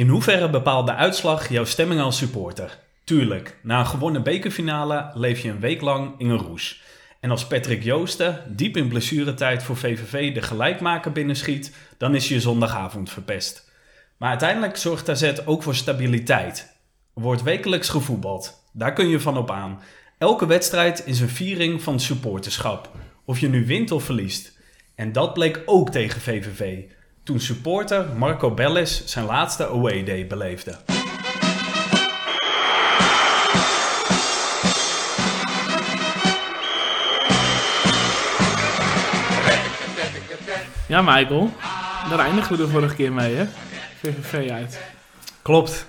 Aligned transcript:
In 0.00 0.08
hoeverre 0.08 0.50
bepaalt 0.50 0.86
de 0.86 0.94
uitslag 0.94 1.48
jouw 1.48 1.64
stemming 1.64 2.00
als 2.00 2.16
supporter? 2.16 2.78
Tuurlijk, 3.04 3.58
na 3.62 3.78
een 3.78 3.86
gewonnen 3.86 4.22
bekerfinale 4.22 5.10
leef 5.14 5.40
je 5.40 5.48
een 5.48 5.60
week 5.60 5.80
lang 5.80 6.14
in 6.18 6.30
een 6.30 6.38
roes. 6.38 6.82
En 7.20 7.30
als 7.30 7.46
Patrick 7.46 7.82
Joosten 7.82 8.42
diep 8.56 8.76
in 8.76 8.88
blessuretijd 8.88 9.62
voor 9.62 9.76
VVV 9.76 10.34
de 10.34 10.42
gelijkmaker 10.42 11.12
binnenschiet, 11.12 11.76
dan 11.98 12.14
is 12.14 12.28
je 12.28 12.40
zondagavond 12.40 13.10
verpest. 13.10 13.70
Maar 14.16 14.28
uiteindelijk 14.28 14.76
zorgt 14.76 15.08
AZ 15.08 15.32
ook 15.44 15.62
voor 15.62 15.74
stabiliteit. 15.74 16.76
Er 17.14 17.22
wordt 17.22 17.42
wekelijks 17.42 17.88
gevoetbald. 17.88 18.64
Daar 18.72 18.92
kun 18.92 19.08
je 19.08 19.20
van 19.20 19.36
op 19.36 19.50
aan. 19.50 19.80
Elke 20.18 20.46
wedstrijd 20.46 21.06
is 21.06 21.20
een 21.20 21.28
viering 21.28 21.82
van 21.82 22.00
supporterschap. 22.00 22.90
Of 23.24 23.38
je 23.38 23.48
nu 23.48 23.66
wint 23.66 23.90
of 23.90 24.04
verliest. 24.04 24.58
En 24.94 25.12
dat 25.12 25.34
bleek 25.34 25.62
ook 25.66 25.90
tegen 25.90 26.20
VVV. 26.20 26.82
Toen 27.30 27.40
supporter 27.40 28.06
Marco 28.16 28.54
Bellis 28.54 29.06
zijn 29.06 29.24
laatste 29.24 29.68
away 29.68 30.04
day 30.04 30.26
beleefde. 30.26 30.76
Ja, 40.88 41.02
Michael. 41.02 41.50
Daar 42.08 42.18
eindigen 42.18 42.56
we 42.56 42.62
de 42.62 42.68
vorige 42.68 42.94
keer 42.94 43.12
mee, 43.12 43.34
hè? 43.34 43.46
VVV 43.96 44.50
uit. 44.50 44.80
Klopt. 45.42 45.86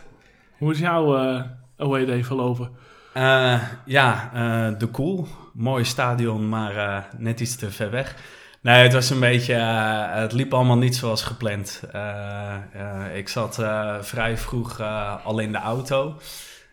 Hoe 0.57 0.71
is 0.71 0.79
jouw 0.79 1.17
eh 1.17 1.43
away 1.77 2.05
day 2.05 2.23
verlopen? 2.23 2.69
Eh, 3.13 3.61
ja, 3.85 4.31
eh, 4.33 4.79
de 4.79 4.87
Koel. 4.87 5.27
Mooi 5.53 5.83
stadion, 5.83 6.49
maar 6.49 7.07
net 7.17 7.39
iets 7.39 7.55
te 7.55 7.71
ver 7.71 7.91
weg. 7.91 8.15
Nee, 8.61 8.83
het 8.83 8.93
was 8.93 9.09
een 9.09 9.19
beetje... 9.19 9.53
eh, 9.53 10.13
het 10.13 10.31
liep 10.31 10.53
allemaal 10.53 10.77
niet 10.77 10.95
zoals 10.95 11.23
gepland. 11.23 11.81
Eh, 11.91 12.55
eh, 12.73 13.17
ik 13.17 13.29
zat 13.29 13.55
vrij 14.01 14.37
vroeg 14.37 14.81
al 15.23 15.39
in 15.39 15.51
de 15.51 15.57
auto 15.57 16.19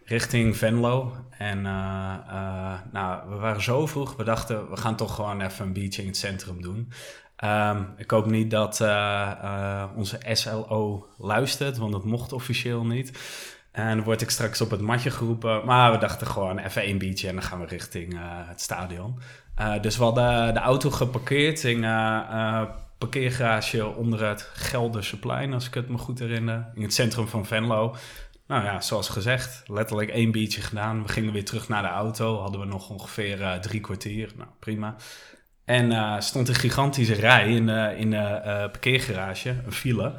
richting 0.04 0.56
Venlo. 0.56 1.16
En 1.38 1.62
nou, 2.92 3.28
we 3.28 3.34
waren 3.34 3.62
zo 3.62 3.86
vroeg. 3.86 4.16
We 4.16 4.24
dachten, 4.24 4.70
we 4.70 4.76
gaan 4.76 4.96
toch 4.96 5.14
gewoon 5.14 5.40
even 5.40 5.66
een 5.66 5.72
biertje 5.72 6.02
in 6.02 6.08
het 6.08 6.16
centrum 6.16 6.62
doen. 6.62 6.92
Ehm, 7.36 7.82
ik 7.96 8.10
hoop 8.10 8.26
niet 8.26 8.50
dat 8.50 8.80
onze 9.96 10.18
SLO 10.32 11.06
luistert, 11.18 11.76
want 11.76 11.92
dat 11.92 12.04
mocht 12.04 12.32
officieel 12.32 12.86
niet. 12.86 13.18
En 13.72 13.96
dan 13.96 14.04
word 14.04 14.20
ik 14.20 14.30
straks 14.30 14.60
op 14.60 14.70
het 14.70 14.80
matje 14.80 15.10
geroepen. 15.10 15.64
Maar 15.64 15.92
we 15.92 15.98
dachten 15.98 16.26
gewoon 16.26 16.58
even 16.58 16.82
één 16.82 16.98
biertje 16.98 17.28
en 17.28 17.34
dan 17.34 17.44
gaan 17.44 17.60
we 17.60 17.66
richting 17.66 18.18
het 18.46 18.60
stadion. 18.60 19.18
Eh, 19.58 19.80
dus 19.80 19.96
we 19.96 20.02
hadden 20.02 20.54
de 20.54 20.60
auto 20.60 20.90
geparkeerd 20.90 21.64
in 21.64 21.84
eh, 21.84 22.62
parkeergarage 22.98 23.86
onder 23.86 24.28
het 24.28 24.50
Gelderseplein, 24.52 25.52
als 25.52 25.66
ik 25.66 25.74
het 25.74 25.88
me 25.88 25.98
goed 25.98 26.18
herinner. 26.18 26.70
In 26.74 26.82
het 26.82 26.94
centrum 26.94 27.28
van 27.28 27.46
Venlo. 27.46 27.96
Nou 28.46 28.64
ja, 28.64 28.80
zoals 28.80 29.08
gezegd, 29.08 29.62
letterlijk 29.66 30.10
één 30.10 30.30
biertje 30.30 30.60
gedaan. 30.60 31.02
We 31.02 31.08
gingen 31.08 31.32
weer 31.32 31.44
terug 31.44 31.68
naar 31.68 31.82
de 31.82 31.88
auto. 31.88 32.40
Hadden 32.40 32.60
we 32.60 32.66
nog 32.66 32.90
ongeveer 32.90 33.58
drie 33.60 33.80
kwartier. 33.80 34.32
Nou, 34.36 34.48
prima. 34.58 34.96
En 35.64 36.22
stond 36.22 36.48
een 36.48 36.54
gigantische 36.54 37.14
rij 37.14 37.54
in 37.54 37.68
in 37.96 38.10
de 38.10 38.68
parkeergarage, 38.72 39.54
een 39.66 39.72
file. 39.72 40.14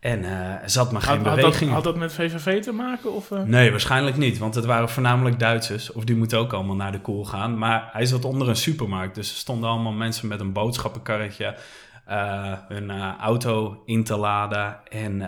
En 0.00 0.24
er 0.24 0.70
zat 0.70 0.92
maar 0.92 1.02
geen 1.02 1.16
Had, 1.16 1.26
had, 1.26 1.34
dat, 1.34 1.44
beweging. 1.44 1.70
had 1.70 1.84
dat 1.84 1.96
met 1.96 2.12
VVV 2.12 2.62
te 2.62 2.72
maken? 2.72 3.12
Of, 3.12 3.30
eh? 3.30 3.42
Nee, 3.42 3.70
waarschijnlijk 3.70 4.16
niet, 4.16 4.38
want 4.38 4.54
het 4.54 4.64
waren 4.64 4.88
voornamelijk 4.88 5.38
Duitsers. 5.38 5.92
Of 5.92 6.04
die 6.04 6.16
moeten 6.16 6.38
ook 6.38 6.52
allemaal 6.52 6.76
naar 6.76 6.92
de 6.92 7.00
koel 7.00 7.24
gaan. 7.24 7.58
Maar 7.58 7.88
hij 7.92 8.06
zat 8.06 8.24
onder 8.24 8.48
een 8.48 8.56
supermarkt, 8.56 9.14
dus 9.14 9.30
er 9.30 9.36
stonden 9.36 9.70
allemaal 9.70 9.92
mensen 9.92 10.28
met 10.28 10.40
een 10.40 10.52
boodschappenkarretje 10.52 11.56
eh, 12.04 12.52
hun 12.68 12.90
auto 13.20 13.82
in 13.84 14.04
te 14.04 14.16
laden. 14.16 14.78
En 14.88 15.18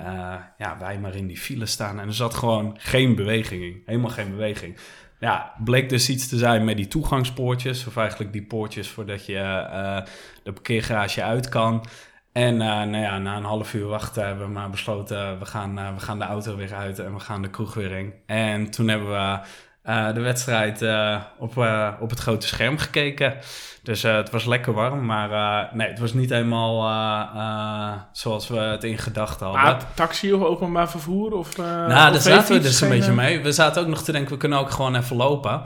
ja, 0.59 0.77
wij 0.79 0.99
maar 0.99 1.15
in 1.15 1.27
die 1.27 1.39
file 1.39 1.67
staan. 1.67 2.01
En 2.01 2.07
er 2.07 2.15
zat 2.15 2.35
gewoon 2.35 2.77
geen 2.79 3.15
beweging 3.15 3.63
in, 3.63 3.83
helemaal 3.87 4.11
geen 4.11 4.31
beweging. 4.31 4.77
Ja, 5.21 5.53
bleek 5.65 5.89
dus 5.89 6.09
iets 6.09 6.29
te 6.29 6.39
zijn 6.39 6.65
met 6.65 6.77
die 6.77 6.89
toegangspoortjes, 6.89 7.87
of 7.87 7.97
eigenlijk 7.97 8.33
die 8.33 8.47
poortjes 8.47 8.89
voordat 8.89 9.27
je 9.27 10.03
de 10.43 10.53
parkeergarage 10.53 11.23
uit 11.23 11.49
kan. 11.49 11.85
En 12.33 12.61
eh, 12.61 12.67
nou 12.69 12.97
ja, 12.97 13.19
na 13.19 13.37
een 13.37 13.45
half 13.45 13.75
uur 13.75 13.87
wachten 13.87 14.27
hebben 14.27 14.47
we 14.47 14.53
maar 14.53 14.71
besloten, 14.71 15.39
we 15.39 15.45
gaan, 15.47 15.79
eh, 15.79 15.95
we 15.95 16.01
gaan 16.01 16.19
de 16.19 16.25
auto 16.25 16.57
weer 16.57 16.75
uit 16.75 16.99
en 16.99 17.15
we 17.15 17.21
gaan 17.21 17.43
de 17.43 17.51
kroeg 17.51 17.75
weer 17.75 17.91
in. 17.91 18.13
En 18.27 18.71
toen 18.71 18.89
hebben 18.89 19.09
we 19.11 19.39
eh, 19.83 20.15
de 20.15 20.21
wedstrijd 20.21 20.83
eh, 20.83 21.17
op, 21.39 21.59
eh, 21.59 21.89
op 22.01 22.11
het 22.11 22.19
grote 22.19 22.47
scherm 22.47 22.79
gekeken. 22.79 23.35
Dus 23.83 24.05
eh, 24.05 24.15
het 24.17 24.31
was 24.31 24.45
lekker 24.45 24.73
warm, 24.73 25.05
maar 25.07 25.31
eh, 25.33 25.73
nee, 25.73 25.89
het 25.89 25.99
was 25.99 26.13
niet 26.13 26.31
helemaal 26.31 26.89
eh, 26.89 27.41
eh, 27.41 27.93
zoals 28.13 28.49
we 28.49 28.59
het 28.59 28.85
in 28.85 28.99
gedachten 28.99 29.47
hadden. 29.47 29.65
Ah, 29.75 29.81
taxi 29.95 30.33
of 30.33 30.43
openbaar 30.43 30.91
vervoer? 30.91 31.33
Of, 31.33 31.59
eh, 31.59 31.65
Nou, 31.65 31.89
daar 32.13 32.21
zaten 32.21 32.55
we 32.55 32.61
dus 32.61 32.81
een 32.81 32.89
beetje 32.89 33.11
eh, 33.11 33.17
mee. 33.17 33.41
We 33.43 33.53
zaten 33.53 33.83
ook 33.83 33.89
nog 33.89 34.03
te 34.03 34.13
denken, 34.13 34.33
we 34.33 34.39
kunnen 34.39 34.59
ook 34.59 34.71
gewoon 34.71 34.95
even 34.97 35.17
lopen. 35.17 35.63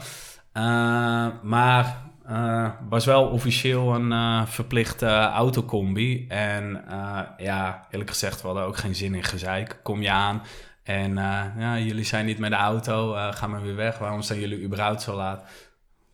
Eh, 0.53 1.27
maar 1.43 1.97
eh 2.27 2.69
was 2.89 3.05
wel 3.05 3.25
officieel 3.25 3.95
een 3.95 4.13
eh, 4.13 4.43
verplichte 4.47 5.07
autocombi. 5.17 6.27
En 6.29 6.85
eh, 6.89 7.19
ja, 7.37 7.87
eerlijk 7.91 8.11
gezegd, 8.11 8.41
we 8.41 8.47
hadden 8.47 8.67
ook 8.67 8.77
geen 8.77 8.95
zin 8.95 9.15
in 9.15 9.25
gezeik. 9.25 9.79
Kom 9.83 10.03
je 10.03 10.11
aan 10.11 10.43
en 10.85 11.19
eh, 11.19 11.41
ja, 11.59 11.79
jullie 11.79 12.05
zijn 12.05 12.27
niet 12.27 12.39
met 12.39 12.51
de 12.51 12.57
auto, 12.57 13.15
eh, 13.15 13.33
gaan 13.33 13.55
we 13.55 13.61
weer 13.61 13.77
weg. 13.77 13.99
Waarom 13.99 14.23
zijn 14.23 14.41
jullie 14.41 14.63
überhaupt 14.65 15.03
zo 15.03 15.17
laat? 15.17 15.45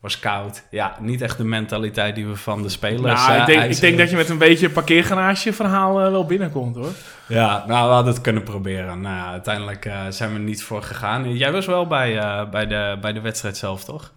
Was 0.01 0.19
koud. 0.19 0.63
Ja, 0.71 0.97
niet 1.01 1.21
echt 1.21 1.37
de 1.37 1.45
mentaliteit 1.45 2.15
die 2.15 2.27
we 2.27 2.37
van 2.37 2.63
de 2.63 2.69
spelers 2.69 3.27
Nou, 3.27 3.33
eh, 3.33 3.41
ik, 3.41 3.47
denk, 3.47 3.73
ik 3.73 3.81
denk 3.81 3.99
dat 3.99 4.11
je 4.11 4.17
met 4.17 4.29
een 4.29 4.39
beetje 4.39 4.71
parkeergarage 4.71 5.53
verhaal 5.53 6.01
eh, 6.01 6.11
wel 6.11 6.25
binnenkomt, 6.25 6.77
hoor. 6.77 6.93
Ja, 7.29 7.65
nou, 7.67 7.89
we 7.89 7.95
hadden 7.95 8.13
het 8.13 8.23
kunnen 8.23 8.43
proberen. 8.43 9.01
Nou, 9.01 9.31
uiteindelijk 9.31 9.85
eh, 9.85 10.01
zijn 10.09 10.31
we 10.31 10.37
er 10.37 10.43
niet 10.43 10.63
voor 10.63 10.83
gegaan. 10.83 11.37
Jij 11.37 11.53
was 11.53 11.67
wel 11.67 11.87
bij, 11.87 12.19
eh, 12.19 12.51
bij, 12.51 12.67
de, 12.67 12.99
bij 13.01 13.13
de 13.13 13.21
wedstrijd 13.21 13.57
zelf, 13.57 13.85
toch? 13.85 14.13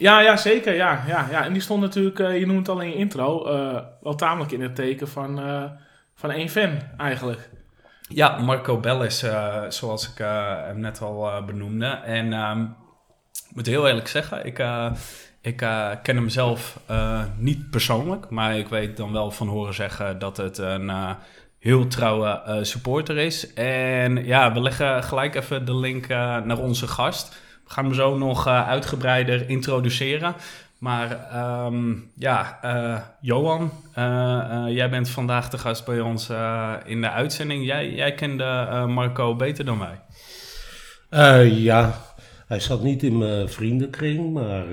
Ja, 0.00 0.20
ja 0.20 0.36
zeker. 0.36 0.74
Ja, 0.74 1.04
ja, 1.06 1.26
ja. 1.30 1.44
En 1.44 1.52
die 1.52 1.62
stond 1.62 1.80
natuurlijk, 1.80 2.18
eh, 2.18 2.38
je 2.38 2.46
noemt 2.46 2.66
het 2.66 2.76
al 2.76 2.82
in 2.82 2.88
je 2.88 2.94
intro, 2.94 3.44
eh, 3.46 3.82
wel 4.00 4.14
tamelijk 4.14 4.52
in 4.52 4.60
het 4.60 4.74
teken 4.74 5.08
van, 5.08 5.40
eh, 5.40 5.64
van 6.14 6.30
één 6.30 6.48
fan 6.48 6.78
eigenlijk. 6.96 7.50
Ja, 8.08 8.38
Marco 8.38 8.78
Bellis, 8.78 9.24
zoals 9.68 10.10
ik 10.10 10.18
hem 10.18 10.80
net 10.80 11.00
al 11.00 11.44
benoemde. 11.44 11.86
En 11.86 12.32
ehm, 12.32 12.62
ik 13.48 13.54
moet 13.54 13.66
heel 13.66 13.88
eerlijk 13.88 14.08
zeggen, 14.08 14.46
ik, 14.46 14.58
ik 15.40 15.56
ken 16.02 16.16
hem 16.16 16.28
zelf 16.28 16.80
niet 17.36 17.70
persoonlijk. 17.70 18.30
Maar 18.30 18.58
ik 18.58 18.68
weet 18.68 18.96
dan 18.96 19.12
wel 19.12 19.30
van 19.30 19.48
horen 19.48 19.74
zeggen 19.74 20.18
dat 20.18 20.36
het 20.36 20.58
een 20.58 20.90
heel 21.58 21.86
trouwe 21.86 22.58
supporter 22.62 23.16
is. 23.16 23.52
En 23.54 24.24
ja, 24.24 24.52
we 24.52 24.60
leggen 24.60 25.04
gelijk 25.04 25.34
even 25.34 25.64
de 25.64 25.76
link 25.76 26.08
naar 26.08 26.58
onze 26.58 26.86
gast. 26.88 27.38
We 27.70 27.76
gaan 27.76 27.84
hem 27.84 27.94
zo 27.94 28.18
nog 28.18 28.46
eh, 28.46 28.68
uitgebreider 28.68 29.48
introduceren. 29.48 30.34
Maar 30.78 31.28
ehm, 31.30 31.94
ja, 32.16 32.58
eh, 32.62 33.00
Johan, 33.20 33.72
eh, 33.94 34.64
jij 34.68 34.90
bent 34.90 35.08
vandaag 35.08 35.48
de 35.48 35.58
gast 35.58 35.84
bij 35.84 36.00
ons 36.00 36.28
in 36.84 37.00
de 37.00 37.10
uitzending. 37.10 37.64
Jij, 37.64 37.92
jij 37.92 38.14
kende 38.14 38.84
Marco 38.88 39.36
beter 39.36 39.64
dan 39.64 39.78
wij. 39.78 40.00
Ja, 41.48 42.04
hij 42.46 42.60
zat 42.60 42.82
niet 42.82 43.02
in 43.02 43.18
mijn 43.18 43.48
vriendenkring, 43.48 44.32
maar 44.32 44.66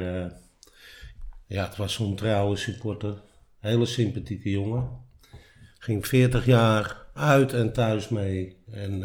ja, 1.47 1.63
het 1.63 1.75
was 1.75 1.93
zo'n 1.93 2.15
trouwe 2.15 2.55
supporter. 2.55 3.13
Hele 3.59 3.85
sympathieke 3.85 4.49
jongen. 4.49 4.89
Ging 5.79 6.07
40 6.07 6.45
jaar 6.45 7.05
uit 7.13 7.53
en 7.53 7.73
thuis 7.73 8.09
mee. 8.09 8.57
En 8.71 9.03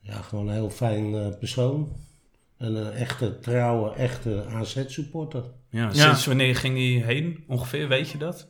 ja, 0.00 0.22
gewoon 0.22 0.48
een 0.48 0.54
heel 0.54 0.70
fijn 0.70 1.38
persoon. 1.38 2.03
En 2.64 2.74
een 2.74 2.92
echte 2.92 3.38
trouwe, 3.38 3.92
echte 3.94 4.44
AZ-supporter. 4.54 5.42
Ja, 5.70 5.82
Ja. 5.82 5.90
Sinds 5.92 6.26
wanneer 6.26 6.56
ging 6.56 6.76
hij 6.76 7.14
heen 7.14 7.44
ongeveer, 7.48 7.88
weet 7.88 8.10
je 8.10 8.18
dat? 8.18 8.48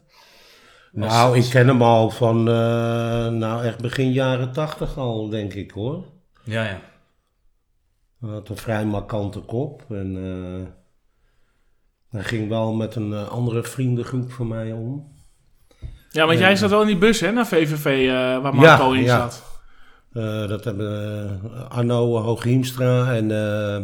Was- 0.93 1.13
Nou, 1.13 1.37
ik 1.39 1.51
ken 1.51 1.67
hem 1.69 1.83
al 1.83 2.11
van, 2.11 2.39
eh, 2.49 3.29
nou 3.29 3.65
echt 3.65 3.81
begin 3.81 4.13
jaren 4.13 4.53
80 4.53 4.99
al, 4.99 5.29
denk 5.29 5.53
ik 5.55 5.71
hoor. 5.71 6.05
Ja, 6.45 6.65
ja. 6.65 6.81
Hij 8.21 8.31
had 8.31 8.49
een 8.49 8.57
vrij 8.57 8.85
markante 8.87 9.41
kop. 9.41 9.85
En 9.91 10.17
eh, 10.17 10.67
hij 12.11 12.23
ging 12.25 12.49
wel 12.49 12.73
met 12.75 12.95
een 12.95 13.13
eh, 13.13 13.29
andere 13.29 13.63
vriendengroep 13.63 14.33
van 14.33 14.49
mij 14.49 14.73
om. 14.73 15.13
Ja, 16.11 16.27
want 16.27 16.39
Ja. 16.39 16.45
jij 16.47 16.57
zat 16.57 16.71
wel 16.71 16.81
in 16.81 16.87
die 16.87 16.99
bus, 16.99 17.21
hè, 17.21 17.33
naar 17.33 17.47
VVV, 17.47 17.85
eh, 18.09 18.43
waar 18.43 18.55
Marco 18.55 18.93
in 18.93 19.03
ja. 19.03 19.17
zat. 19.29 19.43
Eh, 19.47 19.54
dat 20.49 20.65
hebben 20.65 21.41
eh, 21.55 21.77
Arno 21.77 22.17
Hooghiemstra 22.17 23.15
en 23.15 23.31
eh, 23.31 23.83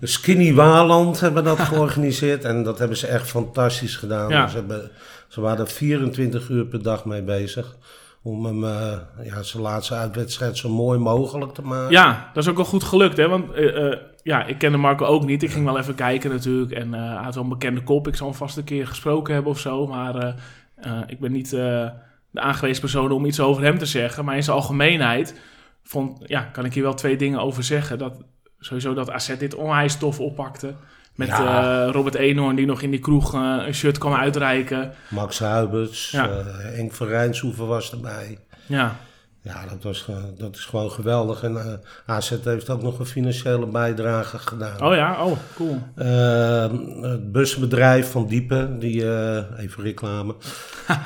Skinny 0.00 0.54
Waland 0.54 1.20
hebben 1.20 1.44
dat 1.44 1.60
georganiseerd. 1.70 2.44
En 2.44 2.62
dat 2.62 2.78
hebben 2.78 2.96
ze 2.96 3.06
echt 3.06 3.28
fantastisch 3.28 3.96
gedaan. 3.96 4.28
Ja. 4.30 4.48
Ze, 4.48 4.56
hebben, 4.56 4.90
ze 5.28 5.40
waren 5.40 5.64
er 5.64 5.70
24 5.70 6.48
uur 6.48 6.66
per 6.66 6.82
dag 6.82 7.04
mee 7.04 7.22
bezig. 7.22 7.76
Om 8.22 8.44
hem, 8.44 8.64
eh, 8.64 8.92
ja, 9.22 9.42
zijn 9.42 9.62
laatste 9.62 9.94
uitwedstrijd 9.94 10.56
zo 10.56 10.68
mooi 10.68 10.98
mogelijk 10.98 11.54
te 11.54 11.62
maken. 11.62 11.90
Ja, 11.92 12.30
dat 12.34 12.42
is 12.42 12.50
ook 12.50 12.56
wel 12.56 12.64
goed 12.64 12.84
gelukt, 12.84 13.16
hè? 13.16 13.28
Want 13.28 13.52
eh, 13.52 13.86
eh, 13.92 13.98
ja, 14.22 14.44
ik 14.44 14.58
kende 14.58 14.78
Marco 14.78 15.04
ook 15.04 15.24
niet. 15.24 15.42
Ik 15.42 15.50
ging 15.50 15.64
wel 15.64 15.78
even 15.78 15.94
kijken 15.94 16.30
natuurlijk. 16.30 16.72
En 16.72 16.94
eh, 16.94 17.00
hij 17.00 17.24
had 17.24 17.34
wel 17.34 17.42
een 17.42 17.48
bekende 17.48 17.82
kop. 17.82 18.08
Ik 18.08 18.16
zal 18.16 18.26
hem 18.26 18.36
vast 18.36 18.56
een 18.56 18.64
keer 18.64 18.86
gesproken 18.86 19.34
hebben 19.34 19.52
of 19.52 19.58
zo. 19.58 19.86
Maar 19.86 20.14
eh, 20.14 20.34
eh, 20.76 21.00
ik 21.06 21.20
ben 21.20 21.32
niet 21.32 21.52
eh, 21.52 21.88
de 22.34 22.40
aangewezen 22.40 22.80
persoon 22.80 23.10
om 23.12 23.24
iets 23.24 23.40
over 23.40 23.62
hem 23.62 23.78
te 23.78 23.86
zeggen. 23.86 24.24
Maar 24.24 24.36
in 24.36 24.42
zijn 24.42 24.56
algemeenheid 24.56 25.40
vond, 25.82 26.18
ja, 26.26 26.40
kan 26.42 26.64
ik 26.64 26.74
hier 26.74 26.82
wel 26.82 26.94
twee 26.94 27.16
dingen 27.16 27.40
over 27.40 27.62
zeggen. 27.64 27.98
Dat, 27.98 28.22
sowieso 28.58 28.94
dat 28.94 29.10
AZ 29.10 29.36
dit 29.38 29.54
onwijs 29.54 29.96
tof 29.96 30.20
oppakte. 30.20 30.74
Met 31.14 31.28
Ja. 31.28 31.84
eh, 31.86 31.92
Robert 31.92 32.14
Eenhoorn 32.14 32.56
die 32.56 32.66
nog 32.66 32.82
in 32.82 32.90
die 32.90 33.00
kroeg 33.00 33.34
eh, 33.34 33.56
een 33.66 33.74
shirt 33.74 33.98
kwam 33.98 34.14
uitreiken. 34.14 34.92
Max 35.08 35.38
Huibers, 35.38 36.10
Ja. 36.10 36.28
eh, 36.28 36.44
Henk 36.76 36.92
van 36.92 37.06
Rijnshoeven 37.06 37.66
was 37.66 37.92
erbij. 37.92 38.38
Ja, 38.66 38.96
Ja, 39.44 39.66
dat, 39.66 39.82
was, 39.82 40.06
dat 40.38 40.56
is 40.56 40.64
gewoon 40.64 40.90
geweldig. 40.90 41.42
En 41.42 41.56
eh, 41.56 41.72
AZ 42.06 42.34
heeft 42.44 42.70
ook 42.70 42.82
nog 42.82 42.98
een 42.98 43.06
financiële 43.06 43.66
bijdrage 43.66 44.38
gedaan. 44.38 44.82
oh 44.82 44.94
ja, 44.94 45.24
oh 45.24 45.36
cool. 45.54 45.78
Eh, 45.94 46.70
het 47.02 47.32
busbedrijf 47.32 48.10
van 48.10 48.26
Diepen, 48.26 48.78
die, 48.78 49.12
eh, 49.14 49.42
even 49.58 49.82
reclame, 49.82 50.34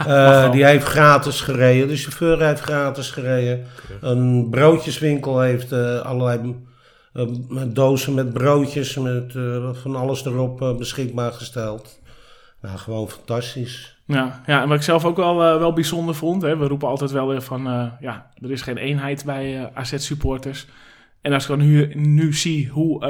Eh, 0.06 0.52
die 0.52 0.64
heeft 0.64 0.84
gratis 0.84 1.40
gereden. 1.40 1.88
De 1.88 1.96
chauffeur 1.96 2.42
heeft 2.42 2.60
gratis 2.60 3.10
gereden. 3.10 3.66
Een 4.00 4.50
broodjeswinkel 4.50 5.40
heeft 5.40 5.72
allerlei 6.02 6.56
eh, 7.12 7.26
dozen 7.66 8.14
met 8.14 8.32
broodjes, 8.32 8.96
met 8.96 9.32
van 9.72 9.96
alles 9.96 10.24
erop 10.24 10.74
beschikbaar 10.78 11.32
gesteld. 11.32 12.00
Nou, 12.60 12.78
gewoon 12.78 13.08
fantastisch. 13.08 13.97
Ja, 14.08 14.40
ja, 14.46 14.62
en 14.62 14.68
wat 14.68 14.76
ik 14.76 14.82
zelf 14.82 15.04
ook 15.04 15.16
wel, 15.16 15.44
eh, 15.44 15.58
wel 15.58 15.72
bijzonder 15.72 16.14
vond, 16.14 16.42
hè, 16.42 16.56
we 16.56 16.66
roepen 16.66 16.88
altijd 16.88 17.10
wel 17.10 17.28
weer 17.28 17.42
van, 17.42 17.66
eh, 17.66 17.86
ja, 18.00 18.30
er 18.42 18.50
is 18.50 18.62
geen 18.62 18.76
eenheid 18.76 19.24
bij 19.24 19.58
eh, 19.58 19.66
AZ-supporters. 19.74 20.66
En 21.20 21.32
als 21.32 21.42
ik 21.42 21.48
dan 21.48 21.58
nu, 21.58 21.94
nu 21.94 22.32
zie 22.34 22.68
hoe 22.68 23.06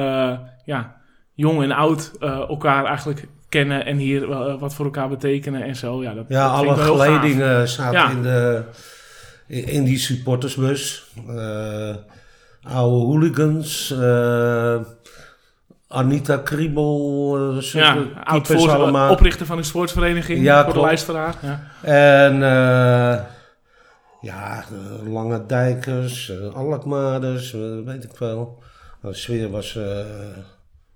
ja, 0.65 0.97
jong 1.35 1.63
en 1.63 1.73
oud 1.73 2.13
elkaar 2.21 2.85
eigenlijk 2.85 3.29
kennen 3.49 3.85
en 3.85 3.97
hier 3.97 4.27
wat 4.59 4.75
voor 4.75 4.85
elkaar 4.85 5.09
betekenen 5.09 5.63
en 5.63 5.77
zo. 5.77 6.03
Ja, 6.03 6.15
dat, 6.15 6.25
Ja, 6.29 6.63
dat 6.63 6.67
alle 6.67 6.77
geledingen 6.77 7.69
zaten 7.69 8.01
Ja. 8.01 8.11
in, 8.11 8.23
de, 8.23 8.63
in, 9.47 9.85
die 9.85 9.99
supportersbus. 9.99 11.13
Oude 12.63 13.05
hooligans. 13.07 13.95
Eh, 15.89 15.97
Anita 15.99 16.37
Kriebel. 16.37 17.37
eh, 17.57 17.63
Ja, 17.73 18.05
oud 18.25 18.51
allemaal. 18.51 19.11
oprichter 19.13 19.47
van 19.47 19.57
de 19.57 19.63
sportsvereniging, 19.63 20.43
Ja, 20.43 20.65
voor 20.65 20.73
de 20.73 20.81
luisteraar. 20.81 21.35
Ja. 21.43 21.61
En 21.83 22.33
eh, 22.43 23.25
ja, 24.21 24.65
Lange 25.07 25.47
Dijkers, 25.47 26.29
uh, 26.29 26.55
Alkmaarders, 26.55 27.53
eh, 27.55 27.61
weet 27.85 28.05
ik 28.05 28.11
veel. 28.15 28.63
De 29.03 29.15
sfeer 29.15 29.51
was, 29.51 29.77
eh, 29.77 30.05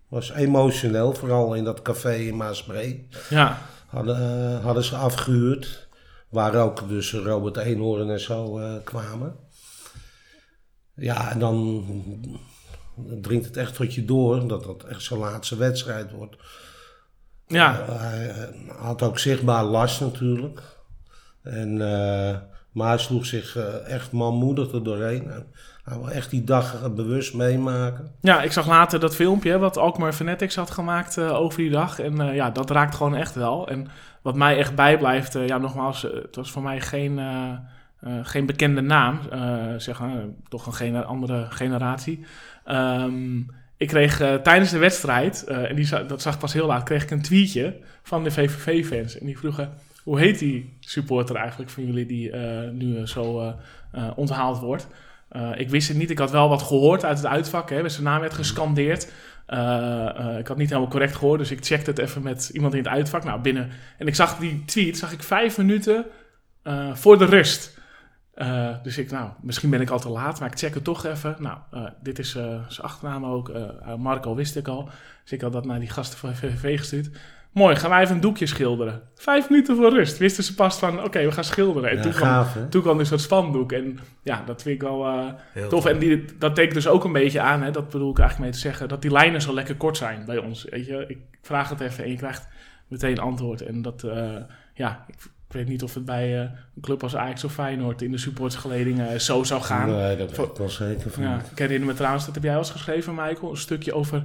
was 0.08 0.32
emotioneel, 0.32 1.14
vooral 1.14 1.54
in 1.54 1.64
dat 1.64 1.82
café 1.82 2.14
in 2.14 2.36
Maasbree. 2.36 3.08
ja, 3.30 3.58
Hadden, 3.86 4.16
eh, 4.58 4.64
hadden 4.64 4.84
ze 4.84 4.96
afgehuurd, 4.96 5.88
waar 6.28 6.54
ook 6.54 6.88
dus 6.88 7.12
Robert 7.12 7.56
Eenhoorn 7.56 8.10
en 8.10 8.20
zo 8.20 8.58
eh, 8.58 8.72
kwamen. 8.84 9.36
Ja, 10.94 11.30
en 11.30 11.38
dan 11.38 11.84
dringt 13.20 13.46
het 13.46 13.56
echt 13.56 13.74
tot 13.74 13.94
je 13.94 14.04
door 14.04 14.48
dat 14.48 14.64
dat 14.64 14.84
echt 14.84 15.02
zijn 15.02 15.20
laatste 15.20 15.56
wedstrijd 15.56 16.10
wordt. 16.12 16.36
ja, 17.46 17.80
Uh, 17.88 18.00
hij 18.00 18.28
eh, 18.28 18.76
had 18.78 19.02
ook 19.02 19.18
zichtbaar 19.18 19.64
last 19.64 20.00
natuurlijk. 20.00 20.60
En, 21.42 21.80
eh, 21.80 22.36
maar 22.72 22.88
hij 22.88 22.98
sloeg 22.98 23.26
zich 23.26 23.56
eh, 23.56 23.88
echt 23.88 24.12
manmoedig 24.12 24.72
er 24.72 24.84
doorheen. 24.84 25.30
En 25.30 25.46
hij 25.84 25.96
wil 25.98 26.10
echt 26.10 26.30
die 26.30 26.44
dag 26.44 26.82
eh, 26.82 26.90
bewust 26.90 27.34
meemaken. 27.34 28.10
Ja, 28.20 28.42
ik 28.42 28.52
zag 28.52 28.66
later 28.66 29.00
dat 29.00 29.14
filmpje 29.14 29.58
wat 29.58 29.76
Alkmaar 29.76 30.12
Fanatics 30.12 30.54
had 30.56 30.70
gemaakt 30.70 31.16
eh, 31.18 31.34
over 31.34 31.58
die 31.58 31.70
dag. 31.70 31.98
En 31.98 32.20
eh, 32.20 32.34
ja, 32.34 32.50
dat 32.50 32.70
raakt 32.70 32.94
gewoon 32.94 33.14
echt 33.14 33.34
wel. 33.34 33.68
En 33.68 33.86
wat 34.22 34.34
mij 34.36 34.56
echt 34.56 34.74
bijblijft, 34.74 35.34
eh, 35.34 35.46
ja, 35.46 35.58
nogmaals, 35.58 36.04
eh, 36.10 36.22
het 36.22 36.36
was 36.36 36.50
voor 36.50 36.62
mij 36.62 36.80
geen, 36.80 37.18
eh, 37.18 37.52
eh, 38.00 38.12
geen 38.22 38.46
bekende 38.46 38.80
naam. 38.80 39.20
eh, 39.30 39.64
zeg 39.76 40.00
eh, 40.00 40.10
toch 40.48 40.80
een 40.80 41.04
andere 41.04 41.46
generatie. 41.48 42.26
Ehm, 42.64 43.38
ik 43.76 43.88
kreeg 43.88 44.20
eh, 44.20 44.34
tijdens 44.34 44.70
de 44.70 44.78
wedstrijd, 44.78 45.44
eh, 45.44 45.70
en 45.70 45.76
die 45.76 45.84
za- 45.84 46.02
dat 46.02 46.22
zag 46.22 46.34
ik 46.34 46.40
pas 46.40 46.52
heel 46.52 46.66
laat, 46.66 46.82
kreeg 46.82 47.02
ik 47.02 47.10
een 47.10 47.22
tweetje 47.22 47.76
van 48.02 48.24
de 48.24 48.30
VVV-fans. 48.30 49.18
En 49.18 49.26
die 49.26 49.38
vroegen, 49.38 49.72
hoe 50.02 50.18
heet 50.18 50.38
die 50.38 50.76
supporter 50.80 51.36
eigenlijk 51.36 51.70
van 51.70 51.86
jullie 51.86 52.06
die 52.06 52.30
eh, 52.30 52.70
nu 52.70 53.06
zo 53.06 53.54
onthaald 54.16 54.58
wordt? 54.58 54.86
Ik 55.56 55.70
wist 55.70 55.88
het 55.88 55.96
niet. 55.96 56.10
Ik 56.10 56.18
had 56.18 56.30
wel 56.30 56.48
wat 56.48 56.62
gehoord 56.62 57.04
uit 57.04 57.16
het 57.16 57.26
uitvak. 57.26 57.70
Hè. 57.70 57.88
Zijn 57.88 58.04
naam 58.04 58.20
werd 58.20 58.34
gescandeerd. 58.34 59.12
Eh, 59.46 60.18
eh, 60.18 60.38
ik 60.38 60.46
had 60.46 60.56
niet 60.56 60.68
helemaal 60.68 60.90
correct 60.90 61.16
gehoord, 61.16 61.38
dus 61.38 61.50
ik 61.50 61.64
checkte 61.64 61.90
het 61.90 61.98
even 61.98 62.22
met 62.22 62.50
iemand 62.52 62.72
in 62.74 62.78
het 62.78 62.88
uitvak. 62.88 63.24
Nou, 63.24 63.40
binnen. 63.40 63.70
En 63.98 64.06
ik 64.06 64.14
zag 64.14 64.36
die 64.38 64.64
tweet, 64.64 64.98
zag 64.98 65.12
ik 65.12 65.22
vijf 65.22 65.58
minuten 65.58 66.04
voor 66.92 67.18
de 67.18 67.24
rust. 67.24 67.78
Eh, 68.34 68.74
dus 68.82 68.98
ik, 68.98 69.10
nou, 69.10 69.30
misschien 69.40 69.70
ben 69.70 69.80
ik 69.80 69.90
al 69.90 70.00
te 70.00 70.08
laat, 70.08 70.40
maar 70.40 70.50
ik 70.50 70.58
check 70.58 70.74
het 70.74 70.84
toch 70.84 71.04
even. 71.04 71.36
Nou, 71.38 71.58
eh, 71.70 71.84
dit 72.02 72.18
is 72.18 72.34
eh, 72.34 72.44
zijn 72.68 72.86
achternaam 72.86 73.24
ook. 73.24 73.52
Marco 73.98 74.34
wist 74.34 74.56
ik 74.56 74.68
al. 74.68 74.88
Dus 75.22 75.32
ik 75.32 75.40
had 75.40 75.52
dat 75.52 75.64
naar 75.64 75.78
die 75.78 75.90
gasten 75.90 76.18
van 76.18 76.34
VVV 76.36 76.78
gestuurd. 76.78 77.10
Mooi, 77.52 77.76
gaan 77.76 77.90
wij 77.90 78.02
even 78.02 78.14
een 78.14 78.20
doekje 78.20 78.46
schilderen. 78.46 79.02
Vijf 79.14 79.50
minuten 79.50 79.76
voor 79.76 79.90
rust. 79.90 80.18
Wisten 80.18 80.44
ze 80.44 80.54
pas 80.54 80.78
van, 80.78 81.04
oké, 81.04 81.24
we 81.24 81.32
gaan 81.32 81.44
schilderen. 81.44 81.90
En 81.90 81.96
Ja, 81.96 82.02
toen, 82.02 82.12
kwam, 82.12 82.28
gaaf, 82.28 82.56
toen 82.70 82.82
kwam 82.82 82.98
dus 82.98 83.08
dat 83.08 83.20
spandoek. 83.20 83.72
En 83.72 83.98
ja, 84.22 84.42
dat 84.46 84.62
vind 84.62 84.74
ik 84.74 84.82
wel... 84.82 85.06
Heel 85.52 85.68
Tof, 85.68 85.86
en 85.86 85.98
die, 85.98 86.24
dat 86.38 86.54
tekent 86.54 86.74
dus 86.74 86.86
ook 86.86 87.04
een 87.04 87.12
beetje 87.12 87.40
aan, 87.40 87.62
hè, 87.62 87.70
dat 87.70 87.88
bedoel 87.88 88.10
ik 88.10 88.18
eigenlijk 88.18 88.50
mee 88.50 88.60
te 88.60 88.68
zeggen, 88.68 88.88
dat 88.88 89.02
die 89.02 89.10
lijnen 89.10 89.42
zo 89.42 89.54
lekker 89.54 89.76
kort 89.76 89.96
zijn 89.96 90.24
bij 90.24 90.38
ons. 90.38 90.64
Weet 90.70 90.86
je, 90.86 91.04
ik 91.08 91.18
vraag 91.42 91.68
het 91.68 91.80
even 91.80 92.04
en 92.04 92.10
je 92.10 92.16
krijgt 92.16 92.48
meteen 92.88 93.18
antwoord. 93.18 93.60
En 93.60 93.82
dat, 93.82 94.06
ja, 94.74 95.04
ik, 95.06 95.16
ik 95.52 95.58
weet 95.58 95.68
niet 95.68 95.82
of 95.82 95.94
het 95.94 96.04
bij 96.04 96.40
eh, 96.40 96.40
een 96.40 96.82
club 96.82 97.02
als 97.02 97.16
Ajax 97.16 97.44
of 97.44 97.52
Feyenoord 97.52 98.02
in 98.02 98.10
de 98.10 98.18
supportsgeleding 98.18 99.00
eh, 99.00 99.18
zo 99.18 99.42
zou 99.44 99.62
gaan. 99.62 99.90
Nee, 99.90 100.16
dat 100.16 100.36
weet 100.36 100.46
ik 100.46 100.56
wel 100.56 100.68
zeker 100.68 101.10
van. 101.10 101.22
Ja, 101.22 101.42
ik 101.50 101.58
herinner 101.58 101.86
me 101.88 101.94
trouwens, 101.94 102.24
dat 102.24 102.34
heb 102.34 102.42
jij 102.42 102.52
wel 102.52 102.60
eens 102.60 102.70
geschreven, 102.70 103.14
Michael, 103.14 103.50
een 103.50 103.56
stukje 103.56 103.94
over 103.94 104.24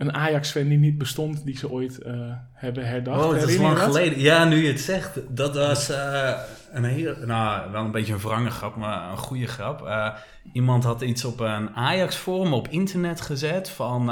een 0.00 0.14
Ajax-fan 0.14 0.68
die 0.68 0.78
niet 0.78 0.98
bestond, 0.98 1.44
die 1.44 1.56
ze 1.56 1.70
ooit 1.70 1.98
eh, 1.98 2.14
hebben 2.52 2.86
herdacht. 2.86 3.24
Oh, 3.24 3.30
dat 3.30 3.48
is 3.48 3.56
lang 3.56 3.78
dat? 3.78 3.84
geleden. 3.84 4.20
Ja, 4.20 4.44
nu 4.44 4.62
je 4.62 4.68
het 4.68 4.80
zegt. 4.80 5.18
Dat 5.28 5.54
was 5.54 5.90
eh, 5.90 6.32
een 6.72 6.84
heel... 6.84 7.14
Nou, 7.24 7.72
wel 7.72 7.84
een 7.84 7.90
beetje 7.90 8.12
een 8.12 8.18
wrange 8.18 8.50
grap, 8.50 8.76
maar 8.76 9.10
een 9.10 9.16
goede 9.16 9.46
grap. 9.46 9.86
Eh, 9.86 10.08
iemand 10.52 10.84
had 10.84 11.02
iets 11.02 11.24
op 11.24 11.40
een 11.40 11.70
Ajax-forum 11.74 12.52
op 12.52 12.68
internet 12.68 13.20
gezet 13.20 13.70
van... 13.70 14.10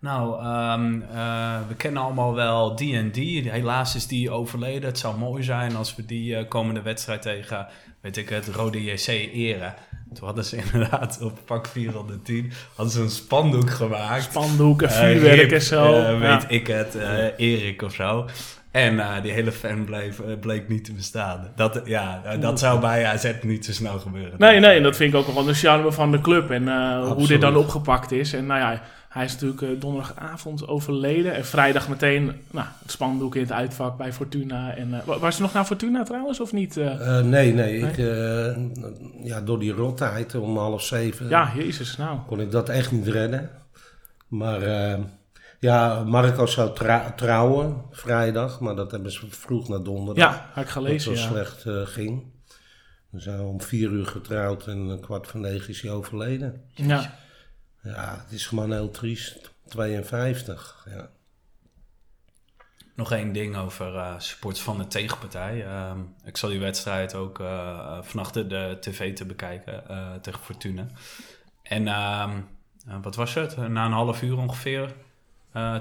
nou, 0.00 0.42
ehm, 0.42 1.00
eh, 1.14 1.58
we 1.68 1.74
kennen 1.76 2.02
allemaal 2.02 2.34
wel 2.34 2.76
die 2.76 2.96
en 2.96 3.10
die. 3.10 3.50
Helaas 3.50 3.94
is 3.94 4.06
die 4.06 4.30
overleden. 4.30 4.88
Het 4.88 4.98
zou 4.98 5.18
mooi 5.18 5.42
zijn 5.42 5.76
als 5.76 5.96
we 5.96 6.06
die 6.06 6.36
eh, 6.36 6.48
komende 6.48 6.82
wedstrijd 6.82 7.22
tegen, 7.22 7.66
weet 8.00 8.16
ik 8.16 8.28
het, 8.28 8.48
Rode 8.48 8.84
JC 8.84 9.06
eren. 9.34 9.74
Toen 10.14 10.26
hadden 10.26 10.44
ze 10.44 10.56
inderdaad 10.72 11.18
op 11.22 11.38
pak 11.44 11.66
410 11.66 12.52
hadden 12.74 12.94
ze 12.94 13.00
een 13.00 13.10
spandoek 13.10 13.70
gemaakt. 13.70 14.22
Spandoeken, 14.22 14.88
Eh, 14.88 14.94
vuurwerk 14.94 15.40
Rip, 15.40 15.52
en 15.52 15.62
zo. 15.62 15.96
Ja. 15.96 16.18
weet 16.18 16.44
ik 16.48 16.66
het, 16.66 16.94
Erik 17.36 17.82
of 17.82 17.94
zo. 17.94 18.26
En 18.70 19.22
die 19.22 19.32
hele 19.32 19.52
fan 19.52 19.84
bleef, 19.84 20.20
bleek 20.40 20.68
niet 20.68 20.84
te 20.84 20.92
bestaan. 20.92 21.52
Dat, 21.56 21.82
ja, 21.84 22.22
dat 22.40 22.58
zou 22.58 22.80
bij 22.80 23.06
AZ 23.06 23.32
niet 23.42 23.64
zo 23.64 23.72
snel 23.72 23.98
gebeuren. 23.98 24.34
Nee, 24.38 24.60
nee, 24.60 24.76
en 24.76 24.82
dat 24.82 24.96
vind 24.96 25.14
ik 25.14 25.18
ook 25.20 25.34
wel 25.34 25.44
de 25.44 25.54
charme 25.54 25.92
van 25.92 26.10
de 26.10 26.20
club. 26.20 26.50
En 26.50 26.68
hoe 27.02 27.26
dit 27.26 27.40
dan 27.40 27.56
opgepakt 27.56 28.12
is. 28.12 28.32
En 28.32 28.46
nou 28.46 28.60
ja, 28.60 28.82
hij 29.10 29.24
is 29.24 29.32
natuurlijk 29.32 29.62
eh, 29.62 29.68
donderdagavond 29.80 30.66
overleden. 30.68 31.34
En 31.34 31.44
vrijdag 31.46 31.88
meteen 31.88 32.24
nou, 32.50 32.66
het 32.82 32.90
spandoek 32.90 33.34
in 33.34 33.40
het 33.42 33.52
uitvak 33.52 33.96
bij 33.96 34.12
Fortuna. 34.12 34.74
En, 34.74 35.02
wa- 35.04 35.18
was 35.18 35.36
je 35.36 35.42
nog 35.42 35.52
naar 35.52 35.64
Fortuna 35.64 36.02
trouwens, 36.02 36.40
of 36.40 36.52
niet? 36.52 36.76
eh? 36.76 37.20
Nee, 37.20 37.52
nee. 37.52 37.78
Ik, 37.78 37.96
ja, 39.22 39.40
door 39.40 39.58
die 39.58 39.72
rotheid 39.72 40.34
om 40.34 40.56
half 40.58 40.82
zeven 40.82 41.28
ja, 41.28 41.52
jezus, 41.56 41.96
nou. 41.96 42.18
kon 42.26 42.40
ik 42.40 42.50
dat 42.50 42.68
echt 42.68 42.92
niet 42.92 43.06
redden. 43.06 43.50
Maar 44.28 44.60
ja, 45.60 46.04
Marco 46.04 46.46
zou 46.46 46.70
trouwen 47.16 47.82
vrijdag, 47.90 48.60
maar 48.60 48.76
dat 48.76 48.90
hebben 48.90 49.12
ze 49.12 49.26
vroeg 49.28 49.68
naar 49.68 49.82
donderdag. 49.82 50.24
Ja, 50.24 50.30
had 50.30 50.46
ik 50.48 50.54
dat 50.54 50.68
gelezen, 50.72 51.10
het 51.10 51.20
zo 51.20 51.26
ja. 51.26 51.32
slecht 51.32 51.88
ging. 51.90 52.22
We 53.10 53.20
zijn 53.20 53.40
om 53.40 53.60
vier 53.60 53.90
uur 53.90 54.06
getrouwd 54.06 54.66
en 54.66 54.78
een 54.78 55.00
kwart 55.00 55.26
van 55.26 55.40
negen 55.40 55.68
is 55.68 55.80
hij 55.82 55.90
overleden. 55.90 56.60
ja. 56.74 57.18
Ja, 57.82 58.22
het 58.24 58.32
is 58.32 58.46
gewoon 58.46 58.72
heel 58.72 58.90
triest. 58.90 59.50
52, 59.68 60.86
ja. 60.90 61.10
Nog 62.94 63.12
één 63.12 63.32
ding 63.32 63.56
over 63.56 64.14
supporters 64.18 64.64
van 64.64 64.78
de 64.78 64.86
tegenpartij. 64.86 65.66
Ehm, 65.66 65.98
ik 66.24 66.36
zal 66.36 66.48
die 66.48 66.60
wedstrijd 66.60 67.14
ook 67.14 67.40
eh 67.40 67.98
vannacht 68.02 68.34
de, 68.34 68.76
tv 68.80 69.14
te 69.14 69.26
bekijken 69.26 69.82
tegen 70.22 70.40
Fortuna. 70.40 70.86
En 71.62 71.88
ehm, 71.88 72.40
eh, 72.88 72.96
wat 73.02 73.16
was 73.16 73.34
het? 73.34 73.56
Na 73.56 73.84
een 73.84 73.92
half 73.92 74.22
uur 74.22 74.36
ongeveer. 74.36 74.94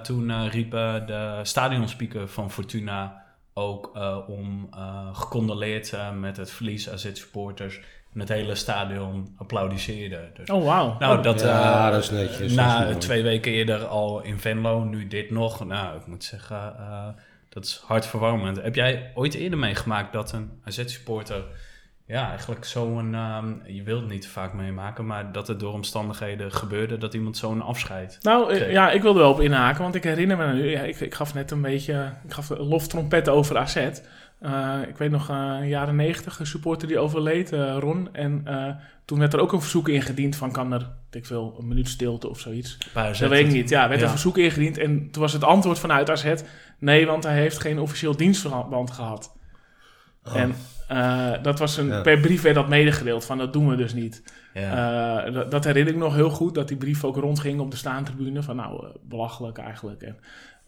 toen 0.04 0.50
riep 0.50 0.72
de 0.72 1.40
stadionspeaker 1.44 2.28
van 2.28 2.52
Fortuna 2.52 3.26
ook 3.54 3.96
om 4.28 4.70
gecondoleerd 5.14 5.94
met 6.20 6.38
het 6.38 6.52
verlies 6.52 6.90
AZ-supporters. 6.90 7.82
En 8.14 8.20
het 8.20 8.30
hele 8.30 8.56
stadion 8.56 9.36
applaudisseerde. 9.38 10.30
Dus 10.34 10.50
Oh, 10.50 10.66
wauw. 10.66 10.96
nou, 11.00 11.22
dat, 11.22 11.42
Ja, 11.42 11.86
eh, 11.86 11.92
dat 11.92 12.04
is 12.04 12.10
netjes, 12.10 12.38
dat 12.38 12.48
is 12.50 12.56
Na 12.56 12.96
twee 12.96 13.24
weken 13.24 13.52
eerder 13.52 13.86
al 13.86 14.22
in 14.22 14.40
Venlo, 14.40 14.84
nu 14.84 15.08
dit 15.08 15.32
nog. 15.32 15.66
Nou, 15.66 15.98
ik 15.98 16.08
moet 16.08 16.24
zeggen, 16.24 16.76
eh, 16.78 17.08
dat 17.50 17.66
is 17.66 17.82
hartverwarmend. 17.86 18.62
Heb 18.62 18.76
jij 18.76 19.12
ooit 19.14 19.34
eerder 19.34 19.60
meegemaakt 19.60 20.14
dat 20.14 20.32
een 20.32 20.52
AZ-supporter 20.66 21.44
ja, 22.10 22.30
eigenlijk 22.30 22.66
zo'n, 22.66 23.16
ehm, 23.16 23.54
je 23.66 23.84
wilt 23.84 24.02
het 24.02 24.10
niet 24.10 24.28
vaak 24.28 24.54
meemaken, 24.54 25.06
maar 25.06 25.32
dat 25.32 25.48
het 25.48 25.60
door 25.60 25.74
omstandigheden 25.74 26.52
gebeurde 26.52 26.98
dat 26.98 27.14
iemand 27.14 27.38
zo'n 27.38 27.62
afscheid. 27.62 28.18
Nou, 28.22 28.54
eh, 28.54 28.72
ja, 28.72 28.92
ik 28.92 29.02
wilde 29.02 29.20
wel 29.20 29.32
op 29.32 29.40
inhaken, 29.40 29.82
want 29.82 29.96
ik 29.96 30.04
herinner 30.04 30.38
me 30.38 30.54
nu, 30.54 30.70
ja, 30.70 30.82
ik, 30.82 31.00
ik 31.00 31.14
gaf 31.14 31.34
net 31.34 31.52
een 31.52 31.62
beetje, 31.62 32.12
ik 32.26 32.34
gaf 32.34 32.50
een 32.50 32.68
loftrompet 32.68 33.30
over 33.30 33.58
AZ. 33.58 33.90
Eh, 34.40 34.80
ik 34.88 34.98
weet 34.98 35.12
nog, 35.12 35.30
eh 35.30 35.58
jaren 35.70 35.96
negentig, 35.96 36.40
een 36.40 36.46
supporter 36.48 36.88
die 36.88 37.00
overleed, 37.00 37.52
eh, 37.52 37.78
Ron. 37.80 38.10
En 38.14 38.46
toen 39.06 39.20
werd 39.20 39.34
er 39.34 39.40
ook 39.40 39.52
een 39.54 39.62
verzoek 39.62 39.90
ingediend 39.90 40.36
van, 40.36 40.52
kan 40.52 40.74
er, 40.74 40.90
ik 41.12 41.26
veel, 41.26 41.56
een 41.60 41.68
minuut 41.68 41.88
stilte 41.90 42.30
of 42.30 42.40
zoiets. 42.40 42.78
Dat 42.94 43.18
weet 43.18 43.46
ik 43.46 43.52
niet. 43.52 43.70
Ja, 43.70 43.88
werd 43.88 44.00
Ja. 44.00 44.06
een 44.06 44.12
verzoek 44.12 44.38
ingediend 44.38 44.78
en 44.78 45.12
toen 45.12 45.22
was 45.22 45.34
het 45.34 45.44
antwoord 45.44 45.80
vanuit 45.80 46.10
AZ, 46.10 46.34
nee, 46.80 47.06
want 47.06 47.24
hij 47.24 47.38
heeft 47.38 47.60
geen 47.60 47.80
officieel 47.80 48.16
dienstverband 48.18 48.92
gehad. 48.92 49.38
Oh. 50.24 50.36
En 50.36 50.56
dat 51.42 51.60
was 51.60 51.78
een, 51.78 51.88
Ja. 51.88 52.02
per 52.02 52.20
brief 52.20 52.42
werd 52.42 52.56
dat 52.56 52.70
medegedeeld, 52.70 53.26
van 53.26 53.38
dat 53.38 53.54
doen 53.54 53.70
we 53.70 53.76
dus 53.76 53.94
niet. 53.94 54.24
Ja. 54.54 55.30
Dat, 55.30 55.64
herinner 55.64 55.94
ik 55.94 56.00
nog 56.00 56.16
heel 56.16 56.30
goed, 56.30 56.56
dat 56.56 56.68
die 56.68 56.78
brief 56.78 57.04
ook 57.04 57.16
rondging 57.16 57.60
op 57.60 57.72
de 57.72 57.78
staantribune. 57.78 58.44
Van 58.44 58.56
nou, 58.56 58.86
belachelijk 59.02 59.58
eigenlijk. 59.58 60.02
En, 60.02 60.18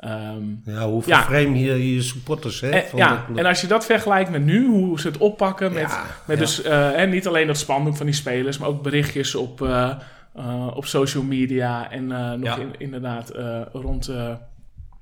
ehm, 0.01 0.43
Ja, 0.65 0.85
hoe 0.87 1.03
Ja. 1.05 1.17
vervreemd 1.17 1.57
je 1.59 1.93
je 1.95 2.01
supporters, 2.01 2.61
hè? 2.61 2.69
en, 2.69 2.83
ja, 2.97 3.25
en 3.35 3.45
als 3.45 3.61
je 3.61 3.67
dat 3.67 3.85
vergelijkt 3.85 4.29
met 4.31 4.45
nu, 4.45 4.67
hoe 4.67 4.99
ze 4.99 5.07
het 5.07 5.17
oppakken 5.17 5.73
met, 5.73 5.81
Ja, 5.81 6.03
met 6.25 6.37
ja. 6.37 6.43
dus 6.43 6.61
eh, 6.61 6.99
en 7.01 7.09
niet 7.09 7.27
alleen 7.27 7.47
dat 7.47 7.57
spandoek 7.57 7.95
van 7.97 8.05
die 8.05 8.15
spelers, 8.15 8.57
maar 8.57 8.69
ook 8.69 8.83
berichtjes 8.83 9.35
op, 9.35 9.61
eh, 9.61 9.91
eh, 10.35 10.67
op 10.75 10.85
social 10.85 11.23
media 11.23 11.91
en 11.91 12.07
nog 12.39 12.57
in- 12.57 12.75
inderdaad 12.77 13.31
rond 13.73 14.07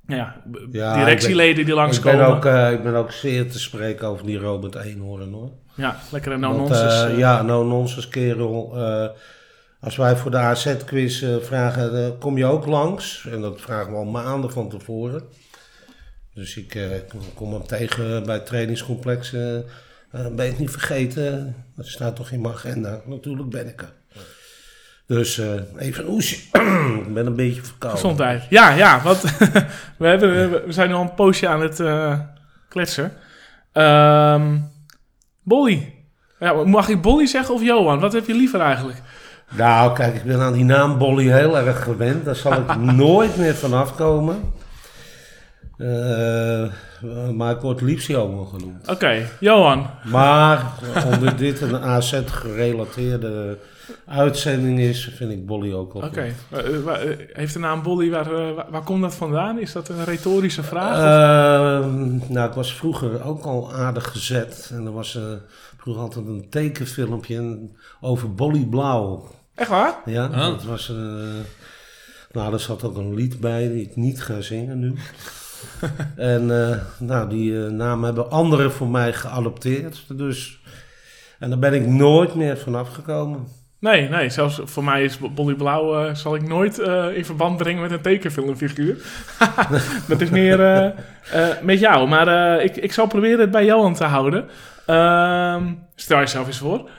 nou 0.05 0.21
ja, 0.21 0.35
directieleden 0.71 1.55
die 1.55 1.73
ik 1.73 1.79
langskomen. 1.79 2.17
ben, 2.17 2.27
ook, 2.27 2.71
ik 2.73 2.83
ben 2.83 2.95
ook 2.95 3.11
zeer 3.11 3.51
te 3.51 3.59
spreken 3.59 4.07
over 4.07 4.25
die 4.25 4.37
Robert 4.37 4.75
Eenhoorn, 4.75 5.31
hoor. 5.33 5.49
Ja, 5.75 5.95
lekker 6.11 6.31
een 6.31 6.39
Want, 6.41 6.53
no-nonsense. 6.57 7.17
ja, 7.17 7.41
no 7.41 7.63
nonsense 7.63 8.09
kerel. 8.09 8.77
Als 9.81 9.95
wij 9.95 10.15
voor 10.15 10.31
de 10.31 10.37
AZ-quiz 10.37 11.23
eh, 11.23 11.35
vragen, 11.41 12.05
eh, 12.05 12.11
kom 12.19 12.37
je 12.37 12.45
ook 12.45 12.65
langs? 12.65 13.27
En 13.31 13.41
dat 13.41 13.61
vragen 13.61 13.91
we 13.91 13.97
al 13.97 14.05
maanden 14.05 14.51
van 14.51 14.69
tevoren. 14.69 15.23
Dus 16.33 16.57
ik 16.57 16.75
eh, 16.75 16.87
kom 17.33 17.53
hem 17.53 17.67
tegen 17.67 18.25
bij 18.25 18.35
het 18.35 18.45
trainingscomplex. 18.45 19.33
eh, 19.33 19.57
eh, 19.57 19.63
ben 20.31 20.53
niet 20.57 20.71
vergeten? 20.71 21.55
Dat 21.75 21.87
staat 21.87 22.15
toch 22.15 22.31
in 22.31 22.41
mijn 22.41 22.53
agenda? 22.53 23.01
Natuurlijk 23.05 23.49
ben 23.49 23.67
ik 23.67 23.81
er. 23.81 23.93
Dus 25.07 25.41
even 25.77 26.03
een 26.03 26.09
oesje. 26.11 26.35
ik 27.07 27.13
ben 27.13 27.25
een 27.25 27.35
beetje 27.35 27.61
verkouden. 27.63 28.01
Gezondheid. 28.01 28.43
Ja, 28.49 28.69
ja, 28.69 29.01
want 29.01 29.21
we, 29.97 30.07
hebben, 30.07 30.65
we 30.65 30.71
zijn 30.71 30.87
nu 30.89 30.93
al 30.95 31.01
een 31.01 31.13
poosje 31.13 31.47
aan 31.47 31.61
het 31.61 31.83
kletsen. 32.69 33.11
Ehm 33.71 34.57
Bolly. 35.43 35.93
Ja, 36.39 36.53
mag 36.53 36.89
ik 36.89 37.01
Bolly 37.01 37.25
zeggen 37.25 37.53
of 37.53 37.63
Johan? 37.63 37.99
Wat 37.99 38.13
heb 38.13 38.27
je 38.27 38.33
liever 38.33 38.59
eigenlijk? 38.59 39.01
Nou, 39.57 39.93
kijk, 39.93 40.15
ik 40.15 40.23
ben 40.23 40.39
aan 40.39 40.53
die 40.53 40.65
naam 40.65 40.97
Bolly 40.97 41.31
heel 41.31 41.57
erg 41.57 41.83
gewend. 41.83 42.25
Daar 42.25 42.35
zal 42.35 42.53
ik 42.53 42.75
nooit 43.05 43.37
meer 43.37 43.55
vanaf 43.55 43.95
komen. 43.95 44.53
Eh, 45.79 46.67
maar 47.33 47.55
ik 47.55 47.61
word 47.61 47.81
liefst 47.81 48.07
Johan 48.07 48.47
genoemd. 48.47 48.87
Oké, 48.87 49.29
Johan. 49.39 49.87
Maar 50.05 50.71
onder 51.13 51.37
dit 51.37 51.61
een 51.61 51.77
AZ-gerelateerde 51.77 53.57
uitzending 54.05 54.79
is, 54.79 55.11
vind 55.15 55.31
ik 55.31 55.45
Bolly 55.45 55.73
ook 55.73 55.93
wel 55.93 56.01
Oké. 56.01 56.33
Eh, 56.49 56.87
eh, 56.87 57.17
heeft 57.33 57.53
de 57.53 57.59
naam 57.59 57.83
Bolly, 57.83 58.09
waar, 58.09 58.53
waar, 58.69 58.83
komt 58.83 59.01
dat 59.01 59.15
vandaan? 59.15 59.59
Is 59.59 59.71
dat 59.71 59.89
een 59.89 60.03
retorische 60.03 60.63
vraag? 60.63 60.97
nou, 62.27 62.49
ik 62.49 62.53
was 62.53 62.73
vroeger 62.73 63.23
ook 63.23 63.43
al 63.43 63.73
aardig 63.73 64.11
gezet. 64.11 64.71
En 64.73 64.85
er 64.85 64.93
was 64.93 65.19
vroeger 65.77 66.01
altijd 66.03 66.25
een 66.25 66.49
tekenfilmpje 66.49 67.59
over 68.01 68.33
Bolly 68.33 68.65
Blauw. 68.65 69.27
Echt 69.59 69.69
waar? 69.69 69.93
Ja, 70.05 70.25
Ah. 70.25 70.45
dat 70.45 70.63
was... 70.63 70.89
eh, 70.89 70.95
nou, 72.31 72.53
er 72.53 72.59
zat 72.59 72.83
ook 72.83 72.97
een 72.97 73.13
lied 73.15 73.39
bij 73.39 73.67
die 73.67 73.81
ik 73.81 73.95
niet 73.95 74.21
ga 74.21 74.41
zingen 74.41 74.79
nu. 74.79 74.93
en 76.15 76.69
eh, 76.69 76.77
nou, 76.99 77.29
die 77.29 77.65
eh, 77.65 77.71
naam 77.71 78.03
hebben 78.03 78.31
anderen 78.31 78.71
voor 78.71 78.87
mij 78.87 79.13
geadopteerd. 79.13 80.03
Dus, 80.17 80.59
en 81.39 81.49
daar 81.49 81.59
ben 81.59 81.73
ik 81.73 81.85
nooit 81.87 82.35
meer 82.35 82.57
vanaf 82.57 82.89
gekomen. 82.93 83.47
Nee, 83.79 84.09
nee. 84.09 84.29
Zelfs 84.29 84.59
voor 84.63 84.83
mij 84.83 85.03
is 85.03 85.17
Bolly 85.33 85.53
Blauw... 85.53 86.03
eh, 86.05 86.15
zal 86.15 86.35
ik 86.35 86.47
nooit 86.47 86.79
eh, 86.79 87.05
in 87.17 87.25
verband 87.25 87.57
brengen 87.57 87.81
met 87.81 87.91
een 87.91 88.01
tekenfilmfiguur. 88.01 88.97
dat 90.07 90.21
is 90.21 90.29
meer 90.29 90.59
eh, 90.61 90.85
eh, 91.31 91.61
met 91.61 91.79
jou. 91.79 92.07
Maar 92.07 92.57
eh, 92.57 92.65
ik, 92.65 92.75
ik 92.77 92.93
zal 92.93 93.07
proberen 93.07 93.39
het 93.39 93.51
bij 93.51 93.65
Johan 93.65 93.93
te 93.93 94.03
houden. 94.03 94.49
Ehm, 94.85 95.63
stel 95.95 96.19
jezelf 96.19 96.47
eens 96.47 96.57
voor. 96.57 96.89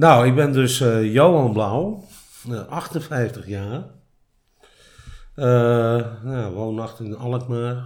Nou, 0.00 0.26
ik 0.26 0.34
ben 0.34 0.52
dus 0.52 0.80
eh, 0.80 1.12
Johan 1.12 1.52
Blauw, 1.52 2.04
eh, 2.50 2.66
58 2.68 3.46
jaar. 3.46 3.82
Eh 5.34 5.44
nou, 6.22 6.54
woonachtig 6.54 7.06
in 7.06 7.16
Alkmaar. 7.16 7.84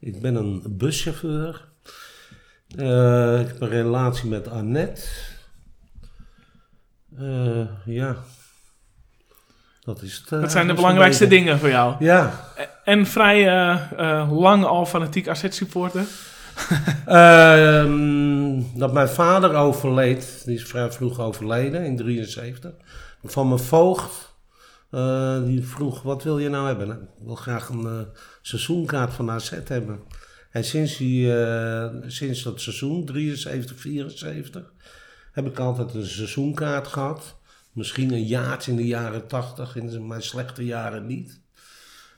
Ik 0.00 0.20
ben 0.20 0.34
een 0.34 0.62
buschauffeur. 0.68 1.68
Eh, 2.76 3.40
ik 3.40 3.46
heb 3.46 3.60
een 3.60 3.68
relatie 3.68 4.28
met 4.28 4.48
Annette. 4.48 5.02
Ja. 7.84 8.16
Dat 9.80 10.02
is 10.02 10.16
het. 10.16 10.28
Dat 10.28 10.52
zijn 10.52 10.66
de 10.66 10.74
belangrijkste 10.74 11.26
dingen 11.26 11.58
voor 11.58 11.68
jou. 11.68 11.94
Ja. 12.04 12.32
En 12.84 13.06
vrij 13.06 13.44
lang 14.30 14.64
al 14.64 14.86
fanatiek 14.86 15.28
AZ-supporter. 15.28 16.04
Ehm, 17.06 18.62
dat 18.74 18.92
mijn 18.92 19.08
vader 19.08 19.54
overleed, 19.54 20.42
die 20.44 20.54
is 20.54 20.64
vrij 20.64 20.92
vroeg 20.92 21.20
overleden 21.20 21.84
in 21.84 21.96
73. 21.96 22.72
Van 23.24 23.48
mijn 23.48 23.60
voogd, 23.60 24.34
eh, 24.90 25.44
die 25.44 25.66
vroeg, 25.66 26.02
wat 26.02 26.22
wil 26.22 26.38
je 26.38 26.48
nou 26.48 26.66
hebben? 26.66 26.88
Nou, 26.88 27.00
ik 27.00 27.08
wil 27.24 27.34
graag 27.34 27.68
een 27.68 27.86
eh, 27.86 28.00
seizoenkaart 28.42 29.12
van 29.12 29.30
AZ 29.30 29.52
hebben. 29.64 30.00
En 30.50 30.64
sinds, 30.64 30.96
die, 30.96 31.36
eh, 31.36 31.90
sinds 32.06 32.42
dat 32.42 32.60
seizoen, 32.60 33.04
73, 33.04 33.80
74, 33.80 34.72
heb 35.32 35.46
ik 35.46 35.58
altijd 35.58 35.94
een 35.94 36.06
seizoenkaart 36.06 36.86
gehad. 36.86 37.36
Misschien 37.72 38.12
een 38.12 38.26
jaartje 38.26 38.70
in 38.70 38.76
de 38.76 38.86
jaren 38.86 39.26
80, 39.26 39.76
in 39.76 40.06
mijn 40.06 40.22
slechte 40.22 40.64
jaren 40.64 41.06
niet. 41.06 41.40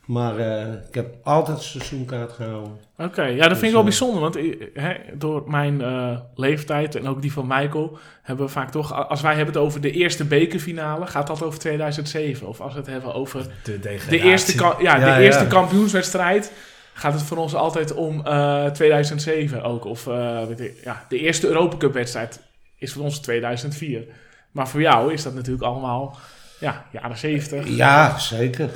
Maar 0.07 0.39
eh, 0.39 0.73
ik 0.89 0.95
heb 0.95 1.15
altijd 1.23 1.57
een 1.57 1.63
seizoenkaart 1.63 2.33
gehouden. 2.33 2.79
Oké, 2.99 3.23
ja, 3.23 3.49
dat 3.49 3.59
vind 3.59 3.63
ik 3.63 3.63
Dus, 3.63 3.71
wel 3.71 3.79
eh, 3.79 3.85
bijzonder. 3.87 4.21
Want 4.21 4.37
eh, 4.37 4.55
hè, 4.75 4.95
door 5.15 5.43
mijn 5.47 5.81
eh, 5.83 6.19
leeftijd 6.35 6.95
en 6.95 7.09
ook 7.09 7.23
die 7.23 7.33
van 7.33 7.47
Michael... 7.47 7.99
hebben 8.23 8.47
we 8.47 8.53
vaak 8.53 8.71
toch... 8.71 9.09
Als 9.09 9.21
wij 9.21 9.35
hebben 9.35 9.55
het 9.55 9.63
over 9.63 9.81
de 9.81 9.91
eerste 9.91 10.25
bekerfinale... 10.25 11.07
gaat 11.07 11.27
dat 11.27 11.43
over 11.43 11.59
2007. 11.59 12.47
Of 12.47 12.61
als 12.61 12.73
we 12.73 12.79
het 12.79 12.89
hebben 12.89 13.15
over 13.15 13.47
De, 13.63 13.79
de 14.09 14.21
eerste, 14.21 14.59
ja, 14.59 14.77
Ja, 14.99 15.15
de 15.17 15.23
eerste 15.23 15.43
ja. 15.43 15.49
kampioenswedstrijd... 15.49 16.53
gaat 16.93 17.13
het 17.13 17.23
voor 17.23 17.37
ons 17.37 17.55
altijd 17.55 17.95
om 17.95 18.27
eh, 18.27 18.67
2007 18.67 19.63
ook. 19.63 19.85
Of 19.85 20.07
eh, 20.07 20.45
weet 20.45 20.61
ik, 20.61 20.81
ja, 20.85 21.05
de 21.09 21.19
eerste 21.19 21.47
Europa 21.47 21.77
Cup 21.77 21.93
wedstrijd 21.93 22.41
is 22.79 22.93
voor 22.93 23.03
ons 23.03 23.19
2004. 23.19 24.05
Maar 24.53 24.69
voor 24.69 24.81
jou 24.81 25.13
is 25.13 25.23
dat 25.23 25.35
natuurlijk 25.35 25.65
allemaal... 25.65 26.19
Ja, 26.61 26.85
jaren 26.93 27.19
70. 27.19 27.69
Ja, 27.69 28.19
zeker. 28.19 28.71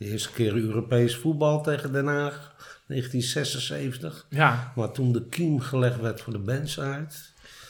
De 0.00 0.06
eerste 0.06 0.32
keer 0.32 0.54
Europees 0.54 1.16
voetbal 1.16 1.62
tegen 1.62 1.92
Den 1.92 2.06
Haag, 2.06 2.54
1976. 2.86 4.26
Ja, 4.30 4.72
Maar 4.74 4.90
toen 4.92 5.12
de 5.12 5.26
kiem 5.28 5.60
gelegd 5.60 6.00
werd 6.00 6.20
voor 6.20 6.32
de 6.32 6.38
bandside. 6.38 7.06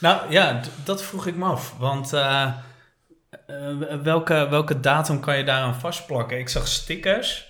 Nou 0.00 0.30
ja, 0.32 0.60
dat 0.84 1.02
vroeg 1.02 1.26
ik 1.26 1.36
me 1.36 1.44
af. 1.44 1.74
Want 1.78 2.12
eh, 2.12 2.52
eh, 3.46 3.76
welke, 4.02 4.46
welke 4.50 4.80
datum 4.80 5.20
kan 5.20 5.38
je 5.38 5.44
daaraan 5.44 5.80
vastplakken? 5.80 6.38
Ik 6.38 6.48
zag 6.48 6.68
stickers. 6.68 7.48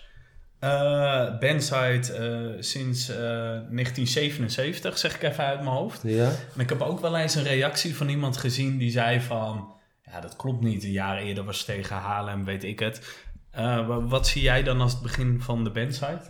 eh 0.59 1.39
Bandside 1.39 2.57
sinds 2.61 3.09
eh, 3.09 3.17
1977, 3.17 4.99
zeg 4.99 5.15
ik 5.15 5.23
even 5.23 5.45
uit 5.45 5.59
mijn 5.63 5.77
hoofd. 5.77 6.01
Ja. 6.03 6.25
En 6.55 6.61
ik 6.61 6.69
heb 6.69 6.81
ook 6.81 7.01
wel 7.01 7.17
eens 7.17 7.35
een 7.35 7.43
reactie 7.45 7.97
van 7.97 8.09
iemand 8.09 8.37
gezien 8.37 8.79
die 8.79 8.91
zei 8.91 9.21
van... 9.21 9.73
Ja, 10.13 10.21
dat 10.21 10.37
klopt 10.37 10.63
niet. 10.63 10.85
Een 10.85 10.91
jaar 10.91 11.19
eerder 11.19 11.45
was 11.45 11.57
het 11.57 11.67
tegen 11.67 11.97
Haarlem, 11.97 12.45
weet 12.45 12.65
ik 12.65 12.79
het. 12.79 13.29
Eh, 13.51 13.87
wa- 13.87 14.01
wat 14.07 14.27
zie 14.27 14.43
jij 14.43 14.63
dan 14.63 14.81
als 14.81 14.93
het 14.93 15.03
begin 15.03 15.41
van 15.43 15.65
de 15.65 15.71
Bandside? 15.71 16.21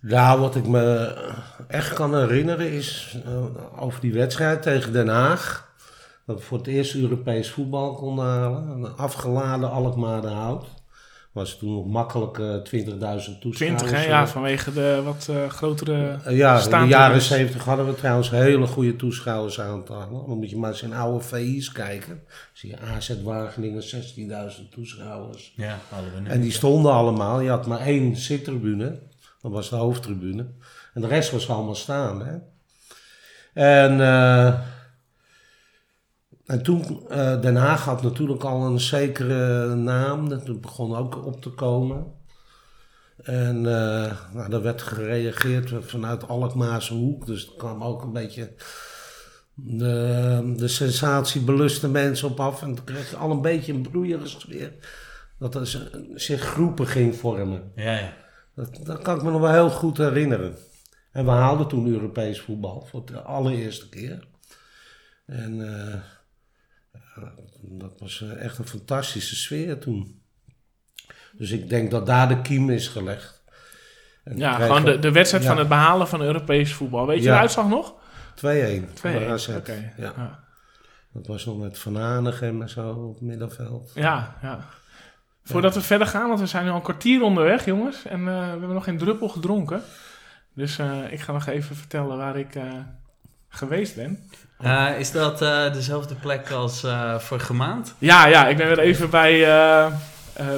Nou, 0.00 0.40
wat 0.40 0.56
ik 0.56 0.66
me 0.66 1.14
echt 1.68 1.92
kan 1.92 2.16
herinneren 2.16 2.70
is 2.70 3.18
eh, 3.24 3.82
over 3.82 4.00
die 4.00 4.12
wedstrijd 4.12 4.62
tegen 4.62 4.92
Den 4.92 5.08
Haag. 5.08 5.74
Dat 6.26 6.36
we 6.38 6.42
voor 6.44 6.58
het 6.58 6.66
eerst 6.66 6.94
Europees 6.94 7.50
voetbal 7.50 7.94
konden 7.94 8.24
halen. 8.24 8.68
Een 8.68 8.96
afgeladen 8.96 9.70
Alkmaar 9.70 10.20
de 10.20 10.28
Hout. 10.28 10.66
Was 11.36 11.58
toen 11.58 11.74
nog 11.74 11.86
makkelijk 11.86 12.38
eh, 12.38 12.46
20.000 12.46 13.38
toeschouwers. 13.40 13.56
20 13.56 13.90
hè? 13.90 14.06
Ja, 14.06 14.28
vanwege 14.28 14.72
de 14.72 15.00
wat 15.04 15.28
eh, 15.30 15.48
grotere... 15.48 16.18
Eh, 16.24 16.36
Ja, 16.36 16.62
in 16.64 16.70
de 16.70 16.86
jaren 16.86 17.14
dus. 17.14 17.26
70 17.26 17.64
hadden 17.64 17.86
we 17.86 17.94
trouwens 17.94 18.30
hele 18.30 18.66
goede 18.66 18.96
toeschouwersaantallen. 18.96 20.26
Dan 20.26 20.38
moet 20.38 20.50
je 20.50 20.56
maar 20.56 20.70
eens 20.70 20.82
in 20.82 20.94
oude 20.94 21.24
VI's 21.24 21.72
kijken. 21.72 22.22
Zie 22.52 22.70
je 22.70 22.78
AZ 22.78 23.22
Wageningen, 23.22 23.82
16.000 23.82 24.68
toeschouwers. 24.70 25.52
Ja, 25.56 25.78
hadden 25.88 26.14
we 26.14 26.20
nu. 26.20 26.28
En 26.28 26.40
die 26.40 26.52
stonden 26.52 26.92
allemaal. 26.92 27.40
Je 27.40 27.48
had 27.48 27.66
maar 27.66 27.80
één 27.80 28.16
zittribune. 28.16 28.98
Dat 29.42 29.52
was 29.52 29.70
de 29.70 29.76
hoofdtribune. 29.76 30.46
En 30.94 31.00
de 31.00 31.06
rest 31.06 31.30
was 31.30 31.50
allemaal 31.50 31.74
staan. 31.74 32.26
Hè? 32.26 32.36
En 33.54 34.00
eh, 34.00 34.54
en 36.46 36.62
toen, 36.62 37.08
eh, 37.08 37.40
Den 37.40 37.56
Haag 37.56 37.84
had 37.84 38.02
natuurlijk 38.02 38.44
al 38.44 38.66
een 38.66 38.80
zekere 38.80 39.74
naam. 39.74 40.28
Dat 40.28 40.60
begon 40.60 40.96
ook 40.96 41.26
op 41.26 41.42
te 41.42 41.50
komen. 41.50 42.14
En 43.22 43.56
uh, 43.56 44.12
nou, 44.32 44.52
er 44.52 44.62
werd 44.62 44.82
gereageerd 44.82 45.72
vanuit 45.80 46.28
Alkmaarse 46.28 46.94
hoek. 46.94 47.26
Dus 47.26 47.46
er 47.46 47.56
kwam 47.56 47.82
ook 47.84 48.02
een 48.02 48.12
beetje 48.12 48.52
de, 49.54 50.52
de 50.56 50.68
sensatiebeluste 50.68 51.88
mensen 51.88 52.28
op 52.28 52.40
af. 52.40 52.62
En 52.62 52.74
toen 52.74 52.84
kreeg 52.84 53.10
je 53.10 53.16
al 53.16 53.30
een 53.30 53.40
beetje 53.40 53.72
een 53.72 53.88
broeierige 53.90 54.28
sfeer. 54.28 54.72
Dat 55.38 55.54
er 55.54 55.80
zich 56.14 56.40
groepen 56.40 56.86
ging 56.86 57.16
vormen. 57.16 57.72
Ja, 57.74 57.92
ja. 57.92 58.12
Dat, 58.54 58.80
dat 58.82 59.02
kan 59.02 59.16
ik 59.16 59.22
me 59.22 59.30
nog 59.30 59.40
wel 59.40 59.52
heel 59.52 59.70
goed 59.70 59.96
herinneren. 59.96 60.56
En 61.12 61.24
we 61.24 61.30
haalden 61.30 61.68
toen 61.68 61.88
Europees 61.88 62.40
voetbal 62.40 62.86
voor 62.90 63.06
de 63.06 63.20
allereerste 63.20 63.88
keer. 63.88 64.26
En 65.26 65.58
uh, 65.58 65.94
dat 67.62 68.00
was 68.00 68.24
echt 68.38 68.58
een 68.58 68.66
fantastische 68.66 69.36
sfeer 69.36 69.78
toen. 69.78 70.22
Dus 71.32 71.50
ik 71.50 71.68
denk 71.68 71.90
dat 71.90 72.06
daar 72.06 72.28
de 72.28 72.40
kiem 72.40 72.70
is 72.70 72.88
gelegd. 72.88 73.42
En 74.24 74.36
ja, 74.36 74.52
gewoon 74.54 74.84
de, 74.84 74.98
de 74.98 75.12
wedstrijd 75.12 75.44
ja. 75.44 75.48
van 75.48 75.58
het 75.58 75.68
behalen 75.68 76.08
van 76.08 76.22
Europees 76.22 76.72
voetbal. 76.72 77.06
Weet 77.06 77.18
je 77.18 77.24
ja. 77.24 77.34
de 77.34 77.40
uitslag 77.40 77.68
nog? 77.68 77.94
2-1. 77.94 77.94
2-1. 78.34 79.56
Okay. 79.56 79.92
Ja. 79.96 80.12
ja. 80.16 80.44
Dat 81.12 81.26
was 81.26 81.44
nog 81.44 81.58
met 81.58 81.78
Van 81.78 81.96
Hanegem 81.96 82.62
en 82.62 82.68
zo 82.68 82.90
op 82.90 83.14
het 83.14 83.22
middenveld. 83.22 83.90
Ja, 83.94 84.36
ja. 84.42 84.68
Voordat 85.42 85.74
we 85.74 85.80
verder 85.80 86.06
gaan, 86.06 86.28
want 86.28 86.40
we 86.40 86.46
zijn 86.46 86.64
nu 86.64 86.70
al 86.70 86.76
een 86.76 86.82
kwartier 86.82 87.22
onderweg, 87.22 87.64
jongens. 87.64 88.04
En 88.04 88.20
uh, 88.20 88.26
we 88.26 88.32
hebben 88.32 88.68
nog 88.68 88.84
geen 88.84 88.98
druppel 88.98 89.28
gedronken. 89.28 89.82
Dus 90.54 90.78
uh, 90.78 91.12
ik 91.12 91.20
ga 91.20 91.32
nog 91.32 91.46
even 91.46 91.76
vertellen 91.76 92.16
waar 92.16 92.38
ik 92.38 92.54
uh, 92.54 92.72
geweest 93.56 93.94
ben. 93.94 94.18
Uh, 94.64 94.98
is 94.98 95.12
dat 95.12 95.38
dezelfde 95.72 96.14
plek 96.14 96.50
als 96.50 96.86
vorige 97.18 97.54
maand? 97.54 97.94
Ja, 97.98 98.26
ja, 98.26 98.48
ik 98.48 98.56
ben 98.56 98.66
weer 98.66 98.78
even 98.78 99.10
bij, 99.10 99.38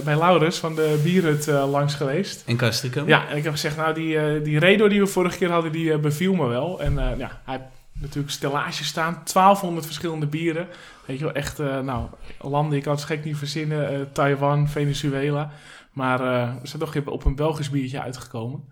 bij 0.04 0.16
Laurens 0.16 0.58
van 0.58 0.74
de 0.74 1.00
Bierhut 1.02 1.46
langs 1.46 1.94
geweest. 1.94 2.42
In 2.46 2.56
Castricum? 2.56 3.06
Ja, 3.06 3.28
en 3.28 3.36
ik 3.36 3.44
heb 3.44 3.52
gezegd, 3.52 3.76
nou, 3.76 3.94
die, 3.94 4.42
die 4.42 4.58
Redo 4.58 4.88
die 4.88 5.00
we 5.00 5.06
vorige 5.06 5.38
keer 5.38 5.50
hadden, 5.50 5.72
die 5.72 5.98
beviel 5.98 6.34
me 6.34 6.46
wel. 6.46 6.80
En 6.80 6.94
ja, 6.94 7.40
hij 7.44 7.56
heeft 7.56 7.64
natuurlijk 7.92 8.32
stellage 8.32 8.84
staan, 8.84 9.22
1200 9.32 9.86
verschillende 9.86 10.26
bieren. 10.26 10.68
Weet 11.06 11.18
je 11.18 11.24
wel, 11.24 11.34
echt, 11.34 11.58
nou, 11.58 12.06
landen, 12.40 12.78
ik 12.78 12.84
had 12.84 12.96
het 12.96 13.06
gek 13.06 13.24
niet 13.24 13.36
verzinnen. 13.36 14.12
Taiwan, 14.12 14.68
Venezuela. 14.68 15.50
Maar 15.92 16.18
we 16.60 16.68
zijn 16.68 16.82
toch 16.82 17.06
op 17.06 17.24
een 17.24 17.36
Belgisch 17.36 17.70
biertje 17.70 18.02
uitgekomen. 18.02 18.64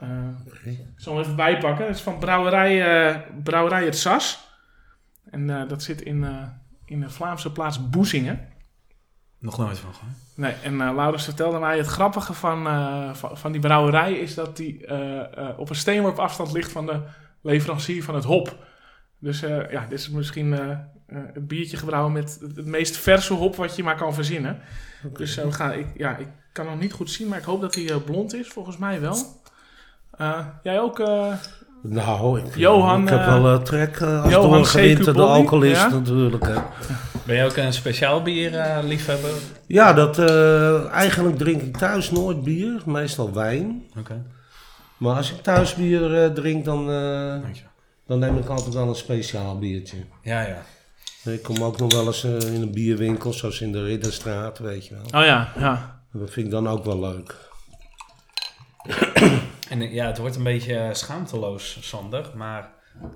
Okay. 0.00 0.72
Ik 0.72 0.92
zal 0.96 1.14
hem 1.14 1.22
even 1.22 1.36
bijpakken. 1.36 1.86
Het 1.86 1.96
is 1.96 2.02
van 2.02 2.18
brouwerij, 2.18 3.08
uh, 3.10 3.16
brouwerij 3.42 3.84
Het 3.84 3.98
Sas. 3.98 4.48
En 5.30 5.48
uh, 5.48 5.68
dat 5.68 5.82
zit 5.82 6.02
in, 6.02 6.26
in 6.84 7.00
de 7.00 7.10
Vlaamse 7.10 7.52
plaats 7.52 7.90
Boezingen. 7.90 8.48
Nog 9.38 9.58
nooit 9.58 9.78
van 9.78 9.94
gehoord. 9.94 10.14
Nee, 10.34 10.52
en 10.62 10.72
uh, 10.72 10.92
Laurens 10.94 11.24
vertelde 11.24 11.58
mij 11.58 11.76
het 11.76 11.86
grappige 11.86 12.32
van, 12.32 12.64
van, 13.16 13.38
van, 13.38 13.52
die 13.52 13.60
brouwerij 13.60 14.12
is 14.12 14.34
dat 14.34 14.56
die 14.56 14.86
op 15.56 15.70
een 15.70 15.76
steenworp 15.76 16.18
afstand 16.18 16.52
ligt 16.52 16.72
van 16.72 16.86
de 16.86 17.02
leverancier 17.42 18.04
van 18.04 18.14
het 18.14 18.24
hop. 18.24 18.66
Dus 19.18 19.40
ja, 19.70 19.86
dit 19.88 19.98
is 19.98 20.08
misschien 20.08 20.52
het 21.06 21.48
biertje 21.48 21.76
gebrouwen 21.76 22.12
met 22.12 22.38
het 22.40 22.66
meest 22.66 22.96
verse 22.96 23.32
hop 23.32 23.56
wat 23.56 23.76
je 23.76 23.82
maar 23.82 23.96
kan 23.96 24.14
verzinnen. 24.14 24.60
Okay. 25.04 25.16
Dus 25.16 25.34
we 25.34 25.52
gaan, 25.52 25.72
ik, 25.72 25.86
ja, 25.96 26.16
ik 26.16 26.28
kan 26.52 26.66
nog 26.66 26.80
niet 26.80 26.92
goed 26.92 27.10
zien, 27.10 27.28
maar 27.28 27.38
ik 27.38 27.44
hoop 27.44 27.60
dat 27.60 27.74
hij 27.74 28.00
blond 28.00 28.34
is. 28.34 28.48
Volgens 28.48 28.76
mij 28.76 29.00
wel. 29.00 29.37
Uh, 30.20 30.38
jij 30.62 30.80
ook? 30.80 30.98
Uh, 30.98 31.32
nou, 31.82 32.40
ik, 32.40 32.56
Johan, 32.56 33.02
ik 33.02 33.08
heb 33.08 33.24
wel 33.24 33.52
uh, 33.52 33.62
trek 33.62 34.02
als 34.02 34.32
doorgewinterde 34.32 35.22
alcoholist 35.22 35.80
ja? 35.80 35.88
natuurlijk. 35.88 36.46
Hè. 36.46 36.54
Ben 37.24 37.36
je 37.36 37.44
ook 37.44 37.56
een 37.56 37.72
speciaal 37.72 38.22
bier 38.22 38.80
liefhebber? 38.82 39.30
Ja, 39.66 39.92
dat, 39.92 40.18
eigenlijk 40.90 41.38
drink 41.38 41.62
ik 41.62 41.76
thuis 41.76 42.10
nooit 42.10 42.42
bier, 42.42 42.82
meestal 42.86 43.32
wijn. 43.32 43.82
Okay. 43.98 44.22
Maar 44.96 45.16
als 45.16 45.32
ik 45.32 45.42
thuis 45.42 45.74
bier 45.74 46.32
drink, 46.34 46.64
dan, 46.64 46.86
dan 48.06 48.18
neem 48.18 48.38
ik 48.38 48.48
altijd 48.48 48.74
wel 48.74 48.88
een 48.88 48.94
speciaal 48.94 49.58
biertje. 49.58 49.96
Ja, 50.22 50.40
ja. 50.40 50.62
Ik 51.32 51.42
kom 51.42 51.62
ook 51.62 51.78
nog 51.78 51.92
wel 51.92 52.06
eens 52.06 52.24
in 52.24 52.62
een 52.62 52.72
bierwinkel, 52.72 53.32
zoals 53.32 53.60
in 53.60 53.72
de 53.72 53.84
Ridderstraat, 53.84 54.58
weet 54.58 54.86
je 54.86 54.94
wel. 54.94 55.20
Oh 55.20 55.26
ja, 55.26 55.52
ja. 55.58 56.00
Dat 56.12 56.30
vind 56.30 56.46
ik 56.46 56.52
dan 56.52 56.68
ook 56.68 56.84
wel 56.84 57.00
leuk. 57.00 57.34
En 59.68 59.92
ja, 59.92 60.06
het 60.06 60.18
wordt 60.18 60.36
een 60.36 60.42
beetje 60.42 60.88
schaamteloos, 60.92 61.78
Sander. 61.80 62.30
Maar 62.34 62.70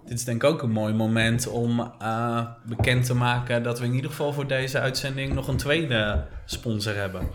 dit 0.04 0.18
is 0.18 0.24
denk 0.24 0.42
ik 0.42 0.50
ook 0.50 0.62
een 0.62 0.70
mooi 0.70 0.94
moment 0.94 1.46
om 1.46 1.92
uh, 2.02 2.46
bekend 2.64 3.04
te 3.04 3.14
maken 3.14 3.62
dat 3.62 3.78
we 3.78 3.84
in 3.84 3.94
ieder 3.94 4.10
geval 4.10 4.32
voor 4.32 4.46
deze 4.46 4.80
uitzending 4.80 5.34
nog 5.34 5.48
een 5.48 5.56
tweede 5.56 6.26
sponsor 6.44 6.94
hebben. 6.94 7.28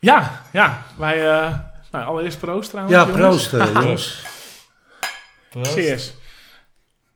Ja, 0.00 0.42
ja. 0.52 0.82
Wij, 0.98 1.16
uh, 1.18 1.58
nou, 1.90 2.04
allereerst 2.04 2.38
proost 2.38 2.70
trouwens. 2.70 2.96
Ja, 2.96 3.04
proost, 3.04 3.52
uh, 3.52 3.72
jongens. 3.74 4.24
proost. 5.50 5.72
Cheers. 5.72 6.12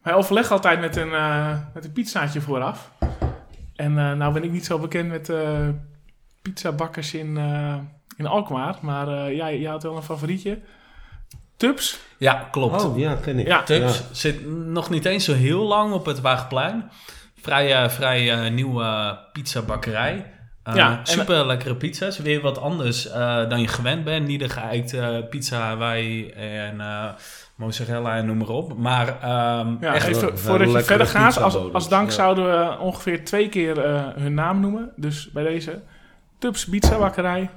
Wij 0.03 0.15
overleggen 0.15 0.55
altijd 0.55 0.81
met 0.81 0.97
een, 0.97 1.11
met 1.75 1.85
een 1.85 1.93
pizzaatje 1.93 2.41
vooraf. 2.41 2.91
En 3.75 3.95
nou 3.95 4.33
ben 4.33 4.45
ik 4.45 4.51
niet 4.51 4.65
zo 4.65 4.79
bekend 4.79 5.09
met 5.09 5.33
pizzabakkers 6.43 7.15
in, 7.15 7.37
in 8.17 8.27
Alkmaar. 8.27 8.79
Maar 8.81 9.35
jij, 9.35 9.59
jij 9.59 9.71
had 9.71 9.83
wel 9.83 9.97
een 9.97 10.03
favorietje. 10.03 10.61
Tups. 11.67 11.99
Ja, 12.19 12.49
klopt. 12.51 12.85
Oh, 12.85 12.99
ja, 12.99 13.15
ken 13.15 13.39
ik. 13.39 13.47
Ja. 13.47 13.65
Zit 14.11 14.47
nog 14.49 14.91
niet 14.91 15.05
eens 15.05 15.25
zo 15.25 15.33
heel 15.33 15.63
lang 15.63 15.93
op 15.93 16.07
het 16.07 16.21
Waagplein. 16.21 16.91
Vrij, 17.41 17.85
uh, 17.85 17.89
vrij 17.89 18.45
uh, 18.45 18.51
nieuwe 18.51 19.19
pizzabakkerij. 19.33 20.33
Uh, 20.69 20.75
ja, 20.75 21.01
super 21.03 21.47
lekkere 21.47 21.75
pizza's. 21.75 22.19
Weer 22.19 22.41
wat 22.41 22.59
anders 22.59 23.03
dan 23.49 23.61
je 23.61 23.69
gewend 23.69 24.05
bent. 24.05 24.27
Niet 24.27 24.41
de 24.41 24.49
geëikte 24.49 25.27
pizza 25.31 25.59
Hawaii 25.59 26.31
en 26.31 26.83
mozzarella 27.55 28.17
en 28.17 28.27
noem 28.27 28.37
maar 28.37 28.49
op. 28.49 28.79
Maar 28.79 29.09
um, 29.09 29.79
ja, 29.81 29.95
echt 29.95 30.07
even 30.07 30.39
voordat 30.39 30.73
je 30.73 30.83
verder 30.83 31.07
gaat. 31.07 31.41
Als, 31.41 31.73
als 31.73 31.89
dank 31.89 32.09
ja. 32.09 32.15
zouden 32.15 32.45
we 32.45 32.79
ongeveer 32.79 33.25
twee 33.25 33.49
keer 33.49 33.79
hun 34.19 34.35
naam 34.35 34.61
noemen. 34.61 34.93
Dus 34.97 35.31
bij 35.31 35.45
deze 35.45 35.83
Tups 36.39 36.69
Pizza 36.69 36.99
Bakkerij. 36.99 37.51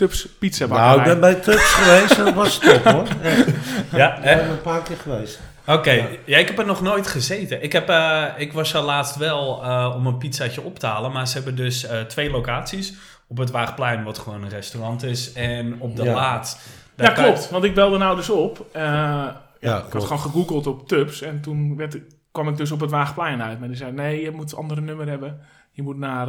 Tubs 0.00 0.28
Pizza 0.38 0.66
Nou, 0.66 0.98
ik 0.98 1.04
ben 1.04 1.20
bij 1.20 1.34
Tubs 1.34 1.72
geweest 1.72 2.16
dat 2.16 2.34
was 2.34 2.58
top 2.58 2.84
hoor. 2.84 3.06
Echt. 3.22 3.46
Ja, 3.92 4.16
ik 4.16 4.22
ben 4.22 4.50
een 4.50 4.60
paar 4.60 4.82
keer 4.82 4.96
geweest. 4.96 5.40
Oké, 5.60 5.72
okay. 5.72 5.96
ja. 5.96 6.06
ja. 6.24 6.38
ik 6.38 6.48
heb 6.48 6.58
er 6.58 6.66
nog 6.66 6.82
nooit 6.82 7.06
gezeten. 7.06 7.62
Ik, 7.62 7.72
heb, 7.72 7.90
uh, 7.90 8.24
ik 8.36 8.52
was 8.52 8.74
er 8.74 8.82
laatst 8.82 9.16
wel 9.16 9.64
uh, 9.64 9.94
om 9.96 10.06
een 10.06 10.18
pizzaatje 10.18 10.62
op 10.62 10.78
te 10.78 10.86
halen, 10.86 11.12
maar 11.12 11.28
ze 11.28 11.34
hebben 11.34 11.56
dus 11.56 11.84
uh, 11.84 12.00
twee 12.00 12.30
locaties. 12.30 12.94
Op 13.28 13.38
het 13.38 13.50
Waagplein, 13.50 14.04
wat 14.04 14.18
gewoon 14.18 14.42
een 14.42 14.48
restaurant 14.48 15.02
is, 15.02 15.32
en 15.32 15.76
op 15.78 15.96
de 15.96 16.02
ja. 16.02 16.14
Laat. 16.14 16.60
Ja, 16.96 17.10
klopt, 17.10 17.50
want 17.50 17.64
ik 17.64 17.74
belde 17.74 17.98
nou 17.98 18.16
dus 18.16 18.30
op. 18.30 18.66
ja, 18.72 19.42
ik 19.60 19.92
had 19.92 20.02
gewoon 20.04 20.20
gegoogeld 20.20 20.66
op 20.66 20.88
Tubs 20.88 21.22
en 21.22 21.40
toen 21.40 21.76
werd, 21.76 21.98
kwam 22.32 22.48
ik 22.48 22.56
dus 22.56 22.70
op 22.70 22.80
het 22.80 22.90
Waagplein 22.90 23.42
uit. 23.42 23.58
Maar 23.58 23.68
die 23.68 23.76
zei, 23.76 23.92
nee, 23.92 24.22
je 24.22 24.30
moet 24.30 24.52
een 24.52 24.58
andere 24.58 24.80
nummer 24.80 25.08
hebben. 25.08 25.40
Je 25.70 25.82
moet 25.82 25.96
naar, 25.96 26.28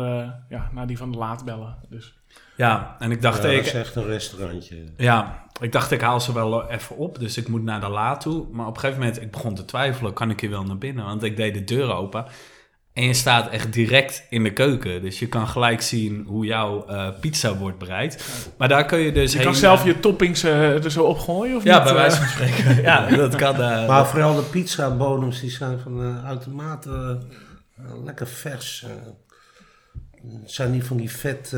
ja, 0.49 0.69
naar 0.73 0.87
die 0.87 0.97
van 0.97 1.11
de 1.11 1.17
Laat 1.17 1.45
bellen. 1.45 1.75
Dus... 1.89 2.19
Ja, 2.57 2.95
en 2.99 3.11
ik 3.11 3.21
dacht... 3.21 3.43
Ja, 3.43 3.49
ik, 3.49 3.57
dat 3.57 3.65
is 3.65 3.73
echt 3.73 3.95
een 3.95 4.05
restaurantje. 4.05 4.83
Ja, 4.97 5.45
ik 5.61 5.71
dacht 5.71 5.91
ik 5.91 6.01
haal 6.01 6.19
ze 6.19 6.33
wel 6.33 6.69
even 6.69 6.97
op, 6.97 7.19
dus 7.19 7.37
ik 7.37 7.47
moet 7.47 7.63
naar 7.63 7.79
de 7.79 7.89
la 7.89 8.17
toe. 8.17 8.47
Maar 8.51 8.67
op 8.67 8.73
een 8.73 8.79
gegeven 8.79 9.01
moment, 9.01 9.21
ik 9.21 9.31
begon 9.31 9.55
te 9.55 9.65
twijfelen, 9.65 10.13
kan 10.13 10.29
ik 10.29 10.39
hier 10.39 10.49
wel 10.49 10.63
naar 10.63 10.77
binnen? 10.77 11.05
Want 11.05 11.23
ik 11.23 11.37
deed 11.37 11.53
de 11.53 11.63
deur 11.63 11.93
open 11.93 12.25
en 12.93 13.03
je 13.03 13.13
staat 13.13 13.49
echt 13.49 13.73
direct 13.73 14.25
in 14.29 14.43
de 14.43 14.53
keuken. 14.53 15.01
Dus 15.01 15.19
je 15.19 15.27
kan 15.27 15.47
gelijk 15.47 15.81
zien 15.81 16.25
hoe 16.27 16.45
jouw 16.45 16.85
uh, 16.89 17.07
pizza 17.19 17.55
wordt 17.55 17.77
bereid. 17.77 18.25
Maar 18.57 18.67
daar 18.67 18.85
kun 18.85 18.99
je 18.99 19.11
dus 19.11 19.33
Je 19.33 19.39
kan 19.39 19.55
zelf 19.55 19.85
je 19.85 19.99
toppings 19.99 20.43
uh, 20.43 20.83
er 20.83 20.91
zo 20.91 21.03
opgooien, 21.03 21.55
of 21.55 21.63
ja, 21.63 21.75
niet? 21.75 21.83
bij 21.83 21.93
wijze 21.93 22.17
van 22.17 22.27
spreken. 22.27 22.81
ja, 22.91 23.09
dat 23.09 23.35
kan. 23.35 23.55
Uh, 23.55 23.87
maar 23.87 24.07
vooral 24.07 24.35
de 24.35 24.41
pizza 24.41 24.95
bodems, 24.95 25.39
die 25.39 25.49
zijn 25.49 25.79
van 25.79 25.97
de 25.97 26.21
automaat 26.25 26.87
lekker 28.03 28.27
vers. 28.27 28.85
Het 30.41 30.51
zijn 30.51 30.71
niet 30.71 30.83
van 30.83 30.97
die 30.97 31.11
vet 31.11 31.53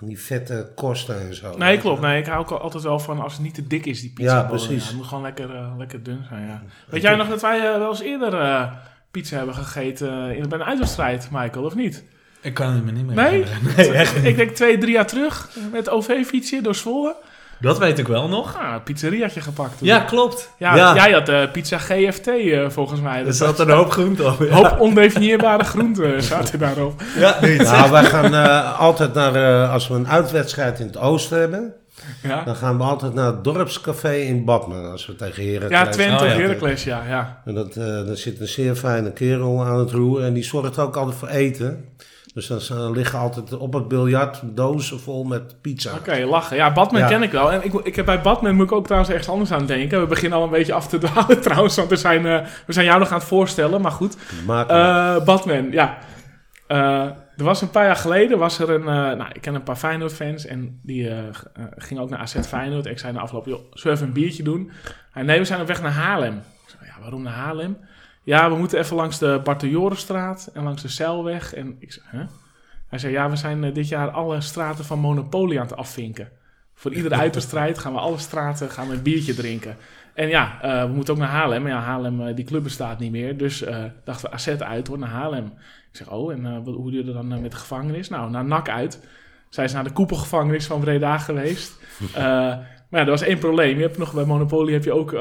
van 0.00 0.08
die 0.08 0.20
vette 0.20 0.70
kosten 0.74 1.20
en 1.20 1.34
zo. 1.34 1.56
Nee, 1.56 1.78
klopt. 1.78 2.00
Nee, 2.00 2.20
ik 2.20 2.26
hou 2.26 2.40
ook 2.40 2.50
altijd 2.50 2.82
wel 2.82 2.98
van 2.98 3.20
als 3.20 3.32
het 3.32 3.42
niet 3.42 3.54
te 3.54 3.66
dik 3.66 3.86
is, 3.86 4.00
die 4.00 4.12
pizza. 4.12 4.36
Ja, 4.36 4.42
precies. 4.42 4.82
Ja, 4.82 4.88
het 4.88 4.96
moet 4.96 5.06
gewoon 5.06 5.22
lekker, 5.22 5.50
uh, 5.50 5.74
lekker 5.78 6.02
dun 6.02 6.24
zijn, 6.28 6.46
ja. 6.46 6.62
Weet 6.88 7.02
jij 7.02 7.16
nog 7.16 7.28
dat 7.28 7.40
wij 7.40 7.58
uh, 7.58 7.78
wel 7.78 7.90
eens 7.90 8.00
eerder 8.00 8.34
uh, 8.34 8.72
pizza 9.10 9.36
hebben 9.36 9.54
gegeten 9.54 10.36
in, 10.36 10.48
bij 10.48 10.58
een 10.58 10.64
uitwedstrijd, 10.64 11.28
Michael, 11.30 11.64
of 11.64 11.74
niet? 11.74 12.04
Ik 12.40 12.54
kan 12.54 12.72
het 12.72 12.84
me 12.84 12.92
niet 12.92 13.06
meer 13.06 13.14
nee? 13.14 13.44
nee 13.76 13.92
echt 13.92 14.24
ik 14.24 14.36
denk 14.36 14.50
twee, 14.50 14.78
drie 14.78 14.92
jaar 14.92 15.06
terug 15.06 15.56
met 15.72 15.88
OV-fietsje 15.88 16.60
door 16.62 16.74
Zwolle. 16.74 17.16
Dat 17.60 17.78
weet 17.78 17.98
ik 17.98 18.06
wel 18.08 18.28
nog. 18.28 18.58
Ah, 18.58 18.72
een 18.74 18.82
pizzeriaatje 18.82 19.40
gepakt. 19.40 19.78
Toen. 19.78 19.86
Ja, 19.86 19.98
klopt. 20.00 20.50
Ja, 20.58 20.76
ja. 20.76 20.94
Jij 20.94 21.10
had 21.12 21.28
uh, 21.28 21.50
pizza 21.52 21.78
GFT 21.78 22.26
uh, 22.26 22.68
volgens 22.70 23.00
mij. 23.00 23.24
Er 23.26 23.32
zat 23.32 23.58
een 23.58 23.70
hoop 23.70 23.90
groente 23.90 24.24
op. 24.26 24.40
Een 24.40 24.50
hoop 24.50 24.80
ondefinieerbare 24.80 25.64
groenten 25.64 26.22
zaten 26.22 26.58
daarop. 26.58 27.02
Ja, 27.18 27.36
nou, 27.40 27.90
wij 27.90 28.04
gaan 28.04 28.34
uh, 28.34 28.80
altijd 28.80 29.14
naar, 29.14 29.66
als 29.66 29.88
we 29.88 29.94
een 29.94 30.08
uitwedstrijd 30.08 30.80
in 30.80 30.86
het 30.86 30.98
oosten 30.98 31.38
hebben, 31.38 31.74
Ja, 32.22 32.44
dan 32.44 32.56
gaan 32.56 32.76
we 32.76 32.82
altijd 32.82 33.14
naar 33.14 33.26
het 33.26 33.44
dorpscafé 33.44 34.14
in 34.14 34.44
Badmen. 34.44 34.90
Als 34.90 35.06
we 35.06 35.16
tegen 35.16 35.42
heren 35.42 35.70
ja 35.70 35.86
Twente, 35.86 36.24
Oh, 36.24 36.30
ja. 36.30 36.36
Heracles, 36.36 36.84
ja. 36.84 37.02
ja. 37.08 37.42
En 37.44 37.54
dat, 37.54 37.76
eh 37.76 37.84
daar 37.84 38.16
zit 38.16 38.40
een 38.40 38.48
zeer 38.48 38.74
fijne 38.74 39.12
kerel 39.12 39.64
aan 39.64 39.78
het 39.78 39.90
roer. 39.90 40.22
En 40.22 40.32
die 40.32 40.44
zorgt 40.44 40.78
ook 40.78 40.96
altijd 40.96 41.16
voor 41.16 41.28
eten. 41.28 41.84
Dus 42.34 42.46
dan 42.46 42.60
staan- 42.60 42.92
liggen 42.92 43.18
altijd 43.18 43.56
op 43.56 43.72
het 43.72 43.88
biljart 43.88 44.40
dozen 44.44 45.00
vol 45.00 45.24
met 45.24 45.60
pizza. 45.60 45.92
Oké, 45.94 46.24
lachen. 46.24 46.56
Ja, 46.56 46.72
Batman 46.72 47.00
Ja. 47.00 47.08
ken 47.08 47.22
ik 47.22 47.30
wel. 47.32 47.52
En 47.52 47.64
ik, 47.64 47.72
ik 47.74 47.96
heb 47.96 48.04
bij 48.06 48.20
Batman 48.20 48.54
moet 48.54 48.64
ik 48.64 48.72
ook 48.72 48.84
trouwens 48.84 49.10
ergens 49.12 49.28
anders 49.30 49.52
aan 49.52 49.66
denken. 49.66 50.00
We 50.00 50.06
beginnen 50.06 50.38
al 50.38 50.44
een 50.44 50.50
beetje 50.50 50.72
af 50.72 50.88
te 50.88 50.98
dwalen 51.04 51.40
trouwens, 51.40 51.76
want 51.76 51.88
we 51.88 51.96
zijn, 51.96 52.26
eh, 52.26 52.46
we 52.66 52.72
zijn 52.72 52.86
jou 52.86 52.98
nog 52.98 53.08
aan 53.10 53.18
het 53.18 53.26
voorstellen. 53.26 53.80
Maar 53.80 53.90
goed, 53.92 54.16
Eh, 54.48 55.24
Batman, 55.24 55.70
ja. 55.70 55.98
Eh, 56.66 57.02
er 57.36 57.44
was 57.46 57.62
een 57.62 57.70
paar 57.70 57.84
jaar 57.84 57.96
geleden, 57.96 58.38
was 58.38 58.58
er 58.58 58.70
een... 58.70 58.80
eh, 58.80 58.94
nou, 59.18 59.26
ik 59.32 59.40
ken 59.40 59.54
een 59.54 59.62
paar 59.62 59.76
Feyenoord-fans 59.76 60.46
en 60.46 60.80
die 60.82 61.08
eh, 61.08 61.18
eh, 61.18 61.32
gingen 61.76 62.02
ook 62.02 62.10
naar 62.10 62.18
AZ 62.18 62.36
Feyenoord. 62.46 62.86
Ik 62.86 62.98
zei 62.98 63.12
na 63.12 63.20
afloop, 63.20 63.46
joh, 63.46 63.60
zullen 63.72 63.82
we 63.82 63.90
even 63.90 64.06
een 64.06 64.22
biertje 64.22 64.42
doen? 64.42 64.70
Hij 65.12 65.22
nee, 65.22 65.38
we 65.38 65.44
zijn 65.44 65.60
op 65.60 65.66
weg 65.66 65.82
naar 65.82 65.92
Haarlem. 65.92 66.36
Ik 66.36 66.74
zei, 66.78 66.90
ja, 66.94 67.00
waarom 67.02 67.22
naar 67.22 67.32
Haarlem? 67.32 67.76
Ja, 68.30 68.50
we 68.50 68.56
moeten 68.56 68.78
even 68.78 68.96
langs 68.96 69.18
de 69.18 69.40
Barteljorenstraat 69.44 70.50
en 70.54 70.62
langs 70.62 70.82
de 70.82 70.88
Zeilweg. 70.88 71.54
En 71.54 71.76
ik 71.78 71.92
zei, 71.92 72.04
huh? 72.10 72.20
Hij 72.88 72.98
zei, 72.98 73.12
ja, 73.12 73.30
we 73.30 73.36
zijn 73.36 73.64
eh, 73.64 73.74
dit 73.74 73.88
jaar 73.88 74.10
alle 74.10 74.40
straten 74.40 74.84
van 74.84 74.98
Monopoly 74.98 75.56
aan 75.56 75.66
het 75.66 75.76
afvinken. 75.76 76.28
Voor 76.74 76.92
iedere 76.94 77.14
uitwedstrijd 77.24 77.78
gaan 77.78 77.92
we 77.92 77.98
alle 77.98 78.18
straten 78.18 78.70
gaan 78.70 78.88
we 78.88 78.94
een 78.94 79.02
biertje 79.02 79.34
drinken. 79.34 79.76
En 80.14 80.28
ja, 80.28 80.58
eh, 80.62 80.82
we 80.84 80.92
moeten 80.92 81.14
ook 81.14 81.20
naar 81.20 81.28
Haarlem. 81.28 81.62
Maar 81.62 81.70
ja, 81.70 81.78
Haarlem, 81.80 82.26
eh, 82.26 82.36
die 82.36 82.44
club 82.44 82.62
bestaat 82.62 82.98
niet 82.98 83.10
meer. 83.10 83.36
Dus 83.36 83.62
eh, 83.62 83.84
dachten 84.04 84.28
we, 84.30 84.34
AZ 84.36 84.48
uit, 84.48 84.88
hoor, 84.88 84.98
naar 84.98 85.08
Haarlem. 85.08 85.44
Ik 85.90 85.96
zeg, 85.96 86.10
oh, 86.10 86.32
en 86.32 86.64
wat- 86.64 86.74
hoe 86.74 86.90
duurde 86.90 87.12
dan 87.12 87.32
eh, 87.32 87.38
met 87.38 87.50
de 87.50 87.56
gevangenis? 87.56 88.08
Nou, 88.08 88.30
naar 88.30 88.44
NAC 88.44 88.68
uit. 88.68 89.06
Zij 89.48 89.64
is 89.64 89.72
naar 89.72 89.84
de 89.84 89.92
koepelgevangenis 89.92 90.66
van 90.66 90.80
Breda 90.80 91.18
geweest. 91.18 91.78
Maar 92.90 93.00
ja, 93.00 93.06
er 93.06 93.12
was 93.12 93.22
één 93.22 93.38
probleem. 93.38 93.76
Je 93.76 93.82
hebt 93.82 93.98
nog 93.98 94.14
bij 94.14 94.24
Monopoly 94.24 94.72
heb 94.72 94.84
je 94.84 94.92
ook 94.92 95.16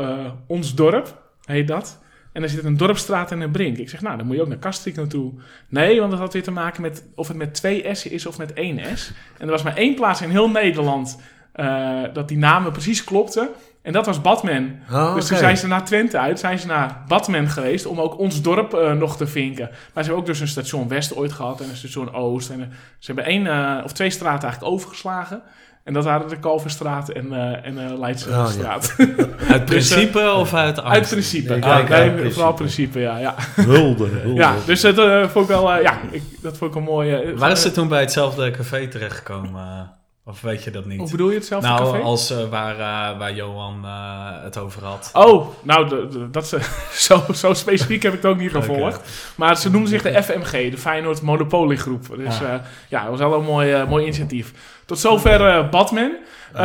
ons 0.48 0.76
dorp, 0.76 1.22
heet 1.46 1.68
dat. 1.68 2.04
En 2.32 2.44
er 2.44 2.50
zit 2.50 2.64
een 2.64 2.78
dorpstraat 2.78 3.32
en 3.32 3.42
een 3.42 3.52
brink. 3.52 3.78
Ik 3.78 3.90
zeg, 3.90 4.02
nou, 4.02 4.18
dan 4.18 4.26
moet 4.26 4.36
je 4.36 4.42
ook 4.42 4.48
naar 4.48 4.58
Kastrik 4.58 4.96
naartoe. 4.96 5.34
Nee, 5.68 6.00
want 6.00 6.12
dat 6.12 6.20
had 6.20 6.34
weer 6.34 6.44
te 6.44 6.52
maken 6.52 6.82
met 6.82 7.04
of 7.16 7.28
het 7.28 7.38
met 7.38 7.54
twee 7.54 7.96
S'en 7.96 8.12
is 8.12 8.26
of 8.26 8.38
met 8.38 8.54
één 8.54 8.98
S. 8.98 9.12
En 9.38 9.46
er 9.46 9.52
was 9.52 9.64
maar 9.64 9.76
één 9.76 9.96
plaats 9.96 10.22
in 10.22 10.30
heel 10.30 10.50
Nederland 10.50 11.20
eh, 11.52 12.02
dat 12.14 12.28
die 12.28 12.38
namen 12.38 12.72
precies 12.72 13.04
klopten. 13.04 13.50
En 13.82 13.94
dat 13.94 14.06
was 14.06 14.22
Batman. 14.22 14.76
Oh, 14.92 15.14
Dus 15.14 15.28
toen 15.28 15.38
zijn 15.38 15.58
ze 15.58 15.68
naar 15.68 15.86
Twente 15.86 16.18
uit, 16.18 16.40
zijn 16.40 16.60
ze 16.60 16.68
naar 16.68 17.04
Batman 17.08 17.48
geweest 17.48 17.86
om 17.86 18.00
ook 18.02 18.18
ons 18.18 18.42
dorp 18.42 18.74
eh, 18.74 18.94
nog 18.94 19.18
te 19.18 19.28
vinken. 19.28 19.70
Maar 19.70 20.04
ze 20.04 20.10
hebben 20.10 20.16
ook 20.16 20.26
dus 20.26 20.40
een 20.40 20.48
station 20.48 20.88
West 20.88 21.16
ooit 21.16 21.32
gehad 21.32 21.62
en 21.62 21.70
een 21.70 21.76
station 21.76 22.14
Oost. 22.14 22.50
En, 22.50 22.62
eh, 22.62 22.68
ze 23.00 23.14
hebben 23.14 23.26
één 23.26 23.84
of 23.84 23.92
twee 23.92 24.10
straten 24.10 24.44
eigenlijk 24.44 24.74
overgeslagen. 24.74 25.42
En 25.90 25.96
dat 25.96 26.04
waren 26.04 26.28
de 26.28 26.40
Kalverstraat 26.40 27.10
en, 27.10 27.34
eh 27.34 27.66
en 27.68 27.78
eh 27.92 28.00
Leidse 28.00 28.30
Oh, 28.30 28.36
ja. 28.36 28.46
straat. 28.46 28.96
Uit 29.52 29.66
principe 29.66 30.32
of 30.32 30.54
uit 30.54 30.80
angst? 30.80 30.94
Uit 30.94 31.08
principe. 31.10 31.50
Nee, 31.50 31.60
Ja, 31.60 31.76
kijk, 31.76 31.90
nee, 31.90 31.98
uit 32.00 32.12
principe. 32.12 32.34
vooral 32.34 32.54
principe, 32.54 33.00
ja. 33.00 33.18
Ja, 33.18 33.36
Hulde, 33.56 34.06
hulde. 34.24 34.34
ja 34.40 34.56
dus 34.66 34.82
dat 34.82 34.98
eh, 34.98 35.28
vond 35.28 35.50
ik 35.50 35.56
wel, 35.56 35.72
eh, 35.74 35.82
ja, 35.84 36.00
ik, 36.12 36.22
dat 36.42 36.58
vond 36.58 36.72
ik 36.72 36.78
een 36.78 36.84
mooie... 36.84 37.16
eh, 37.22 37.38
Waar 37.38 37.52
is 37.52 37.64
het 37.64 37.74
toen 37.74 37.88
bij 37.88 38.00
hetzelfde 38.00 38.52
café 38.52 38.88
terechtgekomen? 38.88 39.62
eh, 39.62 39.82
Of 40.26 40.42
weet 40.42 40.64
je 40.64 40.72
dat 40.72 40.86
niet? 40.86 41.00
Hoe 41.00 41.12
bedoel 41.12 41.30
je 41.30 41.36
hetzelfde 41.36 41.68
nou, 41.68 41.84
café? 41.92 41.98
als 42.04 42.32
eh, 42.32 42.38
waar, 42.50 42.74
eh, 42.80 43.18
waar 43.20 43.34
Johan 43.34 43.80
eh, 43.86 44.44
het 44.44 44.58
over 44.58 44.86
had. 44.86 45.10
Oh, 45.14 45.48
nou, 45.64 45.90
de- 45.90 46.08
de- 46.12 46.30
dat 46.30 46.44
is, 46.44 46.54
zo, 47.08 47.24
zo 47.34 47.54
specifiek 47.54 48.04
heb 48.04 48.14
ik 48.14 48.22
het 48.22 48.32
ook 48.32 48.38
niet 48.40 48.52
gevolgd. 48.52 49.10
Maar 49.36 49.58
ze 49.58 49.70
noemden 49.72 49.90
zich 49.90 50.02
de 50.02 50.24
FMG, 50.24 50.72
de 50.72 50.78
Feyenoord 50.78 51.22
Monopoly 51.22 51.76
Groep. 51.78 52.08
Dus 52.18 52.42
Ah. 52.42 52.54
eh, 52.54 52.60
ja, 52.90 53.02
dat 53.02 53.10
was 53.10 53.20
wel 53.20 53.34
een 53.34 53.46
mooi, 53.46 53.72
eh, 53.72 53.88
mooi 53.90 54.04
initiatief. 54.04 54.54
Tot 54.90 55.00
zover 55.00 55.48
eh, 55.48 55.70
Batman. 55.70 56.12
Eh, 56.54 56.62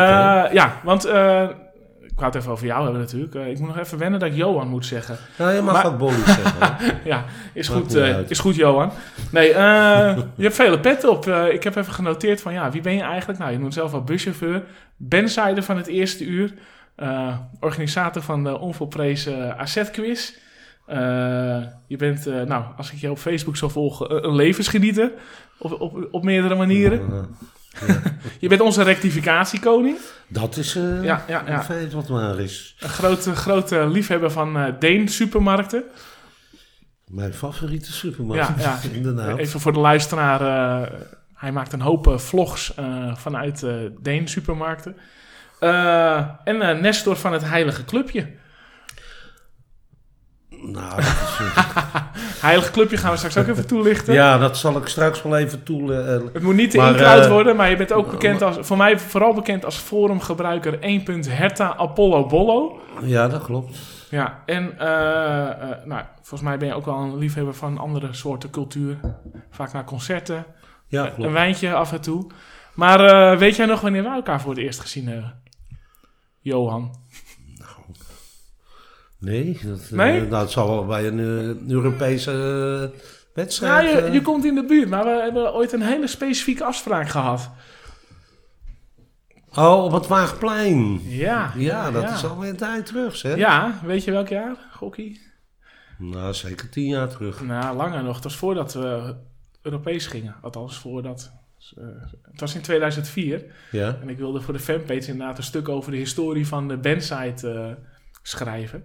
ja, 0.52 0.80
want 0.82 1.04
eh, 1.04 1.42
ik 2.02 2.12
wou 2.20 2.26
het 2.26 2.34
even 2.34 2.50
over 2.52 2.66
jou 2.66 2.82
hebben 2.82 3.00
natuurlijk. 3.00 3.34
Ik 3.34 3.58
moet 3.58 3.68
nog 3.68 3.78
even 3.78 3.98
wennen 3.98 4.20
dat 4.20 4.28
ik 4.28 4.34
Johan 4.34 4.68
moet 4.68 4.86
zeggen. 4.86 5.16
Nou, 5.38 5.52
je 5.52 5.60
mag 5.62 5.74
Maar- 5.74 5.86
ook 5.86 5.98
Bolly 5.98 6.24
zeggen. 6.24 6.76
Ja, 7.04 7.24
is 7.52 7.70
Maakt 7.70 7.80
goed, 7.82 7.94
is 8.30 8.38
goed 8.38 8.54
Johan. 8.54 8.90
Nee, 9.30 9.48
je 9.48 10.42
hebt 10.42 10.54
vele 10.54 10.80
pet 10.80 11.04
op. 11.04 11.26
Ik 11.28 11.62
heb 11.64 11.76
even 11.76 11.92
genoteerd 11.92 12.40
van, 12.40 12.52
ja, 12.52 12.70
wie 12.70 12.80
ben 12.80 12.94
je 12.94 13.02
eigenlijk? 13.02 13.38
Nou, 13.38 13.52
je 13.52 13.58
noemt 13.58 13.74
zelf 13.74 13.92
al 13.94 14.02
buschauffeur. 14.04 14.62
Benzider 14.96 15.62
van 15.62 15.76
het 15.76 15.86
eerste 15.86 16.24
uur. 16.24 16.52
organisator 17.60 18.22
van 18.22 18.44
de 18.44 18.58
onvolprezen 18.58 19.58
AZ-quiz. 19.58 20.32
Je 21.86 21.96
bent, 21.96 22.26
nou, 22.46 22.64
als 22.76 22.92
ik 22.92 22.98
je 22.98 23.10
op 23.10 23.18
Facebook 23.18 23.56
zou 23.56 23.70
volgen, 23.70 24.14
een- 24.14 24.24
een 24.24 24.34
levensgenieter. 24.34 25.10
Op, 25.58 25.80
op, 25.80 26.08
op 26.10 26.24
meerdere 26.24 26.54
manieren. 26.54 27.00
Je 28.40 28.48
bent 28.48 28.60
onze 28.60 28.82
rectificatiekoning. 28.82 29.96
Dat 30.28 30.56
is 30.56 30.74
eh 30.74 31.02
Ja, 31.02 31.24
ja, 31.28 31.42
ja. 31.46 31.56
een 31.56 31.64
feit 31.64 31.92
wat 31.92 32.08
waar 32.08 32.38
is. 32.40 32.76
Een 32.80 32.88
grote, 32.88 33.34
grote 33.34 33.88
liefhebber 33.88 34.30
van 34.30 34.56
eh 34.56 34.72
Deen 34.78 35.08
supermarkten. 35.08 35.82
Mijn 37.06 37.34
favoriete 37.34 37.92
supermarkt. 37.92 38.62
Ja, 38.62 38.78
ja. 38.82 38.88
Inderdaad. 38.96 39.38
Even 39.38 39.60
voor 39.60 39.72
de 39.72 39.78
luisteraar. 39.78 40.40
eh, 40.82 41.00
hij 41.34 41.52
maakt 41.52 41.72
een 41.72 41.80
hoop 41.80 42.14
vlogs 42.20 42.74
vanuit 43.14 43.66
Deen 44.00 44.28
supermarkten. 44.28 44.96
En 46.44 46.80
Nestor 46.80 47.16
van 47.16 47.32
het 47.32 47.44
Heilige 47.44 47.84
Clubje. 47.84 48.32
Nou, 50.48 50.96
dat 50.96 50.98
is, 50.98 51.38
eh, 52.44 52.50
Heilige 52.50 52.72
Clubje 52.72 52.96
gaan 52.96 53.10
we 53.10 53.16
straks 53.16 53.36
ook 53.36 53.46
even 53.46 53.66
toelichten. 53.66 54.14
ja, 54.14 54.38
dat 54.38 54.56
zal 54.56 54.76
ik 54.76 54.86
straks 54.86 55.22
wel 55.22 55.36
even 55.36 55.62
toe... 55.62 55.94
eh, 55.94 56.20
Het 56.32 56.42
moet 56.42 56.54
niet 56.54 56.70
te 56.70 56.78
inkruid 56.78 57.24
eh, 57.24 57.30
worden, 57.30 57.56
maar 57.56 57.70
je 57.70 57.76
bent 57.76 57.92
ook 57.92 58.10
bekend 58.10 58.42
als, 58.42 58.56
voor 58.60 58.76
mij 58.76 58.98
vooral 58.98 59.34
bekend 59.34 59.64
als 59.64 59.76
forumgebruiker 59.76 60.80
1. 60.80 61.02
Herta 61.30 61.76
Apollo 61.76 62.26
Bollo. 62.26 62.80
ja, 63.02 63.28
dat 63.28 63.42
klopt. 63.44 63.78
Ja, 64.10 64.42
en 64.46 64.78
eh, 64.78 65.50
eh, 65.50 65.68
nou, 65.84 66.02
volgens 66.14 66.40
mij 66.42 66.58
ben 66.58 66.68
je 66.68 66.74
ook 66.74 66.84
wel 66.84 66.98
een 66.98 67.18
liefhebber 67.18 67.54
van 67.54 67.78
andere 67.78 68.08
soorten 68.10 68.50
cultuur. 68.50 68.96
Vaak 69.50 69.72
naar 69.72 69.84
concerten, 69.84 70.44
Ja, 70.88 71.06
een 71.06 71.14
klopt. 71.14 71.32
wijntje 71.32 71.74
af 71.74 71.92
en 71.92 72.00
toe. 72.00 72.26
Maar 72.74 73.00
eh, 73.32 73.38
weet 73.38 73.56
jij 73.56 73.66
nog 73.66 73.80
wanneer 73.80 74.02
we 74.02 74.08
elkaar 74.08 74.40
voor 74.40 74.50
het 74.50 74.60
eerst 74.60 74.80
gezien 74.80 75.08
hebben? 75.08 75.42
Johan. 76.40 76.94
Nee, 79.24 79.60
dat, 79.64 79.80
eh, 79.80 79.90
Nee? 79.90 80.28
het 80.34 80.50
zal 80.50 80.68
wel 80.68 80.86
bij 80.86 81.06
een 81.06 81.18
eh, 81.18 81.70
Europese 81.70 82.30
eh, 82.92 83.00
wedstrijd... 83.34 83.84
Nou, 83.84 83.96
je, 83.96 84.02
eh, 84.02 84.12
je 84.12 84.22
komt 84.22 84.44
in 84.44 84.54
de 84.54 84.64
buurt, 84.64 84.88
maar 84.88 85.04
we 85.04 85.20
hebben 85.22 85.54
ooit 85.54 85.72
een 85.72 85.82
hele 85.82 86.06
specifieke 86.06 86.64
afspraak 86.64 87.08
gehad. 87.08 87.50
Oh, 89.54 89.84
op 89.84 89.92
het 89.92 90.06
Waagplein. 90.06 91.00
Ja. 91.02 91.52
Ja, 91.56 91.90
dat 91.90 92.02
ja. 92.02 92.14
is 92.14 92.24
alweer 92.24 92.50
een 92.50 92.56
tijd 92.56 92.86
terug, 92.86 93.16
zeg. 93.16 93.36
Ja, 93.36 93.80
weet 93.84 94.04
je 94.04 94.10
welk 94.10 94.28
jaar, 94.28 94.56
Gokkie? 94.72 95.20
Nou, 95.98 96.34
zeker 96.34 96.68
tien 96.68 96.86
jaar 96.86 97.08
terug. 97.08 97.42
Nou, 97.42 97.76
langer 97.76 98.02
nog. 98.02 98.14
Het 98.14 98.24
was 98.24 98.36
voordat 98.36 98.72
we 98.72 99.14
Europees 99.62 100.06
gingen. 100.06 100.34
Althans, 100.42 100.78
voordat... 100.78 101.32
het 102.22 102.40
was 102.40 102.54
in 102.54 102.60
2004. 102.60 103.44
Ja. 103.70 103.98
En 104.00 104.08
ik 104.08 104.18
wilde 104.18 104.40
voor 104.40 104.54
de 104.54 104.60
fanpage 104.60 105.10
inderdaad 105.10 105.38
een 105.38 105.44
stuk 105.44 105.68
over 105.68 105.90
de 105.90 105.96
historie 105.96 106.46
van 106.46 106.68
de 106.68 106.76
bandsite 106.76 107.78
schrijven. 108.22 108.84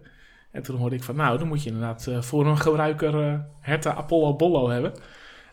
En 0.51 0.63
toen 0.63 0.75
hoorde 0.75 0.95
ik 0.95 1.03
van, 1.03 1.15
nou, 1.15 1.37
dan 1.37 1.47
moet 1.47 1.63
je 1.63 1.69
inderdaad 1.69 2.07
eh, 2.07 2.21
voor 2.21 2.47
een 2.47 2.57
gebruiker 2.57 3.27
eh 3.27 3.33
Herta 3.59 3.93
Apollo 3.93 4.35
Bollo 4.35 4.69
hebben. 4.69 4.91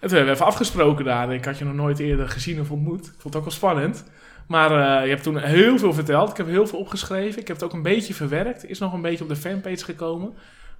En 0.00 0.09
toen 0.09 0.16
hebben 0.16 0.26
we 0.26 0.32
even 0.32 0.46
afgesproken 0.46 1.04
daar. 1.04 1.35
Ik 1.35 1.44
had 1.44 1.59
je 1.59 1.64
nog 1.64 1.74
nooit 1.74 1.98
eerder 1.98 2.28
gezien 2.28 2.61
of 2.61 2.70
ontmoet. 2.70 3.06
Ik 3.06 3.12
vond 3.18 3.22
het 3.22 3.37
ook 3.37 3.42
wel 3.42 3.52
spannend. 3.52 4.04
Maar 4.46 4.70
eh, 4.70 5.04
je 5.04 5.11
hebt 5.11 5.22
toen 5.22 5.38
heel 5.38 5.78
veel 5.78 5.92
verteld. 5.92 6.30
Ik 6.30 6.37
heb 6.37 6.46
heel 6.46 6.66
veel 6.66 6.78
opgeschreven. 6.78 7.40
Ik 7.40 7.46
heb 7.46 7.56
het 7.56 7.64
ook 7.64 7.72
een 7.72 7.82
beetje 7.82 8.14
verwerkt. 8.14 8.68
Is 8.68 8.78
nog 8.78 8.92
een 8.92 9.02
beetje 9.02 9.24
op 9.24 9.30
de 9.30 9.37
fanpage 9.37 9.85
gekomen. 9.85 10.35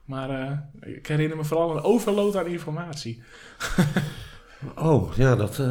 Maar 0.05 0.63
ik 0.81 1.07
herinner 1.07 1.37
me 1.37 1.45
vooral 1.45 1.77
een 1.77 1.83
overload 1.83 2.37
aan 2.37 2.47
informatie. 2.47 3.23
Oh, 4.75 5.17
ja, 5.17 5.37
dat 5.37 5.63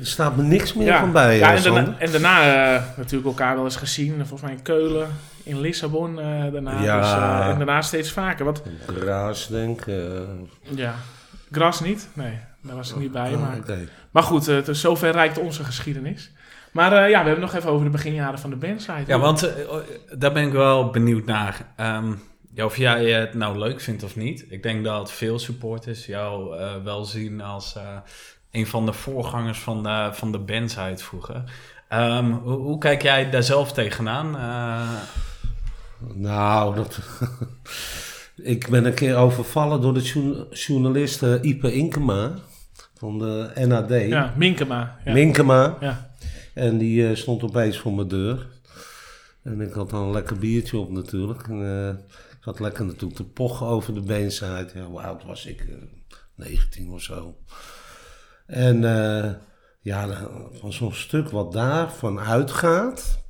staat 0.00 0.36
me 0.36 0.42
niks 0.42 0.74
meer 0.74 0.98
van 0.98 1.12
bij, 1.12 1.38
ja 1.38 1.54
en, 1.54 1.62
daarna, 1.62 1.98
en 1.98 2.10
daarna 2.10 2.94
natuurlijk 2.96 3.26
elkaar 3.26 3.54
wel 3.54 3.64
eens 3.64 3.76
gezien. 3.76 4.14
Volgens 4.16 4.40
mij 4.40 4.52
in 4.52 4.62
Keulen, 4.62 5.08
in 5.44 5.60
Lissabon 5.60 6.20
eh, 6.20 6.52
daarna. 6.52 6.82
Ja. 6.82 7.00
Dus, 7.00 7.12
eh, 7.12 7.48
en 7.48 7.56
daarna 7.56 7.82
steeds 7.82 8.12
vaker. 8.12 8.44
Wat, 8.44 8.62
Graas, 8.86 9.48
denk 9.48 9.80
ik. 9.86 9.94
ja, 10.74 10.94
Gras 11.50 11.80
niet? 11.80 12.08
Nee, 12.12 12.38
daar 12.60 12.76
was 12.76 12.90
ik 12.90 12.96
niet 12.96 13.12
bij. 13.12 13.32
oh, 13.34 13.48
Maar, 14.10 14.22
goed, 14.22 14.48
eh, 14.48 14.64
dus 14.64 14.80
zover 14.80 15.12
reikt 15.12 15.38
onze 15.38 15.64
geschiedenis. 15.64 16.32
Maar 16.72 16.92
eh, 16.92 17.10
ja, 17.10 17.20
we 17.20 17.26
hebben 17.26 17.44
nog 17.44 17.54
even 17.54 17.70
over 17.70 17.84
de 17.84 17.90
beginjaren 17.90 18.38
van 18.38 18.50
de 18.50 18.56
bandsite. 18.56 19.04
Ja, 19.06 19.18
want 19.18 19.66
oh, 19.68 19.76
daar 20.18 20.32
ben 20.32 20.46
ik 20.46 20.52
wel 20.52 20.90
benieuwd 20.90 21.24
naar. 21.24 21.72
Ehm, 21.76 22.12
ja, 22.54 22.64
of 22.64 22.76
jij 22.76 23.10
het 23.10 23.34
nou 23.34 23.58
leuk 23.58 23.80
vindt 23.80 24.02
of 24.02 24.16
niet. 24.16 24.44
Ik 24.48 24.62
denk 24.62 24.84
dat 24.84 25.12
veel 25.12 25.38
supporters 25.38 26.06
jou 26.06 26.58
eh, 26.58 26.74
wel 26.84 27.04
zien 27.04 27.40
als 27.40 27.76
eh, 27.76 27.96
een 28.50 28.66
van 28.66 28.86
de 28.86 28.92
voorgangers 28.92 29.58
van 29.58 29.82
de, 29.82 30.08
van 30.12 30.32
de 30.32 30.38
bandsite 30.38 31.04
vroeger. 31.04 31.42
Ehm, 31.88 32.30
hoe, 32.30 32.56
hoe 32.58 32.78
kijk 32.78 33.02
jij 33.02 33.30
daar 33.30 33.42
zelf 33.42 33.72
tegenaan? 33.72 34.36
Eh, 34.36 35.02
Nou, 36.14 36.74
dat... 36.74 36.98
ik 38.54 38.68
ben 38.68 38.84
een 38.84 38.94
keer 38.94 39.16
overvallen 39.16 39.80
door 39.80 39.94
de 39.94 40.00
journa- 40.00 40.44
journalist 40.50 41.22
eh, 41.22 41.42
Ipe 41.42 41.72
Inkema 41.72 42.34
van 42.94 43.18
de 43.18 43.50
NAD. 43.66 43.90
Ja, 43.90 44.34
Minkema. 44.36 44.98
Ja. 45.04 45.12
Minkema. 45.12 45.76
ja. 45.80 46.10
En 46.54 46.78
die 46.78 47.08
eh, 47.08 47.16
stond 47.16 47.42
opeens 47.42 47.78
voor 47.78 47.92
mijn 47.92 48.08
deur. 48.08 48.46
En 49.42 49.60
ik 49.60 49.72
had 49.72 49.90
dan 49.90 50.02
een 50.02 50.12
lekker 50.12 50.38
biertje 50.38 50.78
op 50.78 50.90
natuurlijk. 50.90 51.48
En, 51.48 51.62
eh, 51.62 51.88
ik 52.38 52.44
had 52.44 52.60
lekker 52.60 52.84
natuurlijk 52.84 53.14
te 53.14 53.24
pochen 53.24 53.66
over 53.66 53.94
de 53.94 54.00
beenside. 54.00 54.68
Ja, 54.74 54.84
hoe 54.84 55.00
oud 55.00 55.24
was 55.24 55.46
ik? 55.46 55.60
Eh, 55.60 55.74
19 56.34 56.90
of 56.90 57.02
zo. 57.02 57.36
En 58.46 58.84
eh, 58.84 59.30
ja, 59.80 60.08
van 60.52 60.72
zo'n 60.72 60.92
stuk 60.92 61.30
wat 61.30 61.52
daarvan 61.52 62.20
uitgaat. 62.20 63.21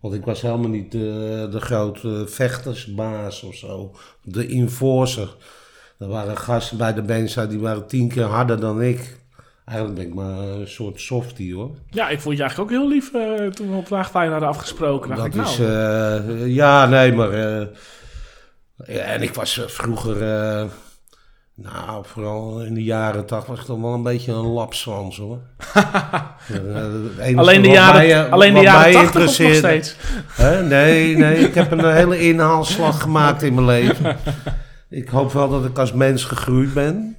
Want 0.00 0.14
ik 0.14 0.24
was 0.24 0.40
helemaal 0.42 0.68
niet 0.68 0.92
de, 0.92 1.48
de 1.50 1.60
grote 1.60 2.24
vechtersbaas 2.28 3.42
of 3.42 3.54
zo. 3.54 3.94
De 4.22 4.46
enforcer. 4.46 5.36
Er 5.98 6.08
waren 6.08 6.36
gasten 6.36 6.76
bij 6.78 6.94
de 6.94 7.02
beenside 7.02 7.46
die 7.46 7.58
waren 7.58 7.86
tien 7.86 8.08
keer 8.08 8.24
harder 8.24 8.60
dan 8.60 8.82
ik. 8.82 9.18
Eigenlijk 9.64 9.98
ben 9.98 10.08
ik 10.08 10.14
maar 10.14 10.38
een 10.38 10.68
soort 10.68 11.00
softie 11.00 11.54
hoor. 11.54 11.70
Ja, 11.90 12.08
ik 12.08 12.20
vond 12.20 12.36
je 12.36 12.42
eigenlijk 12.42 12.72
ook 12.72 12.78
heel 12.78 12.88
lief 12.88 13.14
eh, 13.14 13.46
toen 13.46 13.70
we 13.70 13.76
op 13.76 13.88
Waagpijn 13.88 14.30
hadden 14.30 14.48
afgesproken. 14.48 15.16
Dat 15.16 15.26
ik, 15.26 15.34
nou, 15.34 15.48
is, 15.48 15.58
eh, 15.58 16.46
ja, 16.54 16.86
nee, 16.86 17.12
maar. 17.12 17.30
eh, 17.30 19.12
en 19.12 19.22
ik 19.22 19.34
was 19.34 19.60
vroeger. 19.66 20.16
Eh, 21.64 21.72
nou, 21.72 22.04
vooral 22.06 22.62
in 22.62 22.74
de 22.74 22.82
jaren 22.82 23.26
tachtig 23.26 23.48
was 23.48 23.58
ik 23.58 23.64
toch 23.64 23.80
wel 23.80 23.94
een 23.94 24.02
beetje 24.02 24.32
een 24.32 24.46
lapswans 24.46 25.16
hoor. 25.16 25.38
Het 26.42 27.18
enige 27.18 27.38
alleen 27.38 27.62
de 27.62 27.68
jaren, 27.68 27.94
mij, 27.94 28.24
eh, 28.24 28.32
alleen 28.32 28.54
de 28.54 28.60
jaren 28.60 28.92
mij 28.92 29.02
80 29.02 29.28
of 29.28 29.38
nog 29.38 29.54
steeds? 29.54 29.96
Hè? 30.26 30.62
Nee, 30.62 31.16
nee, 31.16 31.36
ik 31.36 31.54
heb 31.54 31.70
een 31.70 31.92
hele 31.92 32.20
inhaalslag 32.20 33.00
gemaakt 33.00 33.42
in 33.42 33.54
mijn 33.54 33.66
leven. 33.66 34.16
Ik 34.88 35.08
hoop 35.08 35.32
wel 35.32 35.48
dat 35.48 35.64
ik 35.64 35.78
als 35.78 35.92
mens 35.92 36.24
gegroeid 36.24 36.74
ben. 36.74 37.16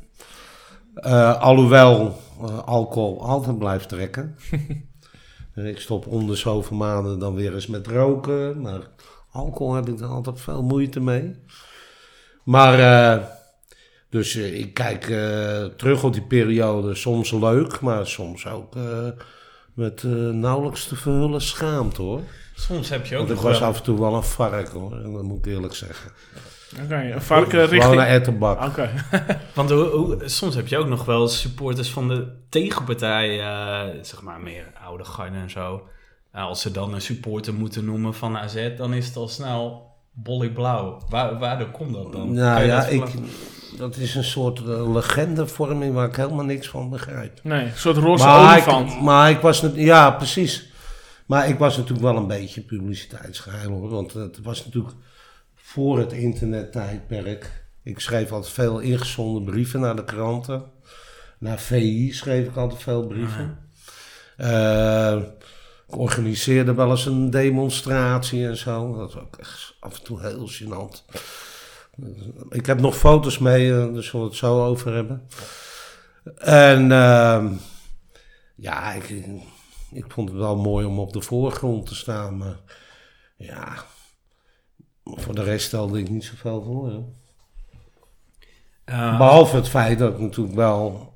Eh, 0.94 1.42
alhoewel 1.42 2.20
eh, 2.42 2.60
alcohol 2.60 3.28
altijd 3.28 3.60
blijft 3.60 3.90
trekken. 3.90 4.36
Eh, 5.56 5.68
ik 5.68 5.80
stop 5.80 6.08
om 6.08 6.28
de 6.28 6.36
zoveel 6.36 6.78
maanden 6.78 7.20
dan 7.20 7.36
weer 7.36 7.54
eens 7.54 7.68
met 7.68 7.88
roken. 7.88 8.62
Maar 8.62 8.80
alcohol 9.32 9.74
heb 9.74 9.90
ik 9.90 10.00
er 10.00 10.08
altijd 10.08 10.42
veel 10.42 10.64
moeite 10.64 11.00
mee. 11.00 11.36
Maar, 12.44 12.74
eh, 12.80 13.24
dus 14.12 14.36
eh, 14.36 14.60
ik 14.60 14.74
kijk 14.74 15.10
eh, 15.10 15.64
terug 15.66 16.04
op 16.04 16.14
die 16.14 16.22
periode. 16.22 16.96
Soms 16.96 17.32
leuk, 17.32 17.80
maar 17.80 18.08
soms 18.08 18.48
ook 18.48 18.76
eh, 18.76 19.08
met 19.74 20.04
nauwelijks 20.34 20.88
te 20.88 20.96
verhullen 20.96 21.42
schaamte 21.42 22.02
hoor. 22.02 22.22
Soms 22.56 22.90
heb 22.90 23.06
je 23.06 23.16
ook 23.16 23.28
Want 23.28 23.30
ik 23.30 23.36
nog 23.36 23.46
was 23.52 23.60
wel... 23.60 23.68
af 23.70 23.78
en 23.78 23.84
toe 23.84 24.00
wel 24.00 24.16
een 24.16 24.24
vark 24.24 24.68
hoor, 24.68 24.94
en 25.04 25.14
dat 25.14 25.24
moet 25.24 25.46
ik 25.46 25.54
eerlijk 25.54 25.74
zeggen. 25.76 26.12
Oké, 26.84 26.96
een 26.96 27.22
varken 27.22 27.50
Gewoon 27.52 27.70
richting... 27.70 28.02
een 28.02 28.08
ettenbak. 28.08 28.64
Oké. 28.66 28.90
Want 29.56 29.70
hoe, 29.70 29.84
hoe- 29.86 30.18
soms 30.26 30.56
heb 30.56 30.68
je 30.68 30.78
ook 30.78 30.88
nog 30.88 31.06
wel 31.06 31.28
supporters 31.28 31.90
van 31.90 32.08
de 32.08 32.28
tegenpartij, 32.50 33.40
eh, 33.40 34.00
zeg 34.02 34.22
maar 34.22 34.40
meer 34.40 34.66
oude 34.86 35.04
garde 35.04 35.38
en 35.38 35.50
zo. 35.50 35.82
Als 36.32 36.62
ze 36.62 36.72
dan 36.72 36.94
een 36.94 37.02
supporter 37.02 37.54
moeten 37.54 37.86
noemen 37.86 38.14
van 38.14 38.38
AZ, 38.38 38.70
dan 38.78 38.94
is 38.94 39.06
het 39.08 39.16
al 39.16 39.28
snel 39.28 39.90
bollig 40.12 40.54
blauw. 40.54 41.02
Waar, 41.10 41.40
waardoor 41.40 41.72
komt 41.72 41.94
dat 41.94 42.12
dan? 42.12 42.34
Nou 42.34 42.64
ja, 42.64 42.86
ik? 42.86 43.04
Dat 43.78 43.96
is 43.98 44.16
een 44.16 44.24
soort 44.24 44.60
uh, 44.60 44.94
legendevorming 44.94 45.94
waar 45.94 46.08
ik 46.08 46.16
helemaal 46.16 46.46
niks 46.46 46.68
van 46.70 46.90
begrijp. 46.90 47.40
Nee, 47.44 47.66
een 47.66 47.78
soort 47.78 47.98
roze 47.98 48.24
Maar 48.26 48.52
olifant. 48.54 48.92
ik, 48.92 49.02
maar 49.02 49.30
ik 49.30 49.40
was, 49.40 49.62
net- 49.62 49.76
ja 49.76 50.12
precies. 50.12 50.70
Maar 51.26 51.48
ik 51.50 51.58
was 51.58 51.78
natuurlijk 51.78 52.04
wel 52.06 52.16
een 52.16 52.28
beetje 52.28 52.62
publiciteitsgeheim 52.62 53.72
hoor. 53.72 53.90
Want 53.90 54.14
het 54.14 54.42
was 54.42 54.66
natuurlijk 54.66 54.96
voor 55.56 56.00
het 56.00 56.12
internettijdperk. 56.14 57.64
Ik 57.84 58.00
schreef 58.00 58.32
altijd 58.32 58.54
veel 58.54 58.80
ingezonden 58.80 59.44
brieven 59.44 59.80
naar 59.80 59.96
de 59.96 60.04
kranten. 60.04 60.64
Naar 61.40 61.60
VI 61.60 62.12
schreef 62.14 62.48
ik 62.48 62.56
altijd 62.56 62.82
veel 62.82 63.08
brieven. 63.08 63.58
Eh, 64.38 65.16
ik 65.88 65.98
organiseerde 65.98 66.74
wel 66.74 66.90
eens 66.90 67.06
een 67.06 67.30
demonstratie 67.30 68.48
en 68.48 68.58
zo. 68.58 68.98
Dat 68.98 69.14
was 69.14 69.24
ook 69.24 69.36
echt 69.38 69.76
af 69.80 69.98
en 69.98 70.04
toe 70.04 70.22
heel 70.22 70.50
gênant. 70.50 71.06
Ik 72.50 72.66
heb 72.66 72.80
nog 72.80 72.98
foto's 72.98 73.38
mee, 73.38 73.70
daar 73.72 74.04
zullen 74.04 74.22
we 74.26 74.32
het 74.32 74.36
zo 74.36 74.66
over 74.66 74.94
hebben. 74.94 75.28
En 76.38 76.92
ehm, 76.92 77.48
ja, 78.56 78.92
ik, 78.94 79.10
ik 79.92 80.06
vond 80.08 80.30
het 80.30 80.38
wel 80.38 80.56
mooi 80.58 80.86
om 80.86 81.00
op 81.00 81.14
de 81.14 81.22
voorgrond 81.22 81.86
te 81.86 81.96
staan. 81.96 82.38
Maar 82.38 82.58
ja, 83.38 83.74
voor 85.04 85.36
de 85.36 85.44
rest 85.44 85.66
stelde 85.66 86.00
ik 86.00 86.10
niet 86.10 86.24
zoveel 86.26 86.64
voor. 86.64 87.04
Eh, 88.86 89.18
Behalve 89.18 89.56
het 89.56 89.70
feit 89.70 90.00
dat 90.00 90.14
ik 90.14 90.20
natuurlijk 90.20 90.56
wel 90.56 91.14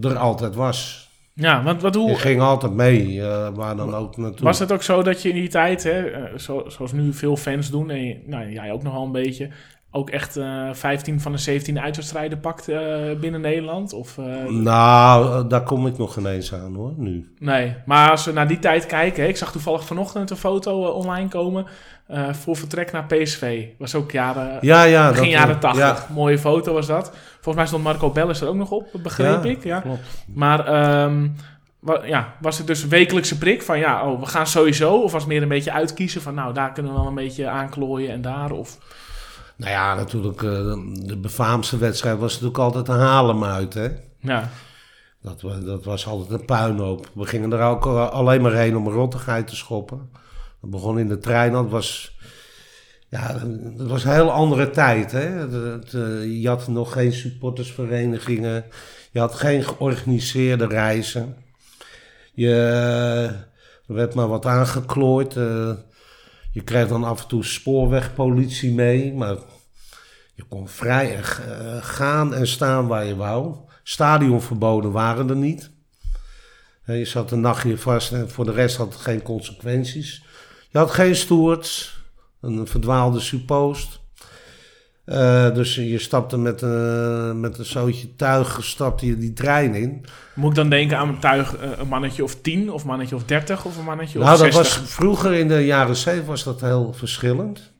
er 0.00 0.16
altijd 0.16 0.54
was. 0.54 1.10
Ja, 1.34 1.62
want 1.62 1.82
wat 1.82 1.94
Ik 1.96 2.00
hoe... 2.00 2.14
ging 2.16 2.40
altijd 2.40 2.72
mee, 2.72 3.22
eh, 3.22 3.48
waar 3.54 3.76
dan 3.76 3.94
ook 3.94 4.16
naartoe. 4.16 4.44
Was 4.44 4.58
het 4.58 4.72
ook 4.72 4.82
zo 4.82 5.02
dat 5.02 5.22
je 5.22 5.28
in 5.28 5.34
die 5.34 5.48
tijd, 5.48 5.82
hè, 5.82 6.10
zo, 6.38 6.64
zoals 6.68 6.92
nu 6.92 7.12
veel 7.12 7.36
fans 7.36 7.70
doen, 7.70 7.90
en 7.90 8.04
je- 8.04 8.22
nou, 8.26 8.50
jij 8.52 8.72
ook 8.72 8.82
nogal 8.82 9.04
een 9.04 9.12
beetje, 9.12 9.50
ook 9.94 10.10
echt 10.10 10.36
eh 10.36 10.68
15 10.72 11.20
van 11.20 11.32
de 11.32 11.38
17 11.38 11.80
uitwedstrijden 11.80 12.40
pakt 12.40 12.68
eh, 12.68 12.80
binnen 13.20 13.40
Nederland? 13.40 13.92
Of, 13.92 14.18
eh, 14.18 14.24
Nou, 14.48 15.46
daar 15.48 15.62
kom 15.62 15.86
ik 15.86 15.98
nog 15.98 16.16
ineens 16.16 16.54
aan 16.54 16.74
hoor, 16.74 16.92
nu. 16.96 17.32
Nee, 17.38 17.74
maar 17.86 18.10
als 18.10 18.24
we 18.24 18.32
naar 18.32 18.48
die 18.48 18.58
tijd 18.58 18.86
kijken, 18.86 19.22
hè, 19.22 19.28
ik 19.28 19.36
zag 19.36 19.52
toevallig 19.52 19.84
vanochtend 19.84 20.30
een 20.30 20.36
foto 20.36 20.84
online 20.86 21.28
komen 21.28 21.66
voor 22.30 22.56
vertrek 22.56 22.92
naar 22.92 23.04
PSV. 23.06 23.66
Was 23.78 23.94
ook 23.94 24.10
jaren, 24.10 24.58
Ja, 24.60 24.82
ja. 24.82 25.08
begin 25.08 25.22
dat, 25.24 25.32
jaren 25.32 25.54
eh, 25.54 25.60
80. 25.60 25.82
Ja, 25.82 26.06
Mooie 26.14 26.38
foto 26.38 26.72
was 26.72 26.86
dat. 26.86 27.12
Volgens 27.32 27.54
mij 27.54 27.66
stond 27.66 27.82
Marco 27.82 28.10
Bellis 28.10 28.40
er 28.40 28.48
ook 28.48 28.54
nog 28.54 28.70
op, 28.70 28.86
begreep 29.02 29.44
Ja, 29.44 29.50
ik. 29.50 29.64
Ja. 29.64 29.80
klopt. 29.80 30.00
Maar 30.34 30.66
ehm, 30.66 31.28
ja, 32.04 32.34
was 32.40 32.58
het 32.58 32.66
dus 32.66 32.86
wekelijkse 32.86 33.38
prik 33.38 33.62
van 33.62 33.78
ja, 33.78 34.10
oh, 34.10 34.20
we 34.20 34.26
gaan 34.26 34.46
sowieso? 34.46 34.94
Of 34.94 35.12
was 35.12 35.22
het 35.22 35.30
meer 35.32 35.42
een 35.42 35.48
beetje 35.48 35.72
uitkiezen 35.72 36.22
van 36.22 36.34
nou, 36.34 36.54
daar 36.54 36.72
kunnen 36.72 36.92
we 36.92 36.98
wel 36.98 37.08
een 37.08 37.14
beetje 37.14 37.48
aanklooien 37.48 38.10
en 38.10 38.20
daar? 38.20 38.50
Of, 38.50 38.78
Nou 39.56 39.70
ja, 39.72 39.94
natuurlijk, 39.94 40.42
eh, 40.42 40.74
de 41.06 41.16
befaamste 41.16 41.76
wedstrijd 41.78 42.18
was 42.18 42.32
natuurlijk 42.32 42.58
altijd 42.58 42.88
een 42.88 42.98
Haarlem 43.06 43.44
uit, 43.44 43.74
hè. 43.74 43.88
ja. 44.20 44.50
Dat, 45.22 45.40
dat 45.64 45.84
was 45.84 46.06
altijd 46.06 46.40
een 46.40 46.46
puinhoop. 46.46 47.10
We 47.14 47.24
gingen 47.26 47.52
er 47.52 47.60
ook 47.62 47.86
eh, 47.86 48.10
alleen 48.10 48.42
maar 48.42 48.52
heen 48.52 48.76
om 48.76 48.88
rottigheid 48.88 49.46
te 49.46 49.56
schoppen. 49.56 50.10
Dat 50.60 50.70
begon 50.70 50.98
in 50.98 51.08
de 51.08 51.18
trein, 51.18 51.52
dat 51.52 51.68
was... 51.70 52.16
Ja, 53.08 53.42
dat 53.76 53.88
was 53.88 54.04
een 54.04 54.12
heel 54.12 54.30
andere 54.30 54.70
tijd, 54.70 55.12
hè. 55.12 55.40
Je 56.22 56.48
had 56.48 56.68
nog 56.68 56.92
geen 56.92 57.12
supportersverenigingen. 57.12 58.64
Je 59.10 59.18
had 59.20 59.34
geen 59.34 59.62
georganiseerde 59.64 60.66
reizen. 60.66 61.36
Je, 62.34 62.54
er 63.86 63.94
werd 63.94 64.14
maar 64.14 64.28
wat 64.28 64.46
aangeklooid. 64.46 65.36
eh, 65.36 65.70
je 66.52 66.62
kreeg 66.62 66.88
dan 66.88 67.04
af 67.04 67.22
en 67.22 67.28
toe 67.28 67.44
spoorwegpolitie 67.44 68.72
mee, 68.72 69.12
maar 69.12 69.36
je 70.34 70.42
kon 70.48 70.68
vrij 70.68 71.16
eh, 71.16 71.22
gaan 71.80 72.34
en 72.34 72.46
staan 72.46 72.86
waar 72.86 73.04
je 73.04 73.16
wou. 73.16 73.56
Stadionverboden 73.82 74.92
waren 74.92 75.28
er 75.28 75.36
niet. 75.36 75.70
Je 76.84 77.04
zat 77.04 77.30
een 77.30 77.40
nachtje 77.40 77.78
vast 77.78 78.12
en 78.12 78.30
voor 78.30 78.44
de 78.44 78.52
rest 78.52 78.76
had 78.76 78.92
het 78.92 79.02
geen 79.02 79.22
consequenties. 79.22 80.24
Je 80.70 80.78
had 80.78 80.90
geen 80.90 81.16
stewards, 81.16 81.98
een 82.40 82.66
verdwaalde 82.66 83.20
suppost. 83.20 84.00
Eh, 85.04 85.54
dus 85.54 85.74
je 85.74 85.98
stapte 85.98 86.38
met, 86.38 86.62
een 86.62 87.40
met 87.40 87.58
een 87.58 87.64
zootje 87.64 88.16
tuig, 88.16 88.64
stapte 88.64 89.06
je 89.06 89.18
die 89.18 89.32
trein 89.32 89.74
in. 89.74 90.04
Moet 90.34 90.50
ik 90.50 90.56
dan 90.56 90.68
denken 90.68 90.98
aan 90.98 91.08
een 91.08 91.20
tuig, 91.20 91.56
eh, 91.56 91.70
een 91.78 91.88
mannetje 91.88 92.24
of 92.24 92.40
10 92.40 92.70
of 92.70 92.82
een 92.82 92.88
mannetje 92.88 93.14
of 93.14 93.24
30 93.24 93.64
of 93.64 93.76
een 93.76 93.84
mannetje 93.84 94.18
Nou, 94.18 94.32
of 94.32 94.38
dat 94.40 94.52
60? 94.52 94.80
was 94.80 94.90
vroeger 94.90 95.32
in 95.32 95.48
de 95.48 95.64
jaren 95.64 95.96
70 95.96 96.28
was 96.28 96.44
dat 96.44 96.60
heel 96.60 96.92
verschillend. 96.92 97.72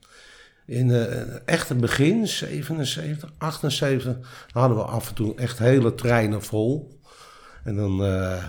In 0.67 0.91
eh 0.91 1.37
echt 1.45 1.69
het 1.69 1.81
begin, 1.81 2.27
77, 2.27 3.31
78, 3.39 4.17
hadden 4.51 4.77
we 4.77 4.85
af 4.85 5.09
en 5.09 5.15
toe 5.15 5.35
echt 5.37 5.59
hele 5.59 5.95
treinen 5.95 6.43
vol. 6.43 7.01
En 7.65 7.77
dan, 7.77 8.05
eh, 8.05 8.45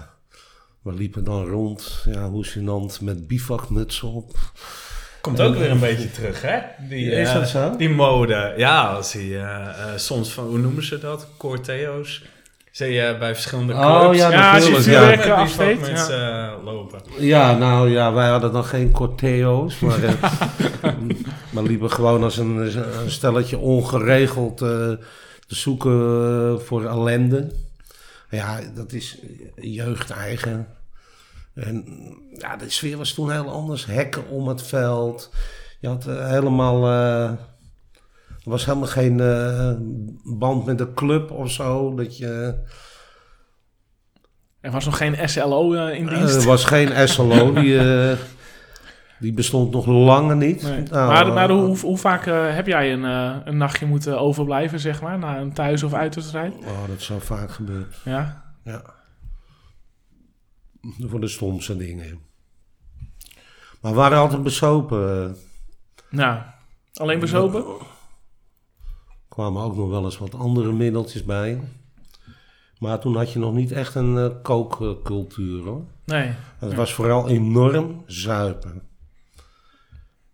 we 0.81 0.93
liepen 0.93 1.23
dan 1.23 1.45
rond, 1.45 2.03
ja, 2.05 2.29
hoe 2.29 2.47
gênant, 2.47 3.01
met 3.01 3.27
bivakmutsen 3.27 4.07
op. 4.07 4.35
Komt 5.23 5.41
ook 5.41 5.55
weer 5.55 5.71
een 5.71 5.79
beetje 5.79 6.11
terug, 6.11 6.41
hè? 6.41 6.59
Die, 6.89 7.11
Is 7.11 7.27
eh, 7.27 7.33
dat 7.33 7.49
zo? 7.49 7.75
Die 7.77 7.89
mode. 7.89 8.53
Ja, 8.57 8.85
als 8.85 9.11
die 9.11 9.37
eh, 9.37 9.43
eh, 9.67 9.73
soms 9.95 10.31
van, 10.33 10.45
hoe 10.45 10.57
noemen 10.57 10.83
ze 10.83 10.97
dat? 10.99 11.27
Corteo's. 11.37 12.23
Zie 12.71 12.91
je 12.91 13.15
bij 13.19 13.33
verschillende 13.33 13.73
Oh, 13.73 13.99
clubs. 13.99 14.17
ja, 14.17 14.31
Ja, 14.31 14.53
als 14.53 14.65
je 14.65 14.71
natuurlijk, 14.71 15.23
ja. 15.25 15.33
afsteekt. 15.35 15.87
Ja. 15.87 16.09
eh, 16.53 16.63
lopen. 16.63 16.99
Ja, 17.19 17.57
nou 17.57 17.89
ja, 17.89 18.13
wij 18.13 18.27
hadden 18.29 18.51
dan 18.51 18.65
geen 18.65 18.91
corteo's, 18.91 19.79
maar, 19.79 20.03
eh, 20.03 20.13
maar 21.53 21.63
liepen 21.63 21.91
gewoon 21.91 22.23
als 22.23 22.37
een, 22.37 22.57
een 23.03 23.11
stelletje 23.11 23.57
ongeregeld 23.57 24.61
eh, 24.61 24.67
te 25.47 25.55
zoeken 25.55 25.91
eh, 26.55 26.65
voor 26.65 26.85
ellende. 26.85 27.51
Ja, 28.29 28.59
dat 28.75 28.91
is 28.91 29.17
jeugd 29.55 30.09
eigen. 30.09 30.67
En 31.55 31.85
ja, 32.33 32.55
de 32.55 32.69
sfeer 32.69 32.97
was 32.97 33.13
toen 33.13 33.31
heel 33.31 33.49
anders. 33.49 33.85
Hekken 33.85 34.27
om 34.27 34.47
het 34.47 34.61
veld. 34.63 35.33
Je 35.79 35.87
had 35.87 36.07
eh, 36.07 36.27
helemaal... 36.29 36.85
eh, 36.85 37.29
er 38.43 38.49
was 38.49 38.65
helemaal 38.65 38.87
geen 38.87 39.19
eh, 39.19 39.71
band 40.23 40.65
met 40.65 40.77
de 40.77 40.93
club 40.93 41.31
of 41.31 41.51
zo. 41.51 41.95
Dat 41.95 42.17
je, 42.17 42.55
Er 44.61 44.71
was 44.71 44.85
nog 44.85 44.97
geen 44.97 45.29
SLO 45.29 45.73
in 45.87 46.07
dienst. 46.07 46.35
er 46.35 46.47
was 46.47 46.65
geen 46.65 47.07
SLO. 47.07 47.53
Die, 47.61 47.79
Die 49.19 49.33
bestond 49.33 49.71
nog 49.71 49.85
langer 49.85 50.35
niet. 50.35 50.63
Nee. 50.63 50.83
Nou, 50.83 51.11
maar 51.13 51.33
maar 51.33 51.49
hoe, 51.49 51.77
hoe 51.79 51.97
vaak 51.97 52.25
heb 52.55 52.67
jij 52.67 52.93
een, 52.93 53.03
een 53.47 53.57
nachtje 53.57 53.85
moeten 53.85 54.19
overblijven, 54.19 54.79
zeg 54.79 55.01
maar, 55.01 55.17
na 55.19 55.37
een 55.39 55.53
thuis- 55.53 55.83
of 55.83 55.93
uitwedstrijd? 55.93 56.53
Oh, 56.53 56.87
dat 56.87 56.97
is 56.97 57.05
zo 57.05 57.19
vaak 57.19 57.51
gebeurd. 57.51 57.95
Ja. 58.05 58.43
Ja. 58.63 58.81
Voor 60.99 61.19
de 61.19 61.27
stomste 61.27 61.77
dingen. 61.77 62.19
Maar 63.81 63.91
we 63.91 63.97
waren 63.97 64.17
altijd 64.17 64.43
besopen. 64.43 65.35
Nou, 66.09 66.41
alleen 66.93 67.19
bezopen? 67.19 67.65
Er 67.65 67.85
kwamen 69.29 69.61
ook 69.63 69.75
nog 69.75 69.89
wel 69.89 70.03
eens 70.03 70.17
wat 70.17 70.35
andere 70.35 70.71
middeltjes 70.71 71.23
bij. 71.23 71.61
Maar 72.79 72.99
toen 72.99 73.15
had 73.15 73.33
je 73.33 73.39
nog 73.39 73.53
niet 73.53 73.71
echt 73.71 73.95
een 73.95 74.17
eh, 74.17 74.29
kookcultuur 74.41 75.63
hoor. 75.63 75.83
Nee. 76.05 76.31
Het 76.57 76.71
Ja. 76.71 76.75
was 76.77 76.93
vooral 76.93 77.29
enorm 77.29 78.03
zuipen. 78.05 78.81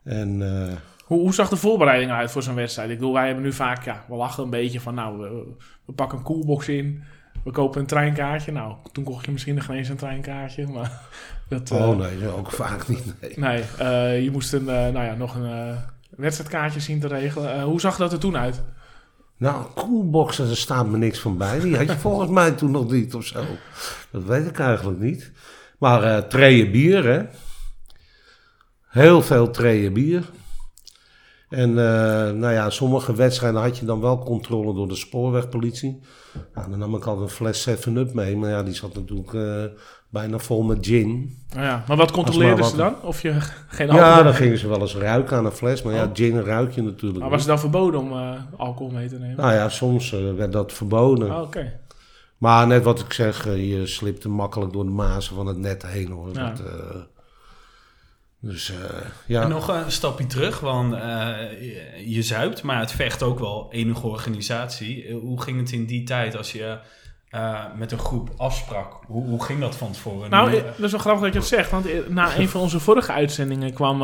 En 0.04 0.42
eh, 0.42 0.76
Hoe, 1.06 1.20
hoe 1.20 1.34
zag 1.34 1.50
de 1.50 1.56
voorbereiding 1.58 2.12
uit 2.12 2.32
voor 2.32 2.44
zo'n 2.44 2.56
wedstrijd? 2.56 2.90
Ik 2.90 2.98
bedoel, 2.98 3.14
wij 3.14 3.26
hebben 3.26 3.44
nu 3.44 3.54
vaak, 3.54 3.86
ja, 3.86 4.06
we 4.08 4.16
lachen 4.16 4.44
een 4.44 4.50
beetje 4.50 4.80
van, 4.82 4.94
nou, 4.96 5.18
we, 5.20 5.54
we 5.86 5.94
pakken 5.94 6.18
een 6.18 6.24
koelbox 6.24 6.68
in, 6.68 7.04
we 7.44 7.52
kopen 7.52 7.82
een 7.82 7.88
treinkaartje. 7.88 8.52
Nou, 8.52 8.74
toen 8.92 9.04
kocht 9.04 9.26
je 9.26 9.32
misschien 9.32 9.56
nog 9.56 9.66
geen 9.66 9.78
eens 9.78 9.90
een 9.90 9.96
treinkaartje, 9.98 10.68
maar 10.68 10.92
dat... 11.50 11.72
eh, 11.72 11.90
oh 11.90 11.98
nee, 11.98 12.28
ook 12.28 12.52
vaak 12.52 12.88
niet. 12.88 13.14
Nee. 13.22 13.34
Nee, 13.36 13.64
eh, 13.78 14.24
je 14.24 14.32
moest 14.32 14.54
een, 14.54 14.70
eh, 14.70 14.76
nou 14.76 15.06
ja, 15.06 15.14
nog 15.14 15.36
een 15.36 15.46
eh, 15.70 15.78
wedstrijdkaartje 16.10 16.80
zien 16.80 17.00
te 17.00 17.08
regelen. 17.08 17.54
Eh, 17.54 17.64
hoe 17.64 17.80
zag 17.80 17.98
dat 17.98 18.12
er 18.14 18.20
toen 18.20 18.38
uit? 18.38 18.62
Nou, 19.38 19.66
coolboxen, 19.76 20.48
daar 20.48 20.56
staat 20.56 20.88
me 20.88 20.98
niks 20.98 21.20
van 21.20 21.38
bij. 21.38 21.60
Die 21.60 21.78
had 21.78 21.88
je 21.88 21.98
volgens 22.08 22.30
mij 22.30 22.52
toen 22.52 22.72
nog 22.72 22.92
niet 22.92 23.14
of 23.14 23.26
zo. 23.26 23.44
Dat 24.12 24.24
weet 24.24 24.48
ik 24.48 24.60
eigenlijk 24.60 25.00
niet. 25.00 25.32
Maar 25.78 26.04
eh 26.04 26.18
treien 26.24 26.72
bier, 26.72 27.04
hè. 27.06 27.24
Heel 28.88 29.22
veel 29.22 29.50
treien 29.50 29.94
bier. 29.94 30.24
En 31.50 31.70
eh, 31.70 32.32
nou 32.32 32.54
ja, 32.54 32.70
sommige 32.70 33.16
wedstrijden 33.16 33.62
had 33.62 33.78
je 33.78 33.86
dan 33.86 34.02
wel 34.02 34.20
controle 34.24 34.74
door 34.74 34.88
de 34.88 34.96
spoorwegpolitie. 34.96 36.00
Nou, 36.54 36.70
dan 36.70 36.80
nam 36.80 36.96
ik 36.96 37.06
altijd 37.06 37.30
een 37.30 37.36
fles 37.36 37.70
7-up 37.70 38.14
mee. 38.14 38.38
Maar 38.38 38.50
ja, 38.50 38.64
die 38.64 38.74
zat 38.74 38.96
natuurlijk 38.96 39.34
eh, 39.34 39.64
bijna 40.10 40.38
vol 40.38 40.62
met 40.64 40.86
gin. 40.86 41.38
Nou 41.54 41.66
ja, 41.66 41.84
maar 41.88 41.98
wat 41.98 42.12
controleerden 42.12 42.60
maar 42.60 42.70
ze 42.70 42.76
dan? 42.76 42.96
Of 43.04 43.22
je 43.22 43.34
geen 43.68 43.88
Ja, 43.88 43.94
alcohol... 43.94 44.24
dan 44.24 44.34
gingen 44.34 44.58
ze 44.58 44.68
wel 44.68 44.82
eens 44.82 44.96
ruiken 44.96 45.38
aan 45.38 45.46
een 45.46 45.52
fles. 45.52 45.82
Maar 45.82 45.94
ja, 45.94 46.04
Oh. 46.04 46.10
gin 46.14 46.40
ruik 46.42 46.72
je 46.72 46.82
natuurlijk 46.82 47.20
maar 47.22 47.30
was 47.30 47.40
het 47.40 47.50
dan 47.50 47.60
verboden 47.60 48.00
om 48.00 48.12
eh, 48.12 48.32
alcohol 48.58 48.92
mee 48.92 49.08
te 49.08 49.18
nemen? 49.20 49.38
Nou 49.38 49.54
ja, 49.54 49.70
soms 49.70 50.10
werd 50.36 50.52
dat 50.52 50.74
verboden. 50.74 51.32
Oh, 51.36 51.42
Oké. 51.42 51.80
Maar 52.38 52.68
net 52.68 52.84
wat 52.84 53.00
ik 53.00 53.14
zeg, 53.14 53.44
je 53.46 53.82
slipte 53.86 54.30
makkelijk 54.30 54.74
door 54.74 54.84
de 54.84 54.92
mazen 54.92 55.36
van 55.36 55.48
het 55.48 55.58
net 55.58 55.86
heen 55.86 56.12
hoor. 56.12 56.30
Ja. 56.34 56.50
Dat, 56.50 56.62
dus 58.42 58.72
eh, 58.72 58.78
ja. 59.26 59.42
En 59.42 59.50
nog 59.50 59.68
een 59.68 59.92
stapje 59.92 60.26
terug, 60.26 60.60
want 60.60 60.94
eh, 60.94 61.36
je, 62.06 62.22
zuipt, 62.22 62.64
maar 62.64 62.80
het 62.80 62.92
vecht 62.92 63.24
ook 63.24 63.40
wel 63.40 63.68
enige 63.72 64.08
organisatie. 64.08 65.06
Eh, 65.06 65.16
Hoe 65.16 65.42
ging 65.42 65.60
het 65.60 65.72
in 65.72 65.86
die 65.86 66.04
tijd 66.04 66.38
als 66.38 66.52
je 66.52 66.78
eh, 67.30 67.66
met 67.76 67.92
een 67.92 68.00
groep 68.00 68.30
afsprak? 68.38 69.00
Hoe, 69.08 69.26
hoe 69.26 69.44
ging 69.44 69.60
dat 69.60 69.76
van 69.76 69.92
tevoren? 69.92 70.30
Nou, 70.30 70.52
dat 70.52 70.80
is 70.80 70.92
wel 70.92 71.00
grappig 71.00 71.24
dat 71.24 71.34
je 71.34 71.40
het 71.40 71.48
zegt. 71.48 71.72
Want 71.72 72.10
na 72.10 72.38
een 72.38 72.50
van 72.50 72.62
onze 72.62 72.80
vorige 72.80 73.12
uitzendingen 73.12 73.74
kwam 73.74 73.98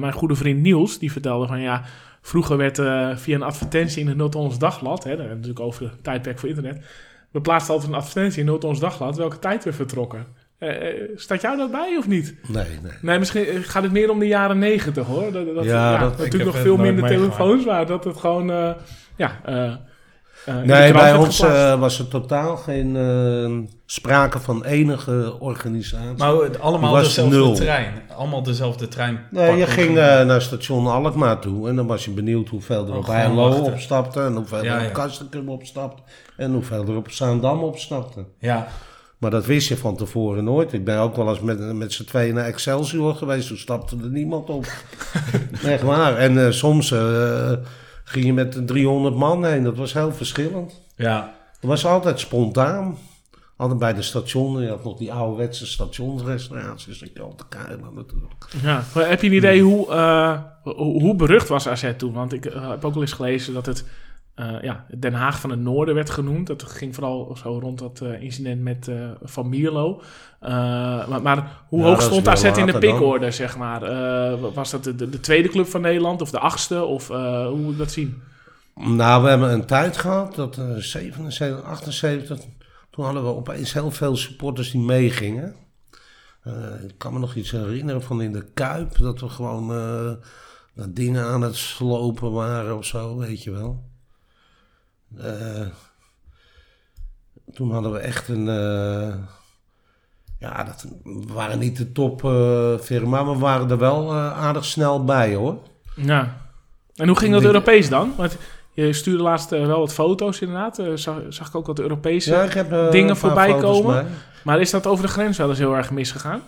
mijn 0.00 0.12
goede 0.12 0.34
vriend 0.34 0.60
Niels. 0.60 0.98
Die 0.98 1.12
vertelde 1.12 1.46
van 1.46 1.60
ja, 1.60 1.84
vroeger 2.24 2.56
werd 2.56 2.78
eh, 2.78 3.16
via 3.16 3.34
een 3.34 3.42
advertentie 3.42 4.00
in 4.00 4.08
het 4.08 4.16
Noord-Hollands 4.16 4.58
Dagblad. 4.58 5.04
Hè, 5.04 5.10
daar 5.10 5.18
hebben 5.18 5.40
we 5.40 5.46
natuurlijk 5.46 5.66
over 5.66 5.90
de 5.90 6.00
tijdperk 6.02 6.38
voor 6.38 6.48
internet. 6.48 6.84
We 7.30 7.40
plaatsten 7.40 7.74
altijd 7.74 7.92
een 7.92 7.98
advertentie 7.98 8.40
in 8.40 8.42
het 8.42 8.50
Noord-Hollands 8.50 8.82
Dagblad 8.82 9.16
welke 9.16 9.38
tijd 9.38 9.64
we 9.64 9.72
vertrokken. 9.72 10.26
Eh, 10.58 10.88
eh, 10.88 10.94
staat 11.16 11.40
jou 11.40 11.56
dat 11.56 11.70
bij 11.70 11.96
of 11.98 12.06
niet? 12.08 12.34
Nee, 12.48 12.64
nee. 12.82 12.92
Nee, 13.02 13.18
misschien 13.18 13.46
eh, 13.46 13.58
gaat 13.62 13.82
het 13.82 13.92
meer 13.92 14.10
om 14.10 14.18
de 14.18 14.26
jaren 14.26 14.58
negentig 14.58 15.06
hoor. 15.06 15.32
Dat, 15.32 15.54
dat, 15.54 15.64
Ja, 15.64 15.92
ja, 15.92 15.98
dat- 15.98 16.18
natuurlijk 16.18 16.44
nog 16.44 16.58
veel 16.58 16.76
minder 16.76 17.06
telefoons 17.08 17.64
waren. 17.64 17.86
Dat 17.86 18.04
het 18.04 18.16
gewoon, 18.16 18.50
eh, 18.50 18.70
ja... 19.16 19.40
eh, 19.44 19.64
eh, 19.64 19.74
de 20.44 20.52
Nee, 20.52 20.92
bij 20.92 21.14
ons 21.16 21.38
was 21.78 21.98
er 21.98 22.08
totaal 22.08 22.56
geen 22.56 22.96
eh, 22.96 23.68
sprake 23.86 24.38
van 24.38 24.64
enige 24.64 25.36
organisatie. 25.40 26.16
maar 26.18 26.34
het- 26.34 26.60
allemaal 26.60 26.92
was 26.92 27.04
dezelfde 27.04 27.36
nul. 27.36 27.54
trein. 27.54 27.92
Allemaal 28.16 28.42
dezelfde 28.42 28.88
trein. 28.88 29.20
nee, 29.30 29.56
je 29.56 29.66
ging 29.66 29.94
naar 29.94 30.42
station 30.42 30.86
Alkmaar 30.86 31.38
toe 31.40 31.68
en 31.68 31.76
dan 31.76 31.86
was 31.86 32.04
je 32.04 32.10
benieuwd 32.10 32.48
hoeveel 32.48 32.86
er 32.86 32.92
Oh, 32.92 32.98
op 32.98 33.06
Heilo 33.06 33.34
wachten. 33.48 33.64
opstapte 33.64 34.20
en 34.20 34.34
hoeveel 34.34 34.64
Ja, 34.64 34.74
er 34.76 34.80
ja. 34.82 34.86
op 34.86 34.92
Kastrikum 34.92 35.48
opstapte 35.48 36.02
en 36.36 36.52
hoeveel 36.52 36.84
er 36.88 36.96
op 36.96 37.10
Zaandam 37.10 37.62
opstapte. 37.62 38.24
Ja, 38.38 38.66
Maar 39.18 39.30
dat 39.30 39.46
wist 39.46 39.68
je 39.68 39.76
van 39.76 39.96
tevoren 39.96 40.44
nooit. 40.44 40.72
Ik 40.72 40.84
ben 40.84 40.98
ook 40.98 41.16
wel 41.16 41.28
eens 41.28 41.40
met, 41.40 41.74
met 41.74 41.92
z'n 41.92 42.04
tweeën 42.04 42.34
naar 42.34 42.44
Excelsior 42.44 43.14
geweest. 43.14 43.48
Toen 43.48 43.56
stapte 43.56 43.96
er 44.02 44.10
niemand 44.10 44.50
op. 44.50 44.66
Echt 45.64 45.82
waar. 45.82 46.16
En 46.16 46.46
eh, 46.46 46.50
soms 46.50 46.90
eh, 46.92 47.52
ging 48.04 48.24
je 48.24 48.32
met 48.32 48.66
300 48.66 49.14
man 49.14 49.44
heen. 49.44 49.62
Dat 49.62 49.76
was 49.76 49.92
heel 49.92 50.12
verschillend. 50.12 50.80
ja. 50.96 51.42
Het 51.60 51.72
was 51.72 51.86
altijd 51.86 52.20
spontaan. 52.20 52.98
Altijd 53.56 53.78
bij 53.78 53.94
de 53.94 54.02
stationen. 54.02 54.62
Je 54.62 54.68
had 54.68 54.84
nog 54.84 54.96
die 54.96 55.12
ouderwetse 55.12 55.66
stationsrestauraties. 55.66 56.98
Dat 56.98 57.10
je 57.14 57.22
al 57.22 57.34
te 57.34 57.44
kuilen 57.48 57.94
natuurlijk. 57.94 58.46
Ja, 58.62 58.84
maar 58.94 59.08
heb 59.08 59.22
je 59.22 59.26
een 59.26 59.34
idee 59.34 59.62
hoe, 59.62 59.90
eh, 59.90 60.38
hoe, 60.74 61.14
berucht 61.14 61.48
was 61.48 61.68
AZ 61.68 61.92
toen? 61.96 62.12
Want 62.12 62.32
ik 62.32 62.44
heb 62.44 62.84
ook 62.84 62.94
wel 62.94 63.02
eens 63.02 63.12
gelezen 63.12 63.54
dat 63.54 63.66
het 63.66 63.84
eh, 64.34 64.62
ja, 64.62 64.86
Den 64.98 65.12
Haag 65.12 65.40
van 65.40 65.50
het 65.50 65.60
Noorden 65.60 65.94
werd 65.94 66.10
genoemd. 66.10 66.46
Dat 66.46 66.62
ging 66.62 66.94
vooral 66.94 67.36
zo 67.36 67.58
rond 67.58 67.78
dat 67.78 68.00
eh, 68.00 68.22
incident 68.22 68.62
met 68.62 68.88
eh, 68.88 69.10
Van 69.22 69.48
Mierlo. 69.48 70.02
Maar, 70.40 71.22
maar 71.22 71.62
hoe 71.68 71.82
hoog 71.82 72.02
stond 72.02 72.28
AZ 72.28 72.44
in 72.44 72.66
de 72.66 72.78
pikorde, 72.78 73.30
zeg 73.30 73.56
maar? 73.56 73.80
Was 74.54 74.70
dat 74.70 74.84
de, 74.84 74.94
de, 74.94 75.08
de 75.08 75.20
tweede 75.20 75.48
club 75.48 75.66
van 75.66 75.80
Nederland 75.80 76.22
of 76.22 76.30
de 76.30 76.38
achtste? 76.38 76.84
Of 76.84 77.08
hoe 77.08 77.56
moet 77.56 77.78
dat 77.78 77.90
zien? 77.90 78.22
Nou, 78.74 79.22
we 79.22 79.28
hebben 79.28 79.52
een 79.52 79.66
tijd 79.66 79.96
gehad. 79.96 80.34
Dat 80.34 80.58
eh 80.58 80.74
77, 80.76 81.64
78. 81.64 82.38
Toen 82.90 83.04
hadden 83.04 83.22
we 83.22 83.28
opeens 83.28 83.72
heel 83.72 83.90
veel 83.90 84.16
supporters 84.16 84.70
die 84.70 84.80
meegingen. 84.80 85.54
Ik 86.88 86.94
kan 86.98 87.12
me 87.12 87.18
nog 87.18 87.34
iets 87.34 87.50
herinneren 87.50 88.02
van 88.02 88.22
in 88.22 88.32
de 88.32 88.44
Kuip. 88.54 88.98
Dat 88.98 89.20
we 89.20 89.28
gewoon 89.28 89.68
dat 90.74 90.96
dingen 90.96 91.24
aan 91.24 91.42
het 91.42 91.56
slopen 91.56 92.32
waren 92.32 92.76
of 92.76 92.84
zo, 92.84 93.16
weet 93.16 93.42
je 93.42 93.50
wel. 93.50 93.92
Eh, 95.18 95.66
toen 97.54 97.72
hadden 97.72 97.92
we 97.92 97.98
echt 97.98 98.28
een... 98.28 98.48
eh, 98.48 99.14
ja, 100.38 100.64
dat 100.64 100.86
we 101.04 101.32
waren 101.32 101.58
niet 101.58 101.76
de 101.76 101.92
top 101.92 102.24
eh 102.24 102.78
firma, 102.78 103.22
maar 103.22 103.34
we 103.34 103.40
waren 103.40 103.70
er 103.70 103.78
wel 103.78 104.14
aardig 104.14 104.64
snel 104.64 105.04
bij 105.04 105.34
hoor. 105.34 105.58
Ja. 105.96 106.36
En 106.94 107.08
hoe 107.08 107.18
ging 107.18 107.32
dat 107.32 107.44
Europees 107.44 107.88
dan? 107.88 108.12
Want 108.16 108.36
je 108.72 108.92
stuurde 108.92 109.22
laatst 109.22 109.50
wel 109.50 109.78
wat 109.78 109.92
foto's 109.92 110.40
inderdaad. 110.40 110.82
Zag, 110.94 111.20
zag 111.28 111.48
ik 111.48 111.54
ook 111.54 111.66
wat 111.66 111.78
Europese... 111.78 112.30
Ja, 112.30 112.42
ik 112.42 112.52
heb 112.52 112.90
Dingen 112.90 113.16
voorbij 113.16 113.54
komen? 113.58 114.06
Maar 114.44 114.60
is 114.60 114.70
dat 114.70 114.86
over 114.86 115.04
de 115.06 115.12
grens 115.12 115.38
wel 115.38 115.48
eens 115.48 115.58
heel 115.58 115.76
erg 115.76 115.90
misgegaan? 115.90 116.42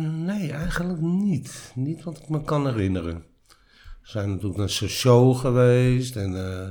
Nee, 0.00 0.52
eigenlijk 0.52 1.00
niet. 1.00 1.72
Niet 1.74 2.02
wat 2.02 2.18
ik 2.18 2.28
me 2.28 2.42
kan 2.42 2.66
herinneren. 2.66 3.24
Zijn 4.06 4.30
natuurlijk 4.30 4.56
naar 4.58 4.68
show 4.68 5.36
geweest 5.36 6.16
en 6.16 6.36
eh, 6.46 6.68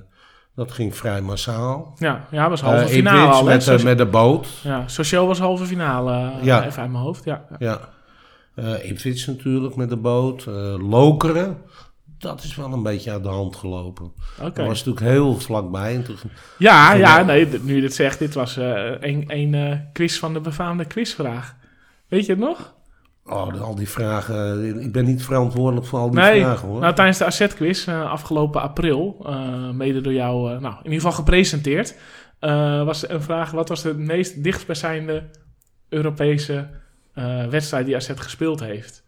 dat 0.56 0.71
ging 0.71 0.95
vrij 0.95 1.21
massaal. 1.21 1.93
Ja, 1.98 2.28
ja 2.32 2.50
was 2.50 2.62
halve 2.62 2.78
Eh, 2.78 2.84
in 2.89 2.95
finale 2.95 3.32
al. 3.32 3.43
met, 3.43 3.84
met 3.84 3.98
de 3.98 4.06
boot. 4.06 4.48
ja, 4.63 4.88
Sociaal 4.88 5.28
was 5.28 5.39
halve 5.39 5.65
finale. 5.65 6.12
eh, 6.38 6.43
Ja. 6.43 6.65
Even 6.65 6.82
uit 6.82 6.91
mijn 6.91 7.04
hoofd. 7.04 7.24
Ja. 7.24 7.45
ja. 7.60 7.80
Ja. 8.56 8.78
Natuurlijk 9.26 9.76
met 9.76 9.89
de 9.89 9.98
boot. 9.98 10.45
Lokeren, 10.80 11.58
dat 12.17 12.43
is 12.43 12.56
wel 12.56 12.74
een 12.74 12.84
beetje 12.84 13.12
uit 13.12 13.24
de 13.24 13.30
hand 13.30 13.56
gelopen. 13.56 14.06
Oké. 14.41 14.52
Dat 14.54 14.67
was 14.67 14.84
natuurlijk 14.86 15.06
heel 15.06 15.39
vlakbij. 15.39 15.95
En 15.95 16.04
toen, 16.04 16.15
Ja, 16.58 16.89
Toen- 16.91 17.00
ja, 17.00 17.21
nee, 17.24 17.48
nu 17.62 17.76
je 17.76 17.82
dit 17.82 17.93
zegt, 17.93 18.19
dit 18.19 18.34
was 18.34 18.58
eh, 18.58 18.91
een, 19.00 19.24
een 19.28 19.82
quiz 19.93 20.17
van 20.19 20.34
de 20.34 20.39
befaamde 20.39 20.86
quizvraag. 20.86 21.56
Weet 22.08 22.26
je 22.26 22.32
het 22.32 22.41
nog? 22.41 22.74
Oh, 23.26 23.62
al 23.62 23.76
die 23.76 23.90
vragen. 23.90 24.64
eh, 24.76 24.86
Ik 24.86 24.92
ben 24.92 25.06
niet 25.06 25.24
verantwoordelijk 25.24 25.86
voor 25.88 26.00
al 26.00 26.10
die 26.10 26.20
nee, 26.20 26.42
vragen 26.42 26.68
hoor. 26.68 26.80
nou, 26.80 26.94
tijdens 26.94 27.18
de 27.18 27.26
AZ-quiz 27.26 27.88
eh, 27.88 28.12
afgelopen 28.12 28.62
april, 28.62 29.26
eh, 29.26 29.70
mede 29.70 30.02
door 30.02 30.14
jou, 30.14 30.60
nou, 30.60 30.74
in 30.78 30.84
ieder 30.84 30.93
geval 30.93 31.12
gepresenteerd, 31.12 31.95
was 32.86 33.10
een 33.10 33.22
vraag, 33.22 33.52
wat 33.52 33.70
was 33.70 33.82
de 33.82 33.93
meest 33.93 34.43
dichtstbijzijnde 34.43 35.24
Europese 35.89 36.68
wedstrijd 37.49 37.86
die 37.86 37.95
AZ 37.95 38.12
gespeeld 38.16 38.60
heeft? 38.60 39.04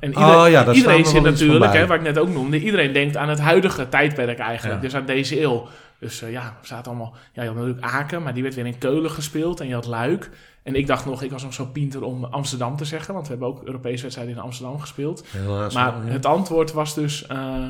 En 0.00 0.16
Oh 0.16 0.44
ja, 0.48 0.72
iedereen 0.72 1.02
we 1.02 1.08
zit 1.08 1.22
natuurlijk, 1.22 1.72
hè, 1.72 1.86
wat 1.86 1.96
ik 1.96 2.02
net 2.02 2.18
ook 2.18 2.28
noemde, 2.28 2.60
iedereen 2.60 2.92
denkt 2.92 3.16
aan 3.16 3.28
het 3.28 3.40
huidige 3.40 3.88
tijdperk 3.88 4.38
eigenlijk, 4.38 4.76
Ja. 4.76 4.86
dus 4.86 4.94
aan 4.94 5.06
deze 5.06 5.40
eeuw. 5.40 5.68
Dus 5.98 6.20
ja, 6.20 6.42
er 6.42 6.66
staat 6.66 6.86
allemaal, 6.86 7.14
ja, 7.32 7.42
je 7.42 7.48
had 7.48 7.56
natuurlijk 7.56 7.84
Aken, 7.86 8.22
maar 8.22 8.34
die 8.34 8.42
werd 8.42 8.54
weer 8.54 8.66
in 8.66 8.78
Keulen 8.78 9.10
gespeeld 9.10 9.60
en 9.60 9.66
je 9.68 9.74
had 9.74 9.86
Luik. 9.86 10.30
En 10.62 10.74
ik 10.74 10.86
dacht 10.86 11.06
nog, 11.06 11.22
ik 11.22 11.30
was 11.30 11.42
nog 11.42 11.54
zo 11.54 11.66
pinter 11.66 12.02
om 12.02 12.24
Amsterdam 12.24 12.76
te 12.76 12.84
zeggen, 12.84 13.14
want 13.14 13.26
we 13.26 13.32
hebben 13.32 13.48
ook 13.48 13.62
Europese 13.62 14.02
wedstrijden 14.02 14.34
in 14.34 14.42
Amsterdam 14.42 14.80
gespeeld. 14.80 15.24
Helaas 15.30 15.74
Maar 15.74 16.06
ja. 16.06 16.12
het 16.12 16.26
antwoord 16.26 16.72
was 16.72 16.94
dus 16.94 17.26
eh 17.26 17.68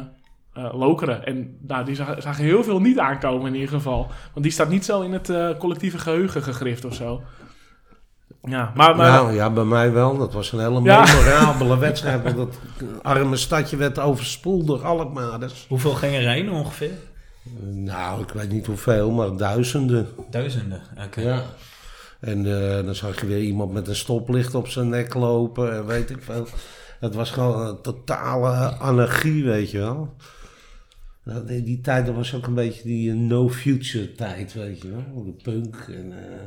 eh, 0.53 0.69
Lokeren. 0.73 1.27
En 1.27 1.57
nou, 1.61 1.85
die 1.85 1.95
zagen, 1.95 2.23
zagen 2.23 2.45
heel 2.45 2.65
veel 2.65 2.81
niet 2.81 2.99
aankomen 2.99 3.47
in 3.47 3.55
ieder 3.55 3.69
geval. 3.69 4.11
Want 4.33 4.45
die 4.45 4.53
staat 4.53 4.69
niet 4.69 4.85
zo 4.85 5.01
in 5.01 5.13
het 5.13 5.29
eh, 5.29 5.49
collectieve 5.59 5.99
geheugen 5.99 6.43
gegrift 6.43 6.85
of 6.85 6.95
zo. 6.95 7.23
Ja, 8.43 8.73
maar, 8.75 8.97
maar 8.97 9.11
Nou 9.11 9.35
ja, 9.35 9.51
bij 9.51 9.65
mij 9.65 9.93
wel. 9.93 10.19
Dat 10.19 10.33
was 10.33 10.53
een 10.53 10.61
hele 10.61 10.83
Ja. 10.83 11.05
memorabele 11.05 11.79
wedstrijd. 11.79 12.23
Want 12.23 12.37
dat 12.37 12.59
arme 13.03 13.37
stadje 13.37 13.77
werd 13.77 13.99
overspoeld 13.99 14.67
door 14.67 14.85
Alkmaarders. 14.85 15.67
Hoeveel 15.69 15.95
gingen 15.95 16.21
er 16.21 16.31
heen 16.31 16.51
ongeveer? 16.51 16.99
Nou, 17.71 18.23
ik 18.23 18.31
weet 18.31 18.51
niet 18.51 18.67
hoeveel, 18.67 19.11
maar 19.11 19.37
duizenden. 19.37 20.09
Duizenden. 20.31 20.83
Oké. 21.07 21.21
Ja. 21.21 21.43
En 22.21 22.47
eh, 22.47 22.85
dan 22.85 22.95
zag 22.95 23.21
je 23.21 23.27
weer 23.27 23.43
iemand 23.43 23.73
met 23.73 23.89
een 23.89 23.97
stoplicht 23.97 24.55
op 24.55 24.69
zijn 24.69 24.89
nek 24.89 25.15
lopen 25.15 25.73
en 25.73 25.87
weet 25.87 26.11
ik 26.11 26.23
veel. 26.23 26.47
Het 27.01 27.15
was 27.15 27.31
gewoon 27.31 27.67
een 27.67 27.81
totale 27.83 28.77
anarchie, 28.77 29.45
weet 29.45 29.71
je 29.71 29.79
wel. 29.79 30.15
Die, 31.47 31.63
die 31.63 31.81
tijd 31.81 32.15
was 32.15 32.35
ook 32.35 32.47
een 32.47 32.55
beetje 32.55 32.83
die 32.83 33.11
eh, 33.11 33.17
no-future 33.17 34.13
tijd, 34.13 34.53
weet 34.53 34.83
je 34.83 34.91
wel. 34.91 35.25
De 35.25 35.43
punk 35.43 35.77
en... 35.89 36.13
eh, 36.13 36.47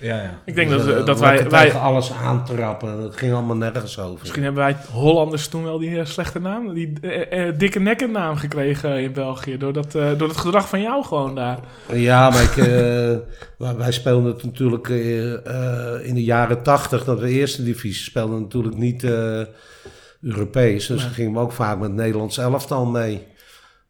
Ja, 0.00 0.16
ja. 0.22 0.40
ik 0.44 0.54
denk 0.54 0.68
dus, 0.70 0.84
dat, 0.84 0.96
eh, 0.96 1.04
dat 1.06 1.20
wij, 1.20 1.48
wij... 1.48 1.64
tegen 1.66 1.80
alles 1.80 2.12
aantrappen. 2.12 3.02
Het 3.02 3.16
ging 3.16 3.32
allemaal 3.32 3.56
nergens 3.56 3.98
over. 3.98 4.18
Misschien 4.20 4.42
hebben 4.42 4.62
wij 4.62 4.76
Hollanders 4.92 5.48
toen 5.48 5.62
wel 5.64 5.78
die 5.78 5.98
eh, 5.98 6.04
slechte 6.06 6.40
naam, 6.40 6.74
die 6.74 6.92
eh, 7.00 7.48
eh, 7.48 7.58
dikke 7.58 7.78
nekken 7.80 8.10
naam 8.10 8.36
gekregen 8.36 9.02
in 9.02 9.12
België. 9.12 9.56
Door, 9.58 9.72
dat, 9.72 9.94
eh, 9.94 10.18
door 10.18 10.28
het 10.28 10.36
gedrag 10.36 10.68
van 10.68 10.80
jou 10.80 11.04
gewoon 11.04 11.34
daar. 11.34 11.58
Ja, 11.92 12.30
maar 12.30 12.42
ik, 12.42 12.56
eh, 12.56 12.66
wij- 13.78 13.92
speelden 13.92 14.32
het 14.32 14.44
natuurlijk 14.44 14.88
eh, 14.88 15.32
eh, 15.46 16.06
in 16.06 16.14
de 16.14 16.24
jaren 16.24 16.62
tachtig, 16.62 17.04
dat 17.04 17.20
we 17.20 17.28
eerste 17.28 17.64
divisie 17.64 18.04
speelden, 18.04 18.40
natuurlijk 18.40 18.76
niet 18.76 19.04
eh, 19.04 19.40
Europees. 20.22 20.86
Dus 20.86 21.02
Nee. 21.02 21.12
gingen 21.12 21.32
we 21.32 21.38
ook 21.38 21.52
vaak 21.52 21.78
met 21.78 21.92
Nederlands 21.92 22.38
elftal 22.38 22.86
mee. 22.86 23.26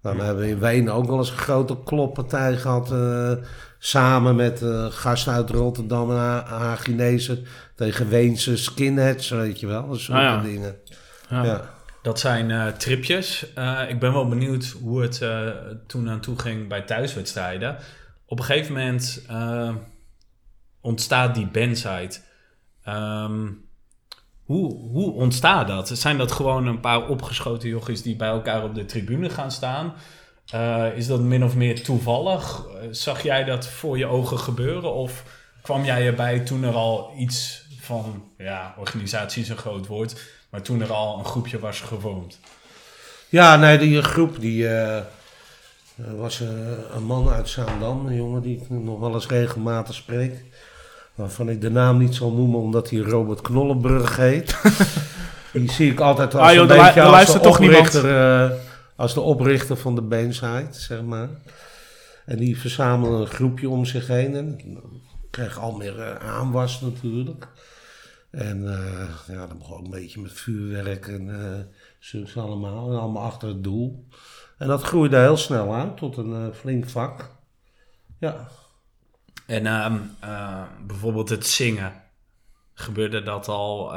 Nou, 0.02 0.16
dan 0.16 0.26
hebben 0.26 0.44
we 0.44 0.50
in 0.50 0.58
Wenen 0.58 0.92
ook 0.92 1.06
wel 1.06 1.18
eens 1.18 1.30
een 1.30 1.36
grote 1.36 1.76
kloppartij 1.84 2.56
gehad. 2.56 2.92
eh, 2.92 3.30
samen 3.78 4.36
met 4.36 4.62
eh, 4.62 4.86
gasten 4.90 5.32
uit 5.32 5.50
Rotterdam 5.50 6.10
en 6.10 6.16
Ha- 6.16 6.44
Hagenezen 6.46 7.44
tegen 7.74 8.08
Weense 8.08 8.56
skinheads, 8.56 9.28
weet 9.28 9.60
je 9.60 9.66
wel. 9.66 9.88
Dat 9.88 9.98
soort 10.00 10.18
Ah, 10.18 10.24
ja. 10.24 10.40
dingen. 10.42 10.76
Ja. 11.30 11.44
Ja. 11.44 11.74
Dat 12.02 12.20
zijn 12.20 12.50
eh, 12.50 12.66
tripjes. 12.66 13.52
Eh, 13.54 13.80
ik 13.88 13.98
ben 14.00 14.12
wel 14.12 14.28
benieuwd 14.28 14.74
hoe 14.82 15.02
het 15.02 15.22
eh, 15.22 15.48
toen 15.86 16.08
aan 16.08 16.20
toe 16.20 16.38
ging 16.38 16.68
bij 16.68 16.82
thuiswedstrijden. 16.82 17.76
Op 18.26 18.38
een 18.38 18.44
gegeven 18.44 18.72
moment 18.72 19.24
eh, 19.28 19.74
ontstaat 20.80 21.34
die 21.34 21.46
bandsite. 21.46 22.18
Ehm, 22.84 23.46
hoe, 24.44 24.74
hoe 24.74 25.12
ontstaat 25.12 25.68
dat? 25.68 25.88
Zijn 25.88 26.18
dat 26.18 26.32
gewoon 26.32 26.66
een 26.66 26.80
paar 26.80 27.08
opgeschoten 27.08 27.68
jochies 27.68 28.02
die 28.02 28.16
bij 28.16 28.28
elkaar 28.28 28.62
op 28.64 28.74
de 28.74 28.84
tribune 28.84 29.30
gaan 29.30 29.50
staan? 29.50 29.92
Eh, 30.50 30.86
is 30.96 31.06
dat 31.06 31.20
min 31.20 31.44
of 31.44 31.54
meer 31.54 31.82
toevallig? 31.82 32.62
Zag 32.90 33.22
jij 33.22 33.44
dat 33.44 33.66
voor 33.66 33.98
je 33.98 34.06
ogen 34.06 34.38
gebeuren? 34.38 34.94
Of 34.94 35.22
kwam 35.62 35.84
jij 35.84 36.06
erbij 36.06 36.40
toen 36.40 36.64
er 36.64 36.74
al 36.74 37.14
iets 37.18 37.64
van, 37.80 38.24
ja, 38.38 38.74
organisatie 38.78 39.42
is 39.42 39.48
een 39.48 39.56
groot 39.56 39.86
woord, 39.86 40.20
maar 40.50 40.62
toen 40.62 40.80
er 40.80 40.92
al 40.92 41.18
een 41.18 41.24
groepje 41.24 41.58
was 41.58 41.80
gevormd? 41.80 42.38
Ja, 43.28 43.56
nee, 43.56 43.78
die 43.78 44.02
groep 44.02 44.40
die 44.40 44.68
eh, 44.68 44.96
er 45.96 46.16
was 46.16 46.40
eh, 46.40 46.48
een 46.94 47.04
man 47.04 47.28
uit 47.28 47.48
Zaandam, 47.48 48.06
een 48.06 48.14
jongen 48.14 48.42
die 48.42 48.56
ik 48.56 48.70
nog 48.70 49.00
wel 49.00 49.14
eens 49.14 49.26
regelmatig 49.26 49.94
spreek. 49.94 50.44
Waarvan 51.14 51.48
ik 51.48 51.60
de 51.60 51.70
naam 51.70 51.98
niet 51.98 52.14
zal 52.14 52.32
noemen 52.32 52.60
omdat 52.60 52.90
hij 52.90 52.98
Robert 52.98 53.40
Knollenburg 53.40 54.16
heet. 54.16 54.56
die 55.52 55.72
zie 55.72 55.90
ik 55.90 56.00
altijd 56.00 56.34
als 56.34 56.48
Ah, 56.48 56.54
joh, 56.54 56.70
een 56.70 56.76
beetje 56.76 57.00
er 57.00 57.06
als 57.06 57.32
de, 57.32 57.40
toch 57.40 57.58
niemand. 57.58 57.92
Als 58.96 59.14
de 59.14 59.20
oprichter 59.20 59.76
van 59.76 59.94
de 59.94 60.02
Bandside, 60.02 60.68
zeg 60.70 61.02
maar. 61.02 61.28
En 62.24 62.36
die 62.36 62.58
verzamelen 62.58 63.20
een 63.20 63.26
groepje 63.26 63.68
om 63.68 63.84
zich 63.84 64.06
heen. 64.06 64.34
En 64.34 64.58
kreeg 65.30 65.58
al 65.58 65.72
meer 65.72 66.00
eh, 66.00 66.28
aanwas 66.34 66.80
natuurlijk. 66.80 67.48
En 68.30 68.68
eh, 68.68 69.08
ja, 69.26 69.46
dan 69.46 69.58
begon 69.58 69.84
een 69.84 69.90
beetje 69.90 70.20
met 70.20 70.32
vuurwerk 70.32 71.08
en 71.08 71.72
zulks 71.98 72.36
allemaal. 72.36 72.90
En 72.90 72.98
allemaal 72.98 73.22
achter 73.22 73.48
het 73.48 73.64
doel. 73.64 74.06
En 74.58 74.68
dat 74.68 74.82
groeide 74.82 75.16
heel 75.16 75.36
snel 75.36 75.74
uit 75.74 75.96
tot 75.96 76.16
een 76.16 76.54
flink 76.54 76.88
vak. 76.88 77.30
Ja. 78.18 78.48
En 79.46 79.66
ehm, 79.66 79.98
eh, 80.20 80.62
bijvoorbeeld 80.86 81.28
het 81.28 81.46
zingen. 81.46 81.92
Gebeurde 82.74 83.22
dat 83.22 83.48
al 83.48 83.94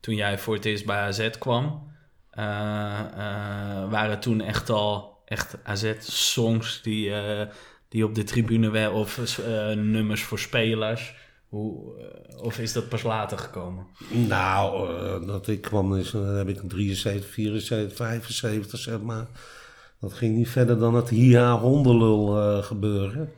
toen 0.00 0.14
jij 0.14 0.38
voor 0.38 0.54
het 0.54 0.64
eerst 0.64 0.86
bij 0.86 1.00
AZ 1.00 1.30
kwam? 1.30 1.89
Eh, 2.30 3.00
eh, 3.00 3.90
waren 3.90 4.20
toen 4.20 4.40
echt 4.40 4.70
al 4.70 5.18
echt 5.24 5.56
AZ-songs 5.62 6.82
die, 6.82 7.12
eh, 7.14 7.46
die 7.88 8.04
op 8.04 8.14
de 8.14 8.24
tribune 8.24 8.70
werden 8.70 8.98
of 8.98 9.40
nummers 9.74 10.22
voor 10.22 10.38
spelers? 10.38 11.14
Hoe, 11.48 11.92
of 12.36 12.58
is 12.58 12.72
dat 12.72 12.88
pas 12.88 13.02
later 13.02 13.38
gekomen? 13.38 13.86
Nou, 14.08 15.26
dat 15.26 15.48
ik 15.48 15.60
kwam, 15.60 15.96
is, 15.96 16.10
dan 16.10 16.24
heb 16.24 16.48
ik 16.48 16.62
een 16.62 16.68
73, 16.68 17.30
74, 17.30 17.96
75, 17.96 18.78
zeg 18.78 19.00
maar. 19.00 19.26
Dat 20.00 20.12
ging 20.12 20.36
niet 20.36 20.48
verder 20.48 20.78
dan 20.78 20.94
het 20.94 21.08
hiha 21.08 21.58
hondenlul 21.58 22.62
gebeuren. 22.62 23.32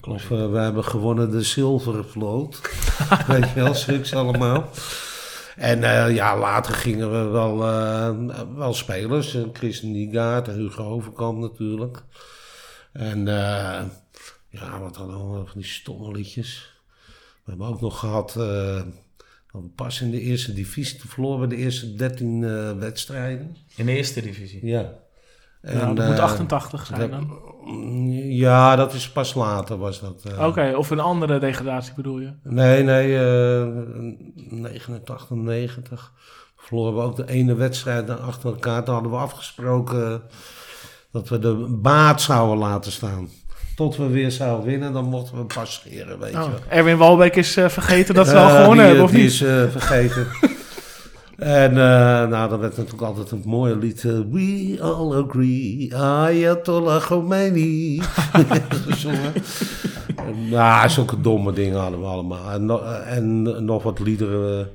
Of 0.00 0.28
we 0.28 0.36
hebben 0.36 0.84
gewonnen 0.84 1.30
de 1.30 1.42
zilveren 1.42 2.08
vloot. 2.08 2.60
Weet 3.26 3.48
je 3.48 3.54
wel, 3.54 3.74
zulks 3.74 4.14
allemaal. 4.14 4.70
En 5.56 5.84
eh, 5.84 6.14
ja, 6.14 6.38
later 6.38 6.74
gingen 6.74 7.10
we 7.10 7.30
wel, 7.30 7.66
eh, 7.66 8.18
wel 8.54 8.74
spelers. 8.74 9.34
Eh, 9.34 9.42
Chris 9.52 9.82
Niegaard 9.82 10.48
en 10.48 10.54
Hugo 10.54 10.84
Overkamp 10.84 11.38
natuurlijk. 11.38 12.02
En 12.92 13.24
ja, 14.50 14.80
wat 14.80 14.96
hadden 14.96 15.16
we 15.16 15.22
allemaal 15.22 15.46
van 15.46 15.60
die 15.60 15.70
stomme 15.70 16.12
liedjes. 16.12 16.78
We 17.44 17.50
hebben 17.50 17.66
ook 17.66 17.80
nog 17.80 17.98
gehad... 17.98 18.36
eh, 18.36 18.82
we 19.52 19.60
pas 19.74 20.00
in 20.00 20.10
de 20.10 20.20
eerste 20.20 20.52
divisie 20.52 21.00
verloren 21.08 21.48
bij 21.48 21.56
de 21.56 21.62
eerste 21.62 21.94
13 21.94 22.44
eh, 22.44 22.72
wedstrijden. 22.78 23.56
In 23.76 23.86
de 23.86 23.92
eerste 23.92 24.20
divisie? 24.20 24.66
Ja. 24.66 24.98
Nou, 25.62 25.94
dat 25.94 26.06
moet 26.06 26.16
eh, 26.16 26.22
88 26.22 26.86
zijn 26.86 27.00
dat- 27.00 27.10
dan. 27.10 27.38
Ja, 28.28 28.76
dat 28.76 28.92
is 28.94 29.10
pas 29.10 29.34
later 29.34 29.78
was 29.78 30.00
dat. 30.00 30.22
eh. 30.38 30.46
Oké, 30.46 30.72
of 30.76 30.90
een 30.90 31.00
andere 31.00 31.38
degradatie 31.38 31.92
bedoel 31.96 32.18
je? 32.20 32.32
Nee, 32.42 32.82
nee, 32.82 33.18
eh 33.18 33.66
89, 34.34 35.30
90. 35.30 36.12
Verloren 36.56 36.94
we 36.94 37.00
ook 37.00 37.16
de 37.16 37.28
ene 37.28 37.54
wedstrijd 37.54 38.20
achter 38.20 38.50
elkaar. 38.50 38.84
Toen 38.84 38.94
hadden 38.94 39.12
we 39.12 39.18
afgesproken 39.18 40.22
dat 41.12 41.28
we 41.28 41.38
de 41.38 41.54
baat 41.82 42.20
zouden 42.20 42.58
laten 42.58 42.92
staan. 42.92 43.28
Tot 43.76 43.96
we 43.96 44.06
weer 44.08 44.30
zouden 44.30 44.66
winnen, 44.66 44.92
dan 44.92 45.04
mochten 45.04 45.38
we 45.38 45.44
passeren, 45.44 46.18
weet 46.18 46.32
je 46.32 46.36
Oh. 46.38 46.48
Erwin 46.68 46.96
Walbeek 46.96 47.36
is 47.36 47.56
eh, 47.56 47.68
vergeten 47.68 48.14
dat 48.14 48.28
ze 48.28 48.36
al 48.38 48.48
Eh, 48.48 48.54
gewonnen 48.60 48.76
die, 48.76 48.84
hebben, 48.86 49.04
of 49.04 49.10
die 49.10 49.20
niet? 49.22 49.30
is 49.30 49.40
eh, 49.42 49.62
vergeten. 49.70 50.26
en 51.40 51.70
eh, 51.70 52.28
nou, 52.28 52.48
dan 52.48 52.58
werd 52.60 52.76
natuurlijk 52.76 53.02
altijd 53.02 53.30
een 53.30 53.42
mooie 53.46 53.76
lied. 53.76 54.04
eh, 54.04 54.12
We 54.30 54.76
all 54.80 55.12
agree, 55.24 55.96
Ayatollah 55.96 57.02
Khomeini. 57.02 58.00
Gezongen. 58.88 59.32
En, 60.16 60.48
Nou, 60.50 60.88
zulke 60.88 61.20
domme 61.20 61.52
dingen 61.52 61.78
hadden 61.80 62.00
we 62.00 62.06
allemaal. 62.06 62.50
En, 62.50 62.70
en 63.06 63.64
nog 63.64 63.82
wat 63.82 63.98
liederen 63.98 64.60
eh, 64.60 64.66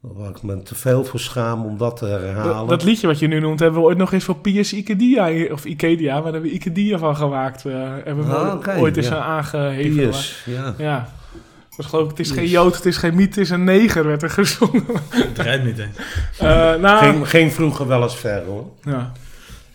waar 0.00 0.30
ik 0.30 0.42
me 0.42 0.62
te 0.62 0.74
veel 0.74 1.04
voor 1.04 1.20
schaam 1.20 1.64
om 1.64 1.76
dat 1.78 1.96
te 1.96 2.06
herhalen. 2.06 2.56
Dat, 2.56 2.68
dat 2.68 2.84
liedje 2.84 3.06
wat 3.06 3.18
je 3.18 3.26
nu 3.26 3.40
noemt, 3.40 3.60
hebben 3.60 3.80
we 3.80 3.86
ooit 3.86 3.98
nog 3.98 4.12
eens 4.12 4.24
voor 4.24 4.36
Piers 4.36 4.72
Ikedia, 4.72 5.52
of 5.52 5.64
Ikedia, 5.64 6.14
waar 6.22 6.32
hebben 6.32 6.50
we 6.50 6.56
Ikedia 6.56 6.98
van 6.98 7.16
gemaakt. 7.16 7.66
eh 7.66 7.72
hebben 8.04 8.26
we 8.26 8.34
Ah, 8.34 8.78
ooit- 8.80 8.96
eens 8.96 9.08
ja. 9.08 9.16
aan 9.16 9.22
aangeheven. 9.22 9.90
Piers, 9.96 10.42
ja. 10.46 10.74
Ja. 10.78 11.08
Dat 11.76 11.76
was 11.76 11.86
geloof 11.86 12.04
ik, 12.10 12.16
het 12.16 12.26
is 12.26 12.32
geen. 12.32 12.48
Jood, 12.48 12.74
het 12.76 12.84
is 12.86 12.96
geen 12.96 13.14
Miet, 13.14 13.26
het 13.34 13.36
is 13.44 13.50
een 13.50 13.64
neger, 13.64 14.04
werd 14.06 14.22
er 14.22 14.30
gezongen. 14.30 14.84
Het 15.10 15.38
rijdt 15.38 15.64
niet 15.64 15.78
eens. 15.78 15.96
Eh, 16.38 16.74
nou, 16.74 17.04
Ging, 17.04 17.28
ging 17.28 17.52
vroeger 17.52 17.86
wel 17.86 18.02
eens 18.02 18.16
ver 18.16 18.44
hoor. 18.44 18.70
ja. 18.84 19.12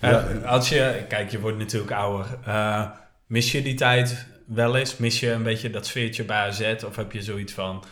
Ja, 0.02 0.28
als 0.46 0.70
je, 0.70 1.06
kijk, 1.10 1.32
je 1.32 1.40
wordt 1.40 1.58
natuurlijk 1.58 1.92
ouder. 1.92 2.26
Eh, 2.46 2.86
mis 3.28 3.52
je 3.52 3.62
die 3.62 3.74
tijd 3.74 4.26
wel 4.46 4.76
eens? 4.76 4.98
Mis 4.98 5.20
je 5.20 5.32
een 5.32 5.44
beetje 5.44 5.70
dat 5.70 5.86
sfeertje 5.86 6.24
bij 6.24 6.38
AZ? 6.38 6.74
Of 6.88 6.96
heb 6.96 7.12
je 7.12 7.22
zoiets 7.22 7.54
van, 7.54 7.84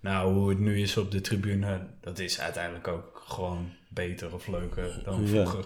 nou, 0.00 0.32
hoe 0.34 0.48
het 0.48 0.58
nu 0.58 0.80
is 0.80 0.96
op 0.96 1.10
de 1.10 1.20
tribune, 1.20 1.80
dat 2.00 2.18
is 2.18 2.40
uiteindelijk 2.40 2.88
ook 2.88 3.22
gewoon 3.28 3.72
beter 3.88 4.34
of 4.34 4.46
leuker 4.46 5.00
dan 5.04 5.20
Ja. 5.22 5.26
vroeger? 5.28 5.64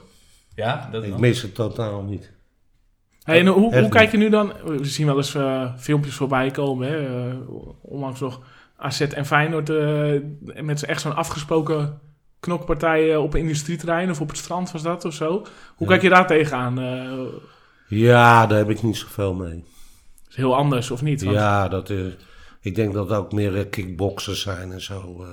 Ja, 0.54 0.88
dat 0.92 1.02
Ik 1.04 1.10
dan? 1.10 1.20
mis 1.20 1.42
het 1.42 1.54
totaal 1.54 2.02
niet. 2.02 2.30
Hey, 3.28 3.38
en 3.40 3.46
hoe, 3.46 3.88
kijk 3.88 4.10
je 4.10 4.16
nu 4.16 4.28
dan? 4.28 4.52
We 4.64 4.84
zien 4.84 5.06
wel 5.06 5.16
eens 5.16 5.34
eh, 5.34 5.72
filmpjes 5.76 6.14
voorbij 6.14 6.50
komen. 6.50 6.88
Hè? 6.88 7.06
eh, 7.28 7.34
onlangs 7.82 8.20
nog 8.20 8.40
AZ 8.76 9.00
en 9.00 9.26
Feyenoord 9.26 9.70
eh, 9.70 10.12
met 10.62 10.84
echt 10.84 11.00
zo'n 11.00 11.14
afgesproken 11.16 11.98
knokpartij 12.40 13.12
eh, 13.12 13.22
op 13.22 13.34
een 13.34 13.40
industrieterrein 13.40 14.10
of 14.10 14.20
op 14.20 14.28
het 14.28 14.36
strand 14.36 14.70
was 14.72 14.82
dat 14.82 15.04
of 15.04 15.14
zo. 15.14 15.30
Hoe 15.30 15.46
Ja. 15.78 15.86
kijk 15.86 16.02
je 16.02 16.08
daar 16.08 16.26
tegenaan? 16.26 16.78
Ja, 17.88 18.46
daar 18.46 18.58
heb 18.58 18.70
ik 18.70 18.82
niet 18.82 18.96
zoveel 18.96 19.34
mee. 19.34 19.64
is 20.28 20.36
heel 20.36 20.56
anders 20.56 20.90
of 20.90 21.02
niet? 21.02 21.22
Want- 21.22 21.36
Ja, 21.36 21.68
dat 21.68 21.90
is, 21.90 22.12
ik 22.60 22.74
denk 22.74 22.92
dat 22.94 23.10
er 23.10 23.16
ook 23.16 23.32
meer 23.32 23.66
kickboxers 23.66 24.40
zijn 24.40 24.72
en 24.72 24.80
zo. 24.82 25.24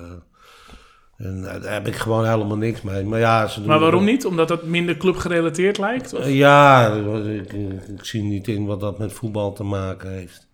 Eh. 1.18 1.26
en 1.26 1.44
eh, 1.54 1.62
daar 1.62 1.72
heb 1.72 1.86
ik 1.86 1.96
gewoon 1.96 2.26
helemaal 2.26 2.56
niks 2.56 2.82
mee. 2.82 3.04
Maar, 3.04 3.18
ja, 3.18 3.46
ze 3.46 3.58
doen 3.58 3.68
Maar 3.68 3.78
waarom 3.80 4.04
niet? 4.04 4.26
Omdat 4.26 4.48
het 4.48 4.62
minder 4.66 4.96
clubgerelateerd 4.96 5.78
lijkt? 5.78 6.14
Of? 6.14 6.20
Eh, 6.20 6.36
ja, 6.36 6.86
ik, 7.26 7.52
ik 7.88 8.04
zie 8.04 8.22
niet 8.22 8.48
in 8.48 8.66
wat 8.66 8.80
dat 8.80 8.98
met 8.98 9.12
voetbal 9.12 9.52
te 9.52 9.64
maken 9.64 10.10
heeft. 10.10 10.48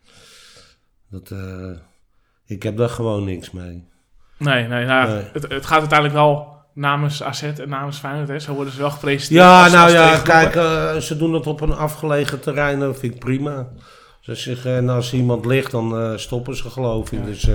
Dat, 1.11 1.31
eh, 1.31 1.71
Ik 2.47 2.63
heb 2.63 2.77
daar 2.77 2.89
gewoon 2.89 3.25
niks 3.25 3.51
mee. 3.51 3.85
Nee, 4.39 4.67
nee, 4.69 4.85
nou, 4.87 5.09
Nee. 5.09 5.23
Het, 5.33 5.43
het 5.49 5.67
gaat 5.67 5.79
uiteindelijk 5.81 6.19
wel 6.19 6.51
namens 6.75 7.23
AZ 7.23 7.43
en 7.43 7.69
namens 7.69 7.99
Feyenoord. 7.99 8.29
Hè? 8.29 8.39
Zo 8.39 8.55
worden 8.55 8.73
ze 8.73 8.81
wel 8.81 8.91
gepresenteerd. 8.91 9.41
Ja, 9.41 9.63
als- 9.63 9.73
nou 9.73 9.85
als 9.85 9.93
ja, 9.93 10.19
kijk, 10.19 10.55
eh, 10.55 10.97
ze 10.97 11.17
doen 11.17 11.33
het 11.35 11.47
op 11.47 11.61
een 11.61 11.73
afgelegen 11.73 12.41
terrein, 12.41 12.79
dat 12.79 12.99
vind 12.99 13.15
ik 13.15 13.21
prima. 13.21 13.69
Ze 14.23 14.35
zeggen, 14.35 14.77
en 14.77 14.89
als 14.89 15.13
iemand 15.13 15.47
ligt, 15.47 15.71
dan 15.71 15.99
eh, 15.99 16.17
stoppen 16.17 16.57
ze 16.57 16.71
geloof 16.71 17.13
ik. 17.13 17.19
Ja. 17.19 17.25
Dus 17.25 17.49
eh, 17.49 17.55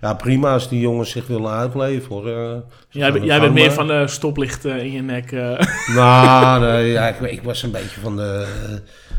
ja, 0.00 0.14
prima 0.14 0.52
als 0.52 0.68
die 0.68 0.80
jongens 0.80 1.10
zich 1.10 1.26
willen 1.26 1.50
uitleven 1.50 2.08
hoor. 2.14 2.28
Eh, 2.28 2.56
Jij, 2.90 3.10
jij 3.12 3.40
bent 3.40 3.54
meer 3.54 3.66
mee. 3.66 3.70
van 3.70 3.86
de 3.86 4.04
stoplichten 4.06 4.80
in 4.80 4.92
je 4.92 5.02
nek. 5.02 5.32
eh. 5.32 5.60
Nou, 5.96 6.60
nee, 6.60 6.90
ja, 6.92 7.08
ik, 7.08 7.20
ik 7.30 7.42
was 7.42 7.62
een 7.62 7.70
beetje 7.70 8.00
van 8.00 8.16
de, 8.16 8.46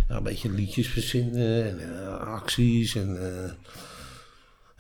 eh, 0.08 0.16
een 0.18 0.24
beetje 0.24 0.50
liedjes 0.52 0.88
verzinnen 0.88 1.66
en 1.70 1.80
eh, 1.80 2.28
acties 2.34 2.96
en 2.96 3.18
eh, 3.22 3.52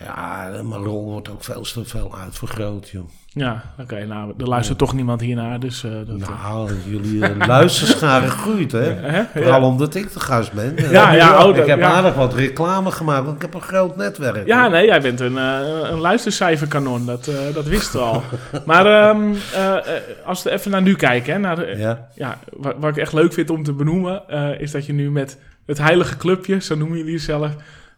ja, 0.03 0.49
mijn 0.63 0.83
rol 0.83 1.03
wordt 1.03 1.29
ook 1.29 1.43
veel 1.43 1.61
te 1.61 1.85
veel 1.85 2.17
uitvergroot, 2.17 2.89
joh. 2.89 3.09
ja, 3.27 3.63
oké. 3.79 4.05
nou, 4.05 4.33
er 4.37 4.47
luistert 4.47 4.77
toch 4.77 4.93
niemand 4.93 5.21
hiernaar. 5.21 5.59
Dus, 5.59 5.81
dat, 5.81 6.07
eh. 6.21 6.27
Nou, 6.43 6.71
jullie 6.85 7.25
eh, 7.25 7.47
luisterschare 7.47 8.27
groeit, 8.29 8.71
hè? 8.71 8.79
Hè? 8.93 9.23
Vooral 9.33 9.59
Ja. 9.61 9.67
omdat 9.67 9.95
ik 9.95 10.13
de 10.13 10.19
gast 10.19 10.51
ben. 10.51 10.75
Ja, 10.91 11.11
ja, 11.13 11.45
oh, 11.45 11.57
ik 11.57 11.65
heb 11.65 11.79
ja. 11.79 11.91
aardig 11.91 12.13
wat 12.15 12.33
reclame 12.33 12.91
gemaakt, 12.91 13.23
want 13.23 13.35
ik 13.35 13.41
heb 13.41 13.53
een 13.53 13.61
groot 13.61 13.95
netwerk. 13.95 14.47
Ja, 14.47 14.61
hoor. 14.61 14.71
nee, 14.71 14.85
jij 14.85 15.01
bent 15.01 15.19
een, 15.19 15.35
een 15.35 15.99
luistercijferkanon. 15.99 17.05
Dat, 17.05 17.31
dat 17.53 17.65
wisten 17.65 17.99
we 17.99 18.05
al. 18.05 18.23
maar 18.65 18.85
ehm, 18.85 19.33
eh, 19.53 19.75
eh, 19.77 19.83
als 20.25 20.43
we 20.43 20.51
even 20.51 20.71
naar 20.71 20.81
nu 20.81 20.95
kijken, 20.95 21.33
hè, 21.33 21.39
naar 21.39 21.55
de, 21.55 21.73
Ja. 21.77 22.07
ja, 22.15 22.37
wat, 22.57 22.75
wat 22.79 22.89
ik 22.89 22.97
echt 22.97 23.13
leuk 23.13 23.33
vind 23.33 23.49
om 23.49 23.63
te 23.63 23.73
benoemen, 23.73 24.23
is 24.59 24.71
dat 24.71 24.85
je 24.85 24.93
nu 24.93 25.11
met 25.11 25.37
het 25.65 25.77
heilige 25.77 26.17
clubje, 26.17 26.61
zo 26.61 26.75
noemen 26.75 26.97
jullie 26.97 27.11
jezelf, 27.11 27.51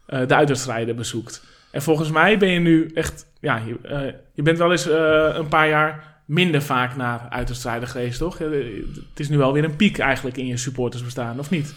eh 0.06 0.28
de 0.28 0.36
uitwedstrijden 0.36 0.96
bezoekt. 0.96 1.44
En 1.74 1.82
volgens 1.82 2.12
mij 2.12 2.38
ben 2.38 2.50
je 2.50 2.60
nu 2.60 2.92
echt, 2.94 3.26
ja, 3.40 3.58
je, 3.66 3.88
eh, 3.88 4.14
je 4.34 4.42
bent 4.42 4.58
wel 4.58 4.72
eens 4.72 4.90
eh, 4.90 5.30
een 5.34 5.48
paar 5.48 5.68
jaar 5.68 6.22
minder 6.26 6.62
vaak 6.62 6.96
naar 6.96 7.28
uitwedstrijden 7.30 7.88
geweest, 7.88 8.18
toch? 8.18 8.38
Het 8.38 9.20
is 9.20 9.30
nu 9.30 9.38
wel 9.38 9.54
weer 9.54 9.64
een 9.64 9.76
piek 9.76 9.98
eigenlijk 9.98 10.38
in 10.38 10.48
je 10.48 10.58
supportersbestaan, 10.58 11.40
of 11.40 11.50
niet? 11.50 11.74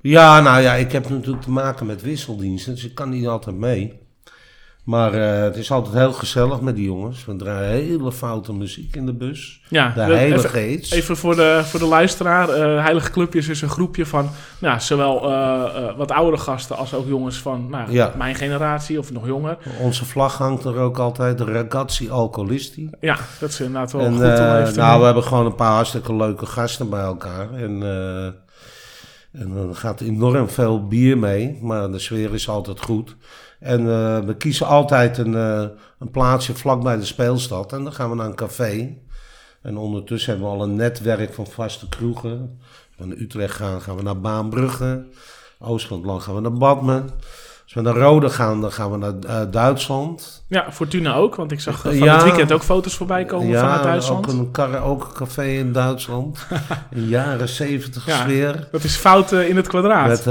ja, 0.00 0.40
nou 0.40 0.62
ja, 0.62 0.74
ik 0.74 0.92
heb 0.92 1.08
natuurlijk 1.08 1.42
te 1.42 1.50
maken 1.50 1.86
met 1.86 2.02
wisseldiensten, 2.02 2.74
dus 2.74 2.84
ik 2.84 2.94
kan 2.94 3.10
niet 3.10 3.26
altijd 3.26 3.56
mee. 3.56 4.00
Maar 4.84 5.14
eh, 5.14 5.42
het 5.42 5.56
is 5.56 5.70
altijd 5.70 5.94
heel 5.94 6.12
gezellig 6.12 6.60
met 6.60 6.76
die 6.76 6.84
jongens. 6.84 7.24
We 7.24 7.36
draaien 7.36 7.84
hele 7.84 8.12
foute 8.12 8.52
muziek 8.52 8.96
in 8.96 9.06
de 9.06 9.12
bus. 9.12 9.60
Ja, 9.68 9.92
De 9.94 10.00
hele 10.02 10.34
even, 10.34 10.96
even 10.96 11.16
voor 11.16 11.36
de, 11.36 11.60
voor 11.64 11.80
de 11.80 11.86
luisteraar. 11.86 12.48
eh 12.48 12.82
heilige 12.82 13.10
clubjes 13.10 13.48
is 13.48 13.62
een 13.62 13.68
groepje 13.68 14.06
van 14.06 14.28
nou, 14.58 14.80
zowel 14.80 15.32
eh, 15.32 15.96
wat 15.96 16.10
oudere 16.10 16.42
gasten 16.42 16.76
als 16.76 16.94
ook 16.94 17.06
jongens 17.08 17.36
van 17.38 17.70
nou, 17.70 17.92
Ja. 17.92 18.12
mijn 18.16 18.34
generatie 18.34 18.98
of 18.98 19.12
nog 19.12 19.26
jonger. 19.26 19.58
Onze 19.80 20.04
vlag 20.04 20.38
hangt 20.38 20.64
er 20.64 20.76
ook 20.78 20.98
altijd, 20.98 21.38
de 21.38 21.44
Ragazzi 21.44 22.10
Alcolisti. 22.10 22.90
Ja, 23.00 23.16
dat 23.40 23.48
is 23.48 23.60
inderdaad 23.60 23.92
wel 23.92 24.00
En 24.00 24.12
goed 24.12 24.76
nou, 24.76 24.98
we 24.98 25.04
hebben 25.04 25.22
gewoon 25.22 25.46
een 25.46 25.54
paar 25.54 25.74
hartstikke 25.74 26.14
leuke 26.14 26.46
gasten 26.46 26.88
bij 26.90 27.02
elkaar. 27.02 27.52
En, 27.54 27.82
en 29.32 29.56
er 29.68 29.74
gaat 29.76 30.00
enorm 30.00 30.48
veel 30.48 30.86
bier 30.88 31.18
mee, 31.18 31.58
maar 31.62 31.90
de 31.90 31.98
sfeer 31.98 32.34
is 32.34 32.48
altijd 32.48 32.80
goed. 32.80 33.16
En 33.64 33.80
eh, 33.80 34.18
we 34.18 34.36
kiezen 34.36 34.66
altijd 34.66 35.18
een, 35.18 35.34
eh, 35.34 35.66
een 35.98 36.10
plaatsje 36.10 36.54
vlak 36.54 36.82
bij 36.82 36.96
de 36.96 37.04
speelstad. 37.04 37.72
En 37.72 37.84
dan 37.84 37.92
gaan 37.92 38.10
we 38.10 38.16
naar 38.16 38.26
een 38.26 38.34
café. 38.34 38.96
En 39.62 39.76
ondertussen 39.76 40.30
hebben 40.30 40.50
we 40.50 40.56
al 40.56 40.62
een 40.62 40.76
netwerk 40.76 41.34
van 41.34 41.46
vaste 41.46 41.88
kroegen. 41.88 42.60
Naar 42.96 43.16
Utrecht 43.16 43.54
gaan, 43.54 43.80
gaan 43.80 43.96
we 43.96 44.02
naar 44.02 44.20
Baanbrugge. 44.20 45.06
Oostland 45.58 46.22
gaan 46.22 46.34
we 46.34 46.40
naar 46.40 46.52
Badmen. 46.52 47.10
Als 47.64 47.74
we 47.74 47.80
naar 47.80 47.94
Rode 47.96 48.30
gaan, 48.30 48.60
dan 48.60 48.72
gaan 48.72 48.90
we 48.90 48.96
naar 48.96 49.12
eh, 49.26 49.50
Duitsland. 49.50 50.44
Ja, 50.48 50.66
Fortuna 50.72 51.14
ook, 51.14 51.34
want 51.34 51.52
ik 51.52 51.60
zag 51.60 51.74
eh, 51.74 51.80
van 51.82 51.94
Ja. 51.94 52.14
het 52.14 52.22
weekend 52.22 52.52
ook 52.52 52.62
foto's 52.62 52.94
voorbij 52.96 53.24
komen 53.24 53.58
vanuit 53.58 53.82
Duitsland. 53.82 54.26
ook 54.26 54.32
een 54.32 54.50
karaokecafé 54.50 55.44
in 55.44 55.72
Duitsland. 55.72 56.46
in 56.94 57.08
jaren 57.08 57.48
zeventig 57.48 58.06
Ja. 58.06 58.16
sfeer. 58.16 58.68
Dat 58.72 58.84
is 58.84 58.96
fout 58.96 59.32
eh, 59.32 59.48
in 59.48 59.56
het 59.56 59.66
kwadraat. 59.68 60.08
Met 60.08 60.22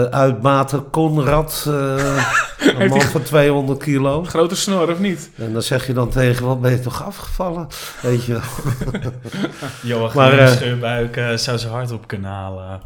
de 0.70 0.82
Konrad, 0.92 1.66
eh, 1.68 2.26
een 2.80 2.90
man 2.90 3.02
van 3.02 3.22
200 3.24 3.80
kilo. 3.84 4.24
Grote 4.24 4.56
snor, 4.56 4.92
of 4.92 5.00
niet? 5.00 5.30
En 5.38 5.54
dan 5.54 5.62
zeg 5.62 5.88
je 5.88 5.94
dan 5.94 6.10
tegen, 6.10 6.46
wat 6.46 6.62
ben 6.62 6.72
je 6.72 6.80
toch 6.80 7.04
afgevallen? 7.06 7.68
Weet 8.02 8.26
je. 8.26 8.40
Joachim 9.82 10.18
Maar, 10.22 10.38
eh, 10.38 10.48
Scheurbuik 10.48 11.18
eh, 11.18 11.34
zou 11.36 11.58
zijn 11.58 11.72
hart 11.74 11.92
op 11.92 12.08
kanalen. 12.08 12.82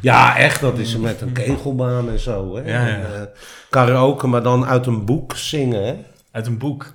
Ja, 0.00 0.36
echt, 0.36 0.60
dat 0.60 0.78
is 0.78 0.96
met 0.96 1.20
een 1.20 1.32
kegelbaan 1.32 2.08
en 2.10 2.18
zo. 2.18 2.56
Hè? 2.56 2.62
Ja, 2.62 2.86
ja. 2.86 2.94
En, 2.96 3.14
eh, 3.20 3.26
karaoke, 3.70 4.26
maar 4.26 4.42
dan 4.42 4.66
uit 4.66 4.86
een 4.86 5.04
boek 5.04 5.36
zingen, 5.36 5.86
hè? 5.86 5.96
Uit 6.30 6.46
een 6.46 6.58
boek. 6.58 6.92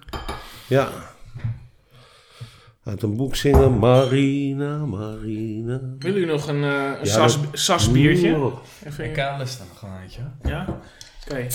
Ja. 0.67 0.87
Uit 2.83 3.01
een 3.03 3.15
boek 3.15 3.35
zingen, 3.35 3.77
Marina, 3.79 4.77
Marina. 4.85 5.79
Willen 5.99 6.19
jullie 6.19 6.25
nog 6.25 6.47
een, 6.47 6.63
eh 6.63 6.69
een 6.71 6.97
Ja, 7.03 7.05
sas, 7.05 7.41
dat- 7.41 7.59
sasbiertje? 7.59 8.35
Oeh. 8.35 8.53
Even, 8.85 9.03
En 9.03 9.11
Kalis 9.13 9.57
dan 9.57 9.67
nog 9.67 9.81
een 9.81 10.01
eentje. 10.01 10.21
ja? 10.43 10.65
Oké. 11.27 11.47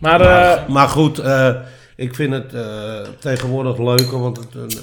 Maar, 0.00 0.20
eh, 0.20 0.26
Maar, 0.28 0.64
maar 0.70 0.88
goed, 0.88 1.18
eh, 1.18 1.54
ik 1.96 2.14
vind 2.14 2.32
het 2.32 2.54
eh, 2.54 3.00
tegenwoordig 3.20 3.78
leuker, 3.78 4.18
want 4.20 4.36
het, 4.36 4.82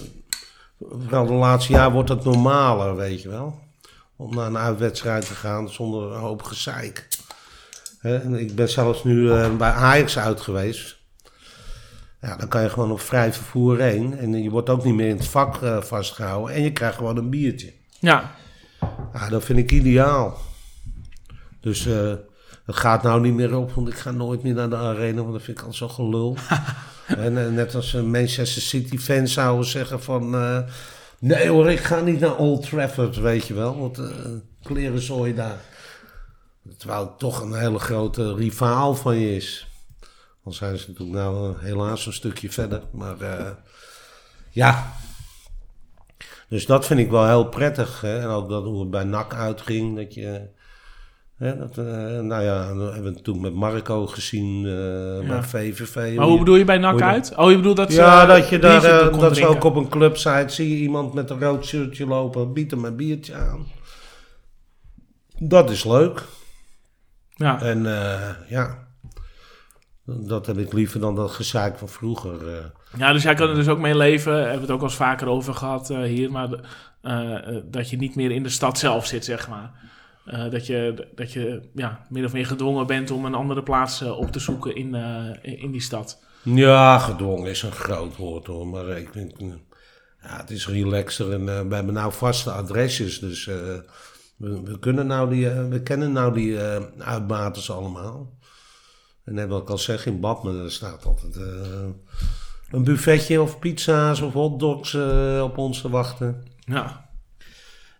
vooral 0.79 1.25
de 1.25 1.33
laatste 1.33 1.71
jaar 1.71 1.91
wordt 1.91 2.09
het 2.09 2.23
normaler, 2.23 2.95
weet 2.95 3.21
je 3.21 3.29
wel. 3.29 3.59
Om 4.15 4.35
naar 4.35 4.47
een 4.47 4.57
uitwedstrijd 4.57 5.27
te 5.27 5.33
gaan 5.33 5.69
zonder 5.69 6.11
een 6.11 6.19
hoop 6.19 6.43
gezeik. 6.43 7.07
En 8.01 8.33
ik 8.33 8.55
ben 8.55 8.69
zelfs 8.69 9.03
nu 9.03 9.31
eh, 9.31 9.55
bij 9.55 9.71
Ajax 9.71 10.17
uit 10.17 10.41
geweest. 10.41 10.97
Ja, 12.21 12.35
dan 12.35 12.47
kan 12.47 12.61
je 12.61 12.69
gewoon 12.69 12.91
op 12.91 12.99
vrij 12.99 13.33
vervoer 13.33 13.79
heen. 13.79 14.17
En 14.17 14.43
je 14.43 14.49
wordt 14.49 14.69
ook 14.69 14.83
niet 14.83 14.93
meer 14.93 15.09
in 15.09 15.17
het 15.17 15.27
vak 15.27 15.61
eh, 15.61 15.81
vastgehouden. 15.81 16.55
En 16.55 16.61
je 16.61 16.71
krijgt 16.71 16.97
gewoon 16.97 17.17
een 17.17 17.29
biertje. 17.29 17.73
ja, 17.99 18.35
Ja, 19.13 19.29
dat 19.29 19.43
vind 19.43 19.59
ik 19.59 19.71
ideaal. 19.71 20.37
Dus 21.61 21.85
eh 21.85 22.13
het 22.65 22.75
gaat 22.75 23.03
nou 23.03 23.21
niet 23.21 23.33
meer 23.33 23.57
op, 23.57 23.71
want 23.71 23.87
ik 23.87 23.95
ga 23.95 24.11
nooit 24.11 24.43
meer 24.43 24.53
naar 24.53 24.69
de 24.69 24.75
arena, 24.75 25.21
want 25.21 25.33
dat 25.33 25.41
vind 25.41 25.59
ik 25.59 25.65
al 25.65 25.73
zo 25.73 25.87
gelul. 25.87 26.37
en 27.07 27.53
net 27.53 27.75
als 27.75 27.93
een 27.93 28.11
Manchester 28.11 28.61
City 28.61 28.97
fans 28.97 29.33
zouden 29.33 29.65
zeggen 29.65 30.03
van... 30.03 30.35
nee 31.27 31.47
hoor, 31.47 31.71
ik 31.71 31.79
ga 31.79 31.99
niet 31.99 32.19
naar 32.19 32.37
Old 32.37 32.69
Trafford, 32.69 33.15
weet 33.15 33.47
je 33.47 33.53
wel. 33.53 33.79
Want 33.79 33.97
eh 33.97 34.05
klerenzooi 34.65 35.33
daar. 35.33 35.59
Terwijl 36.77 37.15
toch 37.15 37.41
een 37.41 37.53
hele 37.53 37.79
grote 37.79 38.35
rivaal 38.35 38.95
van 38.95 39.17
je 39.17 39.35
is. 39.35 39.67
Al 40.43 40.51
zijn 40.51 40.77
ze 40.77 40.87
natuurlijk 40.87 41.17
nou 41.17 41.53
eh, 41.53 41.61
helaas 41.61 42.05
een 42.05 42.13
stukje 42.13 42.51
verder. 42.51 42.81
Maar 42.91 43.21
eh, 43.21 43.51
ja, 44.49 44.93
dus 46.49 46.65
dat 46.65 46.85
vind 46.85 46.99
ik 46.99 47.09
wel 47.09 47.27
heel 47.27 47.49
prettig. 47.49 48.01
Hè? 48.01 48.19
En 48.19 48.27
ook 48.27 48.49
dat 48.49 48.63
hoe 48.63 48.79
het 48.79 48.89
bij 48.89 49.03
NAC 49.03 49.33
uitging. 49.33 49.95
Dat 49.95 50.13
je, 50.13 50.49
hè, 51.37 51.57
dat, 51.57 51.77
eh, 51.77 51.85
nou 52.19 52.43
ja, 52.43 52.73
dat 52.73 52.93
hebben 52.93 53.13
we 53.13 53.21
toen 53.21 53.41
met 53.41 53.53
Marco 53.53 54.07
gezien 54.07 54.65
eh, 54.65 55.27
bij 55.27 55.43
VVV. 55.43 56.15
maar 56.15 56.25
hoe 56.25 56.39
bedoel 56.39 56.55
je 56.55 56.65
bij 56.65 56.77
NAC 56.77 57.01
uit? 57.01 57.35
Oh, 57.35 57.49
je 57.49 57.55
bedoelt 57.55 57.77
dat 57.77 57.91
ze 57.91 57.97
Ja, 57.99 58.21
eh, 58.21 58.27
dat 58.27 58.49
je 58.49 58.59
daar, 58.59 58.83
eh, 58.83 59.19
dat 59.19 59.35
ze 59.35 59.45
ook 59.47 59.63
op 59.63 59.75
een 59.75 59.89
clubsite 59.89 60.45
zie 60.47 60.69
je 60.69 60.75
iemand 60.75 61.13
met 61.13 61.29
een 61.29 61.39
rood 61.39 61.65
shirtje 61.65 62.05
lopen, 62.05 62.53
bied 62.53 62.71
hem 62.71 62.85
een 62.85 62.95
biertje 62.95 63.33
aan. 63.35 63.65
Dat 65.37 65.69
is 65.69 65.83
leuk. 65.83 66.23
Ja. 67.35 67.61
En 67.61 67.85
eh, 67.85 68.29
ja, 68.49 68.87
dat 70.05 70.45
heb 70.45 70.57
ik 70.57 70.73
liever 70.73 70.99
dan 70.99 71.15
dat 71.15 71.31
gezeik 71.31 71.77
van 71.77 71.89
vroeger. 71.89 72.47
eh. 72.57 72.65
Ja, 72.97 73.13
dus 73.13 73.23
jij 73.23 73.33
kan 73.33 73.49
er 73.49 73.55
dus 73.55 73.67
ook 73.67 73.79
mee 73.79 73.97
leven. 73.97 74.33
Hebben 74.33 74.53
we 74.55 74.61
het 74.61 74.71
ook 74.71 74.79
al 74.79 74.85
eens 74.87 74.95
vaker 74.95 75.27
over 75.27 75.53
gehad 75.53 75.89
eh, 75.89 76.01
hier. 76.01 76.31
Maar 76.31 76.49
eh, 77.01 77.47
eh, 77.55 77.63
dat 77.65 77.89
je 77.89 77.97
niet 77.97 78.15
meer 78.15 78.31
in 78.31 78.43
de 78.43 78.49
stad 78.49 78.77
zelf 78.77 79.05
zit, 79.05 79.25
zeg 79.25 79.49
maar. 79.49 79.71
Eh, 80.25 80.49
dat 80.49 80.65
je, 80.65 81.07
dat 81.15 81.31
je 81.31 81.61
ja, 81.73 82.05
min 82.09 82.25
of 82.25 82.33
meer 82.33 82.45
gedwongen 82.45 82.87
bent 82.87 83.11
om 83.11 83.25
een 83.25 83.35
andere 83.35 83.63
plaats 83.63 84.01
eh, 84.01 84.17
op 84.17 84.31
te 84.31 84.39
zoeken 84.39 84.75
in, 84.75 84.95
eh, 84.95 85.61
in 85.61 85.71
die 85.71 85.81
stad. 85.81 86.23
Ja, 86.43 86.99
gedwongen 86.99 87.49
is 87.49 87.61
een 87.61 87.71
groot 87.71 88.15
woord 88.15 88.47
hoor, 88.47 88.67
maar 88.67 88.87
ik 88.87 89.15
eh, 89.15 89.47
ja, 90.21 90.37
het 90.37 90.49
is 90.49 90.67
relaxer 90.67 91.33
en 91.33 91.45
we 91.45 91.75
hebben 91.75 91.93
nou 91.93 92.13
vaste 92.13 92.51
adresjes, 92.51 93.19
dus 93.19 93.45
we, 93.45 93.83
we, 94.37 94.79
kunnen 94.79 95.07
nou 95.07 95.29
die, 95.29 95.49
we 95.49 95.81
kennen 95.81 96.11
nou 96.11 96.33
die 96.33 96.59
uitbaters 96.99 97.71
allemaal. 97.71 98.33
En 99.23 99.33
net 99.33 99.49
wat 99.49 99.61
ik 99.61 99.69
al 99.69 99.77
zeg, 99.77 100.05
in 100.05 100.19
Badmen 100.19 100.63
er 100.63 100.71
staat 100.71 101.05
altijd 101.05 101.35
een 102.71 102.83
buffetje 102.83 103.41
of 103.41 103.59
pizza's 103.59 104.21
of 104.21 104.33
hotdogs 104.33 104.95
op 105.41 105.57
ons 105.57 105.81
te 105.81 105.89
wachten. 105.89 106.43
Ja, 106.59 107.09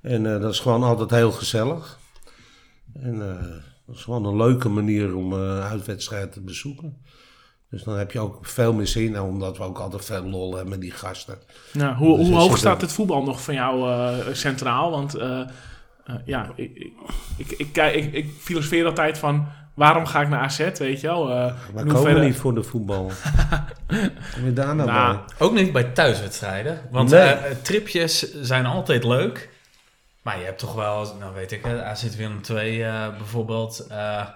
En 0.02 0.24
dat 0.24 0.52
is 0.52 0.60
gewoon 0.60 0.84
altijd 0.84 1.10
heel 1.10 1.32
gezellig. 1.32 2.00
En 3.02 3.22
eh, 3.22 3.46
dat 3.86 3.96
is 3.96 4.04
gewoon 4.04 4.26
een 4.26 4.38
leuke 4.38 4.70
manier 4.70 5.16
om 5.16 5.34
eh 5.34 5.70
uitwedstrijden 5.70 6.30
te 6.30 6.42
bezoeken. 6.42 6.98
Dus 7.70 7.84
dan 7.84 7.98
heb 7.98 8.12
je 8.12 8.20
ook 8.20 8.46
veel 8.46 8.74
meer 8.74 8.88
zin, 8.88 9.12
nou, 9.12 9.28
omdat 9.28 9.58
we 9.58 9.64
ook 9.64 9.78
altijd 9.80 10.06
veel 10.06 10.24
lol 10.24 10.52
hebben 10.54 10.70
met 10.70 10.82
die 10.82 10.92
gasten. 10.92 11.38
Ja, 11.72 11.96
hoe, 11.96 12.18
Dus 12.18 12.28
hoe 12.28 12.38
hoog 12.38 12.58
staat 12.58 12.82
het 12.82 12.92
voetbal 12.92 13.24
nog 13.24 13.42
van 13.42 13.54
jou 13.54 13.90
eh, 13.92 14.34
centraal? 14.34 14.92
Want 14.92 15.16
eh, 15.16 15.40
eh, 16.06 16.16
ja, 16.26 16.52
ik, 16.56 16.72
ik, 16.76 16.94
ik, 17.38 17.52
ik, 17.52 17.74
kijk- 17.74 17.96
ik, 17.96 18.14
ik 18.14 18.30
filosofeer 18.40 18.86
altijd 18.86 19.18
van... 19.18 19.48
waarom 19.74 20.06
ga 20.06 20.22
ik 20.22 20.30
naar 20.30 20.40
AZ, 20.40 20.58
weet 20.78 21.02
je 21.02 21.08
wel? 21.08 21.30
Uh, 21.30 21.54
We 21.74 21.86
komen 21.86 22.22
niet 22.22 22.36
voor 22.36 22.56
de 22.56 22.64
voetbal. 22.64 23.06
Kom 24.34 24.46
je 24.46 24.54
daar 24.54 24.76
nou 24.76 24.90
Nou, 24.90 25.18
bij? 25.18 25.48
Ook 25.48 25.54
niet 25.54 25.72
bij 25.72 25.84
thuiswedstrijden. 25.84 26.80
Want 26.92 27.10
Nee. 27.10 27.22
eh, 27.22 27.56
tripjes 27.62 28.42
zijn 28.42 28.66
altijd 28.66 29.04
leuk. 29.04 29.50
Maar 30.26 30.40
je 30.40 30.46
hebt 30.46 30.60
toch 30.60 30.74
wel, 30.74 31.16
nou 31.20 31.34
weet 31.34 31.52
ik, 31.52 31.66
het, 31.66 31.82
AZ 31.82 32.16
Willem 32.16 32.42
II 32.50 32.84
eh, 32.84 33.18
bijvoorbeeld. 33.18 33.88
eh, 33.90 34.28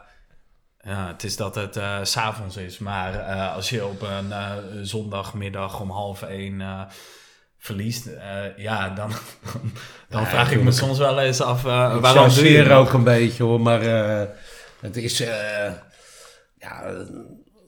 ja, 0.82 1.08
het 1.08 1.24
is 1.24 1.36
dat 1.36 1.56
het 1.56 1.78
eh, 1.78 1.98
s 2.04 2.12
s'avonds 2.12 2.58
is. 2.58 2.78
Maar 2.78 3.14
eh, 3.20 3.54
als 3.56 3.70
je 3.70 3.86
op 3.86 4.02
een 4.02 4.32
eh, 4.32 4.52
zondagmiddag 4.82 5.80
om 5.80 5.90
half 5.92 6.22
één 6.22 6.62
eh, 6.62 6.82
verliest, 7.58 8.06
eh, 8.06 8.58
ja, 8.58 8.90
dan, 8.90 9.12
dan 10.10 10.22
Ja, 10.22 10.28
vraag 10.28 10.52
ik 10.52 10.62
me 10.64 10.72
soms 10.72 10.98
wel 10.98 11.20
eens 11.20 11.42
af 11.42 11.66
eh, 11.66 11.98
waarom 11.98 12.34
doe 12.34 12.50
je 12.52 12.72
ook 12.74 12.94
een 12.94 13.04
beetje 13.04 13.44
hoor, 13.44 13.62
maar 13.62 13.82
eh, 13.82 14.28
het 14.82 14.98
is... 14.98 15.20
eh, 15.20 15.72
ja, 16.60 16.94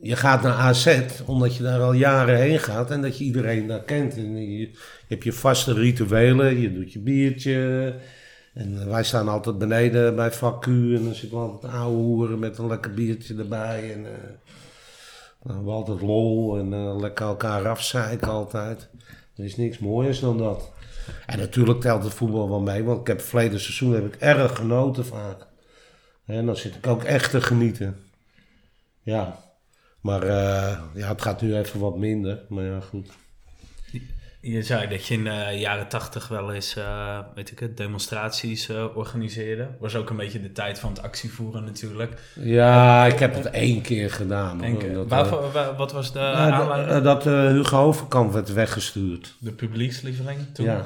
je 0.02 0.16
gaat 0.16 0.42
naar 0.42 0.54
AZ 0.54 1.00
omdat 1.26 1.56
je 1.56 1.64
daar 1.64 1.82
al 1.82 1.94
jaren 1.94 2.38
heen 2.38 2.60
gaat 2.60 2.92
en 2.92 3.02
dat 3.02 3.18
je 3.18 3.24
iedereen 3.24 3.68
daar 3.68 3.84
kent. 3.84 4.16
En 4.16 4.58
je, 4.58 4.72
hebt 5.08 5.24
je 5.24 5.34
vaste 5.34 5.74
rituelen, 5.74 6.60
je 6.60 6.74
doet 6.74 6.94
je 6.94 7.00
biertje. 7.00 7.96
En 8.54 8.90
wij 8.90 9.04
staan 9.04 9.28
altijd 9.28 9.58
beneden 9.58 10.16
bij 10.16 10.32
vak 10.32 10.66
en 10.66 11.04
dan 11.04 11.14
zitten 11.14 11.40
we 11.40 11.46
altijd 11.46 11.74
ouwe 11.74 11.96
hoeren 11.96 12.40
met 12.40 12.58
een 12.58 12.68
lekker 12.68 12.94
biertje 12.94 13.38
erbij. 13.38 13.94
En, 13.94 14.06
eh, 14.06 14.12
dan 15.44 15.56
hebben 15.56 15.66
we 15.66 15.72
altijd 15.72 16.02
lol 16.02 16.58
en 16.58 16.74
eh, 16.74 17.00
lekker 17.00 17.26
elkaar 17.26 17.68
afzeiken 17.68 18.28
altijd. 18.28 18.90
Er 19.36 19.44
is 19.44 19.58
niks 19.58 19.80
mooiers 19.80 20.20
dan 20.20 20.38
dat. 20.38 20.72
En 21.26 21.40
natuurlijk 21.40 21.82
telt 21.82 22.04
het 22.04 22.14
voetbal 22.14 22.50
wel 22.50 22.60
mee, 22.60 22.84
want 22.84 23.00
ik 23.00 23.08
heb 23.08 23.22
verleden 23.22 23.60
seizoen 23.60 23.94
heb 23.94 24.06
ik 24.06 24.16
erg 24.16 24.56
genoten 24.56 25.06
vaak. 25.06 25.48
En 26.26 26.46
dan 26.46 26.56
zit 26.56 26.76
ik 26.76 26.88
ook 26.88 27.04
echt 27.04 27.32
te 27.32 27.42
genieten. 27.42 27.98
Ja, 29.02 29.40
maar 30.02 30.24
eh, 30.24 30.78
ja, 30.94 31.08
het 31.08 31.22
gaat 31.22 31.42
nu 31.42 31.56
even 31.56 31.80
wat 31.80 31.98
minder. 31.98 32.40
Maar 32.50 32.64
ja, 32.64 32.80
goed. 32.80 33.08
Je 34.44 34.64
zei 34.64 34.88
dat 34.88 35.06
je 35.06 35.14
in 35.14 35.24
de 35.24 35.56
jaren 35.60 35.88
tachtig 35.88 36.28
wel 36.28 36.54
eens, 36.54 36.76
eh, 36.76 37.20
weet 37.36 37.52
ik 37.52 37.60
het, 37.60 37.78
demonstraties 37.78 38.70
eh, 38.70 38.86
organiseerde. 38.98 39.68
Was 39.80 39.96
ook 39.96 40.10
een 40.10 40.16
beetje 40.16 40.42
de 40.42 40.52
tijd 40.52 40.80
van 40.80 40.90
het 40.90 41.02
actievoeren 41.02 41.64
natuurlijk. 41.64 42.14
Ja, 42.36 43.06
ik 43.06 43.20
heb 43.20 43.34
het 43.36 43.46
één 43.46 43.82
keer 43.82 44.12
gedaan. 44.12 44.52
hoor. 44.52 44.62
Denk, 44.62 44.84
eh, 44.84 44.94
dat, 44.94 45.08
waarvoor- 45.08 45.44
eh, 45.44 45.54
wa- 45.54 45.76
wat 45.76 45.92
was 45.92 46.14
de 46.14 46.20
aanleiding? 46.20 47.04
dat, 47.04 47.26
eh, 47.28 47.48
Hugo 47.48 47.84
Overkamp 47.84 48.32
werd 48.34 48.54
weggestuurd. 48.54 49.36
de 49.40 49.52
publiekslieveling 49.52 50.40
toen? 50.54 50.66
Ja. 50.66 50.86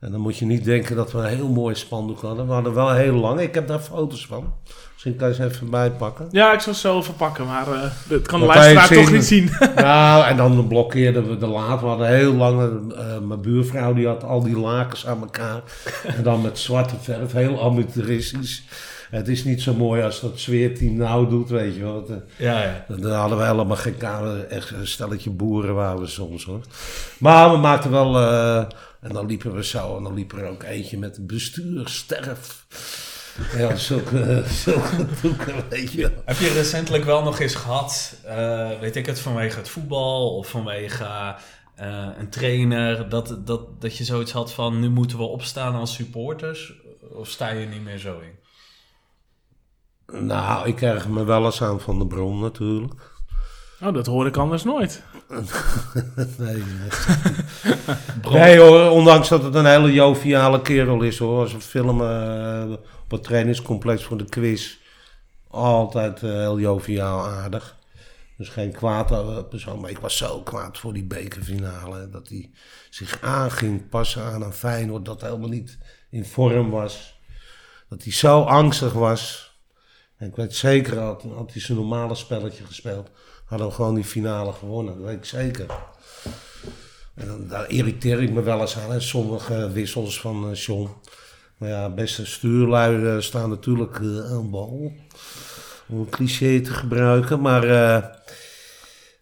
En 0.00 0.10
dan 0.10 0.20
moet 0.20 0.38
je 0.38 0.44
niet 0.44 0.64
denken 0.64 0.96
dat 0.96 1.12
we 1.12 1.18
een 1.18 1.36
heel 1.36 1.48
mooi 1.48 1.74
spandoek 1.74 2.20
hadden. 2.20 2.46
We 2.46 2.52
hadden 2.52 2.74
wel 2.74 2.92
heel 2.92 3.14
lang. 3.14 3.40
Ik 3.40 3.54
heb 3.54 3.68
daar 3.68 3.78
foto's 3.78 4.26
van. 4.26 4.54
Misschien 4.92 5.16
kan 5.16 5.28
je 5.28 5.34
ze 5.34 5.44
even 5.44 5.70
bijpakken. 5.70 6.28
Ja, 6.30 6.52
ik 6.52 6.60
zal 6.60 6.72
het 6.72 6.80
zo 6.80 7.02
verpakken, 7.02 7.46
maar 7.46 7.72
eh, 7.72 7.90
dat 8.08 8.26
kan 8.26 8.40
de 8.40 8.46
Dat 8.46 8.54
luisteraar 8.54 8.88
toch 8.88 9.12
niet 9.12 9.24
zien. 9.24 9.50
Nou, 9.76 10.24
en 10.24 10.36
dan 10.36 10.66
blokkeerden 10.68 11.28
we 11.28 11.36
de 11.36 11.46
laad. 11.46 11.80
We 11.80 11.86
hadden 11.86 12.08
heel 12.08 12.32
lang... 12.32 12.92
eh, 12.92 13.18
mijn 13.18 13.40
buurvrouw 13.40 13.94
die 13.94 14.06
had 14.06 14.24
al 14.24 14.42
die 14.42 14.58
lakens 14.58 15.06
aan 15.06 15.20
elkaar. 15.20 15.62
En 16.04 16.22
dan 16.22 16.42
met 16.42 16.58
zwarte 16.58 16.94
verf. 17.00 17.32
Heel 17.32 17.62
amateuristisch. 17.62 18.64
Het 19.10 19.28
is 19.28 19.44
niet 19.44 19.62
zo 19.62 19.74
mooi 19.74 20.02
als 20.02 20.20
dat 20.20 20.38
zweerteam 20.40 20.96
nou 20.96 21.28
doet, 21.28 21.48
weet 21.50 21.74
je 21.74 21.82
wel. 21.82 22.06
Eh, 22.08 22.16
Ja, 22.36 22.62
ja. 22.62 22.84
Dan 22.88 23.12
hadden 23.12 23.38
we 23.38 23.44
helemaal 23.44 23.76
geen 23.76 23.96
kamer. 23.96 24.44
Echt 24.46 24.70
een 24.70 24.86
stelletje 24.86 25.30
boeren 25.30 25.74
waren 25.74 26.00
we 26.00 26.06
soms 26.06 26.44
hoor. 26.44 26.60
Maar 27.18 27.50
we 27.50 27.56
maakten 27.56 27.90
wel. 27.90 28.16
eh, 28.18 28.58
en 29.00 29.12
dan 29.12 29.26
liepen 29.26 29.54
we 29.54 29.64
zo. 29.64 29.96
En 29.96 30.02
dan 30.02 30.14
liep 30.14 30.32
er 30.32 30.48
ook 30.48 30.62
eentje 30.62 30.98
met 30.98 31.26
bestuur, 31.26 31.88
sterf. 31.88 32.66
Ja, 33.56 33.76
zulke, 33.76 34.42
zulke 34.64 35.06
doeken, 35.22 35.54
weet 35.68 35.92
je 35.92 36.00
wel. 36.00 36.10
Heb 36.24 36.36
je 36.36 36.52
recentelijk 36.52 37.04
wel 37.04 37.22
nog 37.22 37.38
eens 37.40 37.54
gehad, 37.54 38.14
eh, 38.24 38.68
weet 38.80 38.96
ik 38.96 39.06
het, 39.06 39.20
vanwege 39.20 39.58
het 39.58 39.68
voetbal 39.68 40.36
of 40.36 40.48
vanwege 40.48 41.34
een 42.18 42.28
trainer, 42.30 43.08
dat, 43.08 43.36
dat, 43.44 43.80
dat 43.80 43.96
je 43.96 44.04
zoiets 44.04 44.32
had 44.32 44.52
van 44.52 44.80
nu 44.80 44.90
moeten 44.90 45.18
we 45.18 45.24
opstaan 45.24 45.74
als 45.74 45.94
supporters? 45.94 46.72
Of 47.12 47.28
sta 47.28 47.48
je 47.50 47.66
niet 47.66 47.84
meer 47.84 47.98
zo 47.98 48.18
in? 48.20 48.37
Nou, 50.12 50.68
ik 50.68 50.76
krijg 50.76 51.08
me 51.08 51.24
wel 51.24 51.44
eens 51.44 51.62
aan 51.62 51.80
van 51.80 51.98
de 51.98 52.06
bron 52.06 52.40
natuurlijk. 52.40 52.94
Oh, 53.82 53.94
dat 53.94 54.06
hoor 54.06 54.26
ik 54.26 54.36
anders 54.36 54.64
nooit. 54.64 55.02
Nee, 56.38 56.62
nee 58.22 58.58
hoor, 58.58 58.90
ondanks 58.90 59.28
dat 59.28 59.42
het 59.42 59.54
een 59.54 59.66
hele 59.66 59.92
joviale 59.92 60.62
kerel 60.62 61.02
is 61.02 61.18
hoor. 61.18 61.40
Als 61.40 61.52
we 61.52 61.60
filmen 61.60 62.70
eh, 62.70 62.72
op 63.04 63.10
het 63.10 63.22
trainingscomplex 63.22 64.04
voor 64.04 64.16
de 64.16 64.24
quiz. 64.24 64.76
Altijd 65.50 66.22
eh, 66.22 66.30
heel 66.30 66.60
joviaal 66.60 67.26
aardig. 67.26 67.76
Dus 68.36 68.48
geen 68.48 68.72
kwaad 68.72 69.10
eh, 69.10 69.38
persoon. 69.48 69.80
Maar 69.80 69.90
ik 69.90 69.98
was 69.98 70.16
zo 70.16 70.40
kwaad 70.40 70.78
voor 70.78 70.92
die 70.92 71.04
bekerfinale. 71.04 72.08
Dat 72.10 72.28
hij 72.28 72.50
zich 72.90 73.18
aan 73.22 73.50
ging 73.50 73.88
passen 73.88 74.22
aan 74.22 74.42
een 74.42 74.52
Feyenoord 74.52 75.04
dat 75.04 75.20
helemaal 75.20 75.48
niet 75.48 75.78
in 76.10 76.24
vorm 76.24 76.70
was. 76.70 77.18
Dat 77.88 78.02
hij 78.02 78.12
zo 78.12 78.42
angstig 78.42 78.92
was. 78.92 79.47
En 80.18 80.28
ik 80.28 80.36
weet 80.36 80.54
zeker, 80.54 80.98
had, 80.98 81.22
had 81.34 81.52
hij 81.52 81.60
zijn 81.60 81.78
normale 81.78 82.14
spelletje 82.14 82.64
gespeeld, 82.64 83.10
hadden 83.44 83.66
we 83.66 83.72
gewoon 83.72 83.94
die 83.94 84.04
finale 84.04 84.52
gewonnen. 84.52 84.96
Dat 84.96 85.06
weet 85.06 85.16
ik 85.16 85.24
zeker. 85.24 85.66
En 87.14 87.46
daar 87.48 87.70
irriteer 87.70 88.22
ik 88.22 88.30
me 88.30 88.42
wel 88.42 88.60
eens 88.60 88.78
aan. 88.78 89.00
Sommige 89.00 89.70
wissels 89.72 90.20
van 90.20 90.50
eh 90.50 90.56
John. 90.56 90.90
Maar 91.56 91.68
ja, 91.68 91.90
beste 91.90 92.26
stuurlui 92.26 93.06
eh, 93.06 93.20
staan 93.20 93.48
natuurlijk 93.48 93.98
eh, 94.00 94.32
aan 94.32 94.50
bal. 94.50 94.92
Om 95.88 95.98
een 95.98 96.08
cliché 96.08 96.60
te 96.60 96.72
gebruiken. 96.72 97.40
Maar 97.40 97.64
eh, 97.64 98.04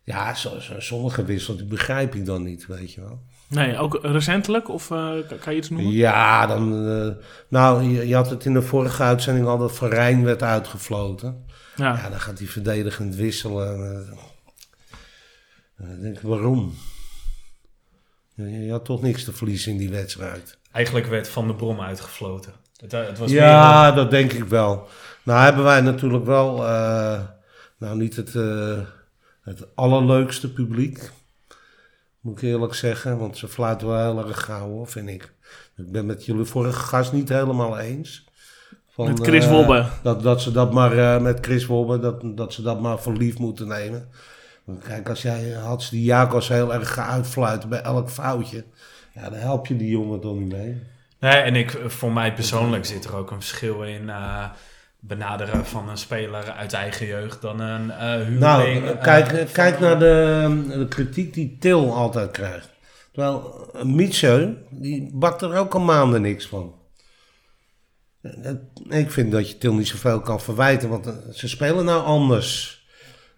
ja, 0.04 0.34
sommige 0.78 1.24
wissels 1.24 1.56
die 1.56 1.66
begrijp 1.66 2.14
ik 2.14 2.26
dan 2.26 2.42
niet, 2.42 2.66
weet 2.66 2.92
je 2.92 3.00
wel. 3.00 3.20
Nee, 3.48 3.78
ook 3.78 3.98
recentelijk? 4.02 4.68
Of 4.68 4.90
eh, 4.90 5.12
kan- 5.40 5.52
je 5.52 5.58
iets 5.58 5.70
noemen? 5.70 5.92
Ja, 5.92 6.46
dan... 6.46 6.88
eh, 6.88 7.24
nou, 7.48 7.82
je, 7.82 8.08
je 8.08 8.14
had 8.14 8.30
het 8.30 8.44
in 8.44 8.52
de 8.52 8.62
vorige 8.62 9.02
uitzending 9.02 9.46
al 9.46 9.58
dat 9.58 9.76
Van 9.76 9.88
Rijn 9.88 10.24
werd 10.24 10.42
uitgefloten. 10.42 11.44
Ja. 11.76 11.94
Ja, 12.02 12.08
dan 12.10 12.20
gaat 12.20 12.38
hij 12.38 12.46
verdedigend 12.48 13.14
wisselen. 13.14 13.92
Eh, 14.06 14.16
Dan 15.88 16.00
denk 16.00 16.16
ik, 16.16 16.22
waarom? 16.22 16.74
Je, 18.34 18.50
je 18.64 18.70
had 18.70 18.84
toch 18.84 19.02
niks 19.02 19.24
te 19.24 19.32
verliezen 19.32 19.72
in 19.72 19.78
die 19.78 19.90
wedstrijd. 19.90 20.58
Eigenlijk 20.72 21.06
werd 21.06 21.28
Van 21.28 21.46
der 21.46 21.56
Brom 21.56 21.80
uitgefloten. 21.80 22.52
Het, 22.76 22.92
eh, 22.92 23.06
het 23.06 23.18
was 23.18 23.30
Ja, 23.30 23.92
dat 23.92 24.10
denk 24.10 24.32
ik 24.32 24.44
wel. 24.44 24.88
Nou 25.22 25.44
hebben 25.44 25.64
wij 25.64 25.80
natuurlijk 25.80 26.24
wel, 26.24 26.66
eh, 26.66 27.20
nou 27.78 27.96
niet 27.96 28.16
het, 28.16 28.34
eh, 28.34 28.78
het 29.42 29.66
allerleukste 29.74 30.52
publiek. 30.52 31.10
Moet 32.26 32.42
ik 32.42 32.48
eerlijk 32.48 32.74
zeggen, 32.74 33.18
want 33.18 33.38
ze 33.38 33.48
fluiten 33.48 33.86
wel 33.86 34.14
heel 34.14 34.28
erg 34.28 34.44
gauw 34.44 34.68
hoor, 34.68 34.86
vind 34.86 35.08
ik. 35.08 35.32
Ik 35.76 35.92
ben 35.92 36.06
met 36.06 36.24
jullie 36.24 36.44
vorige 36.44 36.78
gast 36.78 37.12
niet 37.12 37.28
helemaal 37.28 37.78
eens. 37.78 38.24
Van, 38.88 39.08
Met 39.08 39.20
Chris 39.20 39.44
eh, 39.44 39.50
Wobbe. 39.50 39.86
Dat, 40.02 40.22
dat 40.22 40.42
ze 40.42 40.52
dat 40.52 40.72
maar, 40.72 40.98
eh, 40.98 41.22
met 41.22 41.38
Chris 41.40 41.66
Wobbe, 41.66 41.98
dat, 41.98 42.36
dat 42.36 42.52
ze 42.52 42.62
dat 42.62 42.80
maar 42.80 42.98
voor 42.98 43.12
lief 43.12 43.38
moeten 43.38 43.68
nemen. 43.68 44.08
Want 44.64 44.82
kijk, 44.82 45.08
als 45.08 45.22
jij 45.22 45.50
had 45.50 45.88
die 45.90 46.04
Jacobs 46.04 46.48
heel 46.48 46.74
erg 46.74 46.92
gaat 46.92 47.10
uitfluiten 47.10 47.68
bij 47.68 47.80
elk 47.80 48.10
foutje. 48.10 48.64
Ja, 49.14 49.30
dan 49.30 49.38
help 49.38 49.66
je 49.66 49.76
die 49.76 49.90
jongen 49.90 50.20
toch 50.20 50.38
niet 50.38 50.52
mee. 50.52 50.82
Nee, 51.20 51.32
en 51.32 51.56
ik, 51.56 51.80
voor 51.86 52.12
mij 52.12 52.34
persoonlijk 52.34 52.84
zit 52.84 53.04
er 53.04 53.16
ook 53.16 53.30
een 53.30 53.42
verschil 53.42 53.82
in 53.82 54.08
eh, 54.08 54.44
benaderen 55.06 55.66
van 55.66 55.88
een 55.88 55.96
speler 55.98 56.50
uit 56.50 56.72
eigen 56.72 57.06
jeugd 57.06 57.40
dan 57.42 57.60
een 57.60 57.90
eh 57.90 58.14
huurling. 58.14 58.38
Nou, 58.38 58.84
eh, 58.86 59.00
kijk, 59.02 59.26
van- 59.28 59.52
kijk 59.52 59.80
naar 59.80 59.98
de, 59.98 60.62
de 60.68 60.86
kritiek 60.88 61.34
die 61.34 61.56
Til 61.60 61.94
altijd 61.94 62.30
krijgt. 62.30 62.68
Terwijl 63.12 63.68
uh, 63.76 63.82
Mietje, 63.82 64.56
die 64.70 65.10
bakt 65.14 65.42
er 65.42 65.56
ook 65.56 65.74
al 65.74 65.80
maanden 65.80 66.22
niks 66.22 66.46
van. 66.46 66.74
Dat- 68.22 68.56
Ik 68.88 69.10
vind 69.10 69.32
dat 69.32 69.50
je 69.50 69.58
Til 69.58 69.74
niet 69.74 69.88
zoveel 69.88 70.20
kan 70.20 70.40
verwijten, 70.40 70.88
want 70.88 71.06
eh, 71.06 71.12
ze 71.32 71.48
spelen 71.48 71.84
nou 71.84 72.04
anders. 72.04 72.74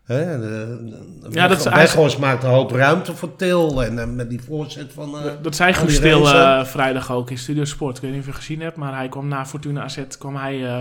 Hè? 0.05 0.39
De, 0.41 0.79
de, 1.21 1.29
Ja, 1.31 1.49
dat 1.49 1.59
is 1.59 1.65
Weghorst 1.65 2.19
maakt 2.19 2.43
een 2.45 2.51
hoop 2.51 2.71
ruimte 2.71 3.15
voor 3.17 3.37
Til. 3.37 3.85
En 3.85 3.99
eh, 3.99 4.07
met 4.07 4.31
die 4.31 4.41
voorzet 4.43 4.93
van... 4.93 5.19
eh, 5.19 5.33
Dat 5.43 5.57
zei 5.57 5.73
Guus 5.73 5.99
eh, 6.01 6.65
vrijdag 6.65 7.13
ook 7.13 7.31
in 7.31 7.39
Studio 7.39 7.65
Sport. 7.65 7.97
Ik 7.97 8.03
weet 8.03 8.11
niet 8.13 8.21
of 8.21 8.27
je 8.27 8.33
gezien 8.33 8.61
hebt, 8.61 8.77
maar 8.77 8.97
hij 8.97 9.09
kwam 9.09 9.29
na 9.29 9.47
Fortuna 9.47 9.83
AZ 9.83 9.99
kwam 10.19 10.37
hij, 10.37 10.65
eh, 10.67 10.81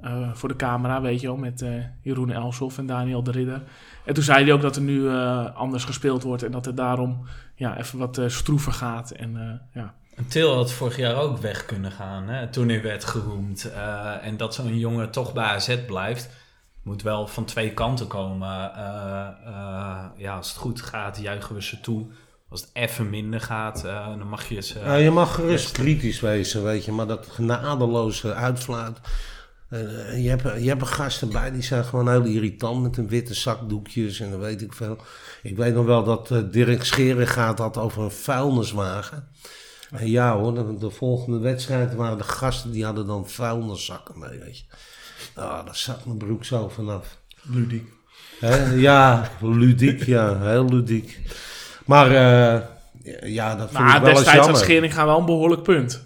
eh, 0.00 0.30
voor 0.32 0.48
de 0.48 0.56
camera, 0.56 1.00
weet 1.00 1.20
je 1.20 1.26
wel, 1.26 1.36
met 1.36 1.62
eh, 1.62 1.70
Jeroen 2.02 2.30
Elshoff 2.30 2.78
en 2.78 2.86
Daniel 2.86 3.22
de 3.22 3.30
Ridder. 3.30 3.62
En 4.04 4.14
toen 4.14 4.24
zei 4.24 4.44
hij 4.44 4.52
ook 4.52 4.60
dat 4.60 4.76
er 4.76 4.82
nu 4.82 5.08
eh, 5.08 5.54
anders 5.54 5.84
gespeeld 5.84 6.22
wordt 6.22 6.42
en 6.42 6.50
dat 6.50 6.64
het 6.64 6.76
daarom 6.76 7.26
ja, 7.54 7.78
even 7.78 7.98
wat 7.98 8.18
eh, 8.18 8.28
stroever 8.28 8.72
gaat. 8.72 9.10
En, 9.10 9.36
eh, 9.36 9.82
ja. 9.82 9.94
En 10.16 10.26
Til 10.26 10.54
had 10.54 10.72
vorig 10.72 10.96
jaar 10.96 11.14
ook 11.16 11.38
weg 11.38 11.64
kunnen 11.66 11.90
gaan 11.90 12.28
hè, 12.28 12.48
toen 12.48 12.68
hij 12.68 12.82
werd 12.82 13.04
geroemd. 13.04 13.70
Eh, 13.72 14.26
en 14.26 14.36
dat 14.36 14.54
zo'n 14.54 14.78
jongen 14.78 15.10
toch 15.10 15.32
bij 15.32 15.44
AZ 15.44 15.76
blijft, 15.86 16.30
moet 16.82 17.02
wel 17.02 17.26
van 17.26 17.44
twee 17.44 17.72
kanten 17.72 18.06
komen. 18.06 18.74
Eh, 18.74 19.26
eh, 19.46 20.04
ja, 20.16 20.36
als 20.36 20.48
het 20.48 20.56
goed 20.56 20.82
gaat, 20.82 21.18
juichen 21.20 21.54
we 21.54 21.62
ze 21.62 21.80
toe. 21.80 22.06
Als 22.48 22.60
het 22.60 22.70
even 22.72 23.10
minder 23.10 23.40
gaat, 23.40 23.84
eh, 23.84 24.06
dan 24.06 24.28
mag 24.28 24.48
je 24.48 24.60
ze... 24.62 24.78
Ja, 24.78 24.94
je 24.94 25.10
mag 25.10 25.34
gerust 25.34 25.72
kritisch 25.72 26.20
wezen, 26.20 26.64
weet 26.64 26.84
je, 26.84 26.92
maar 26.92 27.06
dat 27.06 27.26
genadeloze 27.30 28.34
uitfluit. 28.34 29.00
En, 29.68 30.06
eh, 30.06 30.22
je, 30.22 30.28
hebt, 30.28 30.62
je 30.62 30.68
hebt 30.68 30.80
er 30.80 30.86
gasten 30.86 31.28
bij 31.28 31.50
die 31.50 31.62
zijn 31.62 31.84
gewoon 31.84 32.10
heel 32.10 32.24
irritant 32.24 32.82
met 32.82 32.96
hun 32.96 33.08
witte 33.08 33.34
zakdoekjes 33.34 34.20
en 34.20 34.30
dan 34.30 34.40
weet 34.40 34.62
ik 34.62 34.72
veel. 34.72 34.96
Ik 35.42 35.56
weet 35.56 35.74
nog 35.74 35.86
wel 35.86 36.04
dat 36.04 36.30
eh, 36.30 36.38
Dirk 36.50 36.84
Scheren 36.84 37.26
gaat 37.26 37.58
had 37.58 37.76
over 37.76 38.02
een 38.02 38.10
vuilniswagen. 38.10 39.28
En 39.90 40.10
ja 40.10 40.36
hoor, 40.36 40.54
de, 40.54 40.76
de 40.78 40.90
volgende 40.90 41.38
wedstrijd 41.38 41.94
waren 41.94 42.18
de 42.18 42.24
gasten 42.24 42.70
die 42.70 42.84
hadden 42.84 43.06
dan 43.06 43.28
vuilniszakken 43.28 44.18
mee, 44.18 44.38
weet 44.38 44.58
je. 44.58 44.64
Nou, 45.34 45.64
daar 45.64 45.76
zat 45.76 46.04
mijn 46.04 46.18
broek 46.18 46.44
zo 46.44 46.68
vanaf. 46.68 47.18
Ludiek. 47.42 47.92
Hè, 48.40 48.72
ja, 48.72 49.30
ludiek, 49.40 50.02
ja, 50.02 50.40
heel 50.40 50.64
ludiek. 50.64 51.20
Maar 51.84 52.06
eh, 52.06 52.62
ja, 53.32 53.54
dat 53.56 53.70
vind 53.70 53.82
Maar 53.82 53.96
ik 53.96 54.00
wel 54.02 54.10
eens 54.10 54.18
destijds 54.18 54.26
had 54.26 54.44
jammer. 54.44 54.56
Scheringa 54.56 55.06
wel 55.06 55.18
een 55.18 55.24
behoorlijk 55.24 55.62
punt. 55.62 56.04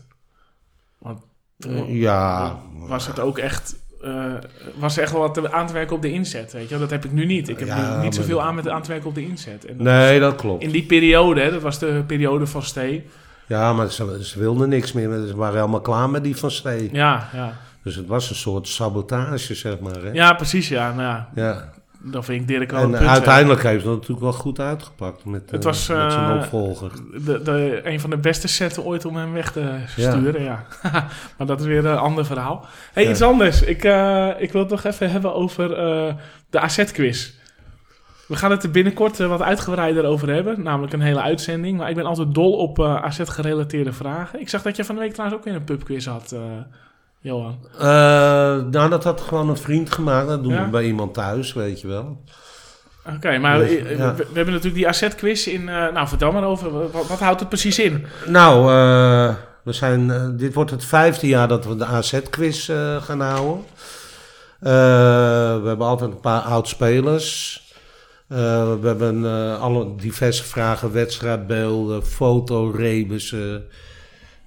Toen 1.61 1.97
Ja, 1.97 2.59
was 2.87 3.07
het 3.07 3.21
ook 3.21 3.39
echt... 3.39 3.77
eh, 4.03 4.25
was 4.79 4.97
er 4.97 5.03
echt 5.03 5.13
wel 5.13 5.21
wat 5.21 5.53
aan 5.53 5.67
te 5.67 5.73
werken 5.73 5.97
op 5.97 6.03
de 6.03 6.13
inzet, 6.13 6.53
weet 6.53 6.63
je 6.63 6.69
wel. 6.71 6.79
Dat 6.79 6.91
heb 6.91 7.05
ik 7.05 7.13
nu 7.13 7.25
niet. 7.27 7.49
Ik 7.49 7.59
heb 7.59 7.69
Ja, 7.69 7.77
nu 7.89 7.95
niet 7.95 8.03
maar- 8.03 8.13
zoveel 8.13 8.43
aan 8.43 8.55
met 8.55 8.69
aan 8.69 8.83
te 8.83 8.89
werken 8.91 9.09
op 9.09 9.15
de 9.15 9.23
inzet. 9.27 9.65
En 9.67 9.77
dat 9.77 9.87
nee, 9.87 10.21
dat 10.21 10.35
klopt. 10.37 10.63
In 10.63 10.71
die 10.71 10.83
periode, 10.87 11.41
hè, 11.41 11.51
dat 11.51 11.63
was 11.63 11.79
de 11.79 12.03
periode 12.07 12.47
van 12.47 12.63
Stee. 12.63 13.07
Ja, 13.47 13.73
maar 13.73 13.91
ze, 13.91 14.19
ze 14.25 14.39
wilden 14.39 14.69
niks 14.69 14.93
meer. 14.93 15.27
Ze 15.27 15.37
waren 15.37 15.55
helemaal 15.59 15.81
klaar 15.81 16.11
met 16.11 16.25
die 16.25 16.37
van 16.37 16.51
Stee. 16.51 16.89
Ja, 16.93 17.29
ja. 17.33 17.57
Dus 17.83 17.95
het 17.97 18.07
was 18.07 18.31
een 18.31 18.37
soort 18.37 18.69
sabotage, 18.69 19.55
zeg 19.55 19.79
maar. 19.79 20.03
Hè? 20.03 20.11
ja, 20.11 20.33
precies. 20.33 20.69
Ja, 20.69 20.89
nou 20.95 21.03
ja, 21.03 21.29
Ja. 21.35 21.73
Dan 22.03 22.25
vind 22.25 22.41
ik 22.41 22.49
Dirk 22.49 22.73
een 22.73 22.95
En 22.95 23.09
uiteindelijk 23.09 23.63
heeft 23.63 23.85
het 23.85 23.93
natuurlijk 23.93 24.21
wel 24.21 24.33
goed 24.33 24.61
uitgepakt 24.61 25.25
met, 25.25 25.51
Het 25.51 25.61
eh, 25.61 25.67
was, 25.67 25.89
met 25.89 26.13
zijn 26.13 26.31
eh, 26.31 26.37
opvolger. 26.37 26.91
De, 27.25 27.43
de, 27.43 27.81
een 27.85 28.01
van 28.01 28.11
de 28.11 28.17
beste 28.17 28.49
setten 28.49 28.85
ooit 28.85 29.05
om 29.05 29.17
hem 29.17 29.33
weg 29.33 29.53
te 29.53 29.79
sturen, 29.87 30.43
ja. 30.43 30.65
maar 31.37 31.47
dat 31.47 31.61
is 31.61 31.67
weer 31.67 31.87
een 31.87 31.99
ander 31.99 32.27
verhaal. 32.27 32.65
hey, 32.93 33.05
Ja. 33.05 33.11
iets 33.11 33.23
anders. 33.23 33.63
Ik, 33.63 33.85
eh, 33.85 34.29
ik 34.39 34.53
wil 34.53 34.61
het 34.61 34.71
nog 34.71 34.85
even 34.85 35.11
hebben 35.11 35.35
over 35.35 35.69
de 36.51 36.61
AZ-quiz. 36.61 37.39
We 38.31 38.37
gaan 38.37 38.51
het 38.51 38.63
er 38.63 38.71
binnenkort 38.71 39.19
wat 39.19 39.43
uitgebreider 39.43 40.05
over 40.05 40.29
hebben. 40.29 40.63
Namelijk 40.63 40.93
een 40.93 41.01
hele 41.01 41.21
uitzending. 41.21 41.79
Maar 41.79 41.89
ik 41.89 41.95
ben 41.95 42.05
altijd 42.05 42.35
dol 42.35 42.53
op 42.53 42.79
eh, 42.79 43.03
AZ-gerelateerde 43.03 43.93
vragen. 43.93 44.41
Ik 44.41 44.49
zag 44.49 44.63
dat 44.63 44.77
je 44.77 44.85
van 44.85 44.95
de 44.95 45.01
week 45.01 45.13
trouwens 45.13 45.41
ook 45.41 45.45
weer 45.45 45.55
een 45.55 45.65
pubquiz 45.65 46.07
had, 46.07 46.37
Johan. 47.23 47.59
Eh, 47.79 47.85
nou, 48.71 48.89
dat 48.91 49.05
had 49.05 49.21
gewoon 49.21 49.49
een 49.49 49.57
vriend 49.57 49.93
gemaakt. 49.93 50.29
Dat 50.29 50.43
doen 50.43 50.53
Ja? 50.53 50.65
we 50.65 50.71
bij 50.71 50.85
iemand 50.85 51.15
thuis, 51.15 51.53
weet 51.53 51.81
je 51.81 51.87
wel. 51.89 52.25
Oké, 53.17 53.39
maar 53.39 53.59
Dus, 53.59 53.71
ja. 53.71 54.15
we, 54.15 54.25
hebben 54.25 54.55
natuurlijk 54.55 54.75
die 54.75 54.89
AZ-quiz 54.89 55.47
in... 55.47 55.69
eh, 55.69 55.93
nou, 55.93 56.09
vertel 56.09 56.33
maar 56.33 56.45
over. 56.45 56.91
Wat, 56.91 57.07
wat 57.07 57.19
houdt 57.19 57.41
het 57.41 57.49
precies 57.49 57.79
in? 57.79 58.05
Nou, 58.27 58.73
eh, 58.73 59.35
we 59.65 59.73
zijn, 59.73 60.37
dit 60.37 60.55
wordt 60.55 60.71
het 60.71 60.85
vijfde 60.85 61.27
jaar 61.27 61.49
dat 61.49 61.65
we 61.65 61.77
de 61.77 61.85
AZ-quiz 61.85 62.71
gaan 63.01 63.21
houden. 63.21 63.65
We 64.61 65.63
hebben 65.67 65.87
altijd 65.87 66.11
een 66.11 66.21
paar 66.21 66.41
oud-spelers. 66.41 67.59
We 68.27 68.79
hebben 68.83 69.25
alle 69.61 69.95
diverse 69.97 70.45
vragen, 70.45 70.93
wedstrijdbeelden, 70.93 72.07
fotorebussen. 72.07 73.65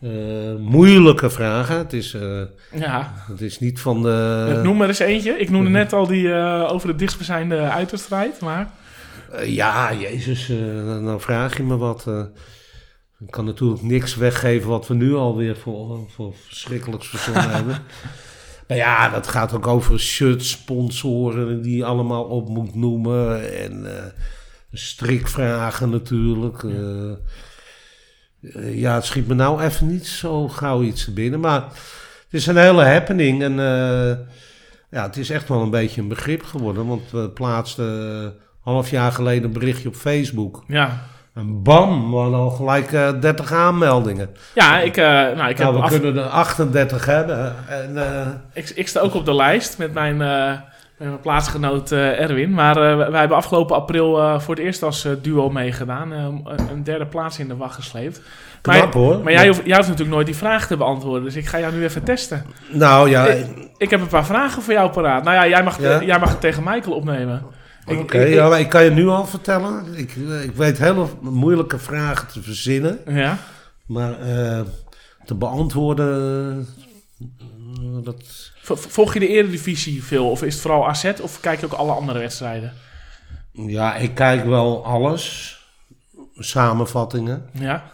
Eh 0.04 0.56
moeilijke 0.60 1.30
vragen. 1.30 1.78
Het 1.78 1.94
is, 1.94 2.14
eh, 2.14 2.42
Ja, 2.74 3.14
het 3.28 3.42
is 3.42 3.60
niet 3.60 3.80
van 3.80 4.02
de... 4.02 4.60
noem 4.64 4.78
maar 4.78 4.88
eens 4.88 5.00
eentje. 5.00 5.32
Ik 5.32 5.50
noemde 5.50 5.70
net 5.70 5.94
al 5.94 6.08
die 6.08 6.34
eh, 6.34 6.72
over 6.72 6.88
de 6.88 6.96
dichtstbijzijnde 6.96 7.58
uitwedstrijd, 7.58 8.40
maar... 8.40 8.70
Ja, 9.46 9.94
jezus, 9.94 10.48
dan 10.86 11.22
vraag 11.22 11.58
je 11.58 11.64
me 11.64 11.78
wat. 11.78 12.08
ik 13.20 13.32
kan 13.32 13.46
natuurlijk 13.46 13.82
niks 13.82 14.16
weggeven 14.16 14.70
wat 14.70 14.88
we 14.88 14.94
nu 14.94 15.14
alweer 15.16 15.56
voor, 15.58 16.00
voor 16.10 16.34
verschrikkelijks 16.48 17.08
verzonnen 17.08 17.50
hebben. 17.58 17.78
Maar 18.68 18.78
ja, 18.78 19.10
dat 19.10 19.28
gaat 19.28 19.54
ook 19.54 19.68
over 19.68 20.00
shirts, 20.00 20.50
sponsoren 20.50 21.62
die 21.62 21.78
je 21.78 21.86
allemaal 21.86 22.24
op 22.24 22.50
moet 22.50 22.76
noemen. 22.76 23.54
En 23.58 23.86
strikvragen 24.72 25.90
natuurlijk. 25.90 26.64
eh. 26.64 27.12
Eh, 28.56 28.80
ja, 28.80 28.94
het 28.96 29.06
schiet 29.06 29.28
me 29.28 29.34
nou 29.34 29.62
even 29.62 29.88
niet 29.88 30.08
zo 30.08 30.48
gauw 30.48 30.82
iets 30.82 31.04
te 31.04 31.12
binnen. 31.14 31.40
Maar 31.40 31.62
het 31.62 31.72
is 32.42 32.48
een 32.48 32.58
hele 32.58 32.84
happening. 32.86 33.44
En 33.44 33.60
eh, 33.60 34.18
ja, 34.90 35.04
het 35.04 35.18
is 35.18 35.30
echt 35.30 35.48
wel 35.50 35.62
een 35.62 35.70
beetje 35.70 36.02
een 36.02 36.08
begrip 36.08 36.44
geworden. 36.44 36.88
Want 36.88 37.12
we 37.12 37.30
plaatsten 37.30 38.22
eh, 38.24 38.30
half 38.60 38.90
jaar 38.90 39.12
geleden 39.12 39.44
een 39.44 39.52
berichtje 39.60 39.88
op 39.88 39.96
Facebook. 39.96 40.64
Ja, 40.68 41.02
En 41.34 41.64
bam, 41.64 42.10
we 42.12 42.18
hadden 42.18 42.40
al 42.40 42.50
gelijk 42.50 42.92
eh 42.92 43.20
30 43.20 43.52
aanmeldingen. 43.52 44.30
ja 44.56 44.80
ik, 44.80 44.98
eh, 44.98 45.04
nou, 45.06 45.50
ik, 45.50 45.58
heb 45.58 45.68
nou, 45.68 45.74
we 45.76 45.82
af- 45.82 45.90
kunnen 45.90 46.18
er 46.18 46.30
38 46.30 47.06
hebben. 47.06 47.56
En, 47.68 47.98
ik, 48.54 48.70
ik 48.70 48.88
sta 48.88 49.00
ook 49.00 49.14
op 49.14 49.26
de 49.26 49.36
lijst 49.36 49.78
met 49.78 49.94
mijn, 49.94 50.18
met 50.98 51.08
mijn 51.08 51.20
plaatsgenoot 51.20 51.92
eh, 51.92 52.20
Erwin. 52.20 52.54
Maar 52.54 52.78
eh, 52.78 53.10
wij 53.10 53.20
hebben 53.20 53.38
afgelopen 53.38 53.76
april 53.76 54.20
eh, 54.20 54.40
voor 54.40 54.56
het 54.56 54.64
eerst 54.64 54.84
als 54.84 55.08
duo 55.22 55.50
meegedaan. 55.50 56.12
een, 56.12 56.84
derde 56.84 57.06
plaats 57.06 57.40
in 57.40 57.48
de 57.48 57.56
wacht 57.56 57.76
gesleept. 57.76 58.22
knap 58.62 58.94
hoor. 58.94 59.24
Maar 59.24 59.34
jij 59.34 59.48
hoeft, 59.48 59.62
jij 59.66 59.76
hoeft 59.76 59.88
natuurlijk 59.88 60.16
nooit 60.16 60.26
die 60.26 60.36
vraag 60.36 60.68
te 60.68 60.78
beantwoorden. 60.78 61.24
Dus 61.24 61.36
ik 61.36 61.46
ga 61.46 61.60
jou 61.60 61.74
nu 61.74 61.84
even 61.84 62.04
testen. 62.04 62.46
Nou 62.72 63.10
ja, 63.10 63.26
Ik, 63.26 63.46
ik 63.78 63.90
heb 63.90 64.02
een 64.02 64.08
paar 64.08 64.26
vragen 64.26 64.62
voor 64.62 64.74
jou 64.74 64.92
paraat. 64.92 65.24
Nou 65.24 65.36
ja, 65.36 65.48
jij 65.48 65.64
mag, 65.64 65.82
Ja? 65.82 66.04
jij 66.04 66.20
mag 66.20 66.30
het 66.30 66.42
tegen 66.42 66.64
Michael 66.64 66.96
opnemen. 66.96 67.44
Oké. 67.86 68.20
ja, 68.20 68.50
maar 68.50 68.60
ik 68.60 68.70
kan 68.70 68.84
je 68.84 68.92
nu 68.92 69.08
al 69.08 69.26
vertellen. 69.26 69.86
Ik, 69.96 70.16
ik 70.44 70.52
weet 70.56 70.78
hele 70.78 71.06
moeilijke 71.22 71.80
vragen 71.80 72.28
te 72.28 72.42
verzinnen. 72.42 73.00
Ja? 73.08 73.38
Maar 73.86 74.16
te 75.26 75.36
beantwoorden, 75.36 76.68
dat... 78.04 78.52
Volg 78.64 79.14
je 79.14 79.20
de 79.20 79.28
Eredivisie 79.28 80.04
veel? 80.04 80.30
Of 80.30 80.44
is 80.44 80.54
het 80.54 80.62
vooral 80.62 80.88
AZ? 80.88 81.14
Of 81.22 81.40
kijk 81.40 81.60
je 81.60 81.66
ook 81.66 81.74
alle 81.74 81.92
andere 81.92 82.20
wedstrijden? 82.20 82.74
Ja, 83.52 83.96
ik 83.96 84.16
kijk 84.16 84.46
wel 84.46 84.86
alles. 84.86 85.58
Samenvattingen. 86.38 87.50
Ja? 87.52 87.92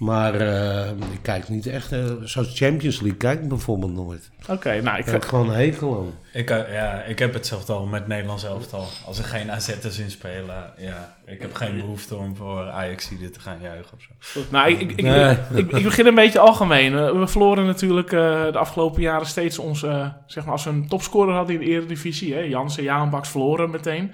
Maar 0.00 0.34
eh, 0.34 0.90
ik 0.90 1.18
kijk 1.22 1.48
niet 1.48 1.66
echt... 1.66 1.92
eh, 1.92 2.04
zoals 2.22 2.58
Champions 2.58 3.00
League 3.00 3.18
kijk 3.18 3.42
ik 3.42 3.48
bijvoorbeeld 3.48 3.92
nooit. 3.92 4.30
Oké, 4.48 4.80
nou, 4.82 4.98
ik 4.98 5.04
heb 5.04 5.22
gewoon 5.24 5.48
een 5.48 5.54
hekel 5.54 5.98
aan. 5.98 6.12
Ik, 6.32 6.50
eh, 6.50 6.72
ja, 6.72 7.02
ik 7.02 7.18
heb 7.18 7.34
hetzelfde 7.34 7.72
al 7.72 7.86
met 7.86 8.06
Nederlands 8.06 8.44
elftal. 8.44 8.86
Als 9.06 9.18
er 9.18 9.24
geen 9.24 9.50
AZ'ers 9.50 9.98
in 9.98 10.10
spelen, 10.10 10.72
ja, 10.78 11.16
ik 11.26 11.40
heb 11.40 11.54
geen 11.54 11.76
behoefte 11.76 12.16
om 12.16 12.36
voor 12.36 12.70
Ajax 12.70 13.08
hier 13.08 13.32
te 13.32 13.40
gaan 13.40 13.58
juichen 13.62 13.96
of 13.96 14.02
zo. 14.32 14.40
Nou, 14.50 14.70
ik, 14.70 14.80
ik, 14.80 14.90
ik, 14.90 15.04
Nee. 15.04 15.36
ik, 15.54 15.70
ik 15.72 15.82
begin 15.82 16.06
een 16.06 16.14
beetje 16.14 16.38
algemeen. 16.38 17.18
We 17.20 17.26
verloren 17.26 17.66
natuurlijk 17.66 18.12
eh, 18.12 18.52
de 18.52 18.58
afgelopen 18.58 19.02
jaren 19.02 19.26
steeds 19.26 19.58
onze... 19.58 20.12
zeg 20.26 20.44
maar, 20.44 20.52
als 20.52 20.64
we 20.64 20.70
een 20.70 20.88
topscorer 20.88 21.34
hadden 21.34 21.54
in 21.54 21.60
de 21.60 21.66
Eredivisie... 21.66 22.34
Hè, 22.34 22.40
Jansen, 22.40 22.82
Jaanbaks 22.82 23.28
verloren 23.28 23.70
meteen. 23.70 24.12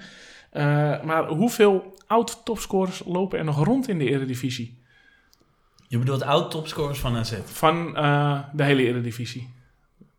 Eh, 0.51 0.63
maar 1.03 1.27
hoeveel 1.27 1.93
oud-topscorers 2.07 3.01
lopen 3.05 3.39
er 3.39 3.45
nog 3.45 3.65
rond 3.65 3.89
in 3.89 3.97
de 3.97 4.09
Eredivisie? 4.09 4.85
Je 5.87 5.97
bedoelt 5.99 6.21
oud-topscorers 6.23 6.99
van 6.99 7.15
AZ? 7.15 7.33
Van 7.45 7.95
eh, 7.95 8.39
de 8.53 8.63
hele 8.63 8.83
Eredivisie. 8.83 9.53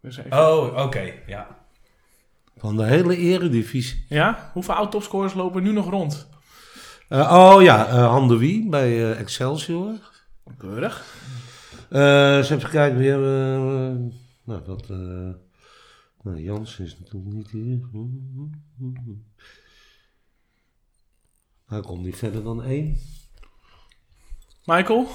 Dus 0.01 0.17
even- 0.17 0.39
Oh, 0.39 0.85
oké, 0.85 1.13
ja. 1.27 1.57
Van 2.57 2.77
de 2.77 2.85
hele 2.85 3.17
eredivisie. 3.17 4.05
Ja? 4.09 4.51
Hoeveel 4.53 4.75
oud-topscorers 4.75 5.35
lopen 5.35 5.63
nu 5.63 5.73
nog 5.73 5.91
rond? 5.91 6.29
Eh, 7.09 7.33
oh 7.33 7.63
ja, 7.63 7.87
eh 7.89 8.09
Han 8.11 8.29
de 8.29 8.37
Wie 8.37 8.69
bij 8.69 8.89
eh, 9.11 9.21
Excelsior. 9.21 9.93
Keurig. 10.59 11.05
Eh 11.91 12.37
eens 12.37 12.51
even 12.51 12.71
kijken 12.71 12.99
weer. 12.99 13.15
eh, 13.17 13.97
nou, 14.45 14.65
dat. 14.65 14.91
eh 14.91 14.97
nou, 16.23 16.43
Jans 16.43 16.79
is 16.79 16.99
natuurlijk 16.99 17.35
niet 17.35 17.51
hier. 17.51 17.81
Hij 21.67 21.81
komt 21.81 22.05
niet 22.05 22.17
verder 22.17 22.43
dan 22.43 22.63
één. 22.63 22.99
Michael? 24.65 25.09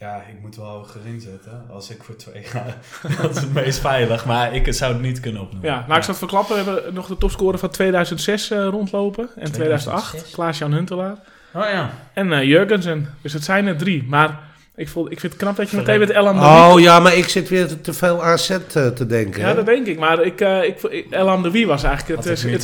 Ja, 0.00 0.22
ik 0.28 0.40
moet 0.40 0.56
wel 0.56 0.66
hoger 0.66 1.00
inzetten 1.06 1.64
als 1.70 1.90
ik 1.90 2.02
voor 2.02 2.16
twee 2.16 2.42
ga. 2.42 2.64
dat 3.22 3.36
is 3.36 3.42
het 3.42 3.54
meest 3.54 3.78
veilig, 3.78 4.26
maar 4.26 4.54
ik 4.54 4.72
zou 4.72 4.92
het 4.92 5.02
niet 5.02 5.20
kunnen 5.20 5.42
opnoemen. 5.42 5.70
Ja, 5.70 5.84
nou 5.86 5.98
ik 5.98 6.04
zal 6.04 6.14
het 6.14 6.18
verklappen. 6.18 6.64
We 6.64 6.70
hebben 6.70 6.94
nog 6.94 7.06
de 7.06 7.16
topscorer 7.16 7.58
van 7.58 7.70
2006 7.70 8.50
eh, 8.50 8.66
rondlopen. 8.66 9.28
En 9.36 9.52
2008. 9.52 10.04
2006? 10.06 10.34
Klaas-Jan 10.34 10.72
Huntelaar. 10.72 11.16
Oh 11.54 11.64
ja. 11.64 11.90
En 12.12 12.32
eh 12.32 12.42
Jurgensen. 12.42 13.14
Dus 13.22 13.32
het 13.32 13.44
zijn 13.44 13.66
er 13.66 13.76
drie. 13.76 14.04
Maar 14.04 14.40
ik, 14.80 14.88
vond, 14.88 15.10
ik 15.12 15.20
vind 15.20 15.32
het 15.32 15.42
knap 15.42 15.56
dat 15.56 15.70
je 15.70 15.76
meteen 15.76 15.98
met 15.98 16.08
Elan 16.10 16.34
de 16.34 16.40
Oh 16.40 16.80
ja, 16.80 17.00
maar 17.00 17.16
ik 17.16 17.28
zit 17.28 17.48
weer 17.48 17.80
te, 17.80 17.92
veel 17.92 18.24
AZ 18.24 18.50
eh, 18.50 18.86
te 18.86 19.06
denken. 19.06 19.40
Ja, 19.40 19.48
hè? 19.48 19.54
dat 19.54 19.66
denk 19.66 19.86
ik. 19.86 19.98
Maar 19.98 20.22
ik, 20.22 20.40
eh 20.40 20.64
ik, 20.64 21.06
Elan 21.10 21.42
de 21.42 21.50
Wie 21.50 21.66
was 21.66 21.82
eigenlijk 21.82 22.24
het, 22.24 22.42
het, 22.42 22.62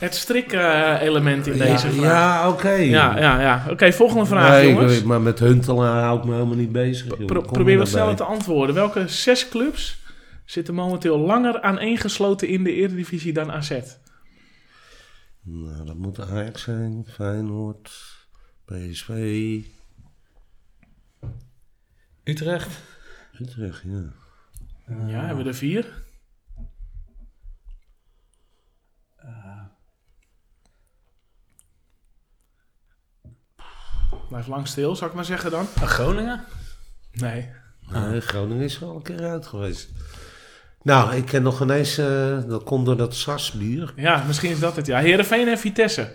het, 0.00 0.14
strik-element 0.14 1.46
in 1.46 1.58
deze 1.58 1.68
ja, 1.70 1.78
vraag. 1.78 1.94
ja 2.02 2.48
oké. 2.48 2.70
Ja, 2.72 3.18
ja, 3.18 3.40
ja. 3.40 3.64
Oké, 3.70 3.92
volgende 3.92 4.26
vraag, 4.26 4.50
Nee, 4.50 4.68
ik 4.68 4.74
jongens. 4.74 4.92
weet- 4.92 5.04
maar 5.04 5.20
met 5.20 5.38
Huntelaar 5.38 6.02
hou 6.02 6.18
ik 6.18 6.24
me 6.24 6.32
helemaal 6.32 6.56
niet 6.56 6.72
bezig. 6.72 7.24
Pro- 7.26 7.40
probeer 7.40 7.72
er 7.72 7.78
wat 7.78 7.88
sneller 7.88 8.16
te 8.16 8.24
antwoorden. 8.24 8.74
Welke 8.74 9.08
zes 9.08 9.48
clubs 9.48 9.98
zitten 10.44 10.74
momenteel 10.74 11.18
langer 11.18 11.60
aaneengesloten 11.60 12.48
in 12.48 12.64
de 12.64 12.72
Eredivisie 12.74 13.32
dan 13.32 13.52
AZ? 13.52 13.70
Nou, 15.42 15.86
dat 15.86 15.96
moet 15.96 16.20
Ajax 16.20 16.62
zijn, 16.62 17.04
Feyenoord, 17.14 17.90
PSV, 18.64 19.12
Utrecht? 22.30 22.80
Utrecht, 23.40 23.82
ja. 23.84 24.02
Ja, 25.06 25.24
hebben 25.26 25.44
we 25.44 25.50
er 25.50 25.56
vier. 25.56 25.86
Blijf 34.28 34.46
lang 34.46 34.68
stil, 34.68 34.96
zou 34.96 35.10
ik 35.10 35.16
maar 35.16 35.24
zeggen 35.24 35.50
dan. 35.50 35.66
Uh, 35.78 35.82
Groningen? 35.82 36.44
Nee. 37.12 37.48
Nee, 37.88 38.20
Groningen 38.20 38.64
is 38.64 38.76
er 38.76 38.86
al 38.86 38.96
een 38.96 39.02
keer 39.02 39.28
uit 39.28 39.46
geweest. 39.46 39.88
Nou, 40.82 41.14
ik 41.14 41.24
ken 41.24 41.42
nog 41.42 41.60
ineens, 41.62 41.98
eh 41.98 42.42
dat 42.46 42.64
komt 42.64 42.86
door 42.86 42.96
dat 42.96 43.14
Sasbier. 43.14 43.92
Ja, 43.96 44.24
misschien 44.26 44.50
is 44.50 44.58
dat 44.58 44.76
het. 44.76 44.86
Ja, 44.86 44.98
Heerenveen 44.98 45.48
en 45.48 45.58
Vitesse. 45.58 46.10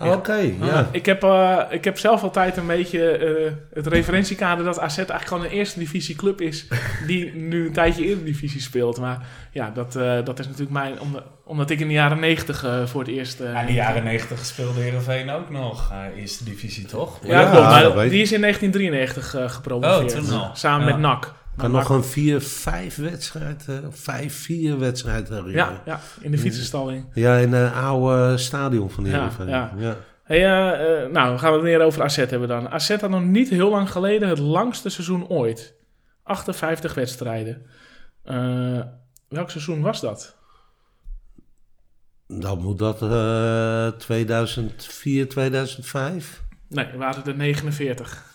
Oké, 0.00 0.50
ja. 0.60 0.88
Ik 0.92 1.06
heb, 1.06 1.22
eh, 1.22 1.58
ik 1.70 1.84
heb 1.84 1.98
zelf 1.98 2.22
altijd 2.22 2.56
een 2.56 2.66
beetje 2.66 3.10
eh, 3.10 3.52
het 3.74 3.86
referentiekader 3.86 4.64
dat 4.64 4.78
AZ 4.80 4.96
eigenlijk 4.96 5.26
gewoon 5.28 5.44
een 5.44 5.50
eerste 5.50 5.78
divisie 5.78 6.16
club 6.16 6.40
is 6.40 6.66
die 7.06 7.34
nu 7.34 7.66
een 7.66 7.72
tijdje 7.72 8.04
Eredivisie 8.04 8.60
speelt. 8.60 9.00
Maar 9.00 9.26
ja, 9.52 9.70
dat, 9.70 9.96
eh, 9.96 10.24
dat 10.24 10.38
is 10.38 10.44
natuurlijk 10.46 10.72
mijn, 10.72 11.00
omdat, 11.00 11.22
omdat 11.44 11.70
ik 11.70 11.80
in 11.80 11.86
de 11.88 11.92
jaren 11.94 12.20
negentig 12.20 12.64
eh, 12.64 12.86
voor 12.86 13.00
het 13.00 13.10
eerst... 13.10 13.40
eh, 13.40 13.52
Ja, 13.52 13.60
in 13.60 13.66
de 13.66 13.72
jaren 13.72 14.04
90 14.04 14.44
speelde 14.44 14.80
Heerenveen 14.80 15.30
ook 15.30 15.50
nog 15.50 15.92
uh, 15.92 16.20
eerste 16.20 16.44
divisie, 16.44 16.86
toch? 16.86 17.18
Ja, 17.22 17.80
dat 17.82 17.94
die 18.10 18.22
is 18.22 18.32
in 18.32 18.40
1993 18.40 19.34
eh, 19.34 19.48
gepromoveerd. 19.48 20.14
Oh, 20.14 20.20
toen 20.28 20.38
al. 20.40 20.50
Samen 20.54 20.86
Ja. 20.86 20.92
met 20.92 21.00
NAC. 21.02 21.32
Kan 21.56 21.70
Maar 21.70 21.88
nog 21.88 22.14
een 22.14 22.40
4-5 22.92 22.96
wedstrijd, 22.96 23.66
eh 23.68 24.74
5-4 24.74 24.78
wedstrijd 24.78 25.28
herinneren. 25.28 25.54
Ja, 25.54 25.82
ja, 25.86 26.00
in 26.20 26.30
de 26.30 26.38
fietsenstalling. 26.38 27.06
Ja, 27.14 27.36
in 27.36 27.52
het 27.52 27.72
oude 27.72 28.38
stadion 28.38 28.90
van 28.90 29.04
Ja, 29.04 29.10
Heerenveen. 29.10 29.48
ja. 29.48 29.72
ja. 29.76 29.96
Hey, 30.24 30.44
eh, 30.44 31.02
eh, 31.02 31.10
nou, 31.10 31.38
gaan 31.38 31.48
we 31.50 31.56
het 31.56 31.64
meer 31.64 31.80
over 31.80 32.02
AZ 32.02 32.16
hebben 32.16 32.48
dan. 32.48 32.68
AZ 32.68 33.00
had 33.00 33.10
nog 33.10 33.22
niet 33.24 33.48
heel 33.48 33.70
lang 33.70 33.90
geleden 33.90 34.28
het 34.28 34.38
langste 34.38 34.88
seizoen 34.88 35.28
ooit. 35.28 35.74
58 36.22 36.94
wedstrijden. 36.94 37.66
Eh, 38.22 38.80
welk 39.28 39.50
seizoen 39.50 39.80
was 39.80 40.00
dat? 40.00 40.36
Dan 42.26 42.58
moet 42.62 42.78
dat 42.78 43.02
eh 43.02 43.98
2004, 43.98 45.28
2005. 45.28 46.42
Nee, 46.68 46.86
waren 46.96 47.24
er 47.24 47.36
49. 47.36 48.31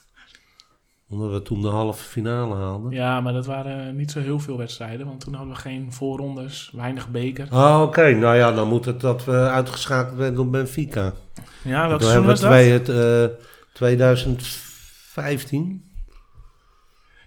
Omdat 1.10 1.32
we 1.32 1.42
toen 1.42 1.62
de 1.62 1.68
halve 1.68 2.04
finale 2.04 2.56
haalden. 2.56 2.92
Ja, 2.92 3.22
maar 3.22 3.34
dat 3.34 3.46
waren 3.46 3.96
niet 3.96 4.12
zo 4.12 4.20
heel 4.20 4.40
veel 4.40 4.58
wedstrijden. 4.58 5.06
Want 5.06 5.20
toen 5.20 5.34
hadden 5.34 5.54
we 5.54 5.60
geen 5.60 5.94
voorrondes, 5.94 6.72
weinig 6.74 7.10
beker. 7.10 7.48
Oh, 7.52 7.82
oké. 7.82 8.10
Nou 8.12 8.36
ja, 8.36 8.52
dan 8.52 8.68
moet 8.68 8.86
het 8.86 9.02
dat 9.02 9.26
we 9.26 9.32
uitgeschakeld 9.32 10.18
werden 10.18 10.36
door 10.36 10.50
Benfica. 10.50 11.14
Ja, 11.64 11.88
welk 11.88 12.00
Toen 12.00 12.10
seizoen 12.10 12.12
hebben 12.12 12.30
was 12.30 12.40
dat? 12.40 12.50
twee, 12.50 12.72
het, 12.72 12.90
eh 12.90 13.26
2015. 13.74 15.86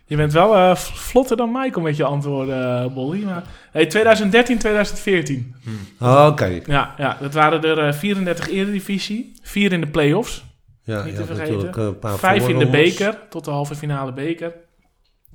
Je 0.04 0.16
bent 0.16 0.32
wel 0.32 0.54
eh, 0.56 0.74
vlotter 0.76 1.36
dan 1.36 1.52
Michael 1.52 1.84
met 1.84 1.96
je 1.96 2.04
antwoorden, 2.04 2.82
eh, 2.84 2.94
Bolly. 2.94 3.22
Maar, 3.24 3.44
hey, 3.70 3.86
2013, 3.86 4.58
2014. 4.58 5.54
Oh, 6.00 6.26
oké. 6.30 6.60
Ja, 6.66 6.94
ja, 6.96 7.16
dat 7.20 7.34
waren 7.34 7.62
er 7.62 7.78
eh, 7.78 7.92
34 7.92 8.48
eredivisie, 8.48 9.32
4 9.42 9.72
in 9.72 9.80
de 9.80 9.86
play-offs, 9.86 10.44
Ja, 10.82 11.04
Niet 11.04 11.16
te 11.16 11.24
vergeten. 11.24 11.80
een 11.80 11.98
paar 11.98 12.18
5 12.18 12.48
in 12.48 12.58
de 12.58 12.66
beker, 12.70 13.18
tot 13.28 13.44
de 13.44 13.50
halve 13.50 13.74
finale 13.74 14.12
beker. 14.12 14.54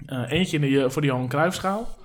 Eh, 0.06 0.32
eentje 0.32 0.56
in 0.56 0.62
de, 0.62 0.70
je- 0.70 0.90
voor 0.90 1.02
de 1.02 1.08
Johan 1.08 1.28
Cruijffschaal. 1.28 1.96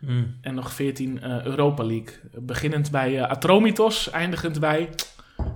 Hmm. 0.00 0.36
En 0.40 0.54
nog 0.54 0.72
14 0.72 1.22
eh, 1.22 1.44
Europa 1.44 1.84
League. 1.84 2.14
Beginnend 2.32 2.90
bij 2.90 3.18
eh, 3.18 3.30
Atromitos, 3.30 4.10
eindigend 4.10 4.60
bij, 4.60 4.88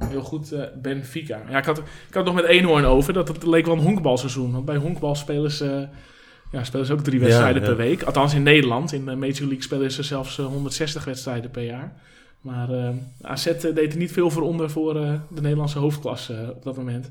heel 0.05 0.23
goed, 0.23 0.53
eh, 0.53 0.63
Benfica. 0.83 1.43
Ja, 1.51 1.59
ik 1.59 1.65
had, 1.65 1.79
ik 1.79 1.85
had 2.15 2.15
het 2.15 2.25
nog 2.25 2.35
met 2.35 2.45
Eenhoorn 2.45 2.85
over, 2.85 3.13
dat 3.13 3.29
het 3.29 3.47
leek 3.47 3.67
wel 3.67 3.75
een 3.75 3.81
honkbalseizoen. 3.83 4.53
Want 4.53 4.65
bij 4.65 4.77
honkbal 4.77 5.15
spelen 5.15 5.51
ze, 5.51 5.89
ja, 6.53 6.65
spelen 6.65 6.87
ze 6.87 6.93
ook 6.93 7.01
drie 7.01 7.21
wedstrijden 7.21 7.63
ja. 7.63 7.69
per 7.69 7.77
week. 7.77 8.03
Althans 8.03 8.35
in 8.35 8.43
Nederland. 8.43 8.93
In 8.93 9.05
de 9.05 9.17
Major 9.17 9.41
League 9.41 9.63
spelen 9.63 9.93
ze 9.93 10.03
zelfs 10.03 10.39
eh, 10.39 10.45
160 10.47 11.05
wedstrijden 11.05 11.51
per 11.51 11.63
jaar. 11.65 11.93
Maar 12.45 12.71
eh, 12.71 12.89
AZ 13.23 13.45
deed 13.61 13.93
er 13.93 13.99
niet 13.99 14.13
veel 14.13 14.31
voor 14.31 14.43
onder 14.43 14.71
voor 14.71 14.97
eh, 14.97 15.13
de 15.31 15.41
Nederlandse 15.41 15.79
hoofdklasse 15.79 16.35
eh, 16.35 16.49
op 16.49 16.63
dat 16.63 16.77
moment. 16.77 17.11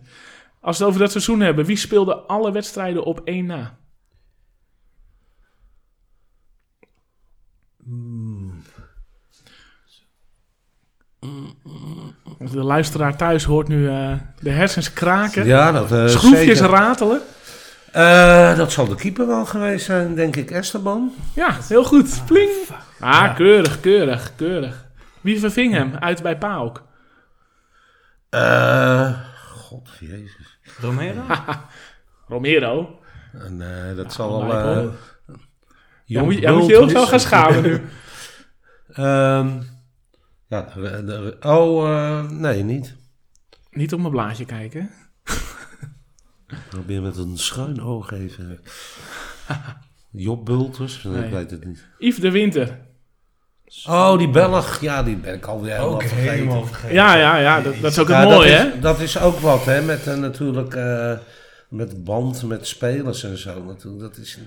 Als 0.59 0.77
we 0.77 0.83
het 0.83 0.91
over 0.93 1.03
dat 1.03 1.11
seizoen 1.11 1.39
hebben, 1.39 1.65
wie 1.65 1.75
speelde 1.75 2.15
alle 2.15 2.51
wedstrijden 2.51 3.03
op 3.03 3.21
één 3.23 3.45
na? 3.45 3.77
De 12.51 12.63
luisteraar 12.63 13.15
thuis 13.17 13.43
hoort 13.43 13.67
nu 13.67 13.89
eh, 13.89 14.13
de 14.39 14.49
hersens 14.49 14.93
kraken, 14.93 15.45
Ja, 15.45 15.71
dat 15.71 15.91
eh, 15.91 16.07
schroefjes 16.07 16.57
zeker. 16.57 16.73
ratelen. 16.75 17.21
Eh, 17.91 18.57
dat 18.57 18.71
zal 18.71 18.87
de 18.87 18.95
keeper 18.95 19.27
wel 19.27 19.45
geweest 19.45 19.85
zijn, 19.85 20.15
denk 20.15 20.35
ik, 20.35 20.51
Esteban. 20.51 21.11
Ja, 21.35 21.57
heel 21.67 21.83
goed. 21.83 22.21
Pling. 22.25 22.49
Ah, 22.99 23.35
keurig, 23.35 23.79
keurig, 23.79 24.31
keurig. 24.35 24.82
Wie 25.23 25.39
verving 25.39 25.73
hem 25.73 25.95
uit 25.95 26.21
bij 26.21 26.37
PAOK? 26.37 26.83
Eh, 28.29 29.19
God, 29.47 29.89
jezus. 29.99 30.59
Romero? 30.79 31.21
Romero. 32.27 32.99
En, 33.33 33.61
eh, 33.89 33.95
dat 33.95 34.05
Ja, 34.05 34.11
zal 34.11 34.45
wel... 34.47 34.77
Eh, 34.77 34.83
Ja, 34.85 36.19
Jan 36.19 36.23
moet, 36.25 36.37
je- 36.39 36.51
moet 36.51 36.67
heel 36.67 36.89
zo 36.89 37.05
gaan 37.05 37.19
schamen 37.19 37.61
nu. 37.63 37.81
Ehm, 38.87 39.61
ja, 40.47 40.61
de- 40.75 41.03
de- 41.05 41.37
oh, 41.41 41.89
eh, 41.89 42.29
nee, 42.29 42.63
niet. 42.63 42.95
Niet 43.71 43.93
op 43.93 43.99
mijn 43.99 44.11
blaadje 44.11 44.45
kijken. 44.45 44.89
Ik 46.47 46.67
probeer 46.69 47.01
met 47.01 47.17
een 47.17 47.37
schuin 47.37 47.81
oog 47.81 48.11
even... 48.11 48.59
Job 50.11 50.45
Bulters? 50.45 51.03
Nee, 51.03 51.13
Nee. 51.13 51.23
ik 51.23 51.31
weet 51.31 51.51
het 51.51 51.65
niet. 51.65 51.87
Yves 51.97 52.19
de 52.21 52.31
Winter. 52.31 52.79
Oh, 53.87 54.17
die 54.17 54.29
Belg. 54.29 54.81
Ja, 54.81 55.03
die 55.03 55.15
ben 55.15 55.33
ik 55.33 55.45
alweer 55.45 55.71
helemaal 55.73 55.93
Ook 55.93 56.01
vergeten. 56.01 56.31
helemaal 56.33 56.65
vergeten. 56.65 56.95
Ja, 56.95 57.15
ja, 57.15 57.37
ja. 57.37 57.61
Dat, 57.61 57.73
dat 57.81 57.91
is 57.91 57.99
ook 57.99 58.07
het 58.07 58.17
Ja, 58.17 58.23
mooie, 58.23 58.49
dat 58.49 58.59
hè? 58.59 58.67
is, 58.75 58.81
dat 58.81 58.99
is 58.99 59.19
ook 59.19 59.39
wat, 59.39 59.65
hè. 59.65 59.81
Met 59.81 60.07
eh, 60.07 60.15
natuurlijk... 60.15 60.73
eh, 60.75 61.11
met 61.69 62.03
band, 62.03 62.43
met 62.47 62.67
spelers 62.67 63.23
en 63.23 63.37
zo 63.37 63.63
natuurlijk. 63.63 64.01
Dat 64.15 64.17
is 64.17 64.37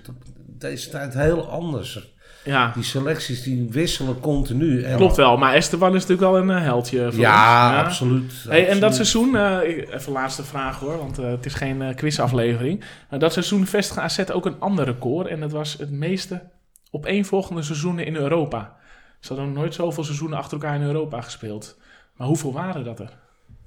deze 0.46 0.88
tijd 0.90 1.14
heel 1.14 1.48
anders. 1.50 2.14
Ja, 2.44 2.70
Die 2.74 2.82
selecties 2.82 3.42
die 3.42 3.68
wisselen 3.70 4.20
continu. 4.20 4.82
En 4.82 4.96
klopt 4.96 5.16
wel. 5.16 5.36
Maar 5.36 5.54
Esteban 5.54 5.94
is 5.94 6.06
natuurlijk 6.06 6.20
wel 6.32 6.38
een 6.38 6.50
eh, 6.50 6.62
heldje 6.62 7.12
voor 7.12 7.20
Ja, 7.20 7.68
ons. 7.70 7.84
absoluut. 7.86 8.32
Hey, 8.48 8.68
en 8.68 8.80
dat 8.80 8.94
seizoen, 8.94 9.36
eh, 9.36 9.58
ik- 9.68 9.94
even 9.94 10.12
laatste 10.12 10.44
vraag 10.44 10.78
hoor, 10.78 10.98
want 10.98 11.16
het 11.16 11.46
is 11.46 11.54
geen 11.54 11.94
quizaflevering. 11.94 12.84
Maar 13.10 13.18
dat 13.18 13.32
seizoen 13.32 13.66
vestigde 13.66 14.00
AZ 14.00 14.18
ook 14.32 14.46
een 14.46 14.60
ander 14.60 14.84
record. 14.84 15.26
En 15.28 15.40
dat 15.40 15.52
was 15.52 15.76
het 15.78 15.90
meeste 15.90 16.42
opeenvolgende 16.90 17.62
seizoenen 17.62 18.06
in 18.06 18.16
Europa. 18.16 18.74
Ze 19.20 19.28
hadden 19.28 19.46
nog 19.46 19.56
nooit 19.56 19.74
zoveel 19.74 20.04
seizoenen 20.04 20.38
achter 20.38 20.52
elkaar 20.58 20.74
in 20.74 20.82
Europa 20.82 21.20
gespeeld. 21.20 21.78
Maar 22.16 22.26
hoeveel 22.26 22.52
waren 22.52 22.84
dat 22.84 23.00
er? 23.00 23.12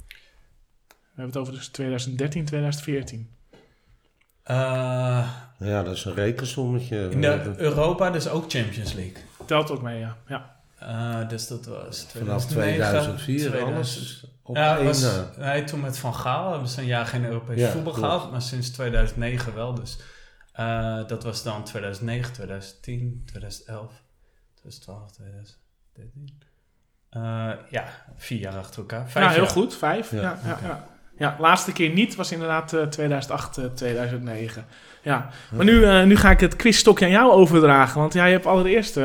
We 0.10 1.26
hebben 1.26 1.26
het 1.26 1.38
over 1.38 1.54
dus 1.54 1.68
2013, 1.68 2.46
2014. 2.46 3.30
Eh, 4.44 4.56
Ja, 5.60 5.84
dat 5.84 5.96
is 5.96 6.06
een 6.06 6.14
rekensommetje. 6.14 7.10
in 7.10 7.22
de 7.22 7.54
Europa 7.58 8.10
dus 8.10 8.28
ook 8.30 8.52
Champions 8.52 8.94
League. 8.94 9.24
Telt 9.46 9.72
ook 9.72 9.82
mee, 9.82 10.00
ja. 10.00 10.18
ja. 10.28 10.58
Eh, 10.80 11.30
dus 11.30 11.48
dat 11.48 11.66
was 11.66 12.06
Vanaf 12.18 12.46
2009, 12.46 12.90
2004, 12.90 13.40
2000. 13.40 13.76
alles 13.76 14.26
op 14.44 14.56
Ja, 14.56 14.78
één 14.78 14.86
was, 14.86 15.06
nee, 15.38 15.64
toen 15.64 15.80
met 15.80 15.98
Van 15.98 16.16
Gaal 16.16 16.52
hebben 16.52 16.70
ze 16.70 16.82
een 16.82 16.88
jaar 16.88 17.06
geen 17.06 17.26
Europees 17.26 17.60
Ja, 17.60 17.70
voetbal 17.70 17.94
klopt. 17.94 18.08
gehad, 18.08 18.32
maar 18.32 18.42
sinds 18.42 18.70
2009 18.72 19.54
wel. 19.54 19.74
Dus 19.74 19.98
eh, 20.54 21.08
dat 21.08 21.24
was 21.24 21.44
dan 21.44 21.64
2009, 21.64 22.34
2010, 22.34 23.24
2011, 23.26 23.92
2012, 24.60 25.12
2013. 25.12 26.40
Eh, 27.10 27.52
ja, 27.70 27.86
vier 28.16 28.40
jaar 28.40 28.58
achter 28.58 28.80
elkaar. 28.80 29.10
Vijf 29.10 29.26
ja, 29.26 29.32
heel 29.32 29.42
jaar. 29.42 29.52
goed. 29.52 29.76
Vijf. 29.76 30.12
Ja, 30.12 30.22
Ja, 30.22 30.40
ja, 30.44 30.60
ja, 30.64 30.86
ja. 31.18 31.36
laatste 31.40 31.72
keer 31.72 31.90
niet 31.90 32.16
was 32.16 32.32
inderdaad 32.32 32.74
eh, 32.74 32.84
2008, 32.84 33.58
eh, 33.58 33.66
2009. 33.66 34.66
Ja, 35.02 35.30
maar 35.52 35.66
nu, 35.66 35.84
eh, 35.84 36.04
nu 36.04 36.16
ga 36.16 36.30
ik 36.30 36.40
het 36.40 36.56
quizstokje 36.56 37.06
aan 37.06 37.12
jou 37.12 37.32
overdragen. 37.32 38.02
Want 38.02 38.14
jij 38.14 38.32
hebt 38.32 38.46
allereerst... 38.46 39.00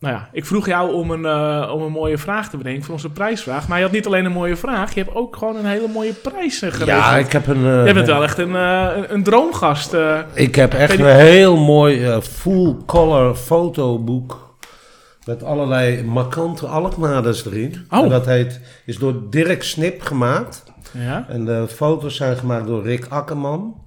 nou 0.00 0.14
ja, 0.14 0.28
ik 0.32 0.46
vroeg 0.46 0.66
jou 0.66 0.92
om 0.92 1.10
een, 1.10 1.24
eh, 1.24 1.72
om 1.74 1.82
een 1.82 1.92
mooie 1.92 2.18
vraag 2.18 2.50
te 2.50 2.56
bedenken 2.56 2.84
voor 2.84 2.94
onze 2.94 3.10
prijsvraag. 3.10 3.68
Maar 3.68 3.78
je 3.78 3.84
had 3.84 3.92
niet 3.92 4.06
alleen 4.06 4.24
een 4.24 4.32
mooie 4.32 4.56
vraag, 4.56 4.94
je 4.94 5.02
hebt 5.02 5.14
ook 5.14 5.36
gewoon 5.36 5.56
een 5.56 5.66
hele 5.66 5.88
mooie 5.88 6.12
prijs 6.12 6.62
eh, 6.62 6.70
geregeld. 6.70 7.04
Ja, 7.04 7.16
ik 7.16 7.32
heb 7.32 7.46
een... 7.46 7.62
Jij 7.62 7.94
bent 7.94 8.06
wel 8.06 8.22
echt 8.22 8.38
een, 8.38 8.54
een, 8.54 9.14
een 9.14 9.22
droomgast. 9.22 9.96
Ik 10.34 10.54
heb 10.54 10.74
echt 10.74 10.98
een 10.98 11.16
heel 11.16 11.56
mooi 11.56 12.20
full-color 12.20 13.34
fotoboek. 13.34 14.46
Met 15.28 15.42
allerlei 15.42 16.04
markante 16.04 16.66
Alkmaarders 16.66 17.46
erin. 17.46 17.86
Oh. 17.90 18.02
En 18.02 18.08
dat 18.08 18.26
heet, 18.26 18.60
is 18.86 18.98
door 18.98 19.30
Dirk 19.30 19.62
Snip 19.62 20.02
gemaakt. 20.02 20.64
ja? 20.92 21.26
En 21.28 21.44
de 21.44 21.68
foto's 21.68 22.16
zijn 22.16 22.36
gemaakt 22.36 22.66
door 22.66 22.82
Rick 22.82 23.06
Akkerman. 23.08 23.82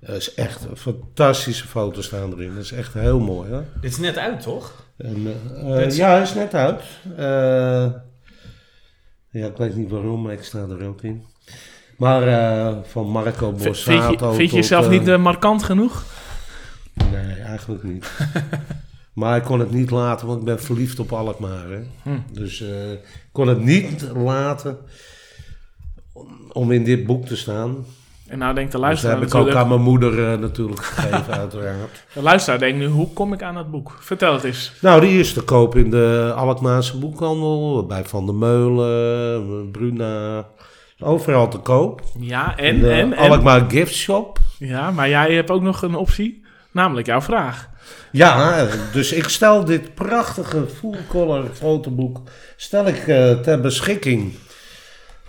Dat 0.00 0.16
is 0.16 0.34
echt 0.34 0.66
fantastische 0.76 1.66
foto's 1.66 2.04
staan 2.04 2.32
erin. 2.32 2.54
Dat 2.54 2.64
is 2.64 2.72
echt 2.72 2.94
heel 2.94 3.20
mooi. 3.20 3.50
Hè? 3.50 3.60
Dit 3.80 3.90
is 3.90 3.98
net 3.98 4.18
uit, 4.18 4.40
toch? 4.40 4.72
En, 5.02 5.34
eh, 5.64 5.86
is- 5.86 5.96
ja, 5.96 6.10
hij 6.10 6.22
is 6.22 6.34
net 6.34 6.54
uit. 6.54 6.82
Eh, 7.16 7.86
ja, 9.30 9.46
ik 9.46 9.56
weet 9.56 9.76
niet 9.76 9.90
waarom, 9.90 10.22
maar 10.22 10.32
ik 10.32 10.42
sta 10.44 10.58
er 10.58 10.86
ook 10.86 11.02
in. 11.02 11.22
Maar 11.96 12.22
eh, 12.28 12.76
van 12.82 13.06
Marco 13.08 13.52
Borsato 13.52 13.72
Vind 13.72 14.20
je, 14.20 14.26
vind 14.26 14.38
je 14.38 14.44
tot, 14.46 14.50
jezelf 14.50 14.84
eh, 14.84 14.90
niet 14.90 15.08
eh, 15.08 15.18
markant 15.18 15.62
genoeg? 15.62 16.04
Nee, 17.12 17.34
eigenlijk 17.34 17.82
niet. 17.82 18.10
maar 19.20 19.36
ik 19.36 19.42
kon 19.42 19.60
het 19.60 19.70
niet 19.70 19.90
laten, 19.90 20.26
want 20.26 20.38
ik 20.38 20.44
ben 20.44 20.60
verliefd 20.60 20.98
op 20.98 21.12
Alkmaar. 21.12 21.68
Hè? 21.70 21.80
Hm. 22.02 22.18
Dus 22.32 22.60
eh, 22.60 22.92
ik 22.92 23.28
kon 23.32 23.46
het 23.48 23.64
niet 23.64 24.06
laten 24.14 24.78
om- 26.12 26.50
om 26.52 26.70
in 26.72 26.84
dit 26.84 27.06
boek 27.06 27.26
te 27.26 27.36
staan. 27.36 27.84
En 28.30 28.38
nou 28.38 28.54
denkt 28.54 28.72
de 28.72 28.78
Dus 28.78 28.80
dat 28.80 28.80
luisteraar 28.80 29.18
heb 29.18 29.28
ik 29.28 29.34
ook 29.34 29.54
aan 29.54 29.68
mijn 29.68 29.80
moeder 29.80 30.32
eh, 30.32 30.38
natuurlijk 30.38 30.84
gegeven, 30.84 31.34
uiteraard. 31.38 32.04
De 32.12 32.22
luisteraar 32.22 32.58
denkt 32.58 32.78
nu, 32.78 32.86
hoe 32.86 33.12
kom 33.12 33.32
ik 33.32 33.42
aan 33.42 33.56
het 33.56 33.70
boek? 33.70 33.96
Vertel 34.00 34.32
het 34.32 34.44
eens. 34.44 34.72
Nou, 34.80 35.00
die 35.00 35.18
is 35.18 35.32
te 35.32 35.42
koop 35.42 35.76
in 35.76 35.90
de 35.90 36.32
Alkmaarse 36.36 36.98
boekhandel, 36.98 37.86
bij 37.86 38.04
Van 38.04 38.26
der 38.26 38.34
Meulen, 38.34 39.70
Bruna. 39.70 40.46
Overal 40.98 41.48
te 41.48 41.58
koop. 41.58 42.02
Ja, 42.18 42.56
In 42.56 42.64
en, 42.64 42.80
de 42.80 42.90
en, 42.90 43.12
en. 43.12 43.30
Alkmaar 43.30 43.70
Gift 43.70 43.94
Shop. 43.94 44.38
Ja, 44.58 44.90
maar 44.90 45.08
jij 45.08 45.34
hebt 45.34 45.50
ook 45.50 45.62
nog 45.62 45.82
een 45.82 45.94
optie, 45.94 46.42
namelijk 46.72 47.06
jouw 47.06 47.20
vraag. 47.20 47.68
Ja, 48.12 48.66
dus 48.92 49.12
ik 49.12 49.28
stel 49.28 49.64
dit 49.64 49.94
prachtige 49.94 50.66
full-color 50.78 51.44
fotoboek 51.52 52.20
stel 52.56 52.86
ik, 52.86 53.06
eh, 53.08 53.30
ter 53.30 53.60
beschikking 53.60 54.32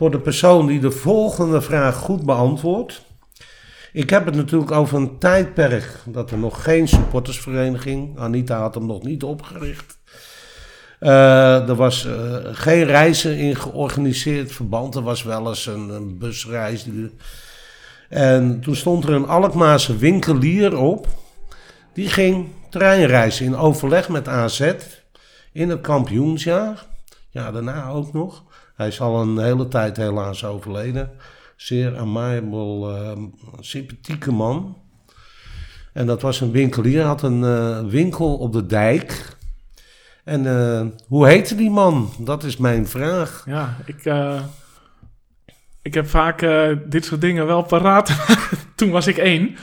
voor 0.01 0.11
de 0.11 0.19
persoon 0.19 0.67
die 0.67 0.79
de 0.79 0.91
volgende 0.91 1.61
vraag 1.61 1.95
goed 1.95 2.25
beantwoordt. 2.25 3.01
Ik 3.93 4.09
heb 4.09 4.25
het 4.25 4.35
natuurlijk 4.35 4.71
over 4.71 4.97
een 4.97 5.17
tijdperk 5.17 5.99
dat 6.05 6.31
er 6.31 6.37
nog 6.37 6.63
geen 6.63 6.87
supportersvereniging, 6.87 8.19
Anita 8.19 8.59
had 8.59 8.75
hem 8.75 8.85
nog 8.85 9.03
niet 9.03 9.23
opgericht. 9.23 9.97
Eh, 10.99 11.69
er 11.69 11.75
was 11.75 12.05
eh, 12.05 12.35
geen 12.43 12.83
reizen 12.83 13.37
in 13.37 13.55
georganiseerd 13.55 14.51
verband. 14.51 14.95
Er 14.95 15.01
was 15.01 15.23
wel 15.23 15.47
eens 15.47 15.65
een, 15.65 16.17
busreis. 16.17 16.85
En 18.09 18.61
toen 18.61 18.75
stond 18.75 19.03
er 19.03 19.13
een 19.13 19.27
Alkmaarse 19.27 19.97
winkelier 19.97 20.77
op. 20.77 21.07
Die 21.93 22.09
ging 22.09 22.47
treinreizen 22.69 23.45
in 23.45 23.55
overleg 23.55 24.09
met 24.09 24.27
AZ 24.27 24.73
in 25.51 25.69
het 25.69 25.81
kampioensjaar. 25.81 26.85
Ja, 27.29 27.51
daarna 27.51 27.89
ook 27.89 28.13
nog. 28.13 28.43
Hij 28.81 28.89
is 28.89 29.01
al 29.01 29.21
een 29.21 29.37
hele 29.37 29.67
tijd 29.67 29.97
helaas 29.97 30.45
overleden. 30.45 31.09
Zeer 31.55 31.97
amabel, 31.97 32.95
eh, 32.95 33.11
sympathieke 33.59 34.31
man. 34.31 34.77
En 35.93 36.05
dat 36.05 36.21
was 36.21 36.41
een 36.41 36.51
winkelier, 36.51 36.97
hij 36.97 37.07
had 37.07 37.21
een 37.21 37.43
eh, 37.43 37.79
winkel 37.85 38.37
op 38.37 38.53
de 38.53 38.65
dijk. 38.65 39.35
En 40.23 40.45
eh, 40.45 40.85
hoe 41.07 41.27
heette 41.27 41.55
die 41.55 41.69
man? 41.69 42.09
Dat 42.17 42.43
is 42.43 42.57
mijn 42.57 42.87
vraag. 42.87 43.43
Ja, 43.45 43.77
ik, 43.85 44.05
eh, 44.05 44.41
ik 45.81 45.93
heb 45.93 46.07
vaak 46.09 46.39
dit 46.89 47.05
soort 47.05 47.21
dingen 47.21 47.45
wel 47.45 47.61
paraat. 47.63 48.11
Toen 48.75 48.89
was 48.91 49.07
ik 49.07 49.17
één. 49.17 49.55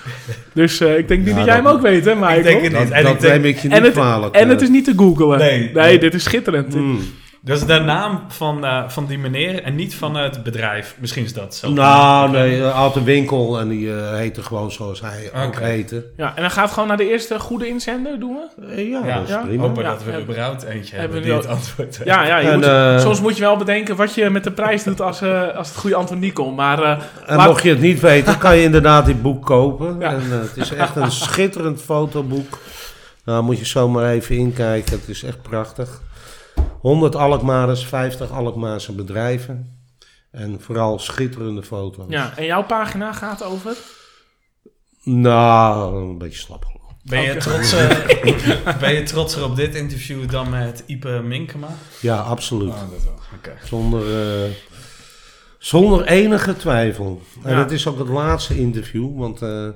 Dus 0.54 0.80
eh, 0.80 0.98
ik 0.98 1.08
denk 1.08 1.20
niet 1.20 1.28
Ja, 1.30 1.36
dat 1.36 1.44
jij 1.44 1.54
hem 1.56 1.66
ook 1.66 1.80
weet, 1.80 2.04
hè, 2.04 2.14
Michael? 2.14 2.42
denk 2.42 2.62
het 2.62 2.72
Dat, 2.72 2.82
niet. 2.84 2.90
En 2.92 3.02
dat 3.02 3.12
ik 3.14 3.20
denk- 3.20 3.32
neem 3.34 3.44
ik 3.44 3.58
je 3.58 3.68
en, 3.68 3.74
niet 3.74 3.82
het, 3.84 3.92
kwalijk. 3.92 4.34
en 4.34 4.48
het 4.48 4.60
is 4.60 4.68
niet 4.68 4.84
te 4.84 4.92
googlen. 4.96 5.38
Nee, 5.38 5.58
nee, 5.58 5.72
nee. 5.72 5.98
dit 5.98 6.14
is 6.14 6.22
schitterend. 6.22 6.74
Mm. 6.74 7.00
Dus 7.40 7.64
de 7.66 7.78
naam 7.80 8.20
van, 8.28 8.64
eh, 8.64 8.88
van 8.88 9.06
die 9.06 9.18
meneer 9.18 9.62
en 9.62 9.74
niet 9.74 9.94
van 9.94 10.14
het 10.16 10.42
bedrijf. 10.42 10.96
Misschien 10.98 11.24
is 11.24 11.32
dat 11.32 11.54
zo. 11.54 11.70
Nou, 11.70 12.30
nee, 12.30 12.60
hij 12.60 12.70
had 12.70 12.96
een 12.96 13.04
winkel 13.04 13.58
en 13.60 13.68
die 13.68 13.94
eh, 13.96 14.12
heette 14.14 14.42
gewoon 14.42 14.72
zoals 14.72 15.00
hij 15.00 15.30
ook 15.36 15.46
Oké. 15.46 15.64
heette. 15.64 16.04
Ja, 16.16 16.32
en 16.36 16.42
dan 16.42 16.50
gaat 16.50 16.70
gewoon 16.70 16.88
naar 16.88 16.96
de 16.96 17.10
eerste 17.10 17.38
goede 17.38 17.68
inzender, 17.68 18.20
doen 18.20 18.36
we? 18.56 18.66
Eh, 18.66 18.90
ja, 18.90 19.06
Ja, 19.06 19.14
dat 19.14 19.22
is 19.24 19.28
ja. 19.28 19.42
prima. 19.42 19.62
Hopen 19.62 19.82
Ja, 19.82 19.90
dat 19.90 20.04
we 20.04 20.12
er 20.12 20.20
überhaupt 20.20 20.62
eentje 20.62 20.96
hebben 20.96 21.00
hebben 21.00 21.18
we 21.18 21.24
die 21.24 21.34
het 21.34 21.46
antwoord 21.46 21.96
heeft. 21.96 22.08
Ja, 22.10 22.24
ja 22.26 22.38
je 22.38 22.48
En, 22.48 22.92
moet, 22.94 23.00
soms 23.02 23.20
moet 23.20 23.36
je 23.36 23.42
wel 23.42 23.56
bedenken 23.56 23.96
wat 23.96 24.14
je 24.14 24.30
met 24.30 24.44
de 24.44 24.52
prijs 24.52 24.82
doet 24.84 25.00
als, 25.00 25.20
eh, 25.20 25.56
als 25.56 25.68
het 25.68 25.76
goede 25.76 25.96
antwoord 25.96 26.20
niet 26.20 26.32
komt. 26.32 26.56
Maar 26.56 26.82
eh, 26.82 26.90
En 27.26 27.36
laat- 27.36 27.46
mocht 27.46 27.62
je 27.62 27.68
het 27.70 27.80
niet 27.80 28.00
weten, 28.00 28.38
kan 28.38 28.56
je 28.56 28.62
inderdaad 28.62 29.06
dit 29.06 29.22
boek 29.22 29.44
kopen. 29.46 29.96
Ja. 30.00 30.10
En, 30.12 30.22
het 30.30 30.56
is 30.56 30.72
echt 30.72 30.96
een 30.96 31.10
schitterend 31.26 31.82
fotoboek. 31.82 32.58
Nou, 33.24 33.42
moet 33.42 33.58
je 33.58 33.64
zomaar 33.64 34.10
even 34.10 34.36
inkijken. 34.36 34.92
Het 35.00 35.08
is 35.08 35.22
echt 35.22 35.42
prachtig. 35.42 36.00
100 36.80 37.14
Alkmaarders, 37.14 37.86
50 37.86 38.30
Alkmaarse 38.30 38.92
bedrijven. 38.92 39.76
En 40.30 40.60
vooral 40.60 40.98
schitterende 40.98 41.62
foto's. 41.62 42.04
ja, 42.08 42.36
en 42.36 42.44
jouw 42.44 42.64
pagina 42.64 43.12
gaat 43.12 43.42
over? 43.44 43.76
Nou, 45.02 45.96
een 46.02 46.18
beetje 46.18 46.38
slap. 46.38 46.76
Ben, 47.02 47.22
je 47.22 47.30
Oké. 47.30 47.40
trots, 47.40 47.72
eh, 47.72 48.78
ben 48.80 48.94
je 48.94 49.02
trotser 49.02 49.44
op 49.44 49.56
dit 49.56 49.74
interview 49.74 50.30
dan 50.30 50.50
met 50.50 50.82
Ipe 50.86 51.20
Minkema? 51.24 51.68
Ja, 52.00 52.16
absoluut. 52.16 52.68
Oh, 52.68 52.90
dat 52.90 53.04
wel. 53.04 53.18
Oké. 53.36 53.56
Zonder, 53.64 54.00
eh, 54.44 54.50
zonder 55.58 56.06
enige 56.06 56.56
twijfel. 56.56 57.22
En 57.42 57.52
Ja. 57.52 57.58
het 57.58 57.70
is 57.70 57.86
ook 57.86 57.98
het 57.98 58.08
laatste 58.08 58.58
interview, 58.58 59.18
want 59.18 59.42
eh 59.42 59.68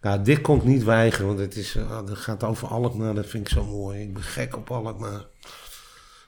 nou, 0.00 0.22
dit 0.22 0.40
kon 0.40 0.56
ik 0.56 0.64
niet 0.64 0.84
weigeren, 0.84 1.26
want 1.26 1.38
het, 1.38 1.56
is, 1.56 1.74
eh, 1.74 1.96
het 2.06 2.18
gaat 2.18 2.44
over 2.44 2.68
Alkmaar, 2.68 3.14
dat 3.14 3.26
vind 3.26 3.46
ik 3.46 3.52
zo 3.52 3.64
mooi. 3.64 4.00
Ik 4.02 4.12
ben 4.14 4.22
gek 4.22 4.56
op 4.56 4.70
Alkmaar. 4.70 5.24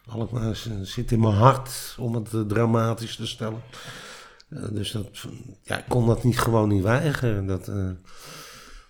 Alkmaar 0.09 0.51
is- 0.51 0.69
zit 0.83 1.13
in 1.13 1.21
mijn 1.21 1.35
hart, 1.35 1.97
om 1.99 2.15
het 2.15 2.35
eh, 2.35 2.41
dramatisch 2.41 3.17
te 3.17 3.27
stellen. 3.27 3.61
Eh, 4.49 4.63
dus 4.71 4.93
dat, 4.93 5.07
ja, 5.63 5.79
ik 5.79 5.85
kon 5.89 6.07
dat 6.07 6.25
niet 6.25 6.39
gewoon 6.39 6.69
niet 6.69 6.83
weigeren. 6.83 7.47
Dat, 7.47 7.69
eh, 7.69 7.89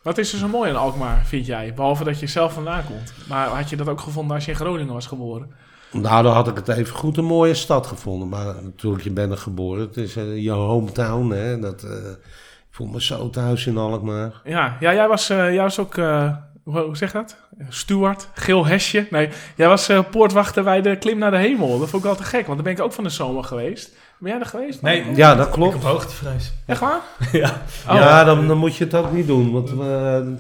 Wat 0.02 0.18
is 0.18 0.32
er 0.32 0.38
zo 0.38 0.48
mooi 0.48 0.70
aan 0.70 0.76
Alkmaar, 0.76 1.26
vind 1.26 1.46
jij? 1.46 1.74
Behalve 1.74 2.04
dat 2.04 2.20
je 2.20 2.26
zelf 2.26 2.52
vandaan 2.52 2.84
komt. 2.84 3.12
Maar 3.28 3.48
had 3.48 3.70
je 3.70 3.76
dat 3.76 3.88
ook 3.88 4.00
gevonden 4.00 4.34
als 4.34 4.44
je 4.44 4.50
in 4.50 4.56
Groningen 4.56 4.92
was 4.94 5.06
geboren? 5.06 5.50
Nou, 5.92 6.22
dan 6.22 6.32
had 6.34 6.48
ik 6.48 6.56
het 6.56 6.68
even 6.68 6.94
goed 6.96 7.16
een 7.16 7.24
mooie 7.24 7.54
stad 7.54 7.86
gevonden. 7.86 8.28
Maar 8.28 8.54
natuurlijk, 8.62 9.04
je 9.04 9.10
bent 9.10 9.32
er 9.32 9.38
geboren. 9.38 9.80
Het 9.80 9.96
is 9.96 10.16
eh, 10.16 10.42
je 10.42 10.50
hometown, 10.50 11.30
hè. 11.30 11.58
Dat, 11.58 11.82
eh, 11.82 11.90
ik 12.10 12.76
voel 12.76 12.86
me 12.86 13.02
zo 13.02 13.30
thuis 13.30 13.66
in 13.66 13.76
Alkmaar. 13.76 14.40
Ja, 14.44 14.76
ja 14.80 14.94
jij, 14.94 15.08
was, 15.08 15.30
eh, 15.30 15.36
jij 15.54 15.62
was 15.62 15.78
ook, 15.78 15.96
eh, 15.96 16.36
hoe, 16.64 16.78
hoe 16.80 16.96
zeg 16.96 17.12
je 17.12 17.18
dat? 17.18 17.36
Steward, 17.68 18.28
geel 18.34 18.66
hesje. 18.66 19.06
Nee, 19.10 19.28
jij 19.56 19.68
was 19.68 19.88
eh, 19.88 20.00
poortwachter 20.10 20.62
bij 20.64 20.80
de 20.82 20.96
Klim 20.96 21.18
naar 21.18 21.30
de 21.30 21.36
Hemel. 21.36 21.78
Dat 21.78 21.88
vond 21.88 22.02
ik 22.02 22.08
wel 22.08 22.18
te 22.18 22.22
gek, 22.24 22.46
want 22.46 22.54
daar 22.54 22.62
ben 22.64 22.72
ik 22.72 22.80
ook 22.80 22.92
van 22.92 23.04
de 23.04 23.10
zomer 23.10 23.44
geweest. 23.44 23.96
Ben 24.18 24.30
jij 24.30 24.40
er 24.40 24.46
geweest? 24.46 24.82
Nee, 24.82 25.04
Ja, 25.14 25.34
dat 25.34 25.46
ik 25.46 25.52
klopt. 25.52 25.74
op 25.74 25.82
hoogtevrees. 25.82 26.52
Echt 26.66 26.80
waar? 26.80 27.00
ja. 27.32 27.62
Oh. 27.88 27.94
Ja, 27.94 28.24
dan, 28.24 28.48
dan 28.48 28.58
moet 28.58 28.76
je 28.76 28.84
het 28.84 28.94
ook 28.94 29.12
niet 29.12 29.26
doen. 29.26 29.52
Want 29.52 29.70
we 29.70 30.36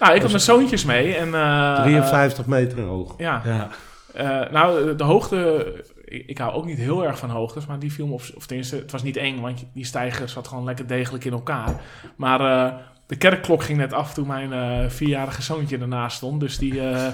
Nou, 0.00 0.14
ik 0.14 0.20
had 0.20 0.30
mijn 0.30 0.40
zoontjes 0.42 0.84
mee. 0.84 1.14
En, 1.14 1.34
eh, 1.34 1.82
53 1.82 2.46
meter 2.46 2.80
hoog. 2.82 3.14
ja, 3.18 3.42
ja. 3.44 3.68
Eh, 4.14 4.50
nou, 4.52 4.96
de 4.96 5.04
hoogte. 5.04 5.66
Ik, 6.04 6.26
ik 6.26 6.38
hou 6.38 6.52
ook 6.52 6.64
niet 6.64 6.78
heel 6.78 7.04
erg 7.04 7.18
van 7.18 7.30
hoogtes, 7.30 7.66
maar 7.66 7.78
die 7.78 7.92
viel 7.92 8.06
me 8.06 8.12
op. 8.12 8.22
Of 8.36 8.46
tenminste, 8.46 8.76
het 8.76 8.90
was 8.92 9.02
niet 9.02 9.16
eng, 9.16 9.40
want 9.40 9.64
die 9.74 9.84
stijger 9.84 10.28
zat 10.28 10.48
gewoon 10.48 10.64
lekker 10.64 10.86
degelijk 10.86 11.24
in 11.24 11.32
elkaar. 11.32 11.80
Maar 12.16 12.40
eh, 12.40 12.72
de 13.12 13.18
kerkklok 13.18 13.62
ging 13.62 13.78
net 13.78 13.92
af 13.92 14.14
toen 14.14 14.26
mijn 14.26 14.52
eh, 14.52 14.88
vierjarige 14.88 15.42
zoontje 15.42 15.78
ernaast 15.78 16.16
stond. 16.16 16.40
Dus 16.40 16.58
die 16.58 16.80
eh, 16.80 17.06
eh, 17.06 17.12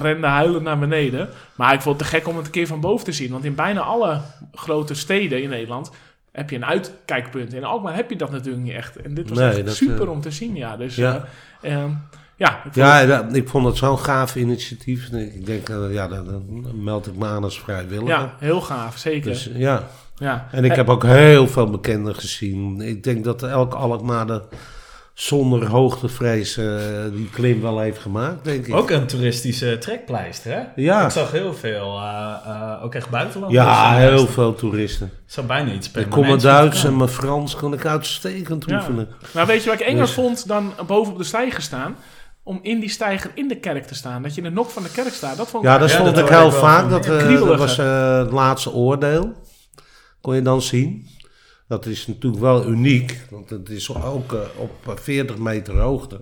rende 0.00 0.26
huilend 0.26 0.62
naar 0.62 0.78
beneden. 0.78 1.28
Maar 1.54 1.74
ik 1.74 1.80
vond 1.80 2.00
het 2.00 2.10
te 2.10 2.16
gek 2.16 2.28
om 2.28 2.36
het 2.36 2.46
een 2.46 2.52
keer 2.52 2.66
van 2.66 2.80
boven 2.80 3.04
te 3.04 3.12
zien. 3.12 3.30
Want 3.30 3.44
in 3.44 3.54
bijna 3.54 3.80
alle 3.80 4.20
grote 4.54 4.94
steden 4.94 5.42
in 5.42 5.48
Nederland 5.48 5.90
heb 6.32 6.50
je 6.50 6.56
een 6.56 6.64
uitkijkpunt. 6.64 7.54
In 7.54 7.64
Alkmaar 7.64 7.94
heb 7.94 8.10
je 8.10 8.16
dat 8.16 8.30
natuurlijk 8.30 8.64
niet 8.64 8.74
echt. 8.74 8.96
En 8.96 9.14
dit 9.14 9.28
was 9.28 9.38
Nee, 9.38 9.48
echt 9.48 9.64
dat, 9.66 9.74
super 9.74 10.08
om 10.08 10.20
te 10.20 10.30
zien, 10.30 10.56
ja. 10.56 10.76
Dus 10.76 10.96
ja. 10.96 11.12
ja, 11.62 11.68
ehm, 11.68 11.90
ja, 12.36 12.56
ik 12.56 12.60
vond 12.62 12.74
Ja, 12.74 13.06
dat- 13.06 13.36
ik 13.36 13.48
vond 13.48 13.66
het 13.66 13.76
zo'n 13.76 13.98
gaaf 13.98 14.36
initiatief. 14.36 15.08
Ik 15.12 15.46
denk, 15.46 15.68
ja, 15.90 16.08
dan, 16.08 16.44
meld 16.82 17.06
ik 17.06 17.16
me 17.16 17.26
aan 17.26 17.44
als 17.44 17.60
vrijwilliger. 17.60 18.08
ja, 18.08 18.34
heel 18.38 18.60
gaaf, 18.60 18.96
zeker. 18.98 19.30
Dus, 19.30 19.50
ja. 19.54 19.88
ja. 20.16 20.48
En 20.52 20.64
ik 20.64 20.74
heb 20.74 20.88
ook 20.88 21.02
heel 21.04 21.46
veel 21.48 21.70
bekenden 21.70 22.14
gezien. 22.14 22.80
Ik 22.80 23.02
denk 23.02 23.24
dat 23.24 23.42
elke 23.42 23.76
Alkmaarder 23.76 24.42
zonder 25.18 25.66
hoogtevrees 25.66 26.56
eh, 26.56 26.78
die 27.12 27.30
klim 27.30 27.60
wel 27.60 27.78
heeft 27.78 27.98
gemaakt, 27.98 28.44
denk 28.44 28.66
ik. 28.66 28.74
Ook 28.74 28.90
een 28.90 29.06
toeristische 29.06 29.78
trekpleister, 29.78 30.52
hè? 30.52 30.60
Ja. 30.82 31.04
Ik 31.04 31.10
zag 31.10 31.30
heel 31.30 31.54
veel, 31.54 31.96
eh, 31.98 32.34
eh, 32.46 32.84
ook 32.84 32.94
echt 32.94 33.10
buitenlanders. 33.10 33.64
Ja, 33.64 33.96
heel 33.96 34.26
veel 34.26 34.54
toeristen. 34.54 35.06
Ik 35.06 35.32
zou 35.32 35.46
bijna 35.46 35.72
iets 35.72 35.90
Ik 35.90 36.10
kon 36.10 36.26
mijn 36.26 36.38
Duits 36.38 36.84
en 36.84 36.96
mijn 36.96 37.08
Frans 37.08 37.56
kon 37.56 37.72
ik 37.72 37.86
uitstekend 37.86 38.64
Ja. 38.66 38.76
oefenen. 38.76 39.08
Nou, 39.34 39.46
weet 39.46 39.62
je 39.62 39.70
wat 39.70 39.80
ik 39.80 39.86
enger 39.86 40.00
Dus- 40.00 40.12
vond 40.12 40.46
dan 40.48 40.72
boven 40.86 41.12
op 41.12 41.18
de 41.18 41.24
stijger 41.24 41.62
staan? 41.62 41.96
Om 42.42 42.58
in 42.62 42.80
die 42.80 42.90
stijger 42.90 43.30
in 43.34 43.48
de 43.48 43.56
kerk 43.56 43.86
te 43.86 43.94
staan. 43.94 44.22
Dat 44.22 44.34
je 44.34 44.40
in 44.42 44.46
de 44.48 44.54
nok 44.54 44.70
van 44.70 44.82
de 44.82 44.90
kerk 44.90 45.12
staat. 45.12 45.36
Dat 45.36 45.48
vond 45.48 45.64
ik 45.64 45.70
Ja, 45.70 45.78
dat 45.78 45.88
Ja, 45.90 45.94
stond 45.94 46.14
dat 46.14 46.24
ik 46.28 46.36
heel 46.36 46.52
vaak. 46.52 46.90
Dat, 46.90 47.06
eh, 47.06 47.32
dat 47.32 47.58
was 47.58 47.76
het 47.76 48.30
laatste 48.32 48.72
oordeel. 48.72 49.32
Kon 50.20 50.34
je 50.34 50.42
dan 50.42 50.62
zien. 50.62 51.06
Dat 51.68 51.86
is 51.86 52.06
natuurlijk 52.06 52.42
wel 52.42 52.68
uniek. 52.68 53.20
Want 53.30 53.50
het 53.50 53.68
is 53.68 53.94
ook 53.94 54.32
eh, 54.32 54.40
op 54.56 54.88
eh, 54.88 54.96
40 54.96 55.38
meter 55.38 55.78
hoogte. 55.78 56.20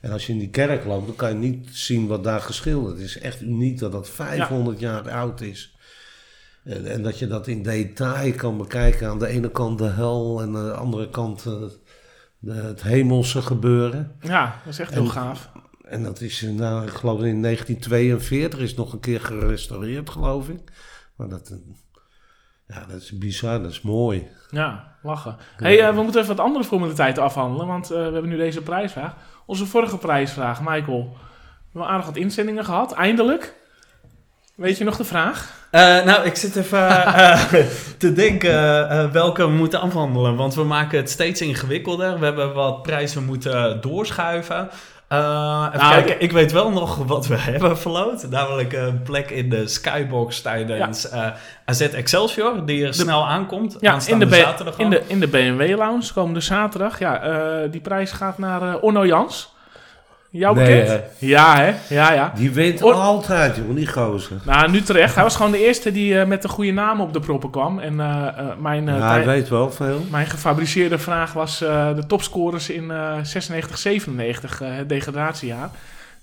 En 0.00 0.12
als 0.12 0.26
je 0.26 0.32
in 0.32 0.38
die 0.38 0.50
kerk 0.50 0.84
loopt, 0.84 1.06
dan 1.06 1.16
kan 1.16 1.28
je 1.28 1.34
niet 1.34 1.68
zien 1.70 2.06
wat 2.06 2.24
daar 2.24 2.40
geschilderd 2.40 2.98
is. 2.98 3.14
Het 3.14 3.22
is 3.22 3.28
echt 3.28 3.42
uniek 3.42 3.78
dat 3.78 3.92
dat 3.92 4.08
500 4.08 4.80
jaar 4.80 5.10
oud 5.10 5.40
is. 5.40 5.76
En, 6.64 6.86
en 6.86 7.02
dat 7.02 7.18
je 7.18 7.26
dat 7.26 7.46
in 7.46 7.62
detail 7.62 8.32
kan 8.32 8.56
bekijken. 8.58 9.08
Aan 9.08 9.18
de 9.18 9.26
ene 9.26 9.50
kant 9.50 9.78
de 9.78 9.84
hel 9.84 10.40
en 10.42 10.56
aan 10.56 10.64
de 10.64 10.74
andere 10.74 11.10
kant 11.10 11.46
eh, 11.46 11.52
de, 12.38 12.52
het 12.52 12.82
hemelse 12.82 13.42
gebeuren. 13.42 14.12
Ja, 14.20 14.60
dat 14.64 14.72
is 14.72 14.78
echt 14.78 14.92
heel 14.92 15.06
gaaf. 15.06 15.50
En 15.82 16.02
dat 16.02 16.20
is, 16.20 16.42
eh, 16.42 16.50
nou, 16.50 16.86
ik 16.86 16.92
geloof 16.92 17.22
in 17.22 17.42
1942 17.42 18.58
is 18.58 18.74
nog 18.74 18.92
een 18.92 19.00
keer 19.00 19.20
gerestaureerd, 19.20 20.10
geloof 20.10 20.48
ik. 20.48 20.72
Maar 21.16 21.28
dat, 21.28 21.48
eh, 21.48 21.56
Ja, 22.66 22.84
dat 22.88 23.00
is 23.00 23.18
bizar, 23.18 23.62
dat 23.62 23.70
is 23.70 23.80
mooi. 23.80 24.28
Ja, 24.50 24.94
lachen. 25.02 25.36
hey, 25.56 25.80
eh, 25.80 25.94
we 25.94 26.02
moeten 26.02 26.20
even 26.20 26.36
wat 26.36 26.44
andere 26.44 26.64
formaliteiten 26.64 27.22
afhandelen, 27.22 27.66
want 27.66 27.90
eh, 27.90 27.96
we 27.96 28.02
hebben 28.02 28.28
nu 28.28 28.36
deze 28.36 28.62
prijsvraag. 28.62 29.14
Onze 29.46 29.66
vorige 29.66 29.98
prijsvraag, 29.98 30.60
Michael. 30.60 31.16
We 31.72 31.82
hebben 31.82 31.90
aardig 31.90 32.06
wat 32.06 32.16
inzendingen 32.16 32.64
gehad, 32.64 32.92
eindelijk. 32.92 33.54
Weet 34.56 34.78
je 34.78 34.84
nog 34.84 34.96
de 34.96 35.04
vraag? 35.04 35.66
Eh, 35.70 36.04
nou, 36.04 36.26
ik 36.26 36.36
zit 36.36 36.56
even 36.56 36.88
eh, 36.88 37.44
te 37.98 38.12
denken 38.12 38.88
eh, 38.90 39.10
welke 39.10 39.46
we 39.46 39.52
moeten 39.52 39.80
afhandelen. 39.80 40.36
Want 40.36 40.54
we 40.54 40.64
maken 40.64 40.98
het 40.98 41.10
steeds 41.10 41.40
ingewikkelder. 41.40 42.18
We 42.18 42.24
hebben 42.24 42.54
wat 42.54 42.82
prijzen 42.82 43.24
moeten 43.24 43.80
doorschuiven. 43.80 44.68
Eh, 45.08 45.66
even 45.66 45.78
Nou, 45.78 45.92
kijken, 45.92 46.20
ik 46.20 46.32
weet 46.32 46.52
wel 46.52 46.70
nog 46.70 46.96
wat 46.96 47.26
we 47.26 47.36
hebben 47.50 47.78
verloot. 47.78 48.28
Namelijk 48.30 48.72
een 48.72 49.02
plek 49.02 49.30
in 49.30 49.50
de 49.50 49.68
Skybox 49.68 50.40
tijdens 50.40 51.08
eh, 51.08 51.26
AZ 51.64 51.80
Excelsior. 51.80 52.66
Die 52.66 52.86
er 52.86 52.94
snel 52.94 53.26
aankomt. 53.26 53.76
Ja, 53.80 53.98
in 54.06 54.18
de, 54.18 54.28
zaterdag 54.28 54.78
in, 54.78 54.90
de, 54.90 55.02
in 55.06 55.20
de 55.20 55.28
BMW 55.28 55.76
Lounge 55.78 56.12
komende 56.14 56.40
zaterdag. 56.40 56.98
Ja, 56.98 57.22
eh, 57.22 57.70
die 57.70 57.80
prijs 57.80 58.12
gaat 58.12 58.38
naar 58.38 58.62
eh, 58.62 58.82
Onno 58.82 59.06
Jans. 59.06 59.54
Jou 60.36 60.56
Nee, 60.56 60.80
bekend? 60.80 61.02
Ja, 61.18 61.56
hè? 61.56 61.74
Ja, 61.94 62.12
ja. 62.12 62.32
Die 62.36 62.50
wint 62.50 62.82
Or- 62.82 62.92
altijd, 62.92 63.56
jongen, 63.56 63.74
die 63.74 63.86
gozer. 63.86 64.36
Nou, 64.44 64.70
nu 64.70 64.82
terecht. 64.82 65.14
Hij 65.14 65.22
was 65.22 65.36
gewoon 65.36 65.50
de 65.52 65.64
eerste 65.66 65.92
die 65.92 66.18
eh, 66.20 66.26
met 66.26 66.42
de 66.42 66.48
goede 66.48 66.72
naam 66.72 67.00
op 67.00 67.12
de 67.12 67.20
proppen 67.20 67.50
kwam. 67.50 67.78
En 67.78 68.00
eh, 68.00 68.26
eh, 68.26 68.46
mijn, 68.58 68.86
Ja, 68.86 69.10
hij 69.10 69.24
weet 69.24 69.48
wel 69.48 69.70
veel. 69.72 70.06
mijn 70.10 70.26
gefabriceerde 70.26 70.98
vraag 70.98 71.32
was 71.32 71.58
de 71.58 72.02
topscorers 72.06 72.70
in 72.70 72.90
eh 72.90 73.12
96, 73.22 73.78
97, 73.78 74.60
eh, 74.62 74.68
het 74.76 74.88
degradatiejaar. 74.88 75.70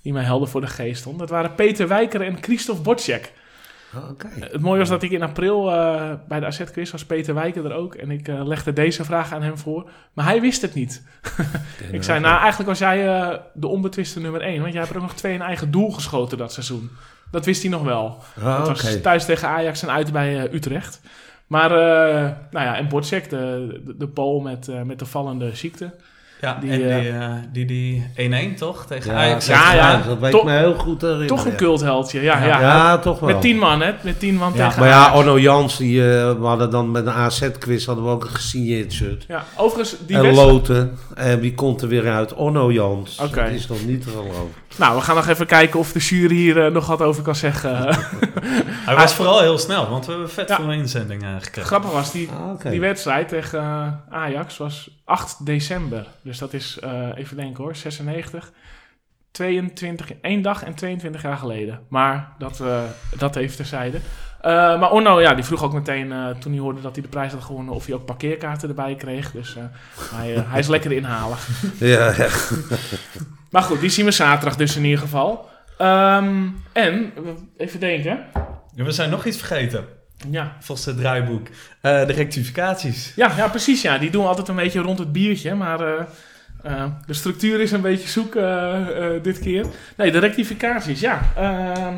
Die 0.02 0.12
mij 0.12 0.22
helden 0.24 0.48
voor 0.48 0.60
de 0.60 0.66
geest 0.66 1.00
stond. 1.00 1.18
Dat 1.18 1.30
waren 1.30 1.54
Peter 1.54 1.88
Wijker 1.88 2.20
en 2.22 2.38
Christophe 2.40 2.82
Bocek. 2.82 3.32
Ah, 3.96 4.10
Oké. 4.10 4.28
Het 4.40 4.60
mooie 4.60 4.78
was 4.78 4.88
dat 4.88 5.02
ik 5.02 5.10
in 5.10 5.22
april 5.22 5.70
eh, 5.70 6.12
bij 6.28 6.40
de 6.40 6.46
AZ-quiz 6.46 6.90
was 6.90 7.04
Peter 7.04 7.34
Wijker 7.34 7.64
er 7.64 7.72
ook. 7.72 7.94
En 7.94 8.10
ik 8.10 8.28
eh, 8.28 8.46
legde 8.46 8.72
deze 8.72 9.04
vraag 9.04 9.32
aan 9.32 9.42
hem 9.42 9.58
voor. 9.58 9.90
Maar 10.12 10.24
hij 10.24 10.40
wist 10.40 10.62
het 10.62 10.74
niet. 10.74 11.02
Ik 11.92 12.02
zei, 12.02 12.20
nou 12.20 12.38
eigenlijk 12.38 12.68
was 12.68 12.78
jij 12.78 13.08
eh, 13.08 13.38
de 13.54 13.66
onbetwiste 13.66 14.20
nummer 14.20 14.40
1. 14.40 14.60
Want 14.60 14.72
jij 14.72 14.80
hebt 14.80 14.94
er 14.94 15.00
ook 15.00 15.06
nog 15.06 15.16
twee 15.16 15.34
in 15.34 15.42
eigen 15.42 15.70
doel 15.70 15.90
geschoten 15.90 16.38
dat 16.38 16.52
seizoen. 16.52 16.90
Dat 17.30 17.44
wist 17.44 17.62
hij 17.62 17.70
nog 17.70 17.82
wel. 17.82 18.22
Ah, 18.42 18.58
oké. 18.60 18.68
was 18.68 19.00
thuis 19.00 19.24
tegen 19.24 19.48
Ajax 19.48 19.82
en 19.82 19.90
uit 19.90 20.12
bij 20.12 20.44
eh, 20.44 20.52
Utrecht. 20.52 21.00
Maar, 21.46 21.70
eh, 21.70 22.30
nou 22.50 22.64
ja, 22.64 22.76
en 22.76 22.88
Bocek, 22.88 23.30
de, 23.30 23.80
de, 23.84 23.96
de 23.96 24.08
Pool 24.08 24.40
met, 24.40 24.68
eh, 24.68 24.82
met 24.82 24.98
de 24.98 25.06
vallende 25.06 25.54
ziekte. 25.54 25.94
Ja, 26.44 26.58
die, 26.60 26.70
en 26.70 26.78
die, 26.78 26.86
eh, 26.88 27.24
eh, 27.24 27.32
die, 27.52 27.64
die 27.66 28.04
1-1 28.54 28.58
toch? 28.58 28.86
Tegen 28.86 29.12
Ja, 29.12 29.18
Ajax. 29.18 29.46
Ja, 29.46 29.74
ja. 29.74 30.02
dat 30.08 30.18
weet 30.18 30.30
Toch- 30.30 30.40
ik 30.40 30.46
me 30.46 30.58
heel 30.58 30.74
goed 30.74 31.00
herinneren. 31.00 31.36
Toch 31.36 31.46
een 31.46 31.56
cultheldje, 31.56 32.20
ja. 32.22 32.38
Ja. 32.38 32.46
ja, 32.46 32.60
Ja, 32.60 32.98
toch 32.98 33.20
wel. 33.20 33.28
Met 33.28 33.40
tien 33.40 33.58
man, 33.58 33.80
hè? 33.80 33.92
Met 34.02 34.18
tien 34.18 34.34
man 34.34 34.52
Ja, 34.54 34.66
tegen 34.66 34.80
Maar 34.80 34.88
ja. 34.88 35.14
Orno 35.16 35.38
Jans, 35.38 35.76
die, 35.76 36.00
eh, 36.00 36.32
we 36.32 36.46
hadden 36.46 36.70
dan 36.70 36.90
met 36.90 37.06
een 37.06 37.12
AZ-quiz 37.12 37.86
hadden 37.86 38.04
we 38.04 38.10
ook 38.10 38.24
een 38.24 38.30
gesigneerd 38.30 38.92
shirt. 38.92 39.24
Ja, 39.28 39.44
overigens, 39.56 39.96
die 40.06 40.16
en. 40.16 40.34
Loten. 40.34 40.98
En 41.14 41.40
wie 41.40 41.54
komt 41.54 41.82
er 41.82 41.88
weer 41.88 42.08
uit? 42.10 42.34
Orno 42.34 42.72
Jans. 42.72 43.18
Oké. 43.22 43.42
Dat 43.42 43.50
is 43.50 43.66
toch 43.66 43.86
niet 43.86 44.02
te 44.02 44.08
geloven. 44.08 44.62
Nou, 44.78 44.96
we 44.96 45.02
gaan 45.02 45.16
nog 45.16 45.26
even 45.28 45.46
kijken 45.46 45.78
of 45.78 45.92
de 45.92 45.98
jury 45.98 46.34
hier 46.34 46.64
eh, 46.64 46.72
nog 46.72 46.86
wat 46.86 47.02
over 47.02 47.22
kan 47.22 47.34
zeggen. 47.34 47.76
Hij 48.86 48.94
was 48.96 49.14
vooral 49.14 49.40
heel 49.40 49.58
snel, 49.58 49.88
want 49.90 50.06
we 50.06 50.12
hebben 50.12 50.30
vet 50.30 50.48
Ja. 50.48 50.56
veel 50.56 50.72
inzendingen 50.72 51.42
gekregen. 51.42 51.66
Grappig 51.70 51.90
was, 51.90 52.12
die, 52.12 52.28
Ah, 52.30 52.70
die 52.70 52.80
wedstrijd 52.80 53.28
tegen 53.28 53.58
eh, 53.58 53.88
Ajax 54.10 54.56
was 54.56 54.90
8 55.04 55.46
december. 55.46 56.06
Dus 56.22 56.38
dat 56.38 56.52
is, 56.52 56.78
eh, 56.82 57.08
even 57.14 57.36
denken 57.36 57.64
hoor, 57.64 57.76
96. 57.76 58.52
22, 59.30 60.12
één 60.20 60.42
dag 60.42 60.64
en 60.64 60.74
22 60.74 61.22
jaar 61.22 61.36
geleden. 61.36 61.80
Maar 61.88 62.32
dat, 62.38 62.60
eh, 62.60 62.80
dat 63.18 63.36
even 63.36 63.56
terzijde. 63.56 63.98
Eh, 64.40 64.50
maar 64.52 64.92
Orno, 64.92 65.20
ja, 65.20 65.34
die 65.34 65.44
vroeg 65.44 65.62
ook 65.62 65.72
meteen 65.72 66.12
eh, 66.12 66.28
toen 66.38 66.52
hij 66.52 66.60
hoorde 66.60 66.80
dat 66.80 66.92
hij 66.94 67.02
de 67.02 67.08
prijs 67.08 67.32
had 67.32 67.42
gewonnen... 67.42 67.74
of 67.74 67.86
hij 67.86 67.94
ook 67.94 68.04
parkeerkaarten 68.04 68.68
erbij 68.68 68.94
kreeg. 68.94 69.30
Dus 69.30 69.56
eh, 69.56 69.62
hij, 70.14 70.44
hij 70.48 70.58
is 70.58 70.68
lekker 70.68 70.92
inhalig. 70.92 71.48
Ja, 71.78 72.12
ja. 72.16 72.28
Maar 73.54 73.62
goed, 73.62 73.80
die 73.80 73.90
zien 73.90 74.04
we 74.04 74.10
zaterdag 74.10 74.56
dus 74.56 74.76
in 74.76 74.84
ieder 74.84 74.98
geval. 74.98 75.48
Ehm, 75.78 76.46
en, 76.72 77.12
even 77.56 77.80
denken. 77.80 78.18
Ja, 78.74 78.84
we 78.84 78.90
zijn 78.90 79.10
nog 79.10 79.24
iets 79.24 79.36
vergeten. 79.36 79.84
Ja, 80.30 80.56
Volgens 80.60 80.86
het 80.86 80.96
draaiboek. 80.96 81.46
Eh, 81.80 82.06
de 82.06 82.12
rectificaties. 82.12 83.12
Ja, 83.16 83.32
ja, 83.36 83.48
precies. 83.48 83.82
Ja. 83.82 83.98
Die 83.98 84.10
doen 84.10 84.22
we 84.22 84.28
altijd 84.28 84.48
een 84.48 84.56
beetje 84.56 84.80
rond 84.80 84.98
het 84.98 85.12
biertje. 85.12 85.54
Maar 85.54 85.80
eh, 85.80 86.04
eh, 86.62 86.84
de 87.06 87.14
structuur 87.14 87.60
is 87.60 87.72
een 87.72 87.80
beetje 87.80 88.08
zoek 88.08 88.32
dit 89.22 89.38
keer. 89.38 89.66
Nee, 89.96 90.12
de 90.12 90.18
rectificaties, 90.18 91.00
ja. 91.00 91.20
Ehm, 91.36 91.94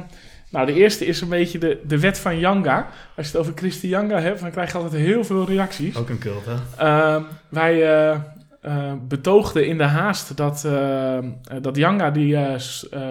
nou, 0.50 0.66
de 0.66 0.74
eerste 0.74 1.06
is 1.06 1.20
een 1.20 1.28
beetje 1.28 1.58
de, 1.58 1.80
de 1.86 2.00
wet 2.00 2.18
van 2.18 2.38
Yanga. 2.38 2.88
Als 3.16 3.26
je 3.26 3.32
het 3.32 3.40
over 3.40 3.52
Christy 3.56 3.86
Yanga 3.86 4.20
hebt, 4.20 4.40
dan 4.40 4.50
krijg 4.50 4.72
je 4.72 4.78
altijd 4.78 5.02
heel 5.02 5.24
veel 5.24 5.46
reacties. 5.46 5.96
Ook 5.96 6.08
een 6.08 6.18
cult, 6.18 6.44
hè? 6.44 6.84
Ehm, 6.84 7.22
wij 7.48 7.82
eh, 8.66 8.92
betoogden 9.08 9.66
in 9.66 9.78
de 9.78 9.84
haast 9.84 10.36
dat, 10.36 10.64
eh, 10.64 11.16
eh, 11.18 11.24
dat 11.60 11.76
Yanga 11.76 12.10
die 12.10 12.36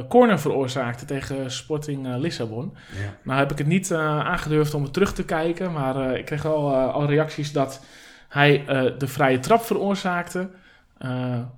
corner 0.08 0.39
veroorzaakte 0.39 1.06
tegen 1.06 1.51
Sporting 1.51 2.16
Lissabon. 2.18 2.74
Ja. 2.74 3.18
Nou 3.24 3.39
heb 3.39 3.51
ik 3.51 3.58
het 3.58 3.68
niet 3.68 3.93
aangedurfd 3.93 4.74
om 4.74 4.84
het 4.84 4.93
terug 4.93 5.14
te 5.14 5.26
kijken, 5.26 5.72
maar 5.72 6.18
ik 6.18 6.26
kreeg 6.26 6.41
wel 6.41 6.76
al 6.76 7.06
reacties 7.06 7.51
dat 7.51 7.86
hij 8.30 8.64
de 8.97 9.08
vrije 9.08 9.39
trap 9.39 9.62
veroorzaakte, 9.62 10.49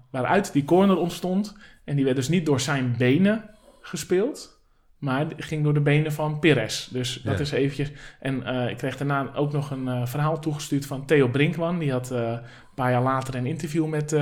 waaruit 0.10 0.54
die 0.54 0.66
corner 0.66 0.98
ontstond. 0.98 1.58
En 1.84 1.96
die 1.96 2.06
werd 2.06 2.16
dus 2.16 2.30
niet 2.30 2.46
door 2.46 2.60
zijn 2.60 2.96
benen 2.98 3.50
gespeeld, 3.82 4.57
maar 4.98 5.28
die 5.28 5.42
ging 5.44 5.64
door 5.64 5.74
de 5.74 5.80
benen 5.80 6.12
van 6.12 6.40
Perez. 6.40 6.88
Dus 6.88 7.22
dat 7.24 7.34
Ja. 7.34 7.40
is 7.40 7.52
eventjes... 7.52 7.92
En 8.20 8.46
eh, 8.46 8.70
ik 8.70 8.78
kreeg 8.78 8.98
daarna 8.98 9.32
ook 9.36 9.52
nog 9.52 9.72
een 9.72 9.88
eh, 9.88 10.06
verhaal 10.06 10.40
toegestuurd 10.40 10.86
van 10.86 11.06
Theo 11.06 11.28
Brinkman. 11.28 11.80
Die 11.80 11.92
had 11.92 12.12
eh, 12.12 12.20
een 12.20 12.40
paar 12.76 12.92
jaar 12.92 13.02
later 13.02 13.36
een 13.36 13.46
interview 13.46 13.86
met 13.86 14.16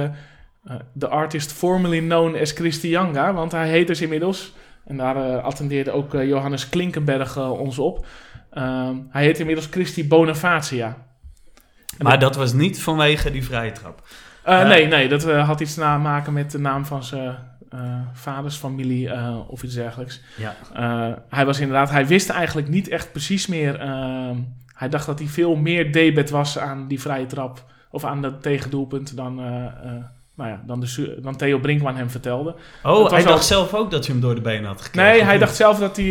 de 0.94 1.08
artist 1.08 1.52
formerly 1.54 2.00
known 2.00 2.36
as 2.42 2.52
Christy 2.52 2.88
Yanga, 2.88 3.34
want 3.34 3.52
hij 3.52 3.70
heet 3.70 3.88
dus 3.88 4.02
inmiddels... 4.02 4.54
En 4.86 4.98
daar 4.98 5.40
attendeerde 5.42 5.92
ook 5.92 6.12
Johannes 6.12 6.70
Klinkenberg 6.70 7.38
ons 7.38 7.80
op. 7.80 8.06
Ehm, 8.52 8.96
hij 9.10 9.24
heet 9.24 9.40
inmiddels 9.40 9.68
Christy 9.72 10.08
Bonavacia. 10.08 10.98
En 11.98 12.06
Maar 12.06 12.20
dat 12.20 12.36
was 12.36 12.54
niet 12.54 12.82
vanwege 12.82 13.32
die 13.32 13.44
vrije 13.44 13.72
trap. 13.72 14.02
Nee, 14.46 14.88
nee, 14.88 15.08
dat 15.08 15.24
had 15.24 15.60
iets 15.60 15.74
te 15.74 15.80
maken 15.80 16.34
met 16.34 16.52
de 16.52 16.60
naam 16.60 16.86
van 16.86 17.04
zijn 17.04 17.38
eh, 17.76 18.00
vaders 18.14 18.56
familie 18.56 19.10
eh, 19.10 19.38
of 19.48 19.64
iets 19.64 19.74
dergelijks. 19.74 20.22
Ja. 20.38 20.56
Eh, 20.74 21.18
hij 21.30 21.46
was 21.46 21.60
inderdaad, 21.60 21.90
hij 21.90 22.08
wist 22.08 22.30
eigenlijk 22.30 22.68
niet 22.68 22.88
echt 22.88 23.12
precies 23.12 23.48
meer. 23.48 23.80
ehm, 23.80 24.36
hij 24.76 24.90
dacht 24.90 25.06
dat 25.06 25.20
hij 25.20 25.28
veel 25.28 25.56
meer 25.56 25.92
debet 25.92 26.30
was 26.30 26.60
aan 26.60 26.88
die 26.88 27.02
vrije 27.02 27.26
trap 27.26 27.64
of 27.90 28.04
aan 28.06 28.22
dat 28.22 28.42
tegendoelpunt 28.42 29.16
dan, 29.18 29.36
nou 30.36 30.50
ja, 30.50 30.62
dan, 30.66 30.80
de, 30.80 31.18
dan 31.22 31.36
Theo 31.36 31.60
Brinkman 31.60 31.96
hem 31.96 32.10
vertelde. 32.10 32.56
Oh, 32.84 33.10
hij 33.10 33.20
al- 33.20 33.26
dacht 33.32 33.46
zelf 33.46 33.74
ook 33.74 33.92
dat 33.92 34.06
je 34.06 34.12
hem 34.12 34.22
door 34.22 34.36
de 34.36 34.42
benen 34.42 34.66
had 34.66 34.82
gekregen. 34.82 35.12
Nee, 35.12 35.24
hij 35.24 35.38
dacht 35.38 35.56
zelf 35.56 35.80
dat 35.80 35.96
hij, 35.98 36.06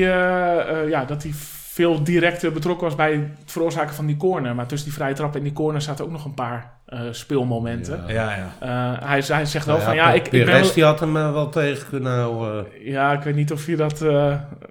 ja, 0.89 1.05
dat 1.05 1.23
hij 1.23 1.33
veel 1.75 2.03
directer 2.03 2.53
betrokken 2.53 2.87
was 2.87 2.95
bij 2.97 3.13
het 3.13 3.53
veroorzaken 3.53 3.95
van 3.95 4.07
die 4.07 4.17
corner. 4.17 4.55
Maar 4.55 4.67
tussen 4.67 4.89
die 4.89 4.99
vrije 4.99 5.15
trap 5.15 5.37
en 5.37 5.43
die 5.43 5.53
corner 5.53 5.83
zaten 5.83 6.05
ook 6.05 6.11
nog 6.11 6.25
een 6.25 6.35
paar 6.35 6.73
eh, 6.85 7.01
speelmomenten. 7.11 8.05
Ja. 8.07 8.13
Ja, 8.13 8.37
ja. 8.37 8.53
Eh, 8.99 9.09
hij, 9.09 9.23
hij 9.27 9.45
zegt 9.45 9.67
wel 9.67 9.75
Nou 9.75 9.87
van 9.87 9.97
ja, 9.97 10.13
ik, 10.13 10.29
ik 10.29 10.45
ben 10.45 10.73
die 10.75 10.85
had 10.85 11.01
hem 11.01 11.17
eh, 11.17 11.33
wel 11.33 11.49
tegen 11.49 11.89
kunnen 11.89 12.13
houden. 12.13 12.67
Ja, 12.85 13.13
ik 13.13 13.23
weet 13.23 13.35
niet 13.35 13.53
of 13.53 13.67
je 13.67 13.77
dat 13.77 14.05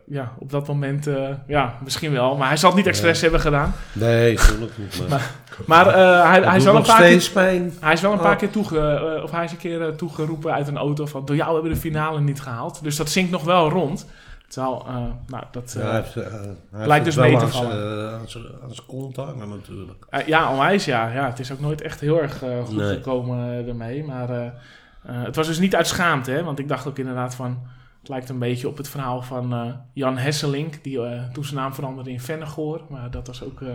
ja, 0.05 0.31
op 0.39 0.51
dat 0.51 0.67
moment... 0.67 1.07
ja, 1.47 1.77
misschien 1.83 2.11
wel. 2.11 2.37
Maar 2.37 2.47
hij 2.47 2.57
zal 2.57 2.69
het 2.69 2.77
niet 2.77 2.87
expres 2.87 3.21
hebben 3.21 3.39
gedaan. 3.39 3.73
Nee, 3.93 4.33
natuurlijk 4.33 4.77
niet. 4.77 5.09
Maar, 5.09 5.31
Maar 5.65 5.85
hij, 6.31 6.41
hij, 6.41 6.57
is 6.57 6.63
wel 6.63 6.75
een 6.75 6.81
paar 6.81 6.97
keer, 6.97 7.05
steeds 7.05 7.31
pijn. 7.31 7.73
hij 7.79 7.93
is 7.93 8.01
wel 8.01 8.11
een 8.11 8.19
paar 8.19 8.31
Oh. 8.31 8.37
keer 8.37 8.49
toege, 8.49 9.21
of 9.23 9.31
hij 9.31 9.43
is 9.43 9.51
een 9.51 9.57
keer 9.57 9.95
toegeroepen 9.95 10.53
uit 10.53 10.67
een 10.67 10.77
auto 10.77 11.05
van... 11.05 11.25
Door 11.25 11.35
jou 11.35 11.53
hebben 11.53 11.69
we 11.69 11.75
de 11.75 11.81
finale 11.81 12.21
niet 12.21 12.41
gehaald. 12.41 12.83
Dus 12.83 12.95
dat 12.95 13.09
zinkt 13.09 13.31
nog 13.31 13.43
wel 13.43 13.69
rond. 13.69 14.05
Terwijl, 14.53 14.85
eh, 14.87 14.95
nou, 15.27 15.43
dat... 15.51 15.75
Ja, 15.77 15.81
eh, 15.81 15.87
hij 15.89 16.01
heeft, 16.01 16.15
eh, 16.15 16.31
hij 16.71 16.91
heeft 16.91 17.05
dus 17.05 17.15
het 17.15 17.23
mee 17.23 17.37
te 17.37 17.43
aan 17.43 17.49
vallen. 17.49 17.71
zijn- 17.71 18.19
aan 18.19 18.29
zijn- 18.29 18.43
aan 18.63 18.73
zijn 18.73 18.87
kont 18.87 19.15
hangen 19.15 19.49
natuurlijk. 19.49 20.05
Ja, 20.25 20.51
onwijs 20.51 20.85
ja. 20.85 21.07
ja. 21.13 21.25
Het 21.25 21.39
is 21.39 21.51
ook 21.51 21.59
nooit 21.59 21.81
echt 21.81 21.99
heel 21.99 22.21
erg 22.21 22.37
goed 22.65 22.75
Nee. 22.75 22.93
gekomen 22.93 23.67
ermee. 23.67 24.03
Maar 24.03 24.53
het 25.01 25.35
was 25.35 25.47
dus 25.47 25.59
niet 25.59 25.75
uit 25.75 25.87
schaamte. 25.87 26.31
Hè? 26.31 26.43
Want 26.43 26.59
ik 26.59 26.67
dacht 26.67 26.87
ook 26.87 26.97
inderdaad 26.97 27.35
van... 27.35 27.67
Het 27.99 28.09
lijkt 28.09 28.29
een 28.29 28.39
beetje 28.39 28.67
op 28.67 28.77
het 28.77 28.89
verhaal 28.89 29.21
van 29.21 29.75
Jan 29.93 30.17
Hesselink. 30.17 30.83
Die 30.83 30.99
toen 31.33 31.43
zijn 31.45 31.59
naam 31.59 31.73
veranderde 31.73 32.11
in 32.11 32.19
Vennegoor. 32.21 32.81
Maar 32.89 33.11
dat 33.11 33.27
was 33.27 33.43
ook... 33.43 33.61
eh 33.61 33.67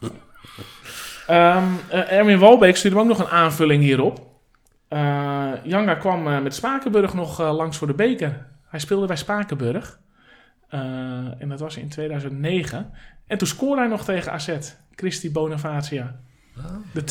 Ehm, 1.26 1.64
eh, 1.88 2.12
Erwin 2.12 2.38
Walbeek 2.38 2.76
stuurde 2.76 2.96
me 2.96 3.02
ook 3.02 3.08
nog 3.08 3.18
een 3.18 3.28
aanvulling 3.36 3.82
hierop. 3.82 4.26
Janga 5.62 5.94
kwam 5.94 6.42
met 6.42 6.54
Spakenburg 6.54 7.14
nog 7.14 7.38
langs 7.38 7.76
voor 7.76 7.86
de 7.86 7.94
beker. 7.94 8.46
Hij 8.68 8.80
speelde 8.80 9.06
bij 9.06 9.16
Spakenburg. 9.16 9.98
Eh, 10.68 10.80
en 11.42 11.48
dat 11.48 11.60
was 11.60 11.76
in 11.76 11.88
2009. 11.88 12.90
En 13.26 13.38
toen 13.38 13.48
scoorde 13.48 13.80
hij 13.80 13.90
nog 13.90 14.04
tegen 14.04 14.32
AZ. 14.32 14.58
Christy 14.96 15.32
Bonavacia. 15.32 16.16
De 16.92 17.04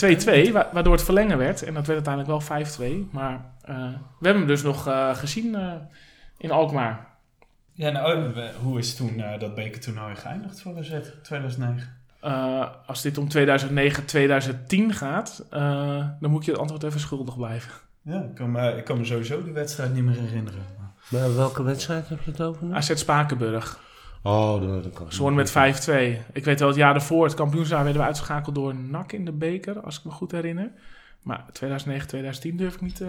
2-2, 0.50 0.52
wa- 0.54 0.70
waardoor 0.74 0.94
het 0.94 1.04
verlengen 1.04 1.38
werd. 1.38 1.62
En 1.64 1.74
dat 1.74 1.88
werd 1.88 2.08
uiteindelijk 2.08 2.48
wel 2.48 2.66
5-2. 3.06 3.08
Maar 3.12 3.46
eh, 3.62 3.76
we 4.20 4.26
hebben 4.28 4.42
hem 4.42 4.48
dus 4.48 4.64
nog 4.64 4.88
eh, 4.88 5.16
gezien 5.16 5.58
in 6.38 6.52
Alkmaar. 6.52 7.08
Ja, 7.74 7.90
nou, 7.90 8.34
eh, 8.36 8.50
hoe 8.62 8.78
is 8.80 8.96
toen 8.96 9.24
dat 9.40 9.56
bekertoernooi 9.56 10.16
geëindigd 10.16 10.62
voor 10.62 10.78
AZ 10.78 10.94
2009? 11.24 11.96
Eh, 12.22 12.32
eh, 12.32 12.68
als 12.86 13.02
dit 13.02 13.18
om 13.18 13.28
2009, 13.28 14.06
2010 14.06 14.94
gaat, 14.94 15.46
dan 16.20 16.30
moet 16.32 16.46
je 16.46 16.52
het 16.52 16.60
antwoord 16.60 16.84
even 16.84 17.00
schuldig 17.00 17.38
blijven. 17.38 17.72
Ja, 18.02 18.22
ik 18.22 18.36
kan, 18.36 18.52
me, 18.52 18.72
ik 18.78 18.84
kan 18.84 18.98
me 18.98 19.06
sowieso 19.06 19.44
die 19.44 19.54
wedstrijd 19.54 19.94
niet 19.94 20.04
meer 20.04 20.20
herinneren. 20.20 20.62
Maar 21.10 21.36
welke 21.36 21.64
wedstrijd 21.64 22.10
heb 22.10 22.24
je 22.24 22.32
het 22.32 22.42
over? 22.42 22.66
nu? 22.66 22.74
AZ 22.74 22.92
Spakenburg. 22.96 23.80
Oh, 24.24 24.62
dat, 24.62 24.84
dat 24.84 24.94
kan 24.94 25.12
Ze 25.12 25.22
wonnen 25.22 25.50
met 25.54 25.78
5-2. 25.90 26.34
Ik 26.34 26.46
weet 26.46 26.60
wel, 26.60 26.68
het 26.68 26.78
jaar 26.78 26.94
daarvoor, 26.94 27.26
het 27.26 27.34
kampioensjaar, 27.34 27.84
werden 27.84 28.02
we 28.02 28.08
uitgeschakeld 28.08 28.56
door 28.56 28.76
NAC 28.76 29.12
in 29.12 29.26
de 29.26 29.32
beker, 29.32 29.80
als 29.80 29.98
ik 29.98 30.04
me 30.04 30.12
goed 30.12 30.32
herinner. 30.32 30.72
Maar 31.24 31.46
2009, 31.52 32.08
2010 32.08 32.58
durf 32.58 32.74
ik 32.74 32.82
niet... 32.82 33.02
eh 33.02 33.08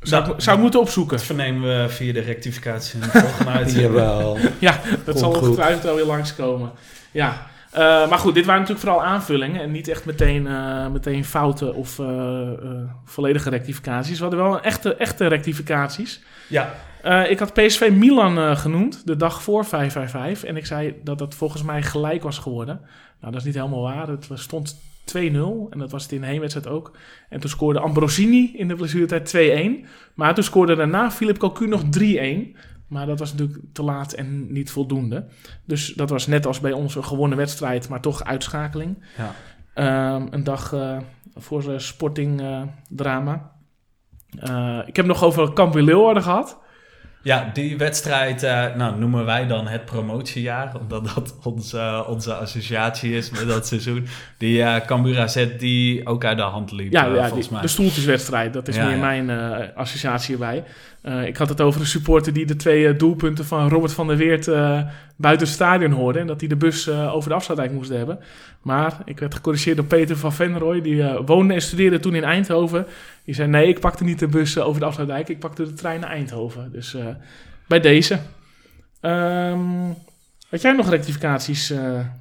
zou, 0.00 0.22
ik, 0.22 0.28
Nou, 0.28 0.40
zou 0.40 0.56
ik 0.56 0.62
moeten 0.62 0.80
opzoeken. 0.80 1.16
Dat 1.16 1.26
vernemen 1.26 1.82
we 1.82 1.88
via 1.88 2.12
de 2.12 2.20
rectificatie 2.20 3.00
de 3.00 3.06
volgende 3.06 3.50
uitzending. 3.58 3.94
Jawel. 3.94 4.38
Ja, 4.58 4.80
dat 4.82 5.04
Komt 5.04 5.18
zal 5.18 5.34
ongetwijfeld 5.34 5.82
wel 5.82 5.94
weer 5.94 6.04
langskomen. 6.04 6.72
Ja, 7.10 7.46
Eh, 7.76 8.08
maar 8.08 8.18
goed, 8.18 8.34
dit 8.34 8.44
waren 8.44 8.60
natuurlijk 8.60 8.86
vooral 8.86 9.04
aanvullingen 9.04 9.60
en 9.60 9.70
niet 9.70 9.88
echt 9.88 10.04
meteen, 10.04 10.46
eh, 10.46 10.88
meteen 10.88 11.24
fouten 11.24 11.74
of 11.74 11.98
eh, 11.98 12.48
volledige 13.04 13.50
rectificaties. 13.50 14.16
We 14.16 14.24
hadden 14.24 14.42
wel 14.42 14.60
echte, 14.60 14.94
echte 14.94 15.26
rectificaties. 15.26 16.22
Ja, 16.48 16.74
ik 17.28 17.38
had 17.38 17.52
PSV 17.52 17.90
Milan 17.92 18.56
genoemd, 18.56 19.06
de 19.06 19.16
dag 19.16 19.42
voor 19.42 19.64
555. 19.64 20.48
En 20.48 20.56
ik 20.56 20.66
zei 20.66 20.94
dat 21.04 21.18
dat 21.18 21.34
volgens 21.34 21.62
mij 21.62 21.82
gelijk 21.82 22.22
was 22.22 22.38
geworden. 22.38 22.80
Nou, 23.20 23.32
dat 23.32 23.40
is 23.40 23.46
niet 23.46 23.54
helemaal 23.54 23.82
waar. 23.82 24.08
Het 24.08 24.28
stond 24.34 24.76
2-0 25.04 25.66
en 25.70 25.78
dat 25.78 25.90
was 25.90 26.02
het 26.02 26.12
in 26.12 26.20
de 26.20 26.26
heenwedstrijd 26.26 26.68
ook. 26.68 26.96
En 27.28 27.40
toen 27.40 27.50
scoorde 27.50 27.80
Ambrosini 27.80 28.52
in 28.56 28.68
de 28.68 28.74
blessuretijd 28.74 29.28
2-1. 29.28 29.86
Maar 30.14 30.34
toen 30.34 30.44
scoorde 30.44 30.74
daarna 30.74 31.10
Philip 31.10 31.38
Cocu 31.38 31.66
nog 31.66 31.82
3-1. 31.98 32.56
Maar 32.88 33.06
dat 33.06 33.18
was 33.18 33.32
natuurlijk 33.32 33.58
te 33.72 33.82
laat 33.82 34.12
en 34.12 34.52
niet 34.52 34.70
voldoende. 34.70 35.26
Dus 35.64 35.92
dat 35.94 36.10
was 36.10 36.26
net 36.26 36.46
als 36.46 36.60
bij 36.60 36.72
ons 36.72 36.94
een 36.94 37.04
gewonnen 37.04 37.38
wedstrijd, 37.38 37.88
maar 37.88 38.00
toch 38.00 38.24
uitschakeling. 38.24 39.04
Ja. 39.16 39.34
Ehm, 39.74 40.26
een 40.30 40.44
dag 40.44 40.72
eh, 40.72 40.98
voor 41.34 41.62
de 41.62 41.78
sporting 41.78 42.40
eh, 42.40 42.62
drama. 42.88 43.50
Ik 44.86 44.96
heb 44.96 45.06
nog 45.06 45.24
over 45.24 45.52
Cambuur 45.52 45.82
Leeuwarden 45.82 46.22
gehad. 46.22 46.58
Ja, 47.22 47.50
die 47.52 47.76
wedstrijd 47.78 48.42
nou, 48.76 48.98
noemen 48.98 49.24
wij 49.24 49.46
dan 49.46 49.66
het 49.66 49.84
promotiejaar, 49.84 50.76
omdat 50.80 51.14
dat 51.14 51.36
onze, 51.42 52.04
onze 52.08 52.34
associatie 52.34 53.12
is 53.16 53.30
met 53.30 53.48
dat 53.48 53.66
seizoen. 53.66 54.06
Die 54.38 54.80
Cambuur 54.84 55.20
AZ 55.20 55.46
die 55.58 56.06
ook 56.06 56.24
uit 56.24 56.36
de 56.36 56.42
hand 56.42 56.72
liep, 56.72 56.92
Ja, 56.92 57.04
ja 57.04 57.14
volgens 57.14 57.42
die- 57.46 57.52
mij. 57.52 57.62
de 57.62 57.68
stoeltjeswedstrijd, 57.68 58.52
dat 58.52 58.68
is 58.68 58.76
Ja, 58.76 58.84
meer 58.86 58.96
ja. 58.96 59.22
mijn 59.22 59.74
associatie 59.74 60.32
erbij. 60.32 60.64
Eh, 61.06 61.26
ik 61.26 61.36
had 61.36 61.48
het 61.48 61.60
over 61.60 61.80
een 61.80 61.86
supporter 61.86 62.32
die 62.32 62.46
de 62.46 62.56
twee 62.56 62.88
eh, 62.88 62.98
doelpunten 62.98 63.44
van 63.44 63.68
Robert 63.68 63.92
van 63.92 64.06
der 64.06 64.16
Weert 64.16 64.48
eh, 64.48 64.80
buiten 65.16 65.46
het 65.46 65.56
stadion 65.56 65.92
hoorde. 65.92 66.18
En 66.18 66.26
dat 66.26 66.40
hij 66.40 66.48
de 66.48 66.56
bus 66.56 66.88
over 66.88 67.28
de 67.28 67.34
afsluitdijk 67.34 67.72
moest 67.72 67.90
hebben. 67.90 68.18
Maar 68.62 68.98
ik 69.04 69.18
werd 69.18 69.34
gecorrigeerd 69.34 69.76
door 69.76 69.86
Peter 69.86 70.16
van 70.16 70.32
Venrooy, 70.32 70.80
die 70.80 71.04
woonde 71.04 71.54
en 71.54 71.62
studeerde 71.62 71.98
toen 71.98 72.14
in 72.14 72.24
Eindhoven. 72.24 72.86
Die 73.24 73.34
zei, 73.34 73.48
nee, 73.48 73.68
ik 73.68 73.80
pakte 73.80 74.04
niet 74.04 74.18
de 74.18 74.26
bus 74.26 74.58
over 74.58 74.80
de 74.80 74.86
afsluitdijk, 74.86 75.28
ik 75.28 75.38
pakte 75.38 75.64
de 75.64 75.72
trein 75.72 76.00
naar 76.00 76.10
Eindhoven. 76.10 76.72
Dus 76.72 76.96
bij 77.66 77.80
deze. 77.80 78.18
Ehm 79.00 79.90
had 80.50 80.60
jij 80.60 80.72
nog 80.72 80.88
rectificaties, 80.88 81.72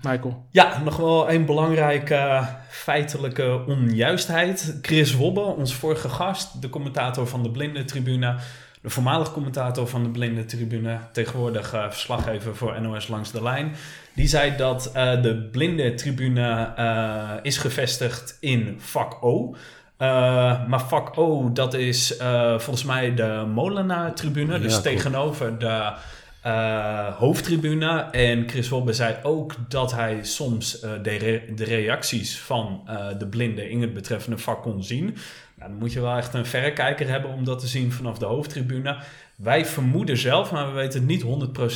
Michael? 0.02 0.45
Ja, 0.52 0.82
nog 0.84 0.98
wel 0.98 1.32
een 1.32 1.45
belangrijke 1.45 2.48
feitelijke 2.70 3.64
onjuistheid. 3.68 4.78
Chris 4.82 5.16
Wobbe, 5.16 5.41
onze 5.41 5.76
vorige 5.76 6.10
gast, 6.10 6.62
de 6.62 6.70
commentator 6.70 7.28
van 7.28 7.44
de 7.44 7.52
Blinde 7.52 7.86
Tribune, 7.86 8.36
de 8.86 8.91
voormalig 8.91 9.32
commentator 9.32 9.88
van 9.88 10.03
de 10.03 10.10
Blinde 10.10 10.45
Tribune, 10.45 10.98
tegenwoordig 11.12 11.74
eh, 11.74 11.90
verslaggever 11.90 12.56
voor 12.56 12.82
NOS 12.82 13.07
Langs 13.07 13.32
de 13.32 13.44
Lijn, 13.44 13.72
die 14.14 14.28
zei 14.28 14.56
dat 14.57 14.91
eh, 14.94 15.22
de 15.22 15.36
Blinde 15.52 15.94
Tribune 15.94 16.74
eh, 16.76 17.30
is 17.41 17.57
gevestigd 17.57 18.38
in 18.40 18.76
vak 18.80 19.24
O. 19.24 19.56
Maar 20.68 20.82
vak 20.88 21.18
O, 21.18 21.52
dat 21.53 21.74
is 21.74 22.16
volgens 22.57 22.84
mij 22.84 23.16
de 23.16 23.45
Molenaar-tribune, 23.53 24.60
dus 24.60 24.82
tegenover 24.82 25.60
de 25.60 25.91
eh, 26.41 27.07
hoofdtribune. 27.16 27.99
En 28.12 28.49
Chris 28.49 28.70
Wobbe 28.70 28.94
zei 28.94 29.16
ook 29.24 29.56
dat 29.68 29.91
hij 29.91 30.20
soms 30.24 30.80
de, 30.80 31.16
re- 31.18 31.53
de 31.56 31.64
reacties 31.64 32.40
van 32.40 32.90
de 33.18 33.28
blinden 33.28 33.70
in 33.70 33.82
het 33.82 33.94
betreffende 33.94 34.38
vak 34.38 34.62
kon 34.62 34.84
zien. 34.84 35.18
Dan 35.68 35.78
moet 35.78 35.94
je 35.94 36.02
wel 36.02 36.18
echt 36.18 36.34
een 36.34 36.46
verrekijker 36.46 37.08
hebben 37.08 37.32
om 37.32 37.44
dat 37.44 37.60
te 37.60 37.68
zien 37.68 37.92
vanaf 37.92 38.18
de 38.18 38.26
hoofdtribune. 38.26 38.98
Wij 39.36 39.66
vermoeden 39.66 40.18
zelf, 40.18 40.52
maar 40.52 40.68
we 40.68 40.74
weten 40.74 41.06
niet 41.06 41.24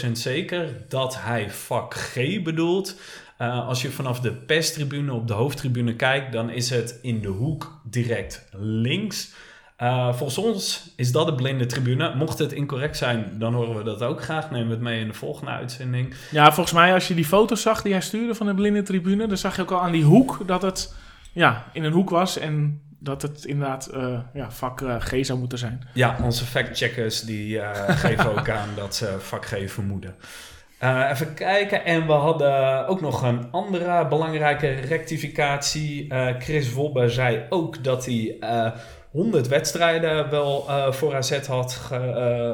100% 0.07 0.11
zeker, 0.11 0.69
dat 0.87 1.21
hij 1.21 1.51
vak 1.51 1.93
G 1.93 2.43
bedoelt. 2.43 2.99
Eh, 3.37 3.67
als 3.67 3.81
je 3.81 3.89
vanaf 3.89 4.19
de 4.19 4.31
perstribune 4.31 5.13
op 5.13 5.27
de 5.27 5.33
hoofdtribune 5.33 5.95
kijkt, 5.95 6.31
dan 6.31 6.49
is 6.49 6.69
het 6.69 6.99
in 7.01 7.21
de 7.21 7.27
hoek 7.27 7.81
direct 7.83 8.47
links. 8.57 9.33
Eh, 9.75 10.13
volgens 10.13 10.37
ons 10.37 10.93
is 10.95 11.11
dat 11.11 11.25
de 11.25 11.35
blinde 11.35 11.65
tribune. 11.65 12.15
Mocht 12.15 12.39
het 12.39 12.51
incorrect 12.51 12.97
zijn, 12.97 13.25
dan 13.33 13.53
horen 13.53 13.77
we 13.77 13.83
dat 13.83 14.01
ook 14.01 14.23
graag. 14.23 14.49
We 14.49 14.57
het 14.57 14.79
mee 14.79 14.99
in 14.99 15.07
de 15.07 15.13
volgende 15.13 15.51
uitzending. 15.51 16.13
Ja, 16.31 16.51
volgens 16.51 16.75
mij 16.75 16.93
als 16.93 17.07
je 17.07 17.15
die 17.15 17.25
foto's 17.25 17.61
zag 17.61 17.81
die 17.81 17.91
hij 17.91 18.01
stuurde 18.01 18.35
van 18.35 18.45
de 18.45 18.53
blinde 18.53 18.81
tribune, 18.81 19.27
dan 19.27 19.37
zag 19.37 19.55
je 19.55 19.61
ook 19.61 19.71
al 19.71 19.81
aan 19.81 19.91
die 19.91 20.03
hoek 20.03 20.47
dat 20.47 20.61
het 20.61 20.93
ja, 21.31 21.65
in 21.73 21.83
een 21.83 21.91
hoek 21.91 22.09
was 22.09 22.37
en 22.37 22.81
dat 22.99 23.21
het 23.21 23.45
inderdaad 23.45 23.85
eh, 23.85 24.19
ja, 24.33 24.51
vak 24.51 24.83
G 24.99 25.25
zou 25.25 25.39
moeten 25.39 25.57
zijn. 25.57 25.87
Ja, 25.93 26.17
onze 26.23 26.45
factcheckers 26.45 27.21
die 27.21 27.59
eh, 27.59 27.97
geven 28.05 28.37
ook 28.37 28.49
aan 28.49 28.69
dat 28.75 28.95
ze 28.95 29.15
vak 29.19 29.45
G 29.45 29.71
vermoeden. 29.71 30.15
Even 31.11 31.33
kijken. 31.33 31.85
En 31.85 32.05
we 32.05 32.11
hadden 32.11 32.87
ook 32.87 33.01
nog 33.01 33.21
een 33.21 33.51
andere 33.51 34.07
belangrijke 34.07 34.69
rectificatie. 34.69 36.13
Chris 36.39 36.73
Wobbe 36.73 37.09
zei 37.09 37.45
ook 37.49 37.83
dat 37.83 38.05
hij 38.05 38.37
eh 38.39 38.71
100 39.11 39.47
wedstrijden 39.47 40.29
wel 40.29 40.65
voor 40.89 41.15
AZ 41.15 41.47
had 41.47 41.91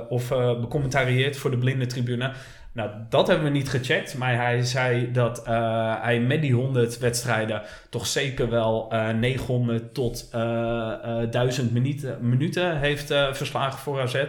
of 0.10 0.28
becommentarieerd 0.60 1.38
voor 1.38 1.52
de 1.52 1.58
blinde 1.58 1.86
tribune. 1.86 2.32
Nou, 2.76 2.90
dat 3.10 3.28
hebben 3.28 3.46
we 3.46 3.52
niet 3.52 3.70
gecheckt. 3.70 4.18
Maar 4.18 4.36
hij 4.36 4.64
zei 4.64 5.12
dat 5.12 5.44
eh, 5.44 6.02
hij 6.02 6.20
met 6.20 6.42
die 6.42 6.54
100 6.54 6.98
wedstrijden 6.98 7.62
toch 7.90 8.08
zeker 8.08 8.50
wel 8.50 8.92
eh 8.92 9.10
900 9.10 9.94
tot 9.94 10.30
eh, 10.32 11.22
eh, 11.22 11.32
1000 11.32 11.72
minuten, 11.72 12.18
minuten 12.22 12.80
heeft 12.80 13.12
eh, 13.12 13.34
verslagen 13.34 13.80
voor 13.80 14.02
AZ. 14.02 14.26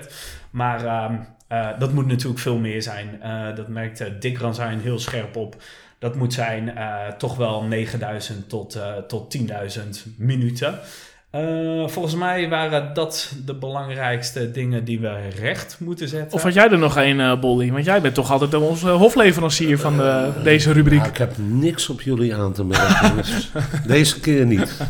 Maar 0.51 0.85
ehm, 0.85 1.15
eh, 1.49 1.69
dat 1.79 1.93
moet 1.93 2.07
natuurlijk 2.07 2.41
veel 2.41 2.59
meer 2.59 2.83
zijn. 2.83 3.23
Eh, 3.23 3.57
dat 3.57 3.69
merkte 3.69 4.19
Dick 4.19 4.39
Ranzijn 4.39 4.81
heel 4.81 4.99
scherp 4.99 5.37
op. 5.37 5.57
Dat 5.99 6.15
moet 6.15 6.33
zijn 6.33 6.77
eh, 6.77 7.07
toch 7.09 7.37
wel 7.37 7.63
9000 7.63 8.49
tot, 8.49 8.75
eh, 8.75 8.97
tot 8.97 9.31
10.000 9.31 10.05
minuten. 10.19 10.79
Eh, 11.37 11.89
volgens 11.89 12.15
mij 12.15 12.49
waren 12.49 12.95
dat 12.95 13.33
de 13.45 13.55
belangrijkste 13.55 14.51
dingen 14.51 14.85
die 14.85 15.01
we 15.01 15.15
recht 15.41 15.77
moeten 15.81 16.09
zetten. 16.09 16.33
Of 16.33 16.43
had 16.43 16.55
jij 16.55 16.71
er 16.71 16.79
nog 16.79 16.97
een, 16.97 17.21
eh 17.21 17.41
Bolly? 17.41 17.73
Want 17.73 17.85
jij 17.85 18.01
bent 18.01 18.15
toch 18.15 18.31
altijd 18.31 18.55
onze 18.55 18.89
hofleverancier 18.89 19.79
van 19.79 19.97
de, 19.97 20.31
deze 20.43 20.73
rubriek. 20.73 21.01
Ja, 21.01 21.07
ik 21.07 21.17
heb 21.17 21.33
niks 21.37 21.89
op 21.89 22.01
jullie 22.01 22.35
aan 22.35 22.53
te 22.53 22.65
merken. 22.65 23.17
dus 23.17 23.51
deze 23.87 24.21
keer 24.21 24.47
niet. 24.47 24.81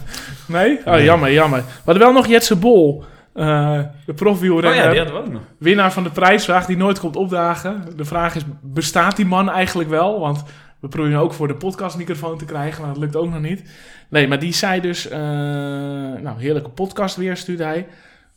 Nee? 0.46 0.78
Oh, 0.84 0.92
Nee. 0.92 1.04
jammer, 1.04 1.32
jammer. 1.32 1.58
We 1.58 1.82
hadden 1.84 2.02
wel 2.02 2.12
nog 2.12 2.26
Jetse 2.26 2.56
Bol, 2.56 3.04
eh, 3.34 3.78
de 4.06 4.12
oh 4.12 4.14
profwielrenner, 4.16 4.84
ja, 4.84 4.90
die 4.90 4.98
hadden 4.98 5.16
we 5.16 5.22
ook 5.26 5.32
nog. 5.32 5.42
winnaar 5.58 5.92
van 5.92 6.02
de 6.02 6.10
prijsvraag 6.10 6.66
die 6.66 6.76
nooit 6.76 7.00
komt 7.00 7.16
opdagen. 7.16 7.84
De 7.96 8.04
vraag 8.04 8.34
is, 8.34 8.42
bestaat 8.62 9.16
die 9.16 9.26
man 9.26 9.50
eigenlijk 9.50 9.88
wel? 9.88 10.20
Want 10.20 10.42
we 10.80 10.88
proberen 10.88 11.18
ook 11.20 11.32
voor 11.32 11.48
de 11.48 11.54
podcastmicrofoon 11.56 12.38
te 12.38 12.44
krijgen, 12.44 12.80
maar 12.82 12.90
dat 12.92 13.02
lukt 13.02 13.16
ook 13.16 13.30
nog 13.30 13.40
niet. 13.40 13.70
Nee, 14.08 14.28
maar 14.28 14.38
die 14.38 14.54
zei 14.54 14.80
dus, 14.80 15.08
eh, 15.08 15.18
nou, 15.20 16.34
heerlijke 16.40 16.70
podcast 16.70 17.16
weer, 17.16 17.36
stuurde 17.36 17.64
hij. 17.64 17.86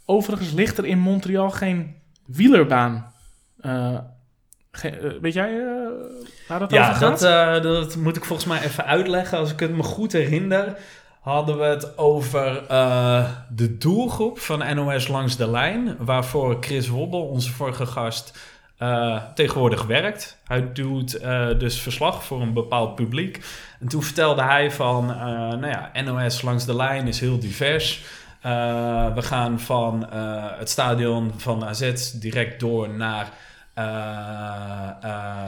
Overigens 0.05 0.51
ligt 0.51 0.77
er 0.77 0.85
in 0.85 0.99
Montreal 0.99 1.49
geen 1.49 1.95
wielerbaan. 2.25 3.13
Eh, 3.59 3.97
ge- 4.71 4.89
eh, 4.89 5.21
weet 5.21 5.33
jij 5.33 5.51
waar 6.47 6.59
dat 6.59 6.73
over 6.73 6.83
Ja, 6.85 6.93
gaat? 6.93 7.19
dat, 7.19 7.23
eh, 7.23 7.61
dat 7.63 7.95
moet 7.95 8.15
ik 8.15 8.25
volgens 8.25 8.47
mij 8.47 8.61
even 8.61 8.85
uitleggen. 8.85 9.37
Als 9.37 9.51
ik 9.51 9.59
het 9.59 9.75
me 9.75 9.83
goed 9.83 10.11
herinner, 10.11 10.77
hadden 11.21 11.57
we 11.57 11.63
het 11.63 11.97
over 11.97 12.63
de 13.55 13.77
doelgroep 13.77 14.39
van 14.39 14.75
NOS 14.75 15.07
Langs 15.07 15.37
de 15.37 15.49
Lijn. 15.49 15.95
Waarvoor 15.99 16.57
Chris 16.59 16.87
Wobbel, 16.87 17.21
onze 17.27 17.51
vorige 17.51 17.85
gast, 17.85 18.37
eh, 18.79 19.23
tegenwoordig 19.33 19.85
werkt. 19.85 20.37
Hij 20.45 20.73
doet 20.73 21.13
eh, 21.13 21.47
dus 21.57 21.79
verslag 21.79 22.23
voor 22.23 22.41
een 22.41 22.53
bepaald 22.53 22.95
publiek. 22.95 23.45
En 23.79 23.87
toen 23.87 24.03
vertelde 24.03 24.41
hij 24.41 24.71
van, 24.71 25.11
eh, 25.11 25.19
nou 25.47 25.67
ja, 25.67 25.91
NOS 26.01 26.41
Langs 26.41 26.65
de 26.65 26.75
Lijn 26.75 27.07
is 27.07 27.19
heel 27.19 27.39
divers. 27.39 28.01
We 29.13 29.21
gaan 29.21 29.59
van 29.59 30.07
het 30.57 30.69
stadion 30.69 31.31
van 31.37 31.65
AZ 31.65 32.11
direct 32.11 32.59
door 32.59 32.89
naar 32.89 33.27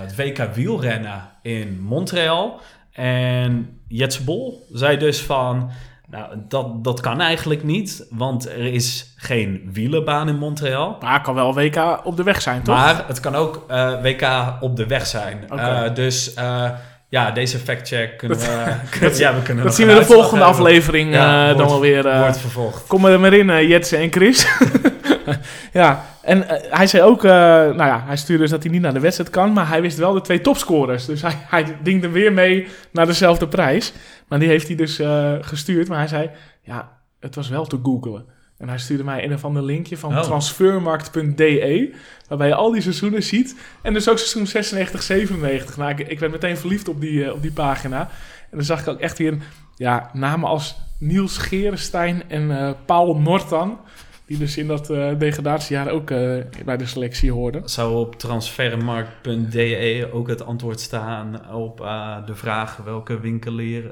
het 0.02 0.16
WK 0.16 0.54
wielrennen 0.54 1.30
in 1.42 1.82
Montreal. 1.82 2.60
En 2.92 3.80
Jets 3.88 4.24
Bol 4.24 4.68
zei 4.72 4.98
dus 4.98 5.22
van, 5.22 5.72
nou, 6.12 6.26
dat, 6.48 6.84
dat 6.84 7.00
kan 7.00 7.22
eigenlijk 7.22 7.64
niet, 7.64 8.06
want 8.10 8.50
er 8.50 8.74
is 8.74 9.14
geen 9.16 9.70
wielenbaan 9.74 10.28
in 10.30 10.38
Montreal. 10.38 10.98
Maar 11.02 11.14
het 11.14 11.22
kan 11.22 11.36
wel 11.36 11.54
WK 11.54 12.00
op 12.04 12.18
de 12.18 12.24
weg 12.24 12.42
zijn, 12.42 12.62
toch? 12.62 12.76
Maar 12.76 13.04
het 13.08 13.20
kan 13.20 13.36
ook 13.36 13.66
eh, 13.68 14.02
WK 14.02 14.28
op 14.60 14.76
de 14.76 14.86
weg 14.88 15.06
zijn. 15.08 15.50
Eh, 15.50 15.82
dus 15.94 16.34
eh, 16.34 16.70
Ja, 17.10 17.32
deze 17.32 17.58
factcheck 17.60 18.18
kunnen 18.18 18.38
we... 18.38 18.74
kunnen- 19.00 19.18
ja, 19.18 19.36
we 19.36 19.42
kunnen 19.42 19.64
Dat 19.64 19.76
zien 19.76 19.88
we 19.88 19.94
de 19.94 20.06
volgende 20.06 20.44
aflevering 20.44 21.14
Ja, 21.14 21.46
dan 21.48 21.56
wordt- 21.56 21.72
wel 21.72 21.80
weer. 21.80 22.08
eh, 22.08 22.20
Wordt 22.20 22.38
vervolgd. 22.40 22.88
Kom 22.88 23.06
er 23.06 23.20
maar 23.20 23.34
in, 23.34 23.68
Jetsen 23.68 24.00
en 24.00 24.12
Chris. 24.12 24.46
ja, 25.74 26.06
en 26.22 26.48
eh, 26.48 26.78
hij 26.78 26.88
zei 26.88 27.04
ook, 27.04 27.24
eh, 27.24 27.32
nou 27.32 27.76
ja, 27.76 28.04
hij 28.06 28.18
stuurde 28.18 28.42
dus 28.42 28.52
dat 28.52 28.64
hij 28.64 28.72
niet 28.72 28.82
naar 28.82 28.94
de 28.94 29.00
wedstrijd 29.00 29.30
kan, 29.30 29.54
maar 29.54 29.68
hij 29.68 29.82
wist 29.82 29.98
wel 29.98 30.14
de 30.14 30.22
twee 30.22 30.42
topscorers. 30.42 31.06
Dus 31.06 31.22
hij, 31.22 31.38
hij 31.38 31.78
dingde 31.84 32.10
weer 32.10 32.34
mee 32.34 32.68
naar 32.92 33.06
dezelfde 33.06 33.48
prijs. 33.48 33.94
Maar 34.28 34.40
die 34.40 34.48
heeft 34.48 34.68
hij 34.68 34.76
dus 34.76 35.00
eh, 35.00 35.34
gestuurd, 35.42 35.88
maar 35.88 35.98
hij 35.98 36.08
zei, 36.08 36.30
ja, 36.62 36.98
het 37.20 37.36
was 37.36 37.50
wel 37.50 37.66
te 37.66 37.80
googlen. 37.84 38.26
En 38.58 38.70
hij 38.70 38.78
stuurde 38.78 39.04
mij 39.04 39.24
een 39.24 39.34
of 39.34 39.46
ander 39.46 39.64
linkje 39.64 39.98
van 39.98 40.18
Oh. 40.18 40.22
transfermarkt.de, 40.22 41.94
waarbij 42.28 42.48
je 42.48 42.56
al 42.56 42.72
die 42.72 42.82
seizoenen 42.82 43.24
ziet. 43.24 43.56
En 43.82 43.94
dus 43.94 44.10
ook 44.10 44.18
seizoen 44.18 44.48
96, 44.48 45.04
97. 45.04 45.78
Nou, 45.78 45.92
ik, 45.92 46.00
ik 46.00 46.20
werd 46.20 46.32
meteen 46.32 46.58
verliefd 46.58 46.88
op 46.88 47.02
die, 47.02 47.34
op 47.34 47.42
die 47.42 47.52
pagina. 47.52 48.00
En 48.50 48.58
dan 48.58 48.66
zag 48.66 48.80
ik 48.80 48.88
ook 48.88 49.00
echt 49.00 49.18
weer 49.18 49.38
ja, 49.76 50.10
namen 50.14 50.50
als 50.50 50.76
Niels 51.00 51.38
Gerenstein 51.38 52.24
en 52.30 52.76
Paul 52.86 53.16
Nortan. 53.16 53.80
Die 54.32 54.40
dus 54.40 54.58
in 54.58 54.68
dat 54.68 54.90
eh, 54.90 55.10
degradatiejaar 55.18 55.90
ook 55.90 56.12
eh, 56.12 56.18
bij 56.66 56.78
de 56.78 56.86
selectie 56.86 57.32
hoorden. 57.32 57.70
Zou 57.70 57.96
op 57.96 58.16
transfermarkt.de 58.16 60.10
ook 60.14 60.28
het 60.28 60.46
antwoord 60.46 60.80
staan 60.80 61.54
op 61.54 61.82
eh, 61.82 62.26
de 62.26 62.36
vraag 62.36 62.78
welke 62.86 63.20
winkelier 63.20 63.84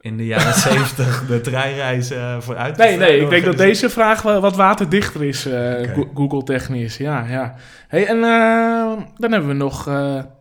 in 0.00 0.16
de 0.16 0.26
jaren 0.26 0.54
70 0.70 1.26
de 1.26 1.40
treinreis 1.40 2.10
eh 2.10 2.40
vooruit 2.40 2.76
Nee, 2.76 2.96
nee, 2.96 3.20
ik 3.20 3.30
denk 3.30 3.44
dat 3.44 3.56
deze 3.56 3.90
vraag 3.90 4.22
wat 4.22 4.56
waterdichter 4.56 5.24
is, 5.24 5.46
eh, 5.46 5.92
Go- 5.94 6.10
Google-technisch. 6.14 6.96
Ja, 6.96 7.26
ja. 7.28 7.54
Hey, 7.88 8.06
en 8.06 8.20
dan 9.16 9.32
hebben 9.32 9.48
we 9.48 9.54
nog 9.54 9.90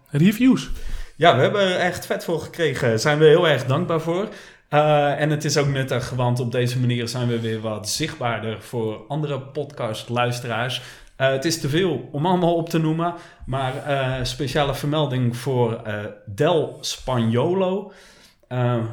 reviews. 0.10 0.72
Ja, 1.16 1.36
we 1.36 1.42
hebben 1.42 1.62
er 1.62 1.76
echt 1.80 2.06
vet 2.06 2.24
voor 2.24 2.40
gekregen. 2.40 2.90
Daar 2.90 3.00
zijn 3.00 3.18
we 3.18 3.26
heel 3.26 3.48
erg 3.48 3.66
dankbaar 3.66 4.02
voor. 4.02 4.28
Eh, 4.72 5.20
en 5.20 5.30
het 5.30 5.46
is 5.46 5.58
ook 5.58 5.68
nuttig, 5.68 6.10
want 6.10 6.40
op 6.40 6.52
deze 6.52 6.80
manier 6.80 7.08
zijn 7.08 7.28
we 7.28 7.40
weer 7.40 7.62
wat 7.62 7.90
zichtbaarder 7.90 8.62
voor 8.62 9.06
andere 9.08 9.40
podcastluisteraars. 9.40 10.82
Eh 11.16 11.30
het 11.30 11.46
is 11.46 11.60
te 11.60 11.70
veel 11.70 12.10
om 12.12 12.26
allemaal 12.26 12.56
op 12.56 12.70
te 12.70 12.78
noemen, 12.78 13.14
maar 13.46 13.86
eh, 13.86 14.24
speciale 14.24 14.76
vermelding 14.76 15.38
voor 15.38 15.82
Del 16.26 16.78
Spagnolo. 16.82 17.92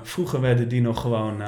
Vroeger 0.02 0.40
werden 0.40 0.68
die 0.68 0.80
nog 0.80 1.00
gewoon 1.00 1.42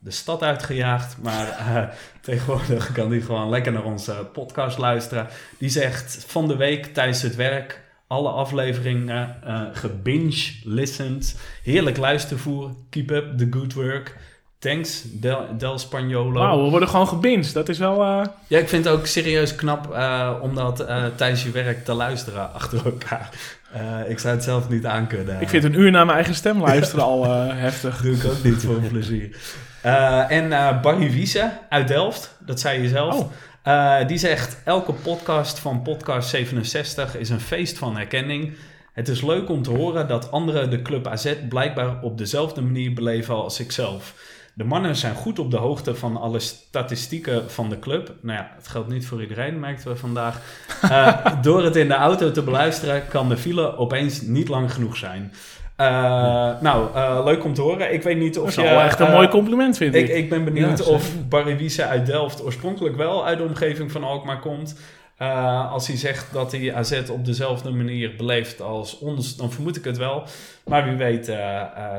de 0.00 0.10
stad 0.10 0.42
uitgejaagd, 0.42 1.16
maar 1.22 1.58
tegenwoordig 2.20 2.92
kan 2.92 3.10
die 3.10 3.22
gewoon 3.22 3.48
lekker 3.48 3.72
naar 3.72 3.84
onze 3.84 4.28
podcast 4.32 4.78
luisteren. 4.78 5.26
Die 5.58 5.68
zegt 5.68 6.24
van 6.26 6.48
de 6.48 6.56
week 6.56 6.86
tijdens 6.86 7.22
het 7.22 7.36
werk 7.36 7.79
alle 8.10 8.28
afleveringen 8.28 9.36
eh 9.44 9.60
gebinge 9.72 10.52
listened. 10.64 11.38
Heerlijk 11.62 11.96
luistervoer. 11.96 12.70
Keep 12.90 13.10
up 13.10 13.38
the 13.38 13.46
good 13.50 13.72
work. 13.74 14.16
Thanks, 14.58 15.02
Del, 15.06 15.46
Del 15.58 15.78
Spagnolo. 15.78 16.40
Wauw, 16.40 16.64
we 16.64 16.70
worden 16.70 16.88
gewoon 16.88 17.08
gebinged. 17.08 17.52
Dat 17.52 17.68
is 17.68 17.78
wel... 17.78 18.02
eh, 18.02 18.26
Ja, 18.46 18.58
ik 18.58 18.68
vind 18.68 18.84
het 18.84 18.94
ook 18.94 19.06
serieus 19.06 19.54
knap 19.54 19.92
eh, 19.94 20.30
om 20.42 20.54
dat 20.54 20.80
eh, 20.80 21.04
tijdens 21.16 21.42
je 21.42 21.50
werk 21.50 21.84
te 21.84 21.92
luisteren 21.92 22.52
achter 22.58 22.84
elkaar. 22.84 23.28
Eh, 23.72 24.10
ik 24.10 24.18
zou 24.18 24.34
het 24.34 24.44
zelf 24.44 24.68
niet 24.68 24.86
aankunnen. 24.86 25.40
ik 25.40 25.48
vind 25.48 25.64
een 25.64 25.80
uur 25.80 25.90
naar 25.90 26.04
mijn 26.04 26.16
eigen 26.16 26.34
stem 26.34 26.60
luisteren 26.60 27.04
al 27.04 27.24
eh, 27.24 27.46
heftig. 27.66 28.02
doe 28.02 28.14
ik 28.14 28.24
ook 28.24 28.42
niet 28.44 28.62
voor 28.62 28.74
plezier. 28.92 29.36
Eh, 29.82 30.30
en 30.30 30.52
eh, 30.52 30.80
Barry 30.80 31.10
Wiese 31.10 31.50
uit 31.68 31.88
Delft, 31.88 32.36
dat 32.46 32.60
zei 32.60 32.82
je 32.82 32.88
zelf. 32.88 33.14
Oh. 33.18 33.30
Eh, 33.62 34.06
die 34.06 34.18
zegt: 34.18 34.58
Elke 34.64 34.92
podcast 34.92 35.58
van 35.58 35.82
Podcast 35.82 36.28
67 36.28 37.16
is 37.16 37.30
een 37.30 37.40
feest 37.40 37.78
van 37.78 37.96
herkenning. 37.96 38.56
Het 38.92 39.08
is 39.08 39.22
leuk 39.22 39.48
om 39.48 39.62
te 39.62 39.70
horen 39.70 40.08
dat 40.08 40.30
anderen 40.30 40.70
de 40.70 40.82
Club 40.82 41.06
AZ 41.06 41.34
blijkbaar 41.48 42.02
op 42.02 42.18
dezelfde 42.18 42.60
manier 42.60 42.92
beleven 42.92 43.34
als 43.34 43.60
ikzelf. 43.60 44.14
De 44.54 44.64
mannen 44.64 44.96
zijn 44.96 45.14
goed 45.14 45.38
op 45.38 45.50
de 45.50 45.56
hoogte 45.56 45.94
van 45.94 46.16
alle 46.16 46.38
statistieken 46.38 47.50
van 47.50 47.68
de 47.68 47.78
club. 47.78 48.14
Nou 48.22 48.38
ja, 48.38 48.50
het 48.56 48.68
geldt 48.68 48.88
niet 48.88 49.06
voor 49.06 49.20
iedereen, 49.20 49.60
merkten 49.60 49.90
we 49.90 49.96
vandaag. 49.96 50.40
Eh, 50.80 51.42
door 51.42 51.64
het 51.64 51.76
in 51.76 51.88
de 51.88 51.94
auto 51.94 52.30
te 52.30 52.42
beluisteren, 52.42 53.08
kan 53.08 53.28
de 53.28 53.36
file 53.36 53.76
opeens 53.76 54.20
niet 54.20 54.48
lang 54.48 54.72
genoeg 54.72 54.96
zijn. 54.96 55.32
Eh, 55.80 56.50
nou, 56.60 56.88
eh, 56.94 57.20
leuk 57.24 57.44
om 57.44 57.54
te 57.54 57.60
horen. 57.60 57.92
Ik 57.92 58.02
weet 58.02 58.18
niet 58.18 58.34
Dat 58.34 58.42
of 58.42 58.48
is 58.48 58.54
je... 58.54 58.62
wel 58.62 58.80
echt 58.80 59.00
een 59.00 59.06
eh, 59.06 59.12
mooi 59.14 59.28
compliment, 59.28 59.76
vind 59.76 59.94
ik. 59.94 60.08
ik, 60.08 60.16
ik 60.16 60.28
ben 60.30 60.44
benieuwd 60.44 60.78
Ja, 60.78 60.84
of. 60.84 61.10
Barry 61.28 61.56
Wiese 61.56 61.84
uit 61.84 62.06
Delft 62.06 62.44
oorspronkelijk 62.44 62.96
wel 62.96 63.26
uit 63.26 63.38
de 63.38 63.44
omgeving 63.44 63.92
van 63.92 64.04
Alkmaar 64.04 64.40
komt. 64.40 64.78
Eh, 65.16 65.72
als 65.72 65.86
hij 65.86 65.96
zegt 65.96 66.32
dat 66.32 66.52
hij 66.52 66.74
AZ 66.74 67.00
op 67.10 67.24
dezelfde 67.24 67.70
manier 67.70 68.14
beleeft 68.16 68.60
als 68.62 68.98
ons, 68.98 69.36
dan 69.36 69.52
vermoed 69.52 69.76
ik 69.76 69.84
het 69.84 69.98
wel. 69.98 70.22
Maar 70.64 70.84
wie 70.84 70.96
weet 70.96 71.32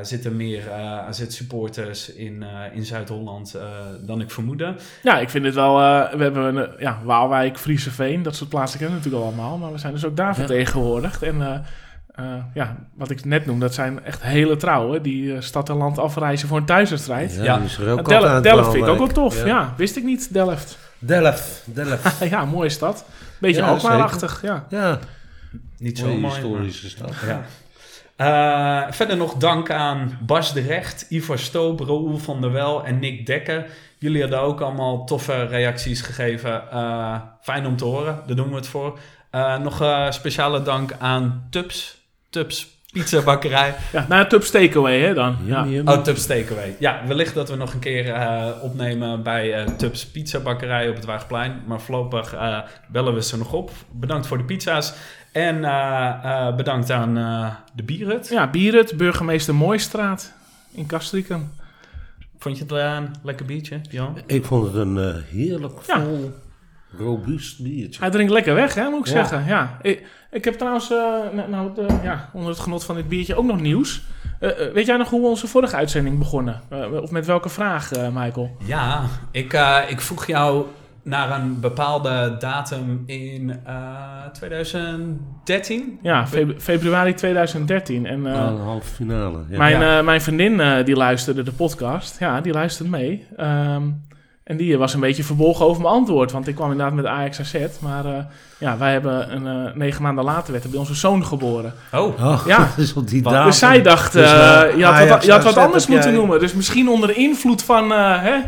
zitten 0.02 0.36
meer 0.36 0.68
eh, 0.70 0.98
AZ-supporters 0.98 2.12
in, 2.14 2.42
eh, 2.42 2.76
in 2.76 2.84
Zuid-Holland 2.84 3.54
eh, 3.54 3.62
dan 4.06 4.20
ik 4.20 4.30
vermoedde. 4.30 4.74
Ja, 5.02 5.18
ik 5.18 5.30
vind 5.30 5.44
het 5.44 5.54
wel... 5.54 5.78
eh, 5.80 6.12
we 6.14 6.22
hebben 6.22 6.56
een, 6.56 6.68
ja, 6.78 6.98
Waalwijk, 7.04 7.58
Friese 7.58 7.90
Veen, 7.90 8.22
dat 8.22 8.36
soort 8.36 8.50
plaatsen 8.50 8.78
kennen 8.78 8.98
we 8.98 9.04
natuurlijk 9.04 9.36
allemaal. 9.36 9.58
Maar 9.58 9.72
we 9.72 9.78
zijn 9.78 9.92
dus 9.92 10.04
ook 10.04 10.16
daar 10.16 10.26
Ja. 10.26 10.34
vertegenwoordigd. 10.34 11.22
En 11.22 11.64
eh, 12.14 12.24
eh, 12.24 12.44
ja, 12.54 12.76
wat 12.94 13.10
ik 13.10 13.24
net 13.24 13.46
noem, 13.46 13.60
dat 13.60 13.74
zijn 13.74 14.04
echt 14.04 14.22
hele 14.22 14.56
trouwen. 14.56 15.02
Die 15.02 15.34
eh, 15.34 15.40
stad 15.40 15.68
en 15.68 15.76
land 15.76 15.98
afreizen 15.98 16.48
voor 16.48 16.56
een 16.58 16.64
thuiswedstrijd. 16.64 17.34
Ja, 17.34 17.42
Ja. 17.44 17.56
die 17.56 17.64
is 17.64 17.78
er 17.78 17.90
ook 17.98 18.08
Del- 18.08 18.16
altijd 18.26 18.42
Delft 18.42 18.70
vind 18.70 18.74
ik 18.84 18.90
ook 18.90 18.98
wel 18.98 19.06
Waalwijk. 19.06 19.32
tof. 19.34 19.44
Ja. 19.46 19.74
wist 19.76 19.96
ik 19.96 20.04
niet, 20.04 20.32
Delft. 20.32 20.78
Delft, 20.98 21.62
Delft. 21.64 22.18
ja, 22.30 22.44
mooie 22.44 22.68
stad. 22.68 23.04
Beetje 23.40 23.60
Ja, 23.60 23.68
Alkmaar-achtig, 23.68 24.42
ja. 24.42 24.66
ja, 24.68 24.98
Niet 25.78 25.98
zo 25.98 26.06
mooi. 26.06 26.24
historische 26.34 26.88
stad. 26.88 27.14
Ja. 27.26 27.42
Eh, 28.16 28.92
verder 28.92 29.16
nog 29.16 29.34
dank 29.34 29.70
aan 29.70 30.18
Bas 30.26 30.52
de 30.52 30.60
Recht, 30.60 31.06
Ivar 31.08 31.38
Stoop, 31.38 31.80
Raoul 31.80 32.18
van 32.18 32.40
der 32.40 32.52
Wel 32.52 32.84
en 32.84 32.98
Nick 32.98 33.26
Dekker. 33.26 33.66
Jullie 33.98 34.20
hadden 34.20 34.40
ook 34.40 34.60
allemaal 34.60 35.04
toffe 35.04 35.46
reacties 35.46 36.00
gegeven. 36.00 36.70
Eh, 36.70 37.14
fijn 37.40 37.66
om 37.66 37.76
te 37.76 37.84
horen, 37.84 38.18
daar 38.26 38.36
doen 38.36 38.48
we 38.48 38.54
het 38.54 38.66
voor. 38.66 38.98
Eh, 39.30 39.58
nog 39.58 39.80
eh, 39.80 40.10
speciale 40.10 40.62
dank 40.62 40.92
aan 40.98 41.46
Tubs, 41.50 42.01
Tubs 42.32 42.80
Pizza 42.92 43.22
Bakkerij. 43.22 43.74
ja 43.92 44.06
naar 44.08 44.28
Tubs 44.28 44.50
Takeaway, 44.50 45.00
hè, 45.00 45.14
dan. 45.14 45.36
Ja. 45.44 45.66
Oh, 45.84 46.02
Tubs 46.02 46.26
Takeaway. 46.26 46.76
Ja, 46.78 47.00
wellicht 47.06 47.34
dat 47.34 47.48
we 47.48 47.56
nog 47.56 47.72
een 47.72 47.80
keer 47.80 48.12
eh, 48.12 48.48
opnemen 48.62 49.22
bij 49.22 49.52
eh 49.54 49.66
Tubs 49.76 50.06
Pizza 50.06 50.40
Bakkerij 50.40 50.88
op 50.88 50.94
het 50.94 51.04
Waagplein. 51.04 51.62
Maar 51.66 51.80
voorlopig 51.80 52.34
eh, 52.34 52.58
bellen 52.88 53.14
we 53.14 53.22
ze 53.22 53.38
nog 53.38 53.52
op. 53.52 53.70
Bedankt 53.90 54.26
voor 54.26 54.38
de 54.38 54.44
pizza's. 54.44 54.94
En 55.32 55.64
eh, 55.64 56.08
eh, 56.24 56.56
bedankt 56.56 56.90
aan 56.90 57.16
eh, 57.16 57.54
de 57.74 57.82
Bierhut. 57.82 58.28
Ja, 58.28 58.50
Bierut, 58.50 58.96
burgemeester 58.96 59.54
Mooistraat 59.54 60.32
in 60.72 60.86
Castricum. 60.86 61.50
Vond 62.38 62.56
je 62.58 62.62
het 62.62 62.72
een 62.72 63.14
lekker 63.22 63.46
biertje, 63.46 63.80
Jan? 63.90 64.18
Ik 64.26 64.44
vond 64.44 64.66
het 64.66 64.74
een 64.74 65.22
heerlijk 65.30 65.78
Ja. 65.86 66.06
Robuust 66.98 67.62
biertje. 67.62 68.00
Hij 68.00 68.10
drinkt 68.10 68.32
lekker 68.32 68.54
weg, 68.54 68.74
hè, 68.74 68.88
moet 68.88 68.98
ik 69.06 69.06
Ja. 69.06 69.12
zeggen. 69.12 69.44
Ja. 69.46 69.78
Ik, 69.82 70.06
ik 70.30 70.44
heb 70.44 70.54
trouwens, 70.54 70.90
eh, 70.90 70.98
nou, 71.32 71.50
nou, 71.50 71.74
de- 71.74 71.98
ja, 72.02 72.28
onder 72.32 72.50
het 72.50 72.60
genot 72.60 72.84
van 72.84 72.94
dit 72.94 73.08
biertje 73.08 73.34
ook 73.34 73.44
nog 73.44 73.60
nieuws. 73.60 74.02
Eh, 74.40 74.66
eh, 74.66 74.72
weet 74.72 74.86
jij 74.86 74.96
nog 74.96 75.10
hoe 75.10 75.20
we 75.20 75.26
onze 75.26 75.46
vorige 75.46 75.76
uitzending 75.76 76.18
begonnen? 76.18 76.60
Eh, 76.68 76.92
of 77.02 77.10
met 77.10 77.26
welke 77.26 77.48
vraag, 77.48 77.92
eh, 77.92 78.08
Michael? 78.12 78.56
Ja, 78.64 79.02
ik, 79.30 79.52
eh, 79.52 79.78
ik 79.88 80.00
vroeg 80.00 80.26
jou 80.26 80.64
naar 81.04 81.40
een 81.40 81.60
bepaalde 81.60 82.36
datum 82.38 83.02
in 83.06 83.56
eh 83.64 84.26
2013. 84.32 85.98
Ja, 86.02 86.26
feb- 86.26 86.60
februari 86.60 87.14
2013. 87.14 88.06
En 88.06 88.26
eh, 88.26 88.32
een 88.32 88.58
halve 88.60 88.94
finale. 88.94 89.38
Ja. 89.48 89.58
mijn, 89.58 89.80
Ja. 89.80 89.98
eh, 89.98 90.04
mijn 90.04 90.20
vriendin 90.20 90.60
eh, 90.60 90.84
die 90.84 90.96
luisterde 90.96 91.42
de 91.42 91.52
podcast. 91.52 92.18
Ja, 92.18 92.40
die 92.40 92.52
luistert 92.52 92.88
mee. 92.88 93.26
Ehm, 93.36 93.82
en 94.44 94.56
die 94.56 94.78
was 94.78 94.94
een 94.94 95.00
beetje 95.00 95.24
verbolgen 95.24 95.66
over 95.66 95.82
mijn 95.82 95.94
antwoord. 95.94 96.32
Want 96.32 96.48
ik 96.48 96.54
kwam 96.54 96.70
inderdaad 96.70 96.94
met 96.94 97.06
Ajax 97.06 97.40
AZ. 97.40 97.54
Maar 97.80 98.04
eh, 98.04 98.24
ja, 98.58 98.76
wij 98.78 98.92
hebben 98.92 99.32
een, 99.34 99.66
eh, 99.66 99.74
negen 99.74 100.02
maanden 100.02 100.24
later 100.24 100.52
werd 100.52 100.64
er 100.64 100.70
bij 100.70 100.78
onze 100.78 100.94
zoon 100.94 101.24
geboren. 101.26 101.74
Oh, 101.92 102.20
Oh, 102.24 102.42
Ja. 102.46 102.58
dat 102.58 102.78
is 102.78 102.92
op 103.02 103.08
die 103.08 103.22
datum. 103.22 103.44
Dus 103.44 103.58
zij 103.58 103.82
dacht, 103.82 104.12
Dus, 104.12 104.30
eh, 104.32 104.62
je, 104.76 104.84
had 104.84 105.08
wat, 105.08 105.24
je 105.24 105.30
had 105.32 105.44
wat 105.44 105.56
anders 105.56 105.86
moeten 105.86 106.08
jij- 106.10 106.18
noemen. 106.18 106.38
Dus 106.40 106.52
misschien 106.54 106.88
onder 106.88 107.08
de 107.08 107.14
invloed 107.14 107.62
van, 107.62 107.92
eh 107.92 108.22
hè, 108.22 108.40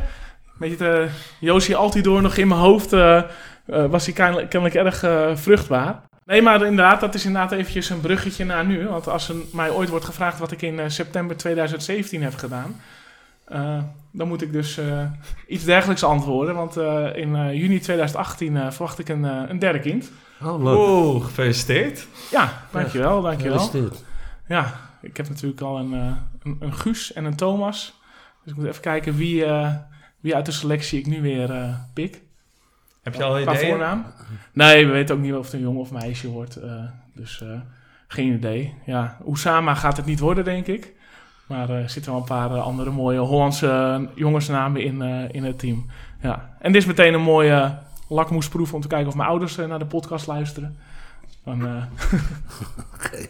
weet 0.59 0.79
je, 0.79 0.89
eh, 0.89 1.11
Josie 1.41 1.77
Altidoor 1.77 2.23
nog 2.23 2.37
in 2.37 2.49
mijn 2.49 2.61
hoofd, 2.61 2.91
was 3.67 4.05
hij 4.05 4.15
kennelijk, 4.15 4.51
kennelijk 4.51 4.79
erg 4.87 4.99
vruchtbaar. 5.41 6.01
Nee, 6.27 6.43
maar 6.43 6.55
inderdaad, 6.67 7.01
dat 7.01 7.15
is 7.15 7.25
inderdaad 7.25 7.53
eventjes 7.53 7.91
een 7.91 8.01
bruggetje 8.01 8.45
naar 8.45 8.65
nu. 8.65 8.87
Want 8.89 9.09
als 9.09 9.29
er 9.29 9.35
mij 9.53 9.71
ooit 9.71 9.89
wordt 9.89 10.05
gevraagd 10.05 10.39
wat 10.39 10.53
ik 10.53 10.63
in 10.63 10.91
september 10.91 11.37
2017 11.37 12.23
heb 12.23 12.35
gedaan... 12.37 12.81
eh, 13.47 13.83
dan 14.13 14.29
moet 14.29 14.43
ik 14.43 14.53
dus 14.53 14.79
eh, 14.79 15.05
iets 15.49 15.65
dergelijks 15.65 16.05
antwoorden. 16.05 16.55
Want 16.55 16.77
eh, 16.77 17.17
in 17.17 17.37
eh, 17.37 17.55
juni 17.55 17.79
2018 17.81 18.57
eh, 18.57 18.71
verwacht 18.71 18.99
ik 18.99 19.09
een, 19.09 19.25
eh, 19.25 19.43
een 19.49 19.59
derde 19.59 19.79
kind. 19.81 20.11
Oh, 20.43 20.63
leuk. 20.63 20.77
oh 20.77 21.25
gefeliciteerd. 21.25 22.07
Ja, 22.31 22.63
dankjewel, 22.73 23.23
dankjewel. 23.23 23.59
Gefeliciteerd. 23.59 24.05
Ja, 24.49 24.75
ik 25.03 25.17
heb 25.17 25.29
natuurlijk 25.29 25.61
al 25.61 25.79
een, 25.79 25.95
eh, 25.95 26.13
een, 26.43 26.57
een 26.61 26.75
Guus 26.75 27.13
en 27.13 27.25
een 27.25 27.37
Thomas. 27.37 28.01
Dus 28.43 28.53
ik 28.53 28.59
moet 28.59 28.69
even 28.69 28.83
kijken 28.83 29.17
wie, 29.17 29.45
eh, 29.45 29.73
wie 30.21 30.35
uit 30.35 30.47
de 30.47 30.53
selectie 30.53 30.99
ik 30.99 31.07
nu 31.07 31.23
weer 31.23 31.51
eh, 31.51 31.75
pik. 31.95 32.23
Heb 33.03 33.15
je 33.15 33.23
al 33.25 33.43
Qua 33.43 33.53
ideeën? 33.53 33.69
voornaam? 33.69 34.05
Nee, 34.53 34.87
we 34.87 34.93
weten 34.93 35.15
ook 35.17 35.21
niet 35.21 35.35
of 35.35 35.45
het 35.45 35.55
een 35.55 35.61
jongen 35.61 35.81
of 35.81 35.91
meisje 35.93 36.29
wordt. 36.29 36.57
eh, 36.57 36.85
dus, 37.15 37.43
eh, 37.43 37.61
geen 38.09 38.33
idee. 38.33 38.75
Ja, 38.87 39.17
Oussama 39.27 39.75
gaat 39.75 39.97
het 39.97 40.07
niet 40.07 40.21
worden, 40.21 40.45
denk 40.45 40.67
ik. 40.67 40.93
Maar 41.47 41.71
er 41.71 41.91
zitten 41.91 42.13
wel 42.13 42.21
een 42.21 42.27
paar 42.27 42.51
eh, 42.51 42.63
andere 42.63 42.91
mooie 42.91 43.19
Hollandse 43.19 43.69
eh, 43.69 44.01
jongensnamen 44.15 44.83
in, 44.83 45.03
eh, 45.03 45.25
in 45.31 45.45
het 45.45 45.59
team. 45.59 45.87
Ja. 46.21 46.51
En 46.59 46.73
dit 46.73 46.81
is 46.83 46.89
meteen 46.89 47.15
een 47.15 47.21
mooie 47.23 47.79
lakmoesproef 48.09 48.75
om 48.75 48.81
te 48.81 48.89
kijken 48.89 49.09
of 49.09 49.15
mijn 49.15 49.29
ouders 49.29 49.59
eh, 49.59 49.67
naar 49.67 49.79
de 49.79 49.87
podcast 49.87 50.27
luisteren. 50.27 50.77
Dan, 51.45 51.67
eh, 51.67 51.83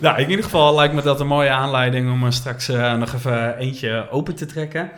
Ja, 0.00 0.16
in 0.16 0.30
ieder 0.30 0.44
geval 0.44 0.74
lijkt 0.74 0.94
me 0.94 1.02
dat 1.02 1.20
een 1.20 1.26
mooie 1.26 1.50
aanleiding 1.50 2.12
om 2.12 2.30
straks 2.30 2.68
eh, 2.68 2.94
nog 2.96 3.12
even 3.12 3.56
eentje 3.56 4.06
open 4.10 4.34
te 4.34 4.46
trekken. 4.46 4.90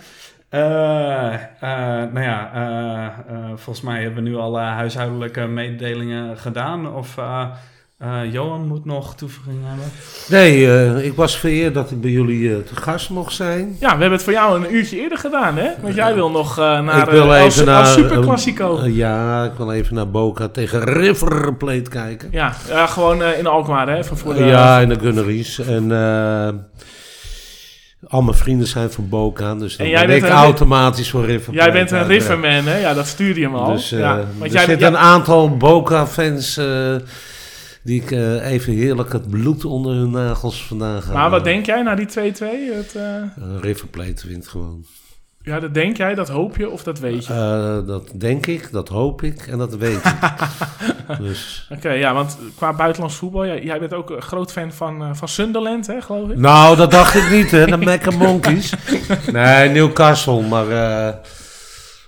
Eh, 0.49 1.35
eh, 1.35 2.12
nou 2.12 2.20
ja, 2.20 2.53
eh, 2.55 3.05
eh, 3.07 3.45
volgens 3.47 3.81
mij 3.81 4.03
hebben 4.03 4.23
we 4.23 4.28
nu 4.28 4.36
alle 4.36 4.61
huishoudelijke 4.61 5.47
mededelingen 5.47 6.39
gedaan. 6.39 6.95
Of 6.95 7.15
eh, 7.99 8.33
Johan 8.33 8.66
moet 8.66 8.85
nog 8.85 9.15
toevoeging 9.15 9.59
hebben? 9.65 9.85
Nee, 10.29 10.66
eh, 10.66 11.05
ik 11.05 11.15
was 11.15 11.39
vereerd 11.39 11.75
dat 11.75 11.91
ik 11.91 12.01
bij 12.01 12.11
jullie 12.11 12.55
eh, 12.55 12.59
te 12.59 12.77
gast 12.77 13.11
mocht 13.11 13.35
zijn. 13.35 13.77
ja, 13.81 13.87
we 13.87 14.01
hebben 14.01 14.12
het 14.12 14.23
voor 14.23 14.33
jou 14.33 14.65
een 14.65 14.75
uurtje 14.75 15.01
eerder 15.01 15.19
gedaan, 15.19 15.57
hè? 15.57 15.70
Want 15.81 15.95
jij 15.95 16.15
wil 16.15 16.31
nog 16.31 16.57
naar 16.57 17.03
ik 17.03 17.11
wil 17.11 17.35
even 17.35 17.65
naar... 17.65 17.87
Super 17.87 18.20
Classico. 18.20 18.79
eh, 18.79 18.97
ja, 18.97 19.45
ik 19.45 19.53
wil 19.57 19.73
even 19.73 19.95
naar 19.95 20.11
Boca 20.11 20.49
tegen 20.49 20.85
River 20.85 21.55
Plate 21.55 21.91
kijken. 21.91 22.29
ja, 22.31 22.53
gewoon 22.87 23.23
in 23.23 23.47
Alkmaar, 23.47 23.89
hè? 23.89 24.05
Voor 24.05 24.35
de, 24.35 24.45
ja, 24.45 24.79
in 24.81 24.89
de 24.89 24.99
Gunneries. 24.99 25.59
En 25.59 25.93
eh, 25.93 26.49
al 28.09 28.23
mijn 28.23 28.37
vrienden 28.37 28.66
zijn 28.66 28.91
van 28.91 29.09
Boca, 29.09 29.55
dus 29.55 29.77
dan 29.77 29.87
En 29.87 29.93
jij 29.93 30.07
ben 30.07 30.20
bent 30.20 30.33
automatisch 30.33 31.11
voor 31.11 31.25
River 31.25 31.55
Jij 31.55 31.73
bent 31.73 31.91
een. 31.91 32.07
Riverman, 32.07 32.65
hè? 32.65 32.79
Ja, 32.79 32.95
dat 32.95 33.07
stuurde 33.07 33.41
je 33.41 33.49
me 33.49 33.57
al. 33.57 33.73
Dus 33.73 33.89
ja, 33.89 34.16
er 34.16 34.27
want 34.39 34.53
jij, 34.53 34.65
zitten 34.65 34.89
een 34.89 34.99
aantal 34.99 35.57
Boca-fans 35.57 36.61
die 37.89 38.02
ik 38.02 38.10
eh, 38.10 38.51
even 38.51 38.73
heerlijk 38.73 39.12
het 39.12 39.28
bloed 39.28 39.65
onder 39.65 39.94
hun 39.94 40.10
nagels 40.10 40.66
vandaag 40.66 41.12
maar 41.12 41.31
wat 41.31 41.44
denk 41.44 41.66
jij 41.66 41.82
na 41.82 41.94
die 41.94 42.09
2-2? 42.09 42.10
Het, 42.10 42.94
Uh, 42.97 43.23
River 43.60 43.89
Plate 43.89 44.28
wint 44.28 44.48
gewoon. 44.48 44.85
ja, 45.43 45.60
dat 45.60 45.74
denk 45.74 45.97
jij, 45.97 46.15
dat 46.15 46.28
hoop 46.28 46.56
je 46.56 46.70
of 46.70 46.82
dat 46.82 46.98
weet 46.98 47.27
je? 47.27 47.82
Dat 47.86 48.10
denk 48.15 48.47
ik, 48.47 48.73
dat 48.73 48.89
hoop 48.89 49.23
ik 49.23 49.47
en 49.47 49.59
dat 49.59 49.77
weet 49.77 50.05
ik. 50.05 50.15
dus. 51.27 51.69
Oké, 51.73 51.90
ja, 51.90 52.15
want 52.15 52.39
qua 52.56 52.73
buitenlands 52.73 53.16
voetbal, 53.16 53.47
jij, 53.47 53.62
jij 53.62 53.78
bent 53.78 53.94
ook 53.94 54.10
een 54.10 54.23
groot 54.23 54.52
fan 54.52 54.73
van, 54.73 55.16
van 55.16 55.28
Sunderland, 55.28 55.86
hè, 55.86 56.01
geloof 56.01 56.31
ik? 56.31 56.36
Nou, 56.36 56.77
dat 56.77 56.90
dacht 56.90 57.15
ik 57.15 57.31
niet, 57.31 57.51
hè, 57.51 57.66
de 57.66 57.77
Mecca 57.77 58.10
Monkeys. 58.10 58.73
Nee, 59.32 59.69
Newcastle, 59.69 60.43
maar 60.43 60.66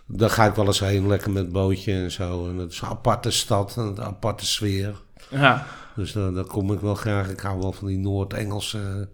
daar 0.06 0.30
ga 0.30 0.44
ik 0.44 0.54
wel 0.54 0.66
eens 0.66 0.80
heen, 0.80 1.08
lekker 1.08 1.30
met 1.30 1.52
bootje 1.52 1.92
en 1.92 2.10
zo. 2.10 2.48
En 2.48 2.56
het 2.56 2.72
is 2.72 2.80
een 2.80 2.88
aparte 2.88 3.30
stad, 3.30 3.74
en 3.76 3.82
een 3.82 4.02
aparte 4.02 4.46
sfeer. 4.46 4.94
Ja, 5.30 5.66
Dus 5.94 6.12
daar, 6.12 6.32
daar 6.32 6.44
kom 6.44 6.72
ik 6.72 6.80
wel 6.80 6.94
graag. 6.94 7.28
Ik 7.28 7.40
hou 7.40 7.58
wel 7.60 7.72
van 7.72 7.86
die 7.86 7.98
Noord-Engelse. 7.98 9.08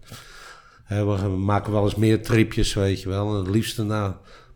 hè, 0.84 1.04
we 1.04 1.28
maken 1.28 1.72
wel 1.72 1.84
eens 1.84 1.94
meer 1.94 2.22
tripjes, 2.22 2.74
weet 2.74 3.02
je 3.02 3.08
wel. 3.08 3.30
En 3.30 3.36
het 3.38 3.48
liefste 3.54 3.84
naar 3.84 4.12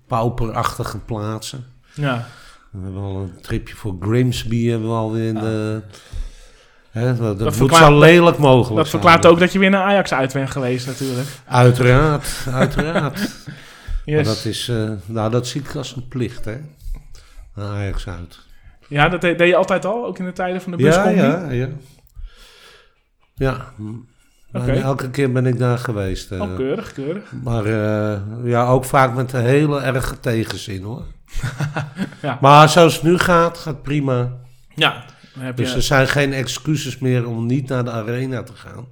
pauperachtige 0.06 0.98
plaatsen. 0.98 1.64
ja. 1.94 2.26
We 2.70 2.78
hebben 2.82 3.02
al 3.02 3.16
een 3.16 3.40
tripje 3.40 3.74
voor 3.76 3.96
Grimsby 4.00 4.66
hebben 4.66 4.88
we 4.88 4.94
alweer 4.94 5.28
in 5.28 5.34
de... 5.34 5.82
Hè, 6.90 7.16
dat 7.16 7.38
dat 7.38 7.58
moet 7.58 7.74
zo 7.74 7.98
lelijk 7.98 8.38
mogelijk 8.38 8.76
Dat 8.76 8.88
zijn. 8.88 9.02
verklaart 9.02 9.26
ook 9.26 9.38
dat 9.38 9.52
je 9.52 9.58
weer 9.58 9.70
naar 9.70 9.82
Ajax 9.84 10.12
uit 10.12 10.32
bent 10.32 10.50
geweest, 10.50 10.86
natuurlijk. 10.86 11.28
Uiteraard, 11.46 12.28
uiteraard. 12.52 13.18
Maar 14.06 14.18
Yes. 14.18 14.26
dat 14.26 14.44
is, 14.44 14.68
eh, 14.68 14.90
nou 15.06 15.30
dat 15.30 15.46
zie 15.46 15.60
ik 15.60 15.74
als 15.74 15.96
een 15.96 16.08
plicht, 16.08 16.44
hè. 16.44 16.56
Naar 17.54 17.66
Ajax 17.66 18.06
uit. 18.08 18.38
Ja, 18.90 19.08
dat 19.08 19.20
deed, 19.20 19.38
je 19.40 19.56
altijd 19.56 19.84
al, 19.84 20.06
ook 20.06 20.18
in 20.18 20.24
de 20.24 20.32
tijden 20.32 20.62
van 20.62 20.72
de 20.72 20.78
Ja, 20.78 20.84
buscombi? 20.84 21.18
ja, 21.20 21.50
ja. 21.50 21.68
Ja, 23.34 23.72
Oké. 24.52 24.72
elke 24.72 25.10
keer 25.10 25.32
ben 25.32 25.46
ik 25.46 25.58
daar 25.58 25.78
geweest. 25.78 26.30
eh. 26.32 26.40
Oh, 26.40 26.56
keurig, 26.56 26.92
keurig. 26.92 27.32
Maar 27.44 27.64
eh, 27.64 28.20
ja, 28.44 28.66
ook 28.66 28.84
vaak 28.84 29.14
met 29.14 29.32
een 29.32 29.44
hele 29.44 29.80
erge 29.80 30.20
tegenzin, 30.20 30.82
hoor. 30.82 31.04
Ja. 32.22 32.38
Maar 32.40 32.68
zoals 32.68 32.94
het 32.94 33.02
nu 33.02 33.18
gaat, 33.18 33.58
gaat 33.58 33.82
prima. 33.82 34.36
Ja, 34.74 35.04
heb 35.38 35.58
je... 35.58 35.64
Dus 35.64 35.74
er 35.74 35.82
zijn 35.82 36.08
geen 36.08 36.32
excuses 36.32 36.98
meer 36.98 37.26
om 37.28 37.46
niet 37.46 37.68
naar 37.68 37.84
de 37.84 37.90
arena 37.90 38.42
te 38.42 38.52
gaan. 38.54 38.86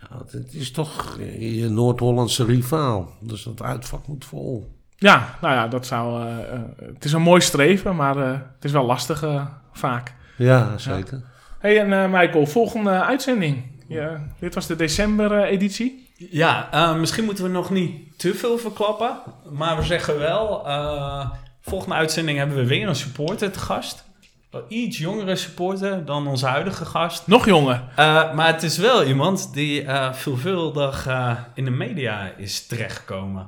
Ja, 0.00 0.18
het 0.30 0.54
is 0.54 0.70
toch 0.70 1.18
je 1.38 1.68
Noord-Hollandse 1.68 2.44
rivaal. 2.44 3.12
Dus 3.20 3.42
dat 3.42 3.62
uitvak 3.62 4.06
moet 4.06 4.24
vol. 4.24 4.80
Ja, 5.02 5.34
nou 5.40 5.54
ja, 5.54 5.68
dat 5.68 5.86
zou... 5.86 6.22
eh, 6.26 6.38
eh, 6.52 6.60
het 6.94 7.04
is 7.04 7.12
een 7.12 7.22
mooi 7.22 7.40
streven, 7.40 7.96
maar 7.96 8.16
eh, 8.16 8.30
het 8.32 8.64
is 8.64 8.72
wel 8.72 8.84
lastig 8.84 9.24
vaak. 9.72 10.14
Ja, 10.36 10.78
zeker. 10.78 11.22
hey, 11.58 11.80
en 11.80 11.92
eh, 11.92 12.20
Michael, 12.20 12.46
volgende 12.46 12.90
uitzending. 13.02 13.62
Ja, 13.88 14.20
dit 14.40 14.54
was 14.54 14.66
de 14.66 14.76
december-editie. 14.76 16.10
Ja, 16.30 16.68
eh, 16.70 16.94
misschien 16.96 17.24
moeten 17.24 17.44
we 17.44 17.50
nog 17.50 17.70
niet 17.70 18.18
te 18.18 18.34
veel 18.34 18.58
verklappen. 18.58 19.16
Maar 19.50 19.76
we 19.76 19.82
zeggen 19.82 20.18
wel, 20.18 20.66
eh, 20.66 21.30
volgende 21.60 21.94
uitzending 21.94 22.38
hebben 22.38 22.56
we 22.56 22.66
weer 22.66 22.88
een 22.88 22.94
supporter 22.94 23.50
te 23.50 23.58
gast. 23.58 24.04
Wel 24.50 24.64
Iets 24.68 24.98
jongere 24.98 25.36
supporter 25.36 26.04
dan 26.04 26.26
onze 26.26 26.46
huidige 26.46 26.84
gast. 26.84 27.26
Nog 27.26 27.46
jonger. 27.46 27.82
Eh, 27.96 28.34
maar 28.34 28.46
het 28.46 28.62
is 28.62 28.78
wel 28.78 29.04
iemand 29.04 29.52
die 29.54 29.82
eh, 29.84 30.12
veelvuldig 30.12 31.08
in 31.54 31.64
de 31.64 31.70
media 31.70 32.32
is 32.36 32.66
terechtgekomen. 32.66 33.46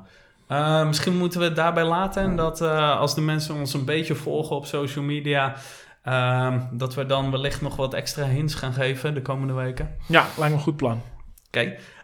Eh, 0.48 0.86
misschien 0.86 1.16
moeten 1.16 1.40
we 1.40 1.46
het 1.46 1.56
daarbij 1.56 1.84
laten. 1.84 2.22
En 2.22 2.36
dat 2.36 2.60
eh, 2.60 2.98
als 2.98 3.14
de 3.14 3.20
mensen 3.20 3.54
ons 3.54 3.74
een 3.74 3.84
beetje 3.84 4.14
volgen 4.14 4.56
op 4.56 4.66
social 4.66 5.04
media... 5.04 5.54
eh, 6.02 6.54
dat 6.72 6.94
we 6.94 7.06
dan 7.06 7.30
wellicht 7.30 7.60
nog 7.62 7.76
wat 7.76 7.94
extra 7.94 8.24
hints 8.24 8.54
gaan 8.54 8.72
geven 8.72 9.14
de 9.14 9.22
komende 9.22 9.52
weken. 9.52 9.96
Ja, 10.08 10.26
lijkt 10.36 10.52
me 10.52 10.58
een 10.58 10.64
goed 10.64 10.76
plan. 10.76 11.02
Oké. 11.46 11.60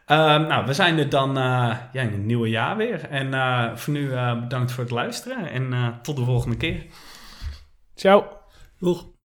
Eh, 0.06 0.16
nou, 0.16 0.66
we 0.66 0.72
zijn 0.72 0.98
er 0.98 1.08
dan 1.08 1.36
eh, 1.36 1.76
ja, 1.92 2.02
in 2.02 2.12
het 2.12 2.24
nieuwe 2.24 2.48
jaar 2.48 2.76
weer. 2.76 3.08
En 3.08 3.34
eh, 3.34 3.76
voor 3.76 3.92
nu 3.92 4.12
eh, 4.12 4.40
bedankt 4.40 4.72
voor 4.72 4.84
het 4.84 4.92
luisteren. 4.92 5.50
En 5.50 5.72
eh, 5.72 5.86
tot 6.02 6.16
de 6.16 6.24
volgende 6.24 6.56
keer. 6.56 6.86
Ciao. 7.94 8.24
Doeg. 8.78 9.04